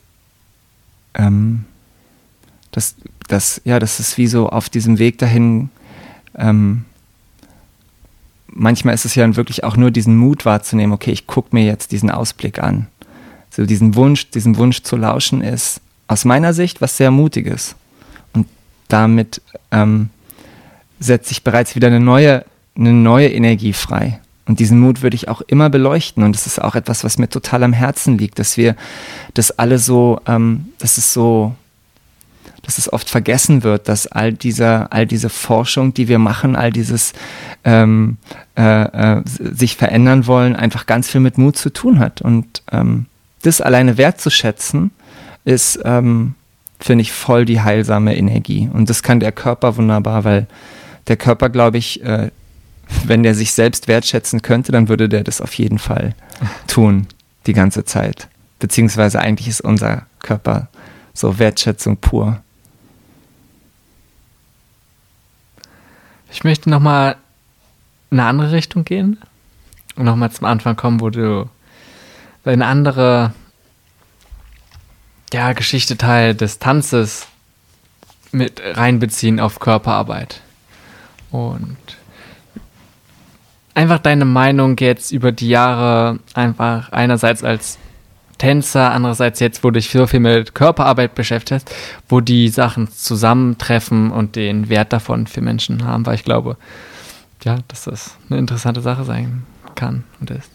ähm, 1.14 1.64
dass, 2.70 2.96
dass, 3.28 3.62
ja, 3.64 3.78
das 3.78 3.98
ist 3.98 4.18
wie 4.18 4.26
so 4.26 4.50
auf 4.50 4.68
diesem 4.68 4.98
Weg 4.98 5.16
dahin, 5.16 5.70
ähm, 6.36 6.84
manchmal 8.52 8.94
ist 8.94 9.04
es 9.04 9.14
ja 9.14 9.36
wirklich 9.36 9.64
auch 9.64 9.76
nur 9.76 9.90
diesen 9.90 10.16
Mut 10.16 10.44
wahrzunehmen, 10.44 10.92
okay, 10.92 11.12
ich 11.12 11.26
gucke 11.26 11.50
mir 11.52 11.64
jetzt 11.64 11.92
diesen 11.92 12.10
Ausblick 12.10 12.62
an. 12.62 12.86
So 13.50 13.66
diesen 13.66 13.94
Wunsch, 13.94 14.30
diesen 14.30 14.56
Wunsch 14.56 14.82
zu 14.82 14.96
lauschen 14.96 15.40
ist 15.40 15.80
aus 16.06 16.24
meiner 16.24 16.52
Sicht 16.54 16.80
was 16.80 16.96
sehr 16.96 17.10
Mutiges. 17.10 17.76
Und 18.32 18.46
damit 18.88 19.42
ähm, 19.70 20.10
setzt 20.98 21.28
sich 21.28 21.44
bereits 21.44 21.76
wieder 21.76 21.88
eine 21.88 22.00
neue, 22.00 22.44
eine 22.76 22.92
neue 22.92 23.28
Energie 23.28 23.72
frei. 23.72 24.20
Und 24.46 24.60
diesen 24.60 24.80
Mut 24.80 25.02
würde 25.02 25.14
ich 25.14 25.28
auch 25.28 25.42
immer 25.42 25.68
beleuchten. 25.68 26.24
Und 26.24 26.34
das 26.34 26.46
ist 26.46 26.60
auch 26.60 26.74
etwas, 26.74 27.04
was 27.04 27.18
mir 27.18 27.28
total 27.28 27.62
am 27.62 27.74
Herzen 27.74 28.16
liegt, 28.16 28.38
dass 28.38 28.56
wir 28.56 28.74
das 29.34 29.50
alle 29.58 29.78
so, 29.78 30.20
ähm, 30.26 30.72
das 30.78 30.96
ist 30.96 31.12
so, 31.12 31.54
dass 32.68 32.76
es 32.76 32.92
oft 32.92 33.08
vergessen 33.08 33.62
wird, 33.62 33.88
dass 33.88 34.06
all 34.06 34.34
diese, 34.34 34.92
all 34.92 35.06
diese 35.06 35.30
Forschung, 35.30 35.94
die 35.94 36.06
wir 36.06 36.18
machen, 36.18 36.54
all 36.54 36.70
dieses 36.70 37.14
ähm, 37.64 38.18
äh, 38.58 38.82
äh, 38.82 39.22
sich 39.24 39.78
verändern 39.78 40.26
wollen, 40.26 40.54
einfach 40.54 40.84
ganz 40.84 41.08
viel 41.08 41.22
mit 41.22 41.38
Mut 41.38 41.56
zu 41.56 41.70
tun 41.70 41.98
hat. 41.98 42.20
Und 42.20 42.62
ähm, 42.70 43.06
das 43.40 43.62
alleine 43.62 43.96
wertzuschätzen, 43.96 44.90
ist, 45.46 45.80
ähm, 45.82 46.34
finde 46.78 47.00
ich, 47.00 47.10
voll 47.10 47.46
die 47.46 47.62
heilsame 47.62 48.14
Energie. 48.14 48.68
Und 48.70 48.90
das 48.90 49.02
kann 49.02 49.18
der 49.18 49.32
Körper 49.32 49.78
wunderbar, 49.78 50.24
weil 50.24 50.46
der 51.06 51.16
Körper, 51.16 51.48
glaube 51.48 51.78
ich, 51.78 52.04
äh, 52.04 52.30
wenn 53.04 53.22
der 53.22 53.34
sich 53.34 53.52
selbst 53.52 53.88
wertschätzen 53.88 54.42
könnte, 54.42 54.72
dann 54.72 54.90
würde 54.90 55.08
der 55.08 55.24
das 55.24 55.40
auf 55.40 55.54
jeden 55.54 55.78
Fall 55.78 56.14
tun, 56.66 57.06
die 57.46 57.54
ganze 57.54 57.86
Zeit. 57.86 58.28
Beziehungsweise 58.58 59.20
eigentlich 59.20 59.48
ist 59.48 59.62
unser 59.62 60.02
Körper 60.18 60.68
so 61.14 61.38
Wertschätzung 61.38 61.96
pur. 61.96 62.42
Ich 66.30 66.44
möchte 66.44 66.70
nochmal 66.70 67.16
in 68.10 68.20
eine 68.20 68.28
andere 68.28 68.52
Richtung 68.52 68.84
gehen 68.84 69.18
und 69.96 70.04
nochmal 70.04 70.30
zum 70.30 70.46
Anfang 70.46 70.76
kommen, 70.76 71.00
wo 71.00 71.10
du 71.10 71.48
eine 72.44 72.66
andere 72.66 73.32
ja, 75.32 75.52
Geschichte 75.52 75.96
Teil 75.96 76.34
des 76.34 76.58
Tanzes 76.58 77.26
mit 78.32 78.60
reinbeziehen 78.64 79.40
auf 79.40 79.58
Körperarbeit. 79.58 80.40
Und 81.30 81.76
einfach 83.74 83.98
deine 83.98 84.24
Meinung 84.24 84.76
jetzt 84.78 85.12
über 85.12 85.32
die 85.32 85.48
Jahre 85.48 86.20
einfach 86.34 86.90
einerseits 86.92 87.44
als 87.44 87.78
Tänzer, 88.38 88.92
andererseits 88.92 89.40
jetzt, 89.40 89.64
wo 89.64 89.70
du 89.70 89.78
dich 89.78 89.90
so 89.90 90.06
viel 90.06 90.20
mit 90.20 90.54
Körperarbeit 90.54 91.14
beschäftigst, 91.14 91.70
wo 92.08 92.20
die 92.20 92.48
Sachen 92.48 92.90
zusammentreffen 92.90 94.10
und 94.10 94.36
den 94.36 94.68
Wert 94.68 94.92
davon 94.92 95.26
für 95.26 95.40
Menschen 95.40 95.84
haben, 95.84 96.06
weil 96.06 96.14
ich 96.14 96.24
glaube, 96.24 96.56
ja, 97.44 97.58
dass 97.68 97.84
das 97.84 98.16
eine 98.30 98.38
interessante 98.38 98.80
Sache 98.80 99.04
sein 99.04 99.44
kann 99.74 100.04
und 100.20 100.30
ist. 100.30 100.50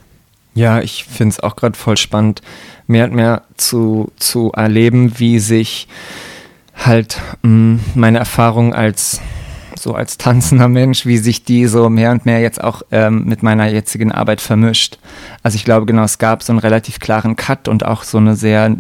Ja, 0.55 0.81
ich 0.81 1.05
finde 1.05 1.33
es 1.33 1.39
auch 1.39 1.55
gerade 1.55 1.77
voll 1.77 1.97
spannend, 1.97 2.41
mehr 2.87 3.05
und 3.05 3.13
mehr 3.13 3.43
zu, 3.57 4.11
zu 4.17 4.51
erleben, 4.51 5.17
wie 5.19 5.39
sich 5.39 5.87
halt 6.75 7.19
mh, 7.41 7.49
mm, 7.49 7.79
meine 7.95 8.19
Erfahrung 8.19 8.73
als 8.73 9.19
so 9.83 9.93
als 9.93 10.17
tanzender 10.17 10.69
Mensch, 10.69 11.05
wie 11.05 11.17
sich 11.17 11.43
die 11.43 11.67
so 11.67 11.89
mehr 11.89 12.11
und 12.11 12.25
mehr 12.25 12.39
jetzt 12.39 12.63
auch 12.63 12.81
ähm, 12.91 13.25
mit 13.25 13.43
meiner 13.43 13.67
jetzigen 13.67 14.11
Arbeit 14.11 14.41
vermischt. 14.41 14.97
Also 15.43 15.55
ich 15.55 15.65
glaube 15.65 15.85
genau, 15.85 16.03
es 16.03 16.17
gab 16.17 16.41
so 16.41 16.53
einen 16.53 16.59
relativ 16.59 16.99
klaren 16.99 17.35
Cut 17.35 17.67
und 17.67 17.85
auch 17.85 18.03
so 18.03 18.17
eine 18.17 18.35
sehr 18.35 18.75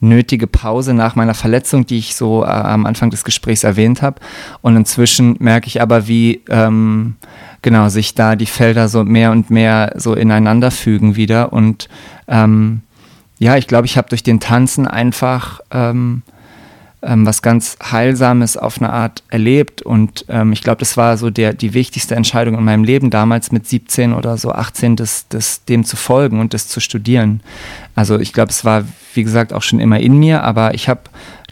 nötige 0.00 0.46
Pause 0.46 0.94
nach 0.94 1.14
meiner 1.14 1.34
Verletzung, 1.34 1.86
die 1.86 1.98
ich 1.98 2.16
so 2.16 2.42
äh, 2.42 2.48
am 2.48 2.86
Anfang 2.86 3.10
des 3.10 3.22
Gesprächs 3.22 3.64
erwähnt 3.64 4.00
habe. 4.00 4.20
Und 4.62 4.76
inzwischen 4.76 5.36
merke 5.38 5.66
ich 5.66 5.82
aber, 5.82 6.08
wie 6.08 6.40
ähm, 6.48 7.16
genau 7.62 7.90
sich 7.90 8.14
da 8.14 8.34
die 8.34 8.46
Felder 8.46 8.88
so 8.88 9.04
mehr 9.04 9.32
und 9.32 9.50
mehr 9.50 9.92
so 9.96 10.14
ineinander 10.14 10.70
fügen 10.70 11.16
wieder. 11.16 11.52
Und 11.52 11.88
ähm, 12.28 12.80
ja, 13.38 13.56
ich 13.56 13.66
glaube, 13.66 13.86
ich 13.86 13.98
habe 13.98 14.08
durch 14.08 14.22
den 14.22 14.40
Tanzen 14.40 14.86
einfach 14.86 15.60
ähm, 15.70 16.22
ähm, 17.02 17.26
was 17.26 17.42
ganz 17.42 17.76
Heilsames 17.90 18.56
auf 18.56 18.78
eine 18.78 18.92
Art 18.92 19.22
erlebt. 19.28 19.82
Und 19.82 20.24
ähm, 20.28 20.52
ich 20.52 20.62
glaube, 20.62 20.78
das 20.78 20.96
war 20.96 21.16
so 21.16 21.30
der, 21.30 21.52
die 21.52 21.74
wichtigste 21.74 22.14
Entscheidung 22.14 22.56
in 22.56 22.64
meinem 22.64 22.84
Leben 22.84 23.10
damals 23.10 23.52
mit 23.52 23.66
17 23.66 24.12
oder 24.12 24.36
so 24.36 24.52
18, 24.52 24.96
das, 24.96 25.26
das, 25.28 25.64
dem 25.64 25.84
zu 25.84 25.96
folgen 25.96 26.40
und 26.40 26.54
das 26.54 26.68
zu 26.68 26.80
studieren. 26.80 27.40
Also 27.94 28.18
ich 28.18 28.32
glaube, 28.32 28.50
es 28.50 28.64
war, 28.64 28.84
wie 29.14 29.24
gesagt, 29.24 29.52
auch 29.52 29.62
schon 29.62 29.80
immer 29.80 30.00
in 30.00 30.18
mir, 30.18 30.42
aber 30.44 30.74
ich 30.74 30.88
habe 30.88 31.00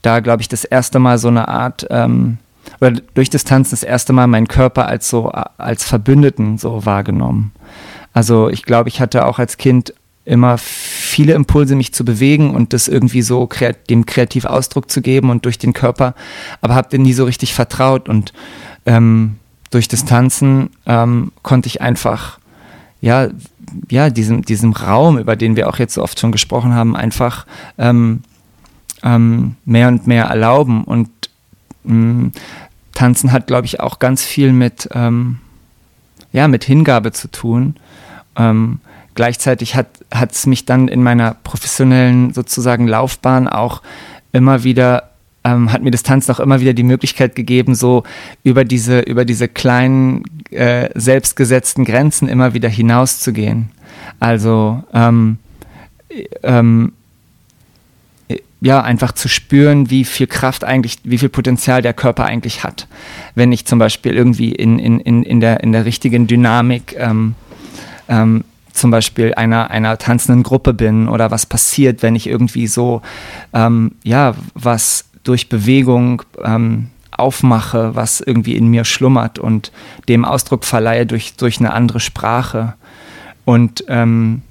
da, 0.03 0.20
glaube 0.20 0.43
ich, 0.43 0.49
das 0.49 0.65
erste 0.65 0.99
Mal 0.99 1.19
so 1.19 1.29
eine 1.29 1.49
Art, 1.49 1.87
ähm, 1.91 2.39
oder 2.81 2.93
durch 3.15 3.31
das 3.31 3.45
Tanzen 3.45 3.70
das 3.70 3.83
erste 3.83 4.12
Mal 4.12 4.27
meinen 4.27 4.49
Körper 4.49 4.87
als 4.87 5.09
so, 5.09 5.31
als 5.31 5.85
Verbündeten 5.85 6.59
so 6.59 6.85
wahrgenommen. 6.85 7.53
Also 8.12 8.49
ich 8.49 8.65
glaube, 8.65 8.89
ich 8.89 9.01
hatte 9.01 9.27
auch 9.27 9.39
als 9.39 9.57
Kind 9.57 9.95
immer 10.29 10.59
viele 10.59 11.33
Impulse, 11.33 11.75
mich 11.75 11.95
zu 11.95 12.05
bewegen 12.05 12.55
und 12.55 12.73
das 12.73 12.87
irgendwie 12.87 13.23
so 13.23 13.47
kreat 13.47 13.89
dem 13.89 14.05
kreativ 14.07 14.45
Ausdruck 14.45 14.91
zu 14.91 15.01
geben 15.01 15.31
und 15.31 15.45
durch 15.45 15.59
den 15.59 15.73
Körper, 15.73 16.15
aber 16.61 16.75
habe 16.75 16.91
dem 16.91 17.03
nie 17.03 17.15
so 17.15 17.25
richtig 17.25 17.55
vertraut 17.55 18.09
und 18.09 18.33
ähm, 18.85 19.37
durch 19.71 19.89
das 19.89 20.05
Tanzen 20.05 20.71
ähm, 20.87 21.33
konnte 21.43 21.67
ich 21.67 21.81
einfach, 21.81 22.39
ja, 23.01 23.29
ja, 23.91 24.11
diesem, 24.11 24.43
diesem 24.43 24.73
Raum, 24.73 25.19
über 25.19 25.37
den 25.37 25.57
wir 25.57 25.69
auch 25.69 25.79
jetzt 25.79 25.95
so 25.95 26.03
oft 26.03 26.21
schon 26.21 26.33
gesprochen 26.33 26.75
haben, 26.75 26.95
einfach 26.97 27.47
ähm, 27.79 28.23
ähm 29.03 29.57
mehr 29.65 29.89
und 29.89 30.07
mehr 30.07 30.25
erlauben 30.25 30.85
und 30.85 31.11
mm, 31.85 32.29
Tanzen 32.93 33.33
hat, 33.33 33.47
glaube 33.47 33.67
ich, 33.67 33.81
auch 33.81 33.99
ganz 33.99 34.25
viel 34.25 34.53
mit, 34.53 34.89
ähm, 34.93 35.39
ja, 36.33 36.49
mit 36.49 36.65
Hingabe 36.65 37.13
zu 37.13 37.31
tun. 37.31 37.77
Ähm, 38.37 38.81
gleichzeitig 39.19 39.74
hat 39.74 39.89
es 40.31 40.47
mich 40.47 40.65
dann 40.65 40.86
in 40.86 41.03
meiner 41.03 41.35
professionellen 41.43 42.32
sozusagen 42.32 42.86
Laufbahn 42.86 43.49
auch 43.49 43.82
immer 44.31 44.62
wieder 44.62 45.11
ähm, 45.43 45.73
hat 45.73 45.82
mir 45.82 45.90
das 45.90 46.05
Tanzen 46.05 46.31
auch 46.31 46.39
immer 46.39 46.61
wieder 46.61 46.73
die 46.73 46.85
Möglichkeit 46.85 47.35
gegeben, 47.35 47.74
so 47.74 48.05
über 48.45 48.65
diese, 48.65 49.01
über 49.01 49.24
diese 49.24 49.49
kleinen, 49.49 50.23
äh, 50.51 50.90
selbstgesetzten 50.95 51.85
Grenzen 51.85 52.28
immer 52.28 52.55
wieder 52.55 52.69
hinauszugehen. 52.69 53.70
Also 54.20 54.85
ähm, 54.95 55.39
ähm, 56.45 56.93
ja, 58.61 58.81
einfach 58.82 59.11
zu 59.11 59.27
spüren, 59.28 59.90
wie 59.90 60.05
viel 60.05 60.28
Kraft 60.28 60.62
eigentlich, 60.62 60.99
wie 61.03 61.19
viel 61.19 61.28
Potenzial 61.28 61.82
der 61.82 61.93
Körper 61.93 62.24
eigentlich 62.24 62.62
hat. 62.62 62.86
Wenn 63.35 63.51
ich 63.51 63.66
zum 63.66 63.81
Beispiel 63.81 64.15
irgendwie 64.15 64.53
in, 64.53 64.78
in, 64.78 65.01
in, 65.01 65.24
in, 65.24 65.40
der, 65.40 65.65
in 65.65 65.73
der 65.73 65.85
richtigen 65.86 66.28
Dynamik 66.28 66.95
ähm, 66.97 67.35
ähm, 68.09 68.45
zum 68.79 68.91
Beispiel 68.91 69.35
einer, 69.35 69.71
einer 69.71 69.99
tanzenden 69.99 70.43
Gruppe 70.43 70.73
bin 70.73 71.09
oder 71.09 71.31
was 71.31 71.47
passiert, 71.47 72.03
wenn 72.03 72.15
ich 72.15 72.27
irgendwie 72.27 72.67
so, 72.67 73.03
ähm, 73.53 73.93
ja, 74.03 74.35
was 74.55 75.05
durch 75.25 75.49
Bewegung 75.49 76.23
ähm, 76.43 76.89
aufmache, 77.11 77.95
was 77.95 78.21
irgendwie 78.21 78.57
in 78.57 78.69
mir 78.69 78.85
schlummert 78.85 79.39
und 79.39 79.73
dem 80.09 80.25
Ausdruck 80.25 80.65
verleihe 80.65 81.05
durch, 81.05 81.35
durch 81.35 81.59
eine 81.59 81.73
andere 81.73 82.01
Sprache. 82.01 82.75
Und 83.45 83.85
ähm, 83.89 84.43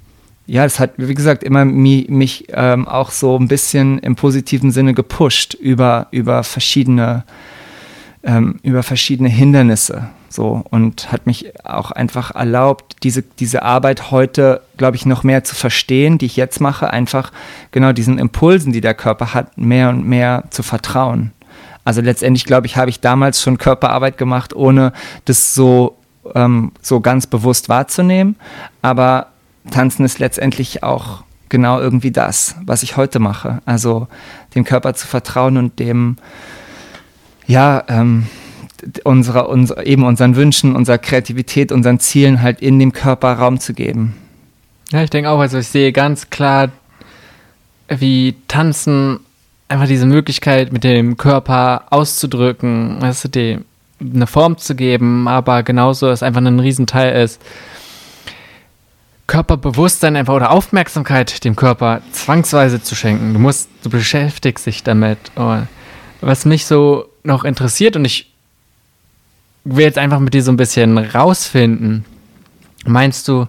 ja, 0.46 0.64
es 0.64 0.78
hat, 0.78 0.92
wie 0.96 1.14
gesagt, 1.14 1.42
immer 1.42 1.64
mich, 1.64 2.08
mich 2.08 2.46
ähm, 2.50 2.86
auch 2.86 3.10
so 3.10 3.36
ein 3.38 3.48
bisschen 3.48 3.98
im 3.98 4.16
positiven 4.16 4.70
Sinne 4.70 4.94
gepusht 4.94 5.54
über, 5.54 6.08
über 6.10 6.44
verschiedene 6.44 7.24
ähm, 8.24 8.58
über 8.62 8.82
verschiedene 8.82 9.28
Hindernisse 9.28 10.10
so 10.28 10.64
und 10.70 11.10
hat 11.12 11.26
mich 11.26 11.52
auch 11.64 11.90
einfach 11.90 12.34
erlaubt, 12.34 12.96
diese, 13.02 13.22
diese 13.22 13.62
Arbeit 13.62 14.10
heute, 14.10 14.62
glaube 14.76 14.96
ich, 14.96 15.06
noch 15.06 15.22
mehr 15.22 15.44
zu 15.44 15.54
verstehen, 15.54 16.18
die 16.18 16.26
ich 16.26 16.36
jetzt 16.36 16.60
mache, 16.60 16.90
einfach 16.90 17.32
genau 17.70 17.92
diesen 17.92 18.18
Impulsen, 18.18 18.72
die 18.72 18.80
der 18.80 18.94
Körper 18.94 19.34
hat, 19.34 19.56
mehr 19.58 19.88
und 19.88 20.06
mehr 20.06 20.44
zu 20.50 20.62
vertrauen. 20.62 21.32
Also 21.84 22.00
letztendlich, 22.00 22.44
glaube 22.44 22.66
ich, 22.66 22.76
habe 22.76 22.90
ich 22.90 23.00
damals 23.00 23.40
schon 23.40 23.56
Körperarbeit 23.56 24.18
gemacht, 24.18 24.54
ohne 24.54 24.92
das 25.24 25.54
so, 25.54 25.96
ähm, 26.34 26.72
so 26.82 27.00
ganz 27.00 27.26
bewusst 27.26 27.68
wahrzunehmen. 27.68 28.36
Aber 28.82 29.28
Tanzen 29.70 30.04
ist 30.04 30.18
letztendlich 30.18 30.82
auch 30.82 31.22
genau 31.48 31.80
irgendwie 31.80 32.10
das, 32.10 32.56
was 32.62 32.82
ich 32.82 32.96
heute 32.96 33.20
mache. 33.20 33.60
Also 33.64 34.06
dem 34.54 34.64
Körper 34.64 34.92
zu 34.94 35.06
vertrauen 35.06 35.56
und 35.56 35.78
dem 35.78 36.16
ja, 37.46 37.82
ähm, 37.88 38.26
unserer, 39.04 39.48
unser, 39.48 39.86
eben 39.86 40.04
unseren 40.04 40.36
Wünschen, 40.36 40.76
unserer 40.76 40.98
Kreativität, 40.98 41.72
unseren 41.72 42.00
Zielen 42.00 42.42
halt 42.42 42.60
in 42.60 42.78
dem 42.78 42.92
Körper 42.92 43.32
Raum 43.34 43.60
zu 43.60 43.74
geben. 43.74 44.14
Ja, 44.90 45.02
ich 45.02 45.10
denke 45.10 45.30
auch, 45.30 45.40
also 45.40 45.58
ich 45.58 45.68
sehe 45.68 45.92
ganz 45.92 46.30
klar, 46.30 46.70
wie 47.88 48.36
Tanzen 48.48 49.20
einfach 49.68 49.86
diese 49.86 50.06
Möglichkeit 50.06 50.72
mit 50.72 50.84
dem 50.84 51.16
Körper 51.16 51.84
auszudrücken, 51.90 53.00
weißt 53.00 53.24
du, 53.24 53.28
die, 53.28 53.58
eine 54.00 54.26
Form 54.26 54.56
zu 54.56 54.74
geben, 54.74 55.28
aber 55.28 55.62
genauso 55.62 56.08
es 56.08 56.22
einfach 56.22 56.40
ein 56.40 56.60
Riesenteil 56.60 57.22
ist, 57.22 57.42
Körperbewusstsein 59.26 60.16
einfach 60.16 60.34
oder 60.34 60.50
Aufmerksamkeit 60.50 61.44
dem 61.44 61.54
Körper 61.54 62.00
zwangsweise 62.12 62.82
zu 62.82 62.94
schenken. 62.94 63.34
Du 63.34 63.38
musst, 63.38 63.68
du 63.82 63.90
beschäftigst 63.90 64.64
dich 64.64 64.82
damit. 64.82 65.18
Und 65.34 65.68
was 66.22 66.46
mich 66.46 66.64
so 66.64 67.10
noch 67.24 67.44
interessiert 67.44 67.94
und 67.94 68.06
ich 68.06 68.27
will 69.76 69.84
jetzt 69.84 69.98
einfach 69.98 70.18
mit 70.18 70.34
dir 70.34 70.42
so 70.42 70.52
ein 70.52 70.56
bisschen 70.56 70.98
rausfinden. 70.98 72.04
Meinst 72.84 73.28
du, 73.28 73.46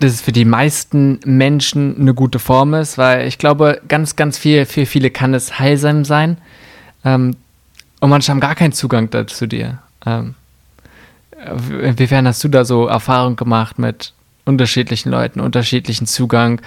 dass 0.00 0.12
es 0.12 0.20
für 0.20 0.32
die 0.32 0.44
meisten 0.44 1.20
Menschen 1.24 2.00
eine 2.00 2.14
gute 2.14 2.38
Form 2.38 2.74
ist? 2.74 2.98
Weil 2.98 3.26
ich 3.26 3.38
glaube, 3.38 3.80
ganz, 3.88 4.16
ganz 4.16 4.38
viel, 4.38 4.66
für 4.66 4.86
viele 4.86 5.10
kann 5.10 5.34
es 5.34 5.58
heilsam 5.58 6.04
sein. 6.04 6.38
Ähm, 7.04 7.36
und 8.00 8.10
manche 8.10 8.30
haben 8.30 8.40
gar 8.40 8.54
keinen 8.54 8.72
Zugang 8.72 9.10
dazu 9.10 9.46
dir. 9.46 9.78
Ähm, 10.06 10.34
inwiefern 11.82 12.26
hast 12.26 12.42
du 12.44 12.48
da 12.48 12.64
so 12.64 12.86
Erfahrung 12.86 13.36
gemacht 13.36 13.78
mit 13.78 14.12
unterschiedlichen 14.44 15.10
Leuten, 15.10 15.40
unterschiedlichen 15.40 16.06
Zugang? 16.06 16.60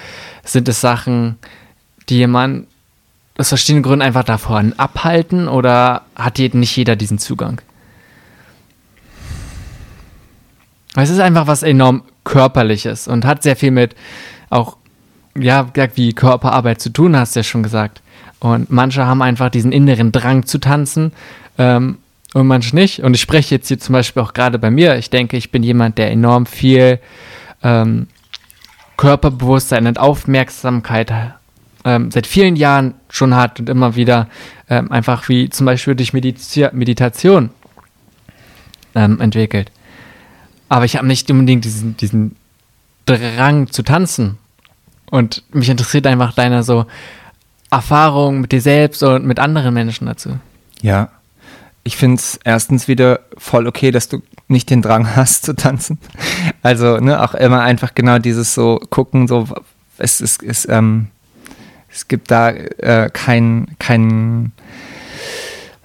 Sind 0.44 0.68
es 0.68 0.82
Sachen, 0.82 1.38
die 2.10 2.18
jemand 2.18 2.68
aus 3.38 3.50
verschiedenen 3.50 3.84
Gründen 3.84 4.02
einfach 4.02 4.24
davon 4.24 4.74
abhalten 4.78 5.48
oder 5.48 6.04
hat 6.16 6.40
nicht 6.40 6.76
jeder 6.76 6.96
diesen 6.96 7.20
Zugang? 7.20 7.62
Es 11.04 11.10
ist 11.10 11.20
einfach 11.20 11.48
was 11.48 11.64
enorm 11.64 12.04
körperliches 12.24 13.08
und 13.08 13.26
hat 13.26 13.44
sehr 13.44 13.56
viel 13.56 13.72
mit 13.72 13.96
auch, 14.50 14.78
ja, 15.38 15.68
wie 15.96 16.14
Körperarbeit 16.14 16.82
zu 16.82 16.90
tun, 16.90 17.16
hast 17.16 17.36
du 17.36 17.42
ja 17.42 17.44
schon 17.44 17.64
gesagt. 17.64 18.02
Und 18.40 18.72
manche 18.72 19.06
haben 19.06 19.22
einfach 19.22 19.50
diesen 19.50 19.72
inneren 19.72 20.12
Drang 20.12 20.46
zu 20.46 20.60
tanzen 20.60 21.12
ähm, 21.58 21.98
und 22.34 22.48
manche 22.48 22.76
nicht. 22.76 23.04
Und 23.04 23.14
ich 23.14 23.22
spreche 23.22 23.56
jetzt 23.56 23.68
hier 23.68 23.80
zum 23.80 23.94
Beispiel 23.94 24.22
auch 24.22 24.34
gerade 24.34 24.60
bei 24.60 24.72
mir. 24.72 24.98
Ich 24.98 25.10
denke, 25.10 25.38
ich 25.38 25.52
bin 25.52 25.64
jemand, 25.64 25.98
der 25.98 26.12
enorm 26.12 26.46
viel 26.46 27.00
ähm, 27.64 28.08
Körperbewusstsein 28.98 29.88
und 29.88 30.00
Aufmerksamkeit 30.00 31.14
ähm, 31.86 32.12
seit 32.12 32.28
vielen 32.28 32.56
Jahren 32.56 32.96
schon 33.10 33.36
hat 33.36 33.60
und 33.60 33.70
immer 33.70 33.96
wieder 33.96 34.28
ähm, 34.70 34.92
einfach 34.92 35.30
wie 35.30 35.50
zum 35.50 35.66
Beispiel 35.66 35.96
durch 35.96 36.14
Mediz 36.14 36.56
Meditation 36.74 37.52
ähm, 38.96 39.22
entwickelt. 39.22 39.72
Aber 40.70 40.86
ich 40.86 40.96
habe 40.96 41.08
nicht 41.08 41.30
unbedingt 41.32 41.66
diesen, 41.66 41.98
diesen 41.98 42.36
Drang 43.06 43.72
zu 43.72 43.84
tanzen. 43.84 44.38
Und 45.10 45.44
mich 45.52 45.70
interessiert 45.70 46.06
einfach 46.08 46.34
deine 46.34 46.64
so 46.64 46.86
Erfahrung 47.72 48.42
mit 48.42 48.52
dir 48.52 48.62
selbst 48.62 49.04
und 49.04 49.26
mit 49.26 49.40
anderen 49.40 49.74
Menschen 49.74 50.08
dazu. 50.08 50.38
Ja, 50.82 51.10
ich 51.84 51.96
finde 51.96 52.18
es 52.18 52.40
erstens 52.44 52.88
wieder 52.88 53.22
voll 53.38 53.66
okay, 53.68 53.92
dass 53.92 54.10
du 54.10 54.22
nicht 54.48 54.70
den 54.70 54.82
Drang 54.82 55.16
hast 55.16 55.46
zu 55.46 55.56
tanzen. 55.56 56.00
Also, 56.62 56.98
ne, 56.98 57.22
auch 57.22 57.34
immer 57.34 57.62
einfach 57.62 57.96
genau 57.96 58.20
dieses 58.20 58.54
so 58.54 58.80
gucken, 58.90 59.28
so, 59.28 59.48
es 59.98 60.22
ist, 60.22 60.44
ist 60.44 60.68
ähm, 60.70 61.08
es 61.90 62.08
gibt 62.08 62.30
da 62.30 62.50
äh, 62.50 63.10
kein, 63.12 63.68
kein, 63.80 64.52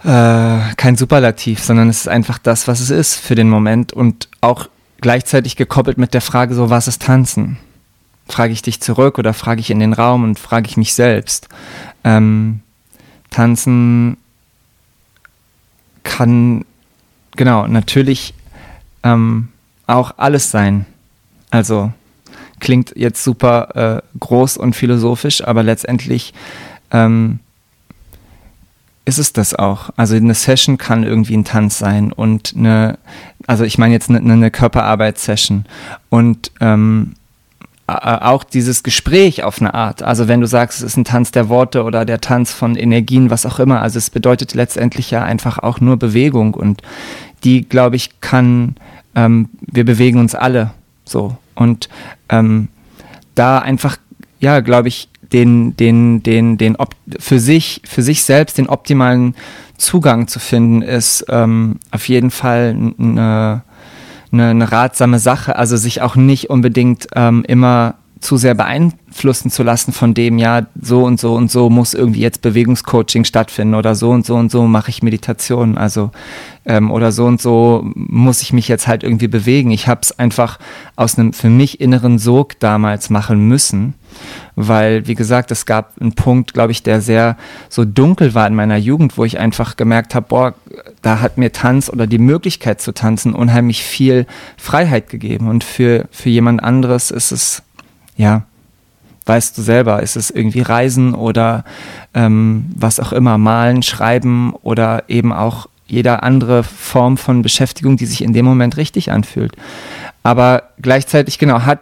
äh, 0.04 0.58
kein 0.76 0.96
Superlativ, 0.96 1.62
sondern 1.62 1.88
es 1.88 2.00
ist 2.00 2.08
einfach 2.08 2.38
das, 2.38 2.68
was 2.68 2.80
es 2.80 2.90
ist 2.90 3.14
für 3.14 3.34
den 3.34 3.48
Moment 3.48 3.92
und 3.92 4.28
auch 4.40 4.68
gleichzeitig 5.02 5.56
gekoppelt 5.56 5.98
mit 5.98 6.14
der 6.14 6.22
Frage, 6.22 6.54
so 6.54 6.70
was 6.70 6.88
ist 6.88 7.02
Tanzen? 7.02 7.58
Frage 8.26 8.52
ich 8.52 8.62
dich 8.62 8.80
zurück 8.80 9.18
oder 9.18 9.34
frage 9.34 9.60
ich 9.60 9.70
in 9.70 9.80
den 9.80 9.92
Raum 9.92 10.24
und 10.24 10.38
frage 10.38 10.68
ich 10.68 10.78
mich 10.78 10.94
selbst? 10.94 11.48
Ähm, 12.04 12.60
tanzen 13.30 14.16
kann 16.04 16.64
genau, 17.36 17.66
natürlich 17.66 18.32
ähm, 19.02 19.48
auch 19.86 20.14
alles 20.16 20.50
sein. 20.50 20.86
Also 21.50 21.92
klingt 22.60 22.92
jetzt 22.96 23.24
super 23.24 24.02
äh, 24.14 24.18
groß 24.18 24.56
und 24.56 24.74
philosophisch, 24.74 25.44
aber 25.44 25.62
letztendlich 25.62 26.32
ähm, 26.92 27.40
ist 29.04 29.18
es 29.18 29.32
das 29.32 29.54
auch. 29.54 29.90
Also 29.96 30.14
eine 30.14 30.34
Session 30.34 30.78
kann 30.78 31.02
irgendwie 31.02 31.36
ein 31.36 31.44
Tanz 31.44 31.78
sein 31.78 32.12
und 32.12 32.54
eine, 32.56 32.98
also 33.46 33.64
ich 33.64 33.78
meine 33.78 33.92
jetzt 33.92 34.10
eine, 34.10 34.20
eine 34.20 34.50
Körperarbeitssession 34.50 35.64
und 36.08 36.52
ähm, 36.60 37.14
auch 37.86 38.44
dieses 38.44 38.82
Gespräch 38.82 39.42
auf 39.42 39.60
eine 39.60 39.74
Art. 39.74 40.02
Also 40.02 40.28
wenn 40.28 40.40
du 40.40 40.46
sagst, 40.46 40.78
es 40.78 40.84
ist 40.84 40.96
ein 40.96 41.04
Tanz 41.04 41.32
der 41.32 41.48
Worte 41.48 41.82
oder 41.82 42.04
der 42.04 42.20
Tanz 42.20 42.52
von 42.52 42.76
Energien, 42.76 43.28
was 43.28 43.44
auch 43.44 43.58
immer. 43.58 43.82
Also 43.82 43.98
es 43.98 44.08
bedeutet 44.08 44.54
letztendlich 44.54 45.10
ja 45.10 45.22
einfach 45.22 45.58
auch 45.58 45.80
nur 45.80 45.96
Bewegung 45.98 46.54
und 46.54 46.82
die, 47.44 47.68
glaube 47.68 47.96
ich, 47.96 48.20
kann, 48.20 48.76
ähm, 49.16 49.48
wir 49.60 49.84
bewegen 49.84 50.20
uns 50.20 50.34
alle 50.34 50.70
so. 51.04 51.36
Und 51.54 51.88
ähm, 52.28 52.68
da 53.34 53.58
einfach, 53.58 53.96
ja, 54.38 54.60
glaube 54.60 54.88
ich, 54.88 55.08
den, 55.32 55.76
den, 55.76 56.22
den, 56.22 56.58
den 56.58 56.76
für 57.18 57.40
sich, 57.40 57.82
für 57.84 58.02
sich 58.02 58.24
selbst 58.24 58.58
den 58.58 58.68
optimalen 58.68 59.34
Zugang 59.78 60.28
zu 60.28 60.38
finden, 60.38 60.82
ist 60.82 61.24
ähm, 61.28 61.78
auf 61.90 62.08
jeden 62.08 62.30
Fall 62.30 62.76
eine, 62.98 63.62
eine, 64.30 64.48
eine 64.48 64.72
ratsame 64.72 65.18
Sache. 65.18 65.56
Also 65.56 65.76
sich 65.76 66.02
auch 66.02 66.16
nicht 66.16 66.50
unbedingt 66.50 67.08
ähm, 67.14 67.44
immer 67.46 67.94
zu 68.22 68.36
sehr 68.36 68.54
beeinflussen 68.54 69.50
zu 69.50 69.64
lassen 69.64 69.92
von 69.92 70.14
dem, 70.14 70.38
ja, 70.38 70.66
so 70.80 71.04
und 71.04 71.18
so 71.18 71.34
und 71.34 71.50
so 71.50 71.68
muss 71.68 71.92
irgendwie 71.92 72.20
jetzt 72.20 72.40
Bewegungscoaching 72.40 73.24
stattfinden 73.24 73.74
oder 73.74 73.96
so 73.96 74.10
und 74.10 74.24
so 74.24 74.36
und 74.36 74.50
so 74.50 74.62
mache 74.68 74.90
ich 74.90 75.02
Meditation, 75.02 75.76
also 75.76 76.12
ähm, 76.64 76.92
oder 76.92 77.10
so 77.10 77.26
und 77.26 77.42
so 77.42 77.82
muss 77.94 78.40
ich 78.40 78.52
mich 78.52 78.68
jetzt 78.68 78.86
halt 78.86 79.02
irgendwie 79.02 79.26
bewegen. 79.26 79.72
Ich 79.72 79.88
habe 79.88 80.02
es 80.02 80.16
einfach 80.20 80.60
aus 80.94 81.18
einem 81.18 81.32
für 81.32 81.50
mich 81.50 81.80
inneren 81.80 82.20
Sog 82.20 82.60
damals 82.60 83.10
machen 83.10 83.48
müssen, 83.48 83.94
weil, 84.54 85.04
wie 85.08 85.16
gesagt, 85.16 85.50
es 85.50 85.66
gab 85.66 86.00
einen 86.00 86.12
Punkt, 86.12 86.54
glaube 86.54 86.70
ich, 86.70 86.84
der 86.84 87.00
sehr 87.00 87.36
so 87.68 87.84
dunkel 87.84 88.34
war 88.34 88.46
in 88.46 88.54
meiner 88.54 88.76
Jugend, 88.76 89.18
wo 89.18 89.24
ich 89.24 89.40
einfach 89.40 89.76
gemerkt 89.76 90.14
habe, 90.14 90.26
boah, 90.28 90.54
da 91.00 91.20
hat 91.20 91.38
mir 91.38 91.50
Tanz 91.50 91.90
oder 91.90 92.06
die 92.06 92.18
Möglichkeit 92.18 92.80
zu 92.80 92.94
tanzen 92.94 93.34
unheimlich 93.34 93.82
viel 93.82 94.26
Freiheit 94.56 95.08
gegeben 95.08 95.48
und 95.48 95.64
für, 95.64 96.06
für 96.12 96.30
jemand 96.30 96.62
anderes 96.62 97.10
ist 97.10 97.32
es 97.32 97.62
ja, 98.22 98.44
weißt 99.26 99.58
du 99.58 99.62
selber, 99.62 100.02
ist 100.02 100.16
es 100.16 100.30
irgendwie 100.30 100.60
Reisen 100.60 101.14
oder 101.14 101.64
ähm, 102.14 102.70
was 102.76 103.00
auch 103.00 103.12
immer, 103.12 103.36
malen, 103.36 103.82
schreiben 103.82 104.54
oder 104.62 105.04
eben 105.08 105.32
auch 105.32 105.68
jeder 105.86 106.22
andere 106.22 106.62
Form 106.62 107.16
von 107.16 107.42
Beschäftigung, 107.42 107.96
die 107.96 108.06
sich 108.06 108.22
in 108.22 108.32
dem 108.32 108.46
Moment 108.46 108.76
richtig 108.76 109.10
anfühlt. 109.10 109.54
Aber 110.22 110.62
gleichzeitig, 110.80 111.38
genau, 111.38 111.62
hat 111.62 111.80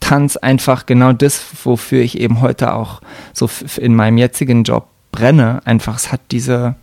Tanz 0.00 0.36
einfach 0.36 0.84
genau 0.84 1.12
das, 1.12 1.40
wofür 1.64 2.02
ich 2.02 2.18
eben 2.18 2.40
heute 2.40 2.74
auch 2.74 3.00
so 3.32 3.48
in 3.76 3.94
meinem 3.94 4.18
jetzigen 4.18 4.64
Job 4.64 4.88
brenne. 5.12 5.60
Einfach, 5.64 5.96
es 5.96 6.10
hat 6.10 6.20
diese, 6.32 6.74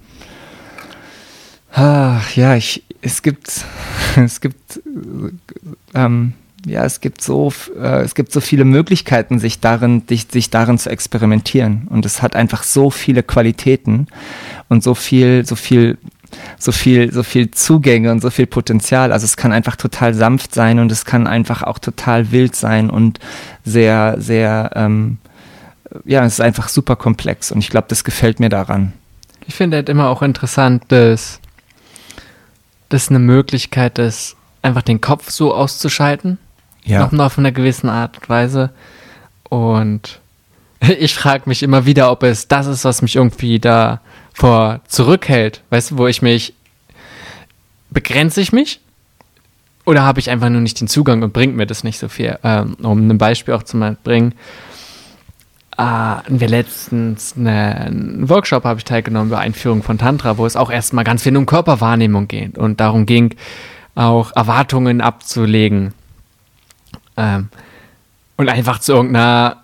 ah, 1.73 2.19
ja, 2.35 2.55
ich, 2.55 2.84
es 3.01 3.22
gibt, 3.22 3.65
es 4.15 4.39
gibt, 4.39 4.81
ähm, 5.93 6.34
ja, 6.66 6.84
es 6.84 7.00
gibt 7.00 7.22
so, 7.22 7.54
äh, 7.80 8.02
es 8.02 8.16
gibt 8.16 8.32
so 8.32 8.42
viele 8.42 8.66
Möglichkeiten, 8.66 9.40
sich 9.40 9.60
darin, 9.60 10.04
sich, 10.10 10.28
sich 10.30 10.50
darin 10.50 10.78
zu 10.78 10.90
experimentieren. 10.90 11.88
Und 11.90 12.06
es 12.06 12.22
hat 12.22 12.36
einfach 12.36 12.64
so 12.64 12.90
viele 12.90 13.24
Qualitäten 13.24 14.08
und 14.68 14.84
so 14.84 14.96
viel, 14.96 15.46
so 15.46 15.56
viel, 15.56 15.98
so 16.58 16.72
viel, 16.72 17.12
so 17.12 17.24
viel 17.24 17.52
Zugänge 17.52 18.12
und 18.12 18.22
so 18.22 18.32
viel 18.32 18.48
Potenzial. 18.48 19.12
Also 19.12 19.26
es 19.26 19.38
kann 19.38 19.52
einfach 19.52 19.76
total 19.76 20.14
sanft 20.14 20.54
sein 20.54 20.80
und 20.80 20.92
es 20.92 21.06
kann 21.06 21.28
einfach 21.28 21.62
auch 21.62 21.80
total 21.80 22.32
wild 22.32 22.56
sein 22.56 22.90
und 22.90 23.20
sehr, 23.64 24.16
sehr, 24.18 24.72
ähm, 24.76 25.18
ja, 26.04 26.26
es 26.26 26.34
ist 26.34 26.42
einfach 26.42 26.68
super 26.68 26.96
komplex 26.96 27.52
und 27.52 27.60
ich 27.60 27.70
glaube, 27.70 27.88
das 27.90 28.04
gefällt 28.04 28.40
mir 28.40 28.50
daran. 28.50 28.94
Ich 29.48 29.54
finde 29.56 29.78
halt 29.78 29.90
immer 29.90 30.10
auch 30.10 30.24
interessant, 30.24 30.84
dass 30.88 31.40
das 32.90 33.10
eine 33.10 33.20
Möglichkeit 33.20 34.00
ist, 34.00 34.36
einfach 34.64 34.82
den 34.82 35.00
Kopf 35.00 35.30
so 35.30 35.54
auszuschalten 35.54 36.40
ja. 36.86 36.99
Noch 37.02 37.12
mal 37.12 37.26
auf 37.26 37.38
einer 37.38 37.52
gewissen 37.52 37.90
Art 37.90 38.18
und 38.18 38.30
Weise. 38.30 38.70
Und 39.49 40.20
ich 40.80 41.16
frage 41.16 41.44
mich 41.48 41.64
immer 41.64 41.86
wieder, 41.86 42.12
ob 42.12 42.24
es 42.24 42.48
das 42.48 42.68
ist, 42.68 42.86
was 42.86 43.02
mich 43.02 43.16
irgendwie 43.16 43.60
da 43.60 44.02
vor 44.34 44.82
zurückhält. 44.88 45.64
Weißt 45.70 45.91
du, 45.91 45.98
wo 45.98 46.07
ich 46.07 46.22
mich. 46.22 46.53
Begrenze 47.90 48.41
ich 48.41 48.52
mich? 48.52 48.82
Oder 49.86 50.03
habe 50.03 50.20
ich 50.20 50.30
einfach 50.30 50.49
nur 50.49 50.62
nicht 50.62 50.80
den 50.82 50.88
Zugang 50.88 51.22
und 51.22 51.32
bringt 51.32 51.56
mir 51.56 51.68
das 51.68 51.84
nicht 51.84 51.99
so 51.99 52.07
viel? 52.07 52.38
Ähm, 52.44 52.76
um 52.82 53.07
ein 53.07 53.18
Beispiel 53.18 53.53
auch 53.53 53.64
zu 53.64 53.78
bringen. 54.03 54.34
Äh, 55.78 56.16
wir 56.28 56.48
letztens 56.49 57.36
eine, 57.38 57.76
einen 57.76 58.30
Workshop 58.30 58.64
habe 58.64 58.80
ich 58.80 58.86
teilgenommen 58.86 59.28
über 59.28 59.40
Einführung 59.40 59.84
von 59.84 59.98
Tantra, 59.98 60.38
wo 60.38 60.45
es 60.45 60.56
auch 60.56 60.72
erstmal 60.72 61.03
ganz 61.03 61.24
viel 61.24 61.38
um 61.38 61.45
Körperwahrnehmung 61.45 62.28
geht 62.28 62.57
und 62.57 62.80
darum 62.80 63.06
ging, 63.06 63.36
auch 63.94 64.36
Erwartungen 64.36 64.99
abzulegen 64.99 65.94
ähm, 67.18 67.50
und 68.38 68.50
einfach 68.50 68.80
zu 68.80 68.94
irgendeiner 68.94 69.64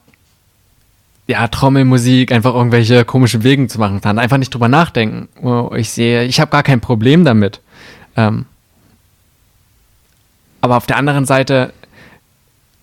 ja, 1.27 1.47
Trommelmusik, 1.47 2.31
einfach 2.31 2.53
irgendwelche 2.53 3.05
komischen 3.05 3.43
Wegen 3.43 3.69
zu 3.69 3.79
machen, 3.79 4.01
dann 4.01 4.19
einfach 4.19 4.37
nicht 4.37 4.53
drüber 4.53 4.67
nachdenken. 4.67 5.29
Oh, 5.41 5.71
ich 5.75 5.89
sehe, 5.89 6.25
ich 6.25 6.39
habe 6.39 6.51
gar 6.51 6.63
kein 6.63 6.81
Problem 6.81 7.23
damit. 7.23 7.61
Ähm, 8.17 8.45
aber 10.59 10.77
auf 10.77 10.85
der 10.85 10.97
anderen 10.97 11.25
Seite 11.25 11.73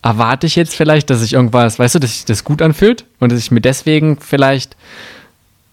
erwarte 0.03 0.47
ich 0.47 0.57
jetzt 0.57 0.75
vielleicht, 0.75 1.11
dass 1.11 1.23
ich 1.23 1.35
irgendwas, 1.35 1.79
weißt 1.79 1.97
du, 1.97 1.99
dass 1.99 2.15
sich 2.15 2.25
das 2.25 2.45
gut 2.45 2.63
anfühlt 2.63 3.05
und 3.21 3.33
dass 3.33 3.39
ich 3.39 3.51
mir 3.51 3.61
deswegen 3.61 4.19
vielleicht 4.19 4.77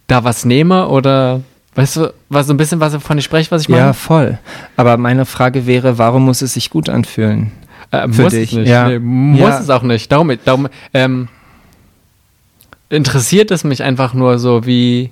da 0.08 0.24
was 0.24 0.46
nehme 0.46 0.88
oder 0.88 1.42
weißt 1.76 1.98
du, 1.98 2.14
was 2.30 2.48
so 2.48 2.54
ein 2.54 2.58
bisschen 2.58 2.80
was 2.80 2.96
von 2.96 3.18
ich 3.18 3.26
spreche, 3.26 3.52
was 3.52 3.64
ich 3.64 3.70
meine? 3.70 3.84
Ja, 3.84 3.94
voll. 3.94 4.38
Aber 4.76 4.98
meine 4.98 5.26
Frage 5.26 5.66
wäre, 5.66 5.98
warum 5.98 6.26
muss 6.26 6.42
es 6.42 6.54
sich 6.54 6.70
gut 6.70 6.90
anfühlen? 6.90 7.52
Äh, 7.92 8.08
muss 8.08 8.34
dich. 8.34 8.52
Es 8.52 8.58
nicht. 8.58 8.70
Ja. 8.70 8.88
Nee, 8.88 9.00
muss 9.00 9.50
ja. 9.50 9.60
es 9.60 9.70
auch 9.70 9.84
nicht. 9.84 10.12
Darum, 10.12 10.32
darum 10.44 10.68
ähm, 10.94 11.28
interessiert 12.90 13.52
es 13.52 13.64
mich 13.64 13.84
einfach 13.84 14.14
nur 14.14 14.40
so 14.40 14.66
wie. 14.66 15.12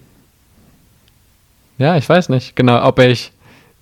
Ja, 1.78 1.98
ich 1.98 2.08
weiß 2.08 2.30
nicht 2.30 2.56
genau, 2.56 2.86
ob 2.86 3.00
ich, 3.00 3.32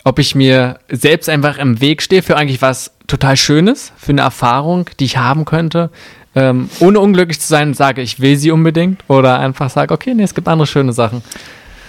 ob 0.03 0.17
ich 0.17 0.33
mir 0.33 0.79
selbst 0.89 1.29
einfach 1.29 1.57
im 1.57 1.81
Weg 1.81 2.01
stehe 2.01 2.23
für 2.23 2.37
eigentlich 2.37 2.61
was 2.61 2.93
total 3.07 3.35
Schönes, 3.35 3.91
für 3.97 4.13
eine 4.13 4.21
Erfahrung, 4.21 4.89
die 4.99 5.05
ich 5.05 5.17
haben 5.17 5.43
könnte, 5.43 5.89
ähm, 6.33 6.69
ohne 6.79 6.99
unglücklich 6.99 7.41
zu 7.41 7.47
sein, 7.47 7.73
sage 7.73 8.01
ich 8.01 8.21
will 8.21 8.37
sie 8.37 8.51
unbedingt 8.51 9.03
oder 9.09 9.39
einfach 9.39 9.69
sage, 9.69 9.93
okay, 9.93 10.13
nee, 10.13 10.23
es 10.23 10.33
gibt 10.33 10.47
andere 10.47 10.67
schöne 10.67 10.93
Sachen. 10.93 11.21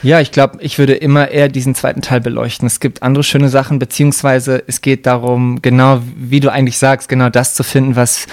Ja, 0.02 0.20
ich 0.20 0.32
glaube, 0.32 0.58
ich 0.60 0.78
würde 0.78 0.94
immer 0.94 1.30
eher 1.30 1.48
diesen 1.48 1.74
zweiten 1.74 2.02
Teil 2.02 2.20
beleuchten. 2.20 2.66
Es 2.66 2.80
gibt 2.80 3.02
andere 3.02 3.22
schöne 3.22 3.48
Sachen, 3.48 3.78
beziehungsweise 3.78 4.62
es 4.66 4.80
geht 4.80 5.06
darum, 5.06 5.62
genau 5.62 6.02
wie 6.16 6.40
du 6.40 6.50
eigentlich 6.50 6.78
sagst, 6.78 7.08
genau 7.08 7.28
das 7.28 7.54
zu 7.54 7.62
finden, 7.62 7.94
was 7.94 8.26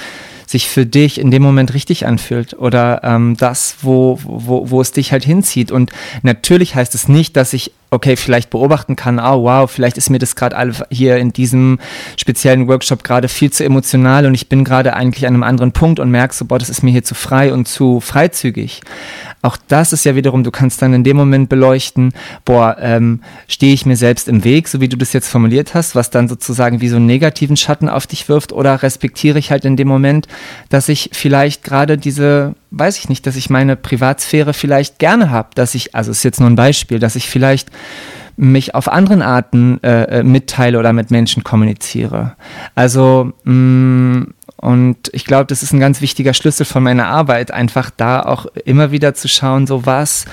sich 0.48 0.68
für 0.68 0.88
dich 0.88 1.20
in 1.20 1.30
dem 1.30 1.44
Moment 1.44 1.76
richtig 1.76 2.08
anfühlt 2.08 2.56
oder 2.56 3.02
ähm, 3.04 3.38
das, 3.38 3.76
wo, 3.82 4.20
wo, 4.24 4.72
wo 4.72 4.82
es 4.82 4.92
dich 4.92 5.12
halt 5.12 5.24
hinzieht. 5.24 5.72
Und 5.72 5.92
natürlich 6.24 6.74
heißt 6.74 6.96
es 6.96 7.08
nicht, 7.08 7.38
dass 7.38 7.54
ich 7.54 7.72
okay, 7.92 8.16
vielleicht 8.16 8.50
beobachten 8.50 8.96
kann, 8.96 9.20
oh 9.20 9.44
wow, 9.44 9.70
vielleicht 9.70 9.98
ist 9.98 10.10
mir 10.10 10.20
das 10.20 10.36
gerade 10.36 10.74
hier 10.92 11.18
in 11.18 11.34
diesem 11.34 11.80
speziellen 12.18 12.68
Workshop 12.68 13.04
gerade 13.04 13.28
viel 13.28 13.52
zu 13.52 13.64
emotional 13.66 14.26
und 14.26 14.36
ich 14.36 14.50
bin 14.50 14.64
gerade 14.64 14.94
eigentlich 14.94 15.26
an 15.26 15.34
einem 15.34 15.44
anderen 15.44 15.72
Punkt 15.72 16.00
und 16.00 16.12
merke 16.12 16.34
so, 16.34 16.46
boah, 16.46 16.60
das 16.60 16.70
ist 16.70 16.84
mir 16.84 16.92
hier 16.92 17.04
zu 17.04 17.16
frei 17.16 17.52
und 17.52 17.68
zu 17.68 18.00
freizügig. 18.00 18.82
Auch 19.42 19.58
das 19.68 19.94
ist 19.94 20.06
ja 20.06 20.16
wiederum, 20.16 20.44
du 20.44 20.52
kannst 20.52 20.82
dann 20.82 20.94
in 20.94 21.04
dem 21.04 21.18
Moment 21.18 21.50
beleuchten, 21.50 22.14
boah, 22.46 22.78
ähm, 22.80 23.22
stehe 23.48 23.74
ich 23.74 23.86
mir 23.86 23.96
selbst 23.96 24.28
im 24.28 24.44
Weg, 24.44 24.68
so 24.68 24.82
wie 24.82 24.90
du 24.90 24.98
das 24.98 25.14
jetzt 25.14 25.30
formuliert 25.30 25.74
hast, 25.74 25.96
was 25.96 26.10
dann 26.10 26.28
sozusagen 26.28 26.82
wie 26.82 26.90
so 26.90 26.98
einen 26.98 27.06
negativen 27.06 27.58
Schatten 27.58 27.90
auf 27.90 28.06
dich 28.06 28.30
wirft 28.30 28.52
oder 28.52 28.84
respektiere 28.84 29.40
ich 29.40 29.52
halt 29.52 29.66
in 29.66 29.78
dem 29.78 29.88
Moment, 29.88 30.28
dass 30.70 30.90
ich 30.90 31.12
vielleicht 31.14 31.64
gerade 31.64 31.98
diese 31.98 32.56
weiß 32.72 32.98
ich 33.00 33.10
nicht, 33.10 33.26
dass 33.26 33.36
ich 33.36 33.50
meine 33.50 33.76
Privatsphäre 33.76 34.54
vielleicht 34.54 35.00
gerne 35.00 35.30
habe, 35.30 35.50
dass 35.56 35.76
ich, 35.76 35.96
also 35.96 36.12
ist 36.12 36.24
jetzt 36.24 36.40
nur 36.40 36.50
ein 36.50 36.56
Beispiel, 36.56 37.00
dass 37.00 37.16
ich 37.16 37.30
vielleicht 37.30 37.70
mich 38.38 38.74
auf 38.74 38.88
anderen 38.90 39.22
Arten 39.22 39.84
äh, 39.84 40.20
äh 40.20 40.24
mitteile 40.24 40.80
oder 40.80 40.94
mit 40.94 41.12
Menschen 41.12 41.44
kommuniziere. 41.44 42.36
Also 42.76 43.34
mh, 43.44 43.54
mm, 43.54 44.34
und 44.62 45.10
ich 45.14 45.24
glaube, 45.24 45.46
das 45.46 45.64
ist 45.64 45.72
ein 45.72 45.80
ganz 45.80 46.02
wichtiger 46.02 46.34
Schlüssel 46.34 46.66
von 46.66 46.84
meiner 46.84 47.08
Arbeit, 47.08 47.52
einfach 47.52 47.92
da 47.96 48.22
auch 48.22 48.46
immer 48.66 48.92
wieder 48.92 49.14
zu 49.14 49.30
schauen, 49.30 49.68
so 49.68 49.86
was 49.86 50.26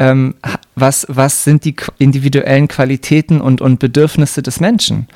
ähm, 0.00 0.34
was, 0.74 1.06
was 1.10 1.44
sind 1.44 1.66
die 1.66 1.76
individuellen 1.98 2.68
Qualitäten 2.68 3.42
und, 3.42 3.60
und 3.60 3.78
Bedürfnisse 3.78 4.40
des 4.40 4.58
Menschen? 4.58 5.06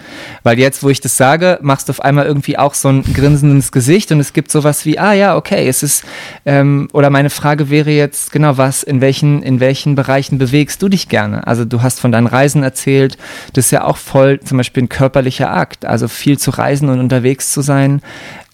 Weil 0.43 0.59
jetzt, 0.59 0.83
wo 0.83 0.91
ich 0.91 1.01
das 1.01 1.17
sage, 1.17 1.59
machst 1.63 1.89
du 1.89 1.93
auf 1.93 2.01
einmal 2.01 2.27
irgendwie 2.27 2.59
auch 2.59 2.75
so 2.75 2.89
ein 2.89 3.03
grinsendes 3.03 3.73
Gesicht 3.73 4.13
und 4.13 4.21
es 4.21 4.35
gibt 4.35 4.51
sowas 4.51 4.85
wie, 4.85 4.99
ah 4.99 5.15
ja, 5.15 5.37
okay, 5.37 5.67
es 5.67 5.83
ist, 5.83 6.05
ähm, 6.45 6.89
oder 6.93 7.09
meine 7.09 7.31
Frage 7.31 7.71
wäre 7.71 7.91
jetzt, 7.91 8.31
genau, 8.31 8.59
was, 8.59 8.83
in 8.83 9.01
welchen, 9.01 9.43
in 9.43 9.59
welchen 9.59 9.95
Bereichen 9.95 10.37
bewegst 10.37 10.83
du 10.83 10.91
dich 10.91 11.09
gerne? 11.09 11.47
Also 11.47 11.65
du 11.65 11.83
hast 11.83 11.99
von 11.99 12.13
deinen 12.13 12.27
Reisen 12.27 12.63
erzählt, 12.63 13.17
das 13.55 13.67
ist 13.67 13.71
ja 13.71 13.85
auch 13.85 13.97
voll 13.97 14.41
zum 14.41 14.59
Beispiel 14.59 14.83
ein 14.83 14.91
körperlicher 14.91 15.51
Akt, 15.51 15.87
also 15.87 16.09
viel 16.09 16.39
zu 16.39 16.51
reisen 16.51 16.91
und 16.91 17.01
unterwegs 17.01 17.53
zu 17.53 17.63
sein. 17.63 18.03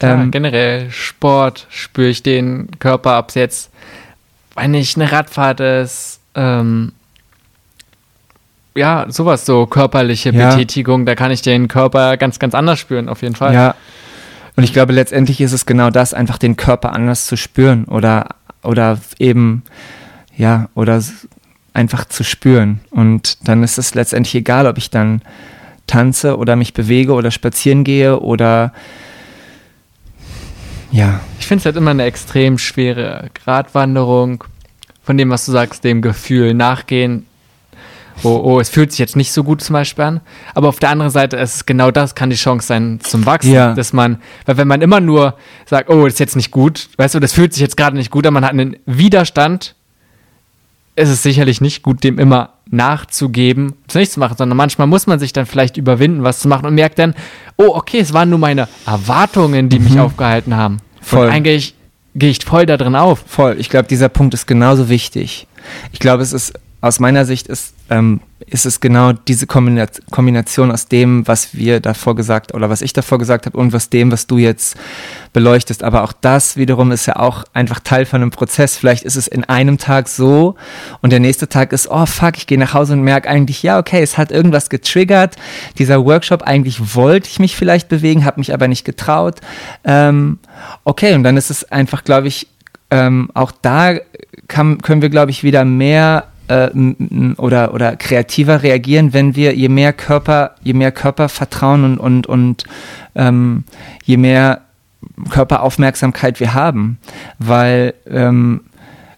Ja, 0.00 0.14
ähm, 0.14 0.30
generell 0.30 0.92
Sport 0.92 1.66
spüre 1.70 2.08
ich 2.08 2.22
den 2.22 2.68
Körper, 2.78 3.24
es 3.26 3.34
jetzt, 3.34 3.70
wenn 4.54 4.74
ich 4.74 4.94
eine 4.94 5.10
Radfahrt 5.10 5.58
ist, 5.58 6.19
ähm, 6.34 6.92
ja, 8.74 9.06
sowas, 9.08 9.46
so 9.46 9.66
körperliche 9.66 10.30
ja. 10.30 10.50
Betätigung, 10.50 11.06
da 11.06 11.14
kann 11.14 11.30
ich 11.30 11.42
den 11.42 11.68
Körper 11.68 12.16
ganz, 12.16 12.38
ganz 12.38 12.54
anders 12.54 12.78
spüren, 12.78 13.08
auf 13.08 13.22
jeden 13.22 13.34
Fall. 13.34 13.54
Ja. 13.54 13.74
Und 14.56 14.64
ich 14.64 14.72
glaube, 14.72 14.92
letztendlich 14.92 15.40
ist 15.40 15.52
es 15.52 15.66
genau 15.66 15.90
das, 15.90 16.14
einfach 16.14 16.38
den 16.38 16.56
Körper 16.56 16.92
anders 16.92 17.26
zu 17.26 17.36
spüren 17.36 17.84
oder, 17.84 18.28
oder 18.62 18.98
eben, 19.18 19.62
ja, 20.36 20.68
oder 20.74 21.02
einfach 21.72 22.04
zu 22.04 22.24
spüren. 22.24 22.80
Und 22.90 23.48
dann 23.48 23.62
ist 23.62 23.78
es 23.78 23.94
letztendlich 23.94 24.34
egal, 24.34 24.66
ob 24.66 24.78
ich 24.78 24.90
dann 24.90 25.22
tanze 25.86 26.36
oder 26.36 26.56
mich 26.56 26.72
bewege 26.72 27.12
oder 27.12 27.30
spazieren 27.30 27.84
gehe 27.84 28.20
oder 28.20 28.72
ja. 30.92 31.20
Ich 31.38 31.46
finde 31.46 31.60
es 31.60 31.66
halt 31.66 31.76
immer 31.76 31.92
eine 31.92 32.04
extrem 32.04 32.58
schwere 32.58 33.30
Gratwanderung 33.34 34.44
von 35.02 35.16
dem, 35.16 35.30
was 35.30 35.46
du 35.46 35.52
sagst, 35.52 35.84
dem 35.84 36.02
Gefühl 36.02 36.54
nachgehen. 36.54 37.26
Oh, 38.22 38.40
oh, 38.44 38.60
es 38.60 38.68
fühlt 38.68 38.90
sich 38.90 38.98
jetzt 38.98 39.16
nicht 39.16 39.32
so 39.32 39.42
gut 39.42 39.62
zum 39.62 39.74
Beispiel 39.74 40.04
an. 40.04 40.20
Aber 40.54 40.68
auf 40.68 40.78
der 40.78 40.90
anderen 40.90 41.10
Seite 41.10 41.36
ist 41.36 41.54
es 41.56 41.66
genau 41.66 41.90
das, 41.90 42.14
kann 42.14 42.28
die 42.28 42.36
Chance 42.36 42.66
sein 42.66 43.00
zum 43.02 43.24
Wachsen. 43.24 43.52
Ja. 43.52 43.74
Dass 43.74 43.92
man, 43.92 44.18
weil 44.44 44.58
wenn 44.58 44.68
man 44.68 44.82
immer 44.82 45.00
nur 45.00 45.36
sagt, 45.64 45.88
oh, 45.88 46.04
das 46.04 46.14
ist 46.14 46.20
jetzt 46.20 46.36
nicht 46.36 46.50
gut, 46.50 46.90
weißt 46.98 47.14
du, 47.14 47.20
das 47.20 47.32
fühlt 47.32 47.54
sich 47.54 47.62
jetzt 47.62 47.78
gerade 47.78 47.96
nicht 47.96 48.10
gut 48.10 48.26
an, 48.26 48.34
man 48.34 48.44
hat 48.44 48.52
einen 48.52 48.76
Widerstand, 48.84 49.74
ist 50.96 51.08
es 51.08 51.22
sicherlich 51.22 51.62
nicht 51.62 51.82
gut, 51.82 52.04
dem 52.04 52.18
immer 52.18 52.50
nachzugeben, 52.70 53.74
es 53.88 53.94
nicht 53.94 54.12
zu 54.12 54.20
machen, 54.20 54.36
sondern 54.36 54.56
manchmal 54.56 54.86
muss 54.86 55.06
man 55.06 55.18
sich 55.18 55.32
dann 55.32 55.46
vielleicht 55.46 55.76
überwinden, 55.76 56.22
was 56.22 56.40
zu 56.40 56.48
machen 56.48 56.66
und 56.66 56.74
merkt 56.74 56.98
dann, 56.98 57.14
oh, 57.56 57.74
okay, 57.74 57.98
es 57.98 58.12
waren 58.12 58.28
nur 58.28 58.38
meine 58.38 58.68
Erwartungen, 58.86 59.68
die 59.68 59.78
mich 59.78 59.94
mhm. 59.94 60.00
aufgehalten 60.00 60.56
haben. 60.56 60.78
Voll. 61.00 61.26
Und 61.26 61.32
eigentlich 61.32 61.74
gehe 62.14 62.30
ich 62.30 62.44
voll 62.44 62.66
da 62.66 62.76
drin 62.76 62.96
auf. 62.96 63.22
Voll. 63.26 63.56
Ich 63.58 63.68
glaube, 63.68 63.88
dieser 63.88 64.08
Punkt 64.08 64.34
ist 64.34 64.46
genauso 64.46 64.88
wichtig. 64.88 65.46
Ich 65.92 65.98
glaube, 65.98 66.22
es 66.22 66.32
ist 66.32 66.52
aus 66.80 66.98
meiner 66.98 67.24
Sicht 67.24 67.46
ist, 67.46 67.74
ähm, 67.90 68.20
ist 68.46 68.66
es 68.66 68.80
genau 68.80 69.12
diese 69.12 69.46
Kombination 69.46 70.72
aus 70.72 70.86
dem, 70.86 71.26
was 71.28 71.54
wir 71.54 71.78
davor 71.78 72.16
gesagt 72.16 72.54
oder 72.54 72.70
was 72.70 72.82
ich 72.82 72.92
davor 72.92 73.18
gesagt 73.18 73.46
habe 73.46 73.56
und 73.56 73.72
was 73.72 73.90
dem, 73.90 74.10
was 74.10 74.26
du 74.26 74.38
jetzt 74.38 74.76
beleuchtest. 75.32 75.84
Aber 75.84 76.02
auch 76.02 76.12
das 76.12 76.56
wiederum 76.56 76.90
ist 76.90 77.06
ja 77.06 77.16
auch 77.16 77.44
einfach 77.52 77.80
Teil 77.80 78.06
von 78.06 78.22
einem 78.22 78.30
Prozess. 78.30 78.76
Vielleicht 78.76 79.04
ist 79.04 79.16
es 79.16 79.28
in 79.28 79.44
einem 79.44 79.78
Tag 79.78 80.08
so 80.08 80.56
und 81.02 81.10
der 81.10 81.20
nächste 81.20 81.48
Tag 81.48 81.72
ist, 81.72 81.88
oh 81.90 82.06
fuck, 82.06 82.38
ich 82.38 82.46
gehe 82.46 82.58
nach 82.58 82.74
Hause 82.74 82.94
und 82.94 83.02
merke 83.02 83.28
eigentlich, 83.28 83.62
ja, 83.62 83.78
okay, 83.78 84.02
es 84.02 84.16
hat 84.16 84.32
irgendwas 84.32 84.70
getriggert. 84.70 85.36
Dieser 85.78 86.04
Workshop, 86.04 86.42
eigentlich 86.42 86.96
wollte 86.96 87.28
ich 87.28 87.38
mich 87.38 87.54
vielleicht 87.56 87.88
bewegen, 87.88 88.24
habe 88.24 88.40
mich 88.40 88.54
aber 88.54 88.68
nicht 88.68 88.84
getraut. 88.84 89.40
Ähm, 89.84 90.38
okay, 90.84 91.14
und 91.14 91.24
dann 91.24 91.36
ist 91.36 91.50
es 91.50 91.70
einfach, 91.70 92.04
glaube 92.04 92.28
ich, 92.28 92.48
ähm, 92.90 93.30
auch 93.34 93.52
da 93.52 93.94
kann, 94.48 94.82
können 94.82 95.02
wir, 95.02 95.10
glaube 95.10 95.30
ich, 95.30 95.44
wieder 95.44 95.64
mehr 95.64 96.24
äh, 96.50 96.70
oder, 97.36 97.72
oder 97.72 97.96
kreativer 97.96 98.62
reagieren, 98.62 99.12
wenn 99.12 99.36
wir 99.36 99.54
je 99.54 99.68
mehr 99.68 99.92
Körper, 99.92 100.56
je 100.62 100.72
mehr 100.72 100.92
Körpervertrauen 100.92 101.84
und, 101.84 101.98
und, 101.98 102.26
und 102.26 102.64
ähm, 103.14 103.64
je 104.04 104.16
mehr 104.16 104.62
Körperaufmerksamkeit 105.30 106.40
wir 106.40 106.52
haben. 106.54 106.98
Weil 107.38 107.94
ähm, 108.08 108.62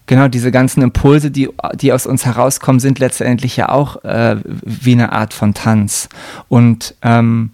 genau 0.05 0.27
diese 0.27 0.51
ganzen 0.51 0.83
Impulse, 0.83 1.31
die, 1.31 1.49
die 1.75 1.91
aus 1.91 2.05
uns 2.05 2.25
herauskommen, 2.25 2.79
sind 2.79 2.99
letztendlich 2.99 3.57
ja 3.57 3.69
auch 3.69 4.03
äh, 4.03 4.37
wie 4.43 4.93
eine 4.93 5.11
Art 5.11 5.33
von 5.33 5.53
Tanz. 5.53 6.09
Und 6.49 6.95
ähm, 7.01 7.49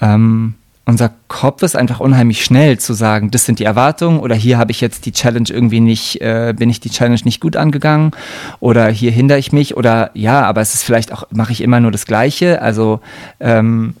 ähm, 0.00 0.54
unser 0.84 1.12
Kopf 1.28 1.62
ist 1.62 1.76
einfach 1.76 2.00
unheimlich 2.00 2.44
schnell 2.44 2.78
zu 2.78 2.92
sagen, 2.92 3.30
das 3.30 3.46
sind 3.46 3.60
die 3.60 3.64
Erwartungen 3.64 4.18
oder 4.18 4.34
hier 4.34 4.58
habe 4.58 4.72
ich 4.72 4.80
jetzt 4.80 5.06
die 5.06 5.12
Challenge 5.12 5.48
irgendwie 5.48 5.80
nicht, 5.80 6.20
äh, 6.20 6.54
bin 6.56 6.70
ich 6.70 6.80
die 6.80 6.90
Challenge 6.90 7.20
nicht 7.24 7.40
gut 7.40 7.56
angegangen 7.56 8.10
oder 8.58 8.88
hier 8.88 9.12
hindere 9.12 9.38
ich 9.38 9.52
mich 9.52 9.76
oder 9.76 10.10
ja, 10.14 10.42
aber 10.42 10.60
es 10.60 10.74
ist 10.74 10.82
vielleicht 10.82 11.12
auch, 11.12 11.24
mache 11.30 11.52
ich 11.52 11.60
immer 11.60 11.78
nur 11.78 11.92
das 11.92 12.04
Gleiche, 12.04 12.60
also 12.60 13.00
ähm, 13.38 13.94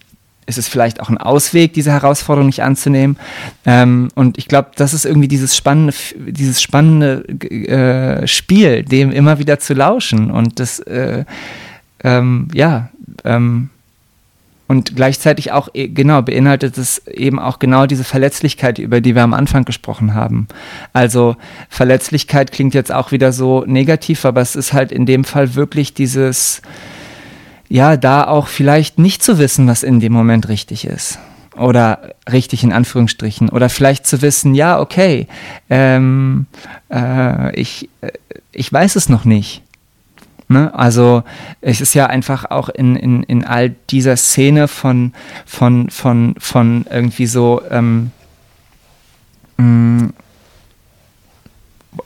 ist 0.46 0.58
es 0.58 0.68
vielleicht 0.68 1.00
auch 1.00 1.08
ein 1.08 1.18
Ausweg, 1.18 1.72
diese 1.72 1.92
Herausforderung 1.92 2.46
nicht 2.46 2.62
anzunehmen. 2.62 3.16
Ähm, 3.64 4.08
und 4.16 4.38
ich 4.38 4.48
glaube, 4.48 4.72
das 4.74 4.92
ist 4.92 5.04
irgendwie 5.04 5.28
dieses 5.28 5.56
spannende, 5.56 5.94
dieses 6.16 6.60
spannende 6.60 7.24
äh, 7.28 8.26
Spiel, 8.26 8.82
dem 8.82 9.12
immer 9.12 9.38
wieder 9.38 9.60
zu 9.60 9.72
lauschen 9.74 10.30
und 10.30 10.58
das, 10.58 10.80
äh, 10.80 11.24
ähm, 12.02 12.48
ja, 12.52 12.90
ähm, 13.24 13.70
und 14.72 14.96
gleichzeitig 14.96 15.52
auch, 15.52 15.68
äh, 15.74 15.88
genau, 15.88 16.22
beinhaltet 16.22 16.78
es 16.78 17.06
eben 17.06 17.38
auch 17.38 17.58
genau 17.58 17.84
diese 17.84 18.04
Verletzlichkeit, 18.04 18.78
über 18.78 19.02
die 19.02 19.14
wir 19.14 19.22
am 19.22 19.34
Anfang 19.34 19.66
gesprochen 19.66 20.14
haben. 20.14 20.48
Also 20.94 21.36
Verletzlichkeit 21.68 22.52
klingt 22.52 22.72
jetzt 22.72 22.90
auch 22.90 23.12
wieder 23.12 23.32
so 23.32 23.64
negativ, 23.66 24.24
aber 24.24 24.40
es 24.40 24.56
ist 24.56 24.72
halt 24.72 24.90
in 24.90 25.04
dem 25.04 25.24
Fall 25.24 25.56
wirklich 25.56 25.92
dieses, 25.92 26.62
ja, 27.68 27.98
da 27.98 28.26
auch 28.26 28.46
vielleicht 28.46 28.98
nicht 28.98 29.22
zu 29.22 29.36
wissen, 29.36 29.68
was 29.68 29.82
in 29.82 30.00
dem 30.00 30.14
Moment 30.14 30.48
richtig 30.48 30.86
ist 30.86 31.18
oder 31.54 32.14
richtig 32.32 32.64
in 32.64 32.72
Anführungsstrichen 32.72 33.50
oder 33.50 33.68
vielleicht 33.68 34.06
zu 34.06 34.22
wissen, 34.22 34.54
ja, 34.54 34.80
okay, 34.80 35.26
ähm, 35.68 36.46
äh, 36.90 37.54
ich, 37.60 37.90
äh, 38.00 38.12
ich 38.52 38.72
weiß 38.72 38.96
es 38.96 39.10
noch 39.10 39.26
nicht. 39.26 39.62
Ne? 40.52 40.74
Also 40.74 41.24
es 41.60 41.80
ist 41.80 41.94
ja 41.94 42.06
einfach 42.06 42.50
auch 42.50 42.68
in, 42.68 42.96
in, 42.96 43.22
in 43.22 43.44
all 43.44 43.70
dieser 43.90 44.16
Szene 44.16 44.68
von, 44.68 45.12
von, 45.46 45.90
von, 45.90 46.34
von 46.38 46.86
irgendwie 46.90 47.26
so, 47.26 47.62
ähm, 47.70 48.10
mm, 49.56 50.08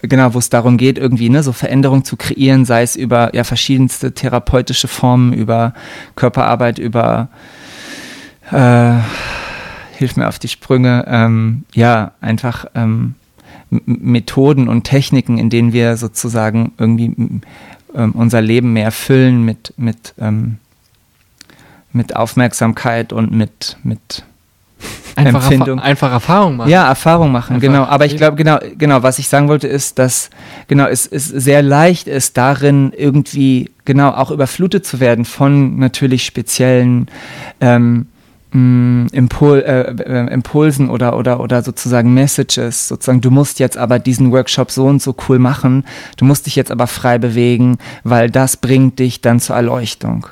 genau, 0.02 0.34
wo 0.34 0.38
es 0.38 0.50
darum 0.50 0.76
geht, 0.76 0.98
irgendwie 0.98 1.28
ne, 1.28 1.42
so 1.42 1.52
Veränderung 1.52 2.04
zu 2.04 2.16
kreieren, 2.16 2.64
sei 2.64 2.82
es 2.82 2.96
über 2.96 3.34
ja, 3.34 3.44
verschiedenste 3.44 4.12
therapeutische 4.12 4.88
Formen, 4.88 5.32
über 5.32 5.74
Körperarbeit, 6.14 6.78
über 6.78 7.28
äh, 8.50 8.94
hilf 9.96 10.16
mir 10.16 10.28
auf 10.28 10.38
die 10.38 10.48
Sprünge, 10.48 11.04
ähm, 11.08 11.64
ja, 11.74 12.12
einfach 12.20 12.66
ähm, 12.74 13.14
Methoden 13.70 14.68
und 14.68 14.84
Techniken, 14.84 15.38
in 15.38 15.50
denen 15.50 15.72
wir 15.72 15.96
sozusagen 15.96 16.72
irgendwie 16.78 17.14
ähm, 17.96 18.12
unser 18.12 18.40
Leben 18.40 18.72
mehr 18.72 18.92
füllen 18.92 19.42
mit, 19.44 19.72
mit, 19.76 20.14
ähm, 20.20 20.58
mit 21.92 22.14
Aufmerksamkeit 22.14 23.12
und 23.12 23.32
mit, 23.32 23.78
mit 23.82 24.24
einfach 25.16 25.42
Empfindung. 25.42 25.78
Erfa 25.78 25.88
einfach 25.88 26.12
Erfahrung 26.12 26.56
machen. 26.56 26.70
Ja, 26.70 26.86
Erfahrung 26.86 27.32
machen, 27.32 27.54
einfach 27.56 27.66
genau. 27.66 27.84
Aber 27.84 28.06
ich 28.06 28.16
glaube, 28.16 28.36
genau, 28.36 28.58
genau, 28.76 29.02
was 29.02 29.18
ich 29.18 29.28
sagen 29.28 29.48
wollte, 29.48 29.66
ist, 29.66 29.98
dass 29.98 30.30
genau, 30.68 30.86
es, 30.86 31.06
es 31.06 31.26
sehr 31.26 31.62
leicht 31.62 32.06
ist, 32.06 32.36
darin 32.36 32.92
irgendwie 32.96 33.70
genau 33.84 34.10
auch 34.10 34.30
überflutet 34.30 34.84
zu 34.84 35.00
werden 35.00 35.24
von 35.24 35.78
natürlich 35.78 36.24
speziellen 36.24 37.08
ähm, 37.60 38.06
mh, 38.56 39.08
Impul 39.12 39.60
äh, 39.60 39.92
äh, 40.02 40.32
Impulsen 40.32 40.88
oder, 40.88 41.16
oder, 41.16 41.40
oder 41.40 41.62
sozusagen 41.62 42.14
Messages, 42.14 42.88
sozusagen, 42.88 43.20
du 43.20 43.30
musst 43.30 43.58
jetzt 43.58 43.76
aber 43.76 43.98
diesen 43.98 44.32
Workshop 44.32 44.70
so 44.70 44.86
und 44.86 45.02
so 45.02 45.14
cool 45.28 45.38
machen, 45.38 45.84
du 46.16 46.24
musst 46.24 46.46
dich 46.46 46.56
jetzt 46.56 46.70
aber 46.70 46.86
frei 46.86 47.18
bewegen, 47.18 47.78
weil 48.04 48.30
das 48.30 48.56
bringt 48.56 48.98
dich 48.98 49.20
dann 49.20 49.40
zur 49.40 49.56
Erleuchtung. 49.56 50.26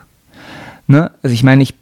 Ne? 0.87 1.11
Also 1.23 1.35
ich 1.35 1.43
meine, 1.43 1.63
ich 1.63 1.75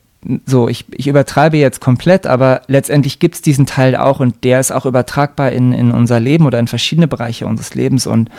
so, 0.46 0.68
ich, 0.68 0.84
ich 0.92 1.08
übertreibe 1.08 1.56
jetzt 1.56 1.80
komplett, 1.80 2.28
aber 2.28 2.62
letztendlich 2.68 3.18
gibt 3.18 3.34
es 3.34 3.42
diesen 3.42 3.66
Teil 3.66 3.96
auch 3.96 4.20
und 4.20 4.44
der 4.44 4.60
ist 4.60 4.70
auch 4.70 4.86
übertragbar 4.86 5.50
in, 5.50 5.72
in 5.72 5.90
unser 5.90 6.20
Leben 6.20 6.46
oder 6.46 6.60
in 6.60 6.68
verschiedene 6.68 7.08
Bereiche 7.08 7.44
unseres 7.44 7.74
Lebens 7.74 8.06
und 8.06 8.30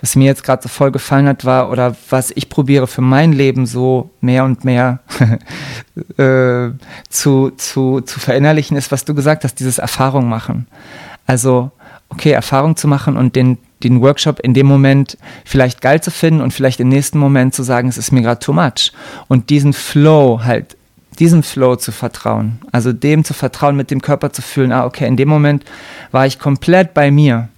was 0.00 0.16
mir 0.16 0.26
jetzt 0.26 0.44
gerade 0.44 0.62
so 0.62 0.68
voll 0.68 0.92
gefallen 0.92 1.26
hat, 1.26 1.44
war, 1.44 1.70
oder 1.70 1.96
was 2.10 2.30
ich 2.34 2.48
probiere 2.48 2.86
für 2.86 3.00
mein 3.00 3.32
Leben 3.32 3.66
so 3.66 4.10
mehr 4.20 4.44
und 4.44 4.64
mehr 4.64 5.00
äh, 6.18 6.70
zu, 7.08 7.50
zu, 7.56 8.00
zu 8.02 8.20
verinnerlichen, 8.20 8.76
ist, 8.76 8.92
was 8.92 9.04
du 9.04 9.14
gesagt 9.14 9.44
hast, 9.44 9.58
dieses 9.58 9.78
Erfahrung 9.78 10.28
machen. 10.28 10.66
Also, 11.26 11.70
okay, 12.10 12.30
Erfahrung 12.30 12.76
zu 12.76 12.88
machen 12.88 13.16
und 13.16 13.36
den, 13.36 13.58
den 13.82 14.00
Workshop 14.02 14.40
in 14.40 14.54
dem 14.54 14.66
Moment 14.66 15.16
vielleicht 15.44 15.80
geil 15.80 16.02
zu 16.02 16.10
finden 16.10 16.40
und 16.40 16.52
vielleicht 16.52 16.80
im 16.80 16.88
nächsten 16.88 17.18
Moment 17.18 17.54
zu 17.54 17.62
sagen, 17.62 17.88
es 17.88 17.98
ist 17.98 18.12
mir 18.12 18.22
gerade 18.22 18.40
too 18.40 18.52
much. 18.52 18.92
Und 19.28 19.50
diesen 19.50 19.72
Flow 19.72 20.42
halt, 20.44 20.76
diesem 21.18 21.42
Flow 21.42 21.76
zu 21.76 21.90
vertrauen. 21.90 22.58
Also 22.70 22.92
dem 22.92 23.24
zu 23.24 23.32
vertrauen, 23.32 23.76
mit 23.76 23.90
dem 23.90 24.02
Körper 24.02 24.32
zu 24.32 24.42
fühlen, 24.42 24.72
ah, 24.72 24.84
okay, 24.84 25.06
in 25.06 25.16
dem 25.16 25.28
Moment 25.28 25.64
war 26.12 26.26
ich 26.26 26.38
komplett 26.38 26.92
bei 26.92 27.10
mir 27.10 27.48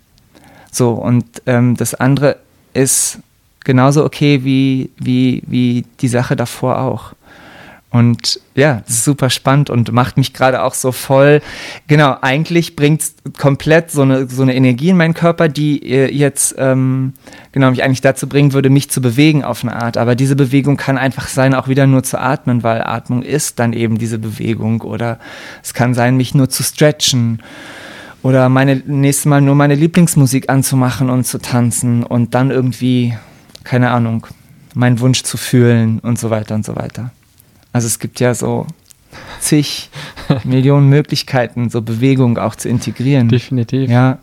so, 0.70 0.92
und 0.92 1.24
ähm, 1.46 1.76
das 1.76 1.94
andere 1.94 2.36
ist 2.74 3.18
genauso 3.64 4.04
okay 4.04 4.44
wie, 4.44 4.90
wie, 4.98 5.42
wie 5.46 5.84
die 6.00 6.08
Sache 6.08 6.36
davor 6.36 6.80
auch. 6.80 7.12
Und 7.90 8.38
ja, 8.54 8.82
das 8.86 8.96
ist 8.96 9.04
super 9.04 9.30
spannend 9.30 9.70
und 9.70 9.92
macht 9.92 10.18
mich 10.18 10.34
gerade 10.34 10.62
auch 10.62 10.74
so 10.74 10.92
voll. 10.92 11.40
Genau, 11.86 12.16
eigentlich 12.20 12.76
bringt 12.76 13.00
es 13.00 13.14
komplett 13.38 13.90
so 13.90 14.02
eine, 14.02 14.28
so 14.28 14.42
eine 14.42 14.54
Energie 14.54 14.90
in 14.90 14.98
meinen 14.98 15.14
Körper, 15.14 15.48
die 15.48 15.78
jetzt 15.80 16.54
ähm, 16.58 17.14
genau 17.52 17.70
mich 17.70 17.82
eigentlich 17.82 18.02
dazu 18.02 18.28
bringen 18.28 18.52
würde, 18.52 18.68
mich 18.68 18.90
zu 18.90 19.00
bewegen 19.00 19.42
auf 19.42 19.64
eine 19.64 19.74
Art. 19.74 19.96
Aber 19.96 20.16
diese 20.16 20.36
Bewegung 20.36 20.76
kann 20.76 20.98
einfach 20.98 21.28
sein, 21.28 21.54
auch 21.54 21.68
wieder 21.68 21.86
nur 21.86 22.02
zu 22.02 22.20
atmen, 22.20 22.62
weil 22.62 22.82
Atmung 22.82 23.22
ist 23.22 23.58
dann 23.58 23.72
eben 23.72 23.96
diese 23.96 24.18
Bewegung. 24.18 24.82
Oder 24.82 25.18
es 25.62 25.72
kann 25.72 25.94
sein, 25.94 26.18
mich 26.18 26.34
nur 26.34 26.50
zu 26.50 26.62
stretchen. 26.62 27.42
Oder 28.22 28.48
meine 28.48 28.76
nächstes 28.76 29.26
Mal 29.26 29.40
nur 29.40 29.54
meine 29.54 29.74
Lieblingsmusik 29.74 30.50
anzumachen 30.50 31.08
und 31.08 31.24
zu 31.24 31.38
tanzen 31.38 32.02
und 32.02 32.34
dann 32.34 32.50
irgendwie, 32.50 33.16
keine 33.64 33.90
Ahnung, 33.90 34.26
meinen 34.74 35.00
Wunsch 35.00 35.22
zu 35.22 35.36
fühlen 35.36 35.98
und 36.00 36.18
so 36.18 36.30
weiter 36.30 36.54
und 36.54 36.64
so 36.64 36.76
weiter. 36.76 37.10
Also 37.72 37.86
es 37.86 37.98
gibt 37.98 38.20
ja 38.20 38.34
so 38.34 38.66
zig 39.40 39.90
Millionen 40.44 40.88
Möglichkeiten, 40.88 41.70
so 41.70 41.80
Bewegung 41.82 42.38
auch 42.38 42.56
zu 42.56 42.68
integrieren. 42.68 43.28
Definitiv. 43.28 43.88
Ja. 43.90 44.18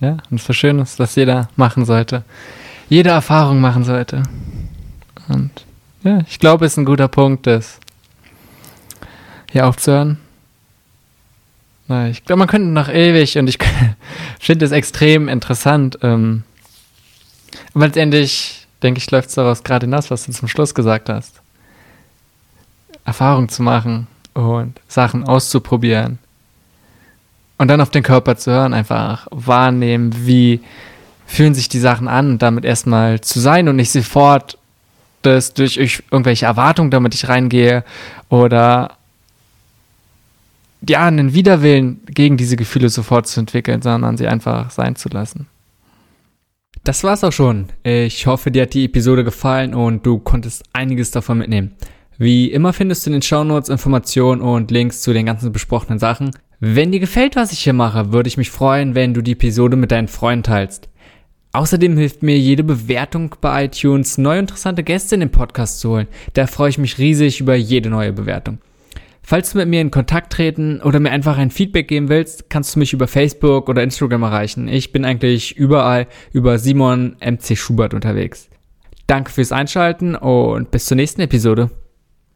Ja, 0.00 0.16
und 0.30 0.40
so 0.40 0.52
schön 0.52 0.80
ist, 0.80 0.98
was 0.98 1.14
jeder 1.14 1.48
machen 1.54 1.84
sollte. 1.84 2.24
Jede 2.88 3.10
Erfahrung 3.10 3.60
machen 3.60 3.84
sollte. 3.84 4.24
Und 5.28 5.50
ja, 6.02 6.18
ich 6.28 6.40
glaube, 6.40 6.66
es 6.66 6.72
ist 6.72 6.78
ein 6.78 6.84
guter 6.84 7.06
Punkt, 7.06 7.46
das 7.46 7.78
hier 9.52 9.66
aufzuhören. 9.66 10.18
Ich 12.10 12.24
glaube, 12.24 12.38
man 12.38 12.48
könnte 12.48 12.68
noch 12.68 12.88
ewig 12.88 13.38
und 13.38 13.48
ich 13.48 13.58
finde 14.40 14.64
es 14.64 14.72
extrem 14.72 15.28
interessant. 15.28 15.98
Ähm, 16.02 16.44
aber 17.74 17.86
letztendlich, 17.86 18.66
denke 18.82 18.98
ich, 18.98 19.10
läuft 19.10 19.28
es 19.28 19.34
daraus 19.34 19.64
gerade 19.64 19.86
hinaus, 19.86 20.10
was 20.10 20.26
du 20.26 20.32
zum 20.32 20.48
Schluss 20.48 20.74
gesagt 20.74 21.08
hast. 21.08 21.40
Erfahrung 23.04 23.48
zu 23.48 23.62
machen 23.62 24.06
und 24.34 24.80
Sachen 24.88 25.24
auszuprobieren. 25.24 26.18
Und 27.58 27.68
dann 27.68 27.80
auf 27.80 27.90
den 27.90 28.02
Körper 28.02 28.36
zu 28.36 28.50
hören, 28.50 28.74
einfach 28.74 29.26
wahrnehmen, 29.30 30.26
wie 30.26 30.60
fühlen 31.26 31.54
sich 31.54 31.68
die 31.68 31.78
Sachen 31.78 32.08
an 32.08 32.38
damit 32.38 32.64
erstmal 32.64 33.20
zu 33.20 33.40
sein 33.40 33.68
und 33.68 33.76
nicht 33.76 33.92
sofort 33.92 34.58
das 35.22 35.54
durch 35.54 35.76
irgendwelche 35.76 36.46
Erwartungen, 36.46 36.90
damit 36.90 37.14
ich 37.14 37.28
reingehe 37.28 37.84
oder 38.28 38.96
ja, 40.88 41.06
einen 41.06 41.34
Widerwillen 41.34 42.00
gegen 42.06 42.36
diese 42.36 42.56
Gefühle 42.56 42.88
sofort 42.88 43.26
zu 43.26 43.40
entwickeln, 43.40 43.82
sondern 43.82 44.16
sie 44.16 44.26
einfach 44.26 44.70
sein 44.70 44.96
zu 44.96 45.08
lassen. 45.08 45.46
Das 46.84 47.04
war's 47.04 47.22
auch 47.22 47.32
schon. 47.32 47.66
Ich 47.84 48.26
hoffe, 48.26 48.50
dir 48.50 48.62
hat 48.62 48.74
die 48.74 48.86
Episode 48.86 49.22
gefallen 49.22 49.74
und 49.74 50.04
du 50.04 50.18
konntest 50.18 50.64
einiges 50.72 51.12
davon 51.12 51.38
mitnehmen. 51.38 51.72
Wie 52.18 52.50
immer 52.50 52.72
findest 52.72 53.06
du 53.06 53.10
in 53.10 53.14
den 53.14 53.22
Shownotes 53.22 53.68
Informationen 53.68 54.40
und 54.40 54.70
Links 54.70 55.00
zu 55.00 55.12
den 55.12 55.26
ganzen 55.26 55.52
besprochenen 55.52 55.98
Sachen. 55.98 56.32
Wenn 56.58 56.92
dir 56.92 57.00
gefällt, 57.00 57.36
was 57.36 57.52
ich 57.52 57.60
hier 57.60 57.72
mache, 57.72 58.12
würde 58.12 58.28
ich 58.28 58.36
mich 58.36 58.50
freuen, 58.50 58.94
wenn 58.94 59.14
du 59.14 59.22
die 59.22 59.32
Episode 59.32 59.76
mit 59.76 59.92
deinen 59.92 60.08
Freunden 60.08 60.44
teilst. 60.44 60.88
Außerdem 61.52 61.96
hilft 61.96 62.22
mir 62.22 62.38
jede 62.38 62.64
Bewertung 62.64 63.34
bei 63.40 63.66
iTunes, 63.66 64.18
neue 64.18 64.38
interessante 64.38 64.82
Gäste 64.82 65.16
in 65.16 65.20
den 65.20 65.30
Podcast 65.30 65.80
zu 65.80 65.90
holen. 65.90 66.08
Da 66.34 66.46
freue 66.46 66.70
ich 66.70 66.78
mich 66.78 66.98
riesig 66.98 67.40
über 67.40 67.54
jede 67.54 67.90
neue 67.90 68.12
Bewertung. 68.12 68.58
Falls 69.22 69.52
du 69.52 69.58
mit 69.58 69.68
mir 69.68 69.80
in 69.80 69.90
Kontakt 69.90 70.32
treten 70.32 70.80
oder 70.80 70.98
mir 70.98 71.10
einfach 71.10 71.38
ein 71.38 71.50
Feedback 71.50 71.88
geben 71.88 72.08
willst, 72.08 72.50
kannst 72.50 72.74
du 72.74 72.80
mich 72.80 72.92
über 72.92 73.06
Facebook 73.06 73.68
oder 73.68 73.82
Instagram 73.82 74.24
erreichen. 74.24 74.68
Ich 74.68 74.92
bin 74.92 75.04
eigentlich 75.04 75.56
überall 75.56 76.08
über 76.32 76.58
Simon 76.58 77.16
MC 77.20 77.56
Schubert 77.56 77.94
unterwegs. 77.94 78.50
Danke 79.06 79.30
fürs 79.30 79.52
Einschalten 79.52 80.16
und 80.16 80.70
bis 80.70 80.86
zur 80.86 80.96
nächsten 80.96 81.20
Episode. 81.20 81.70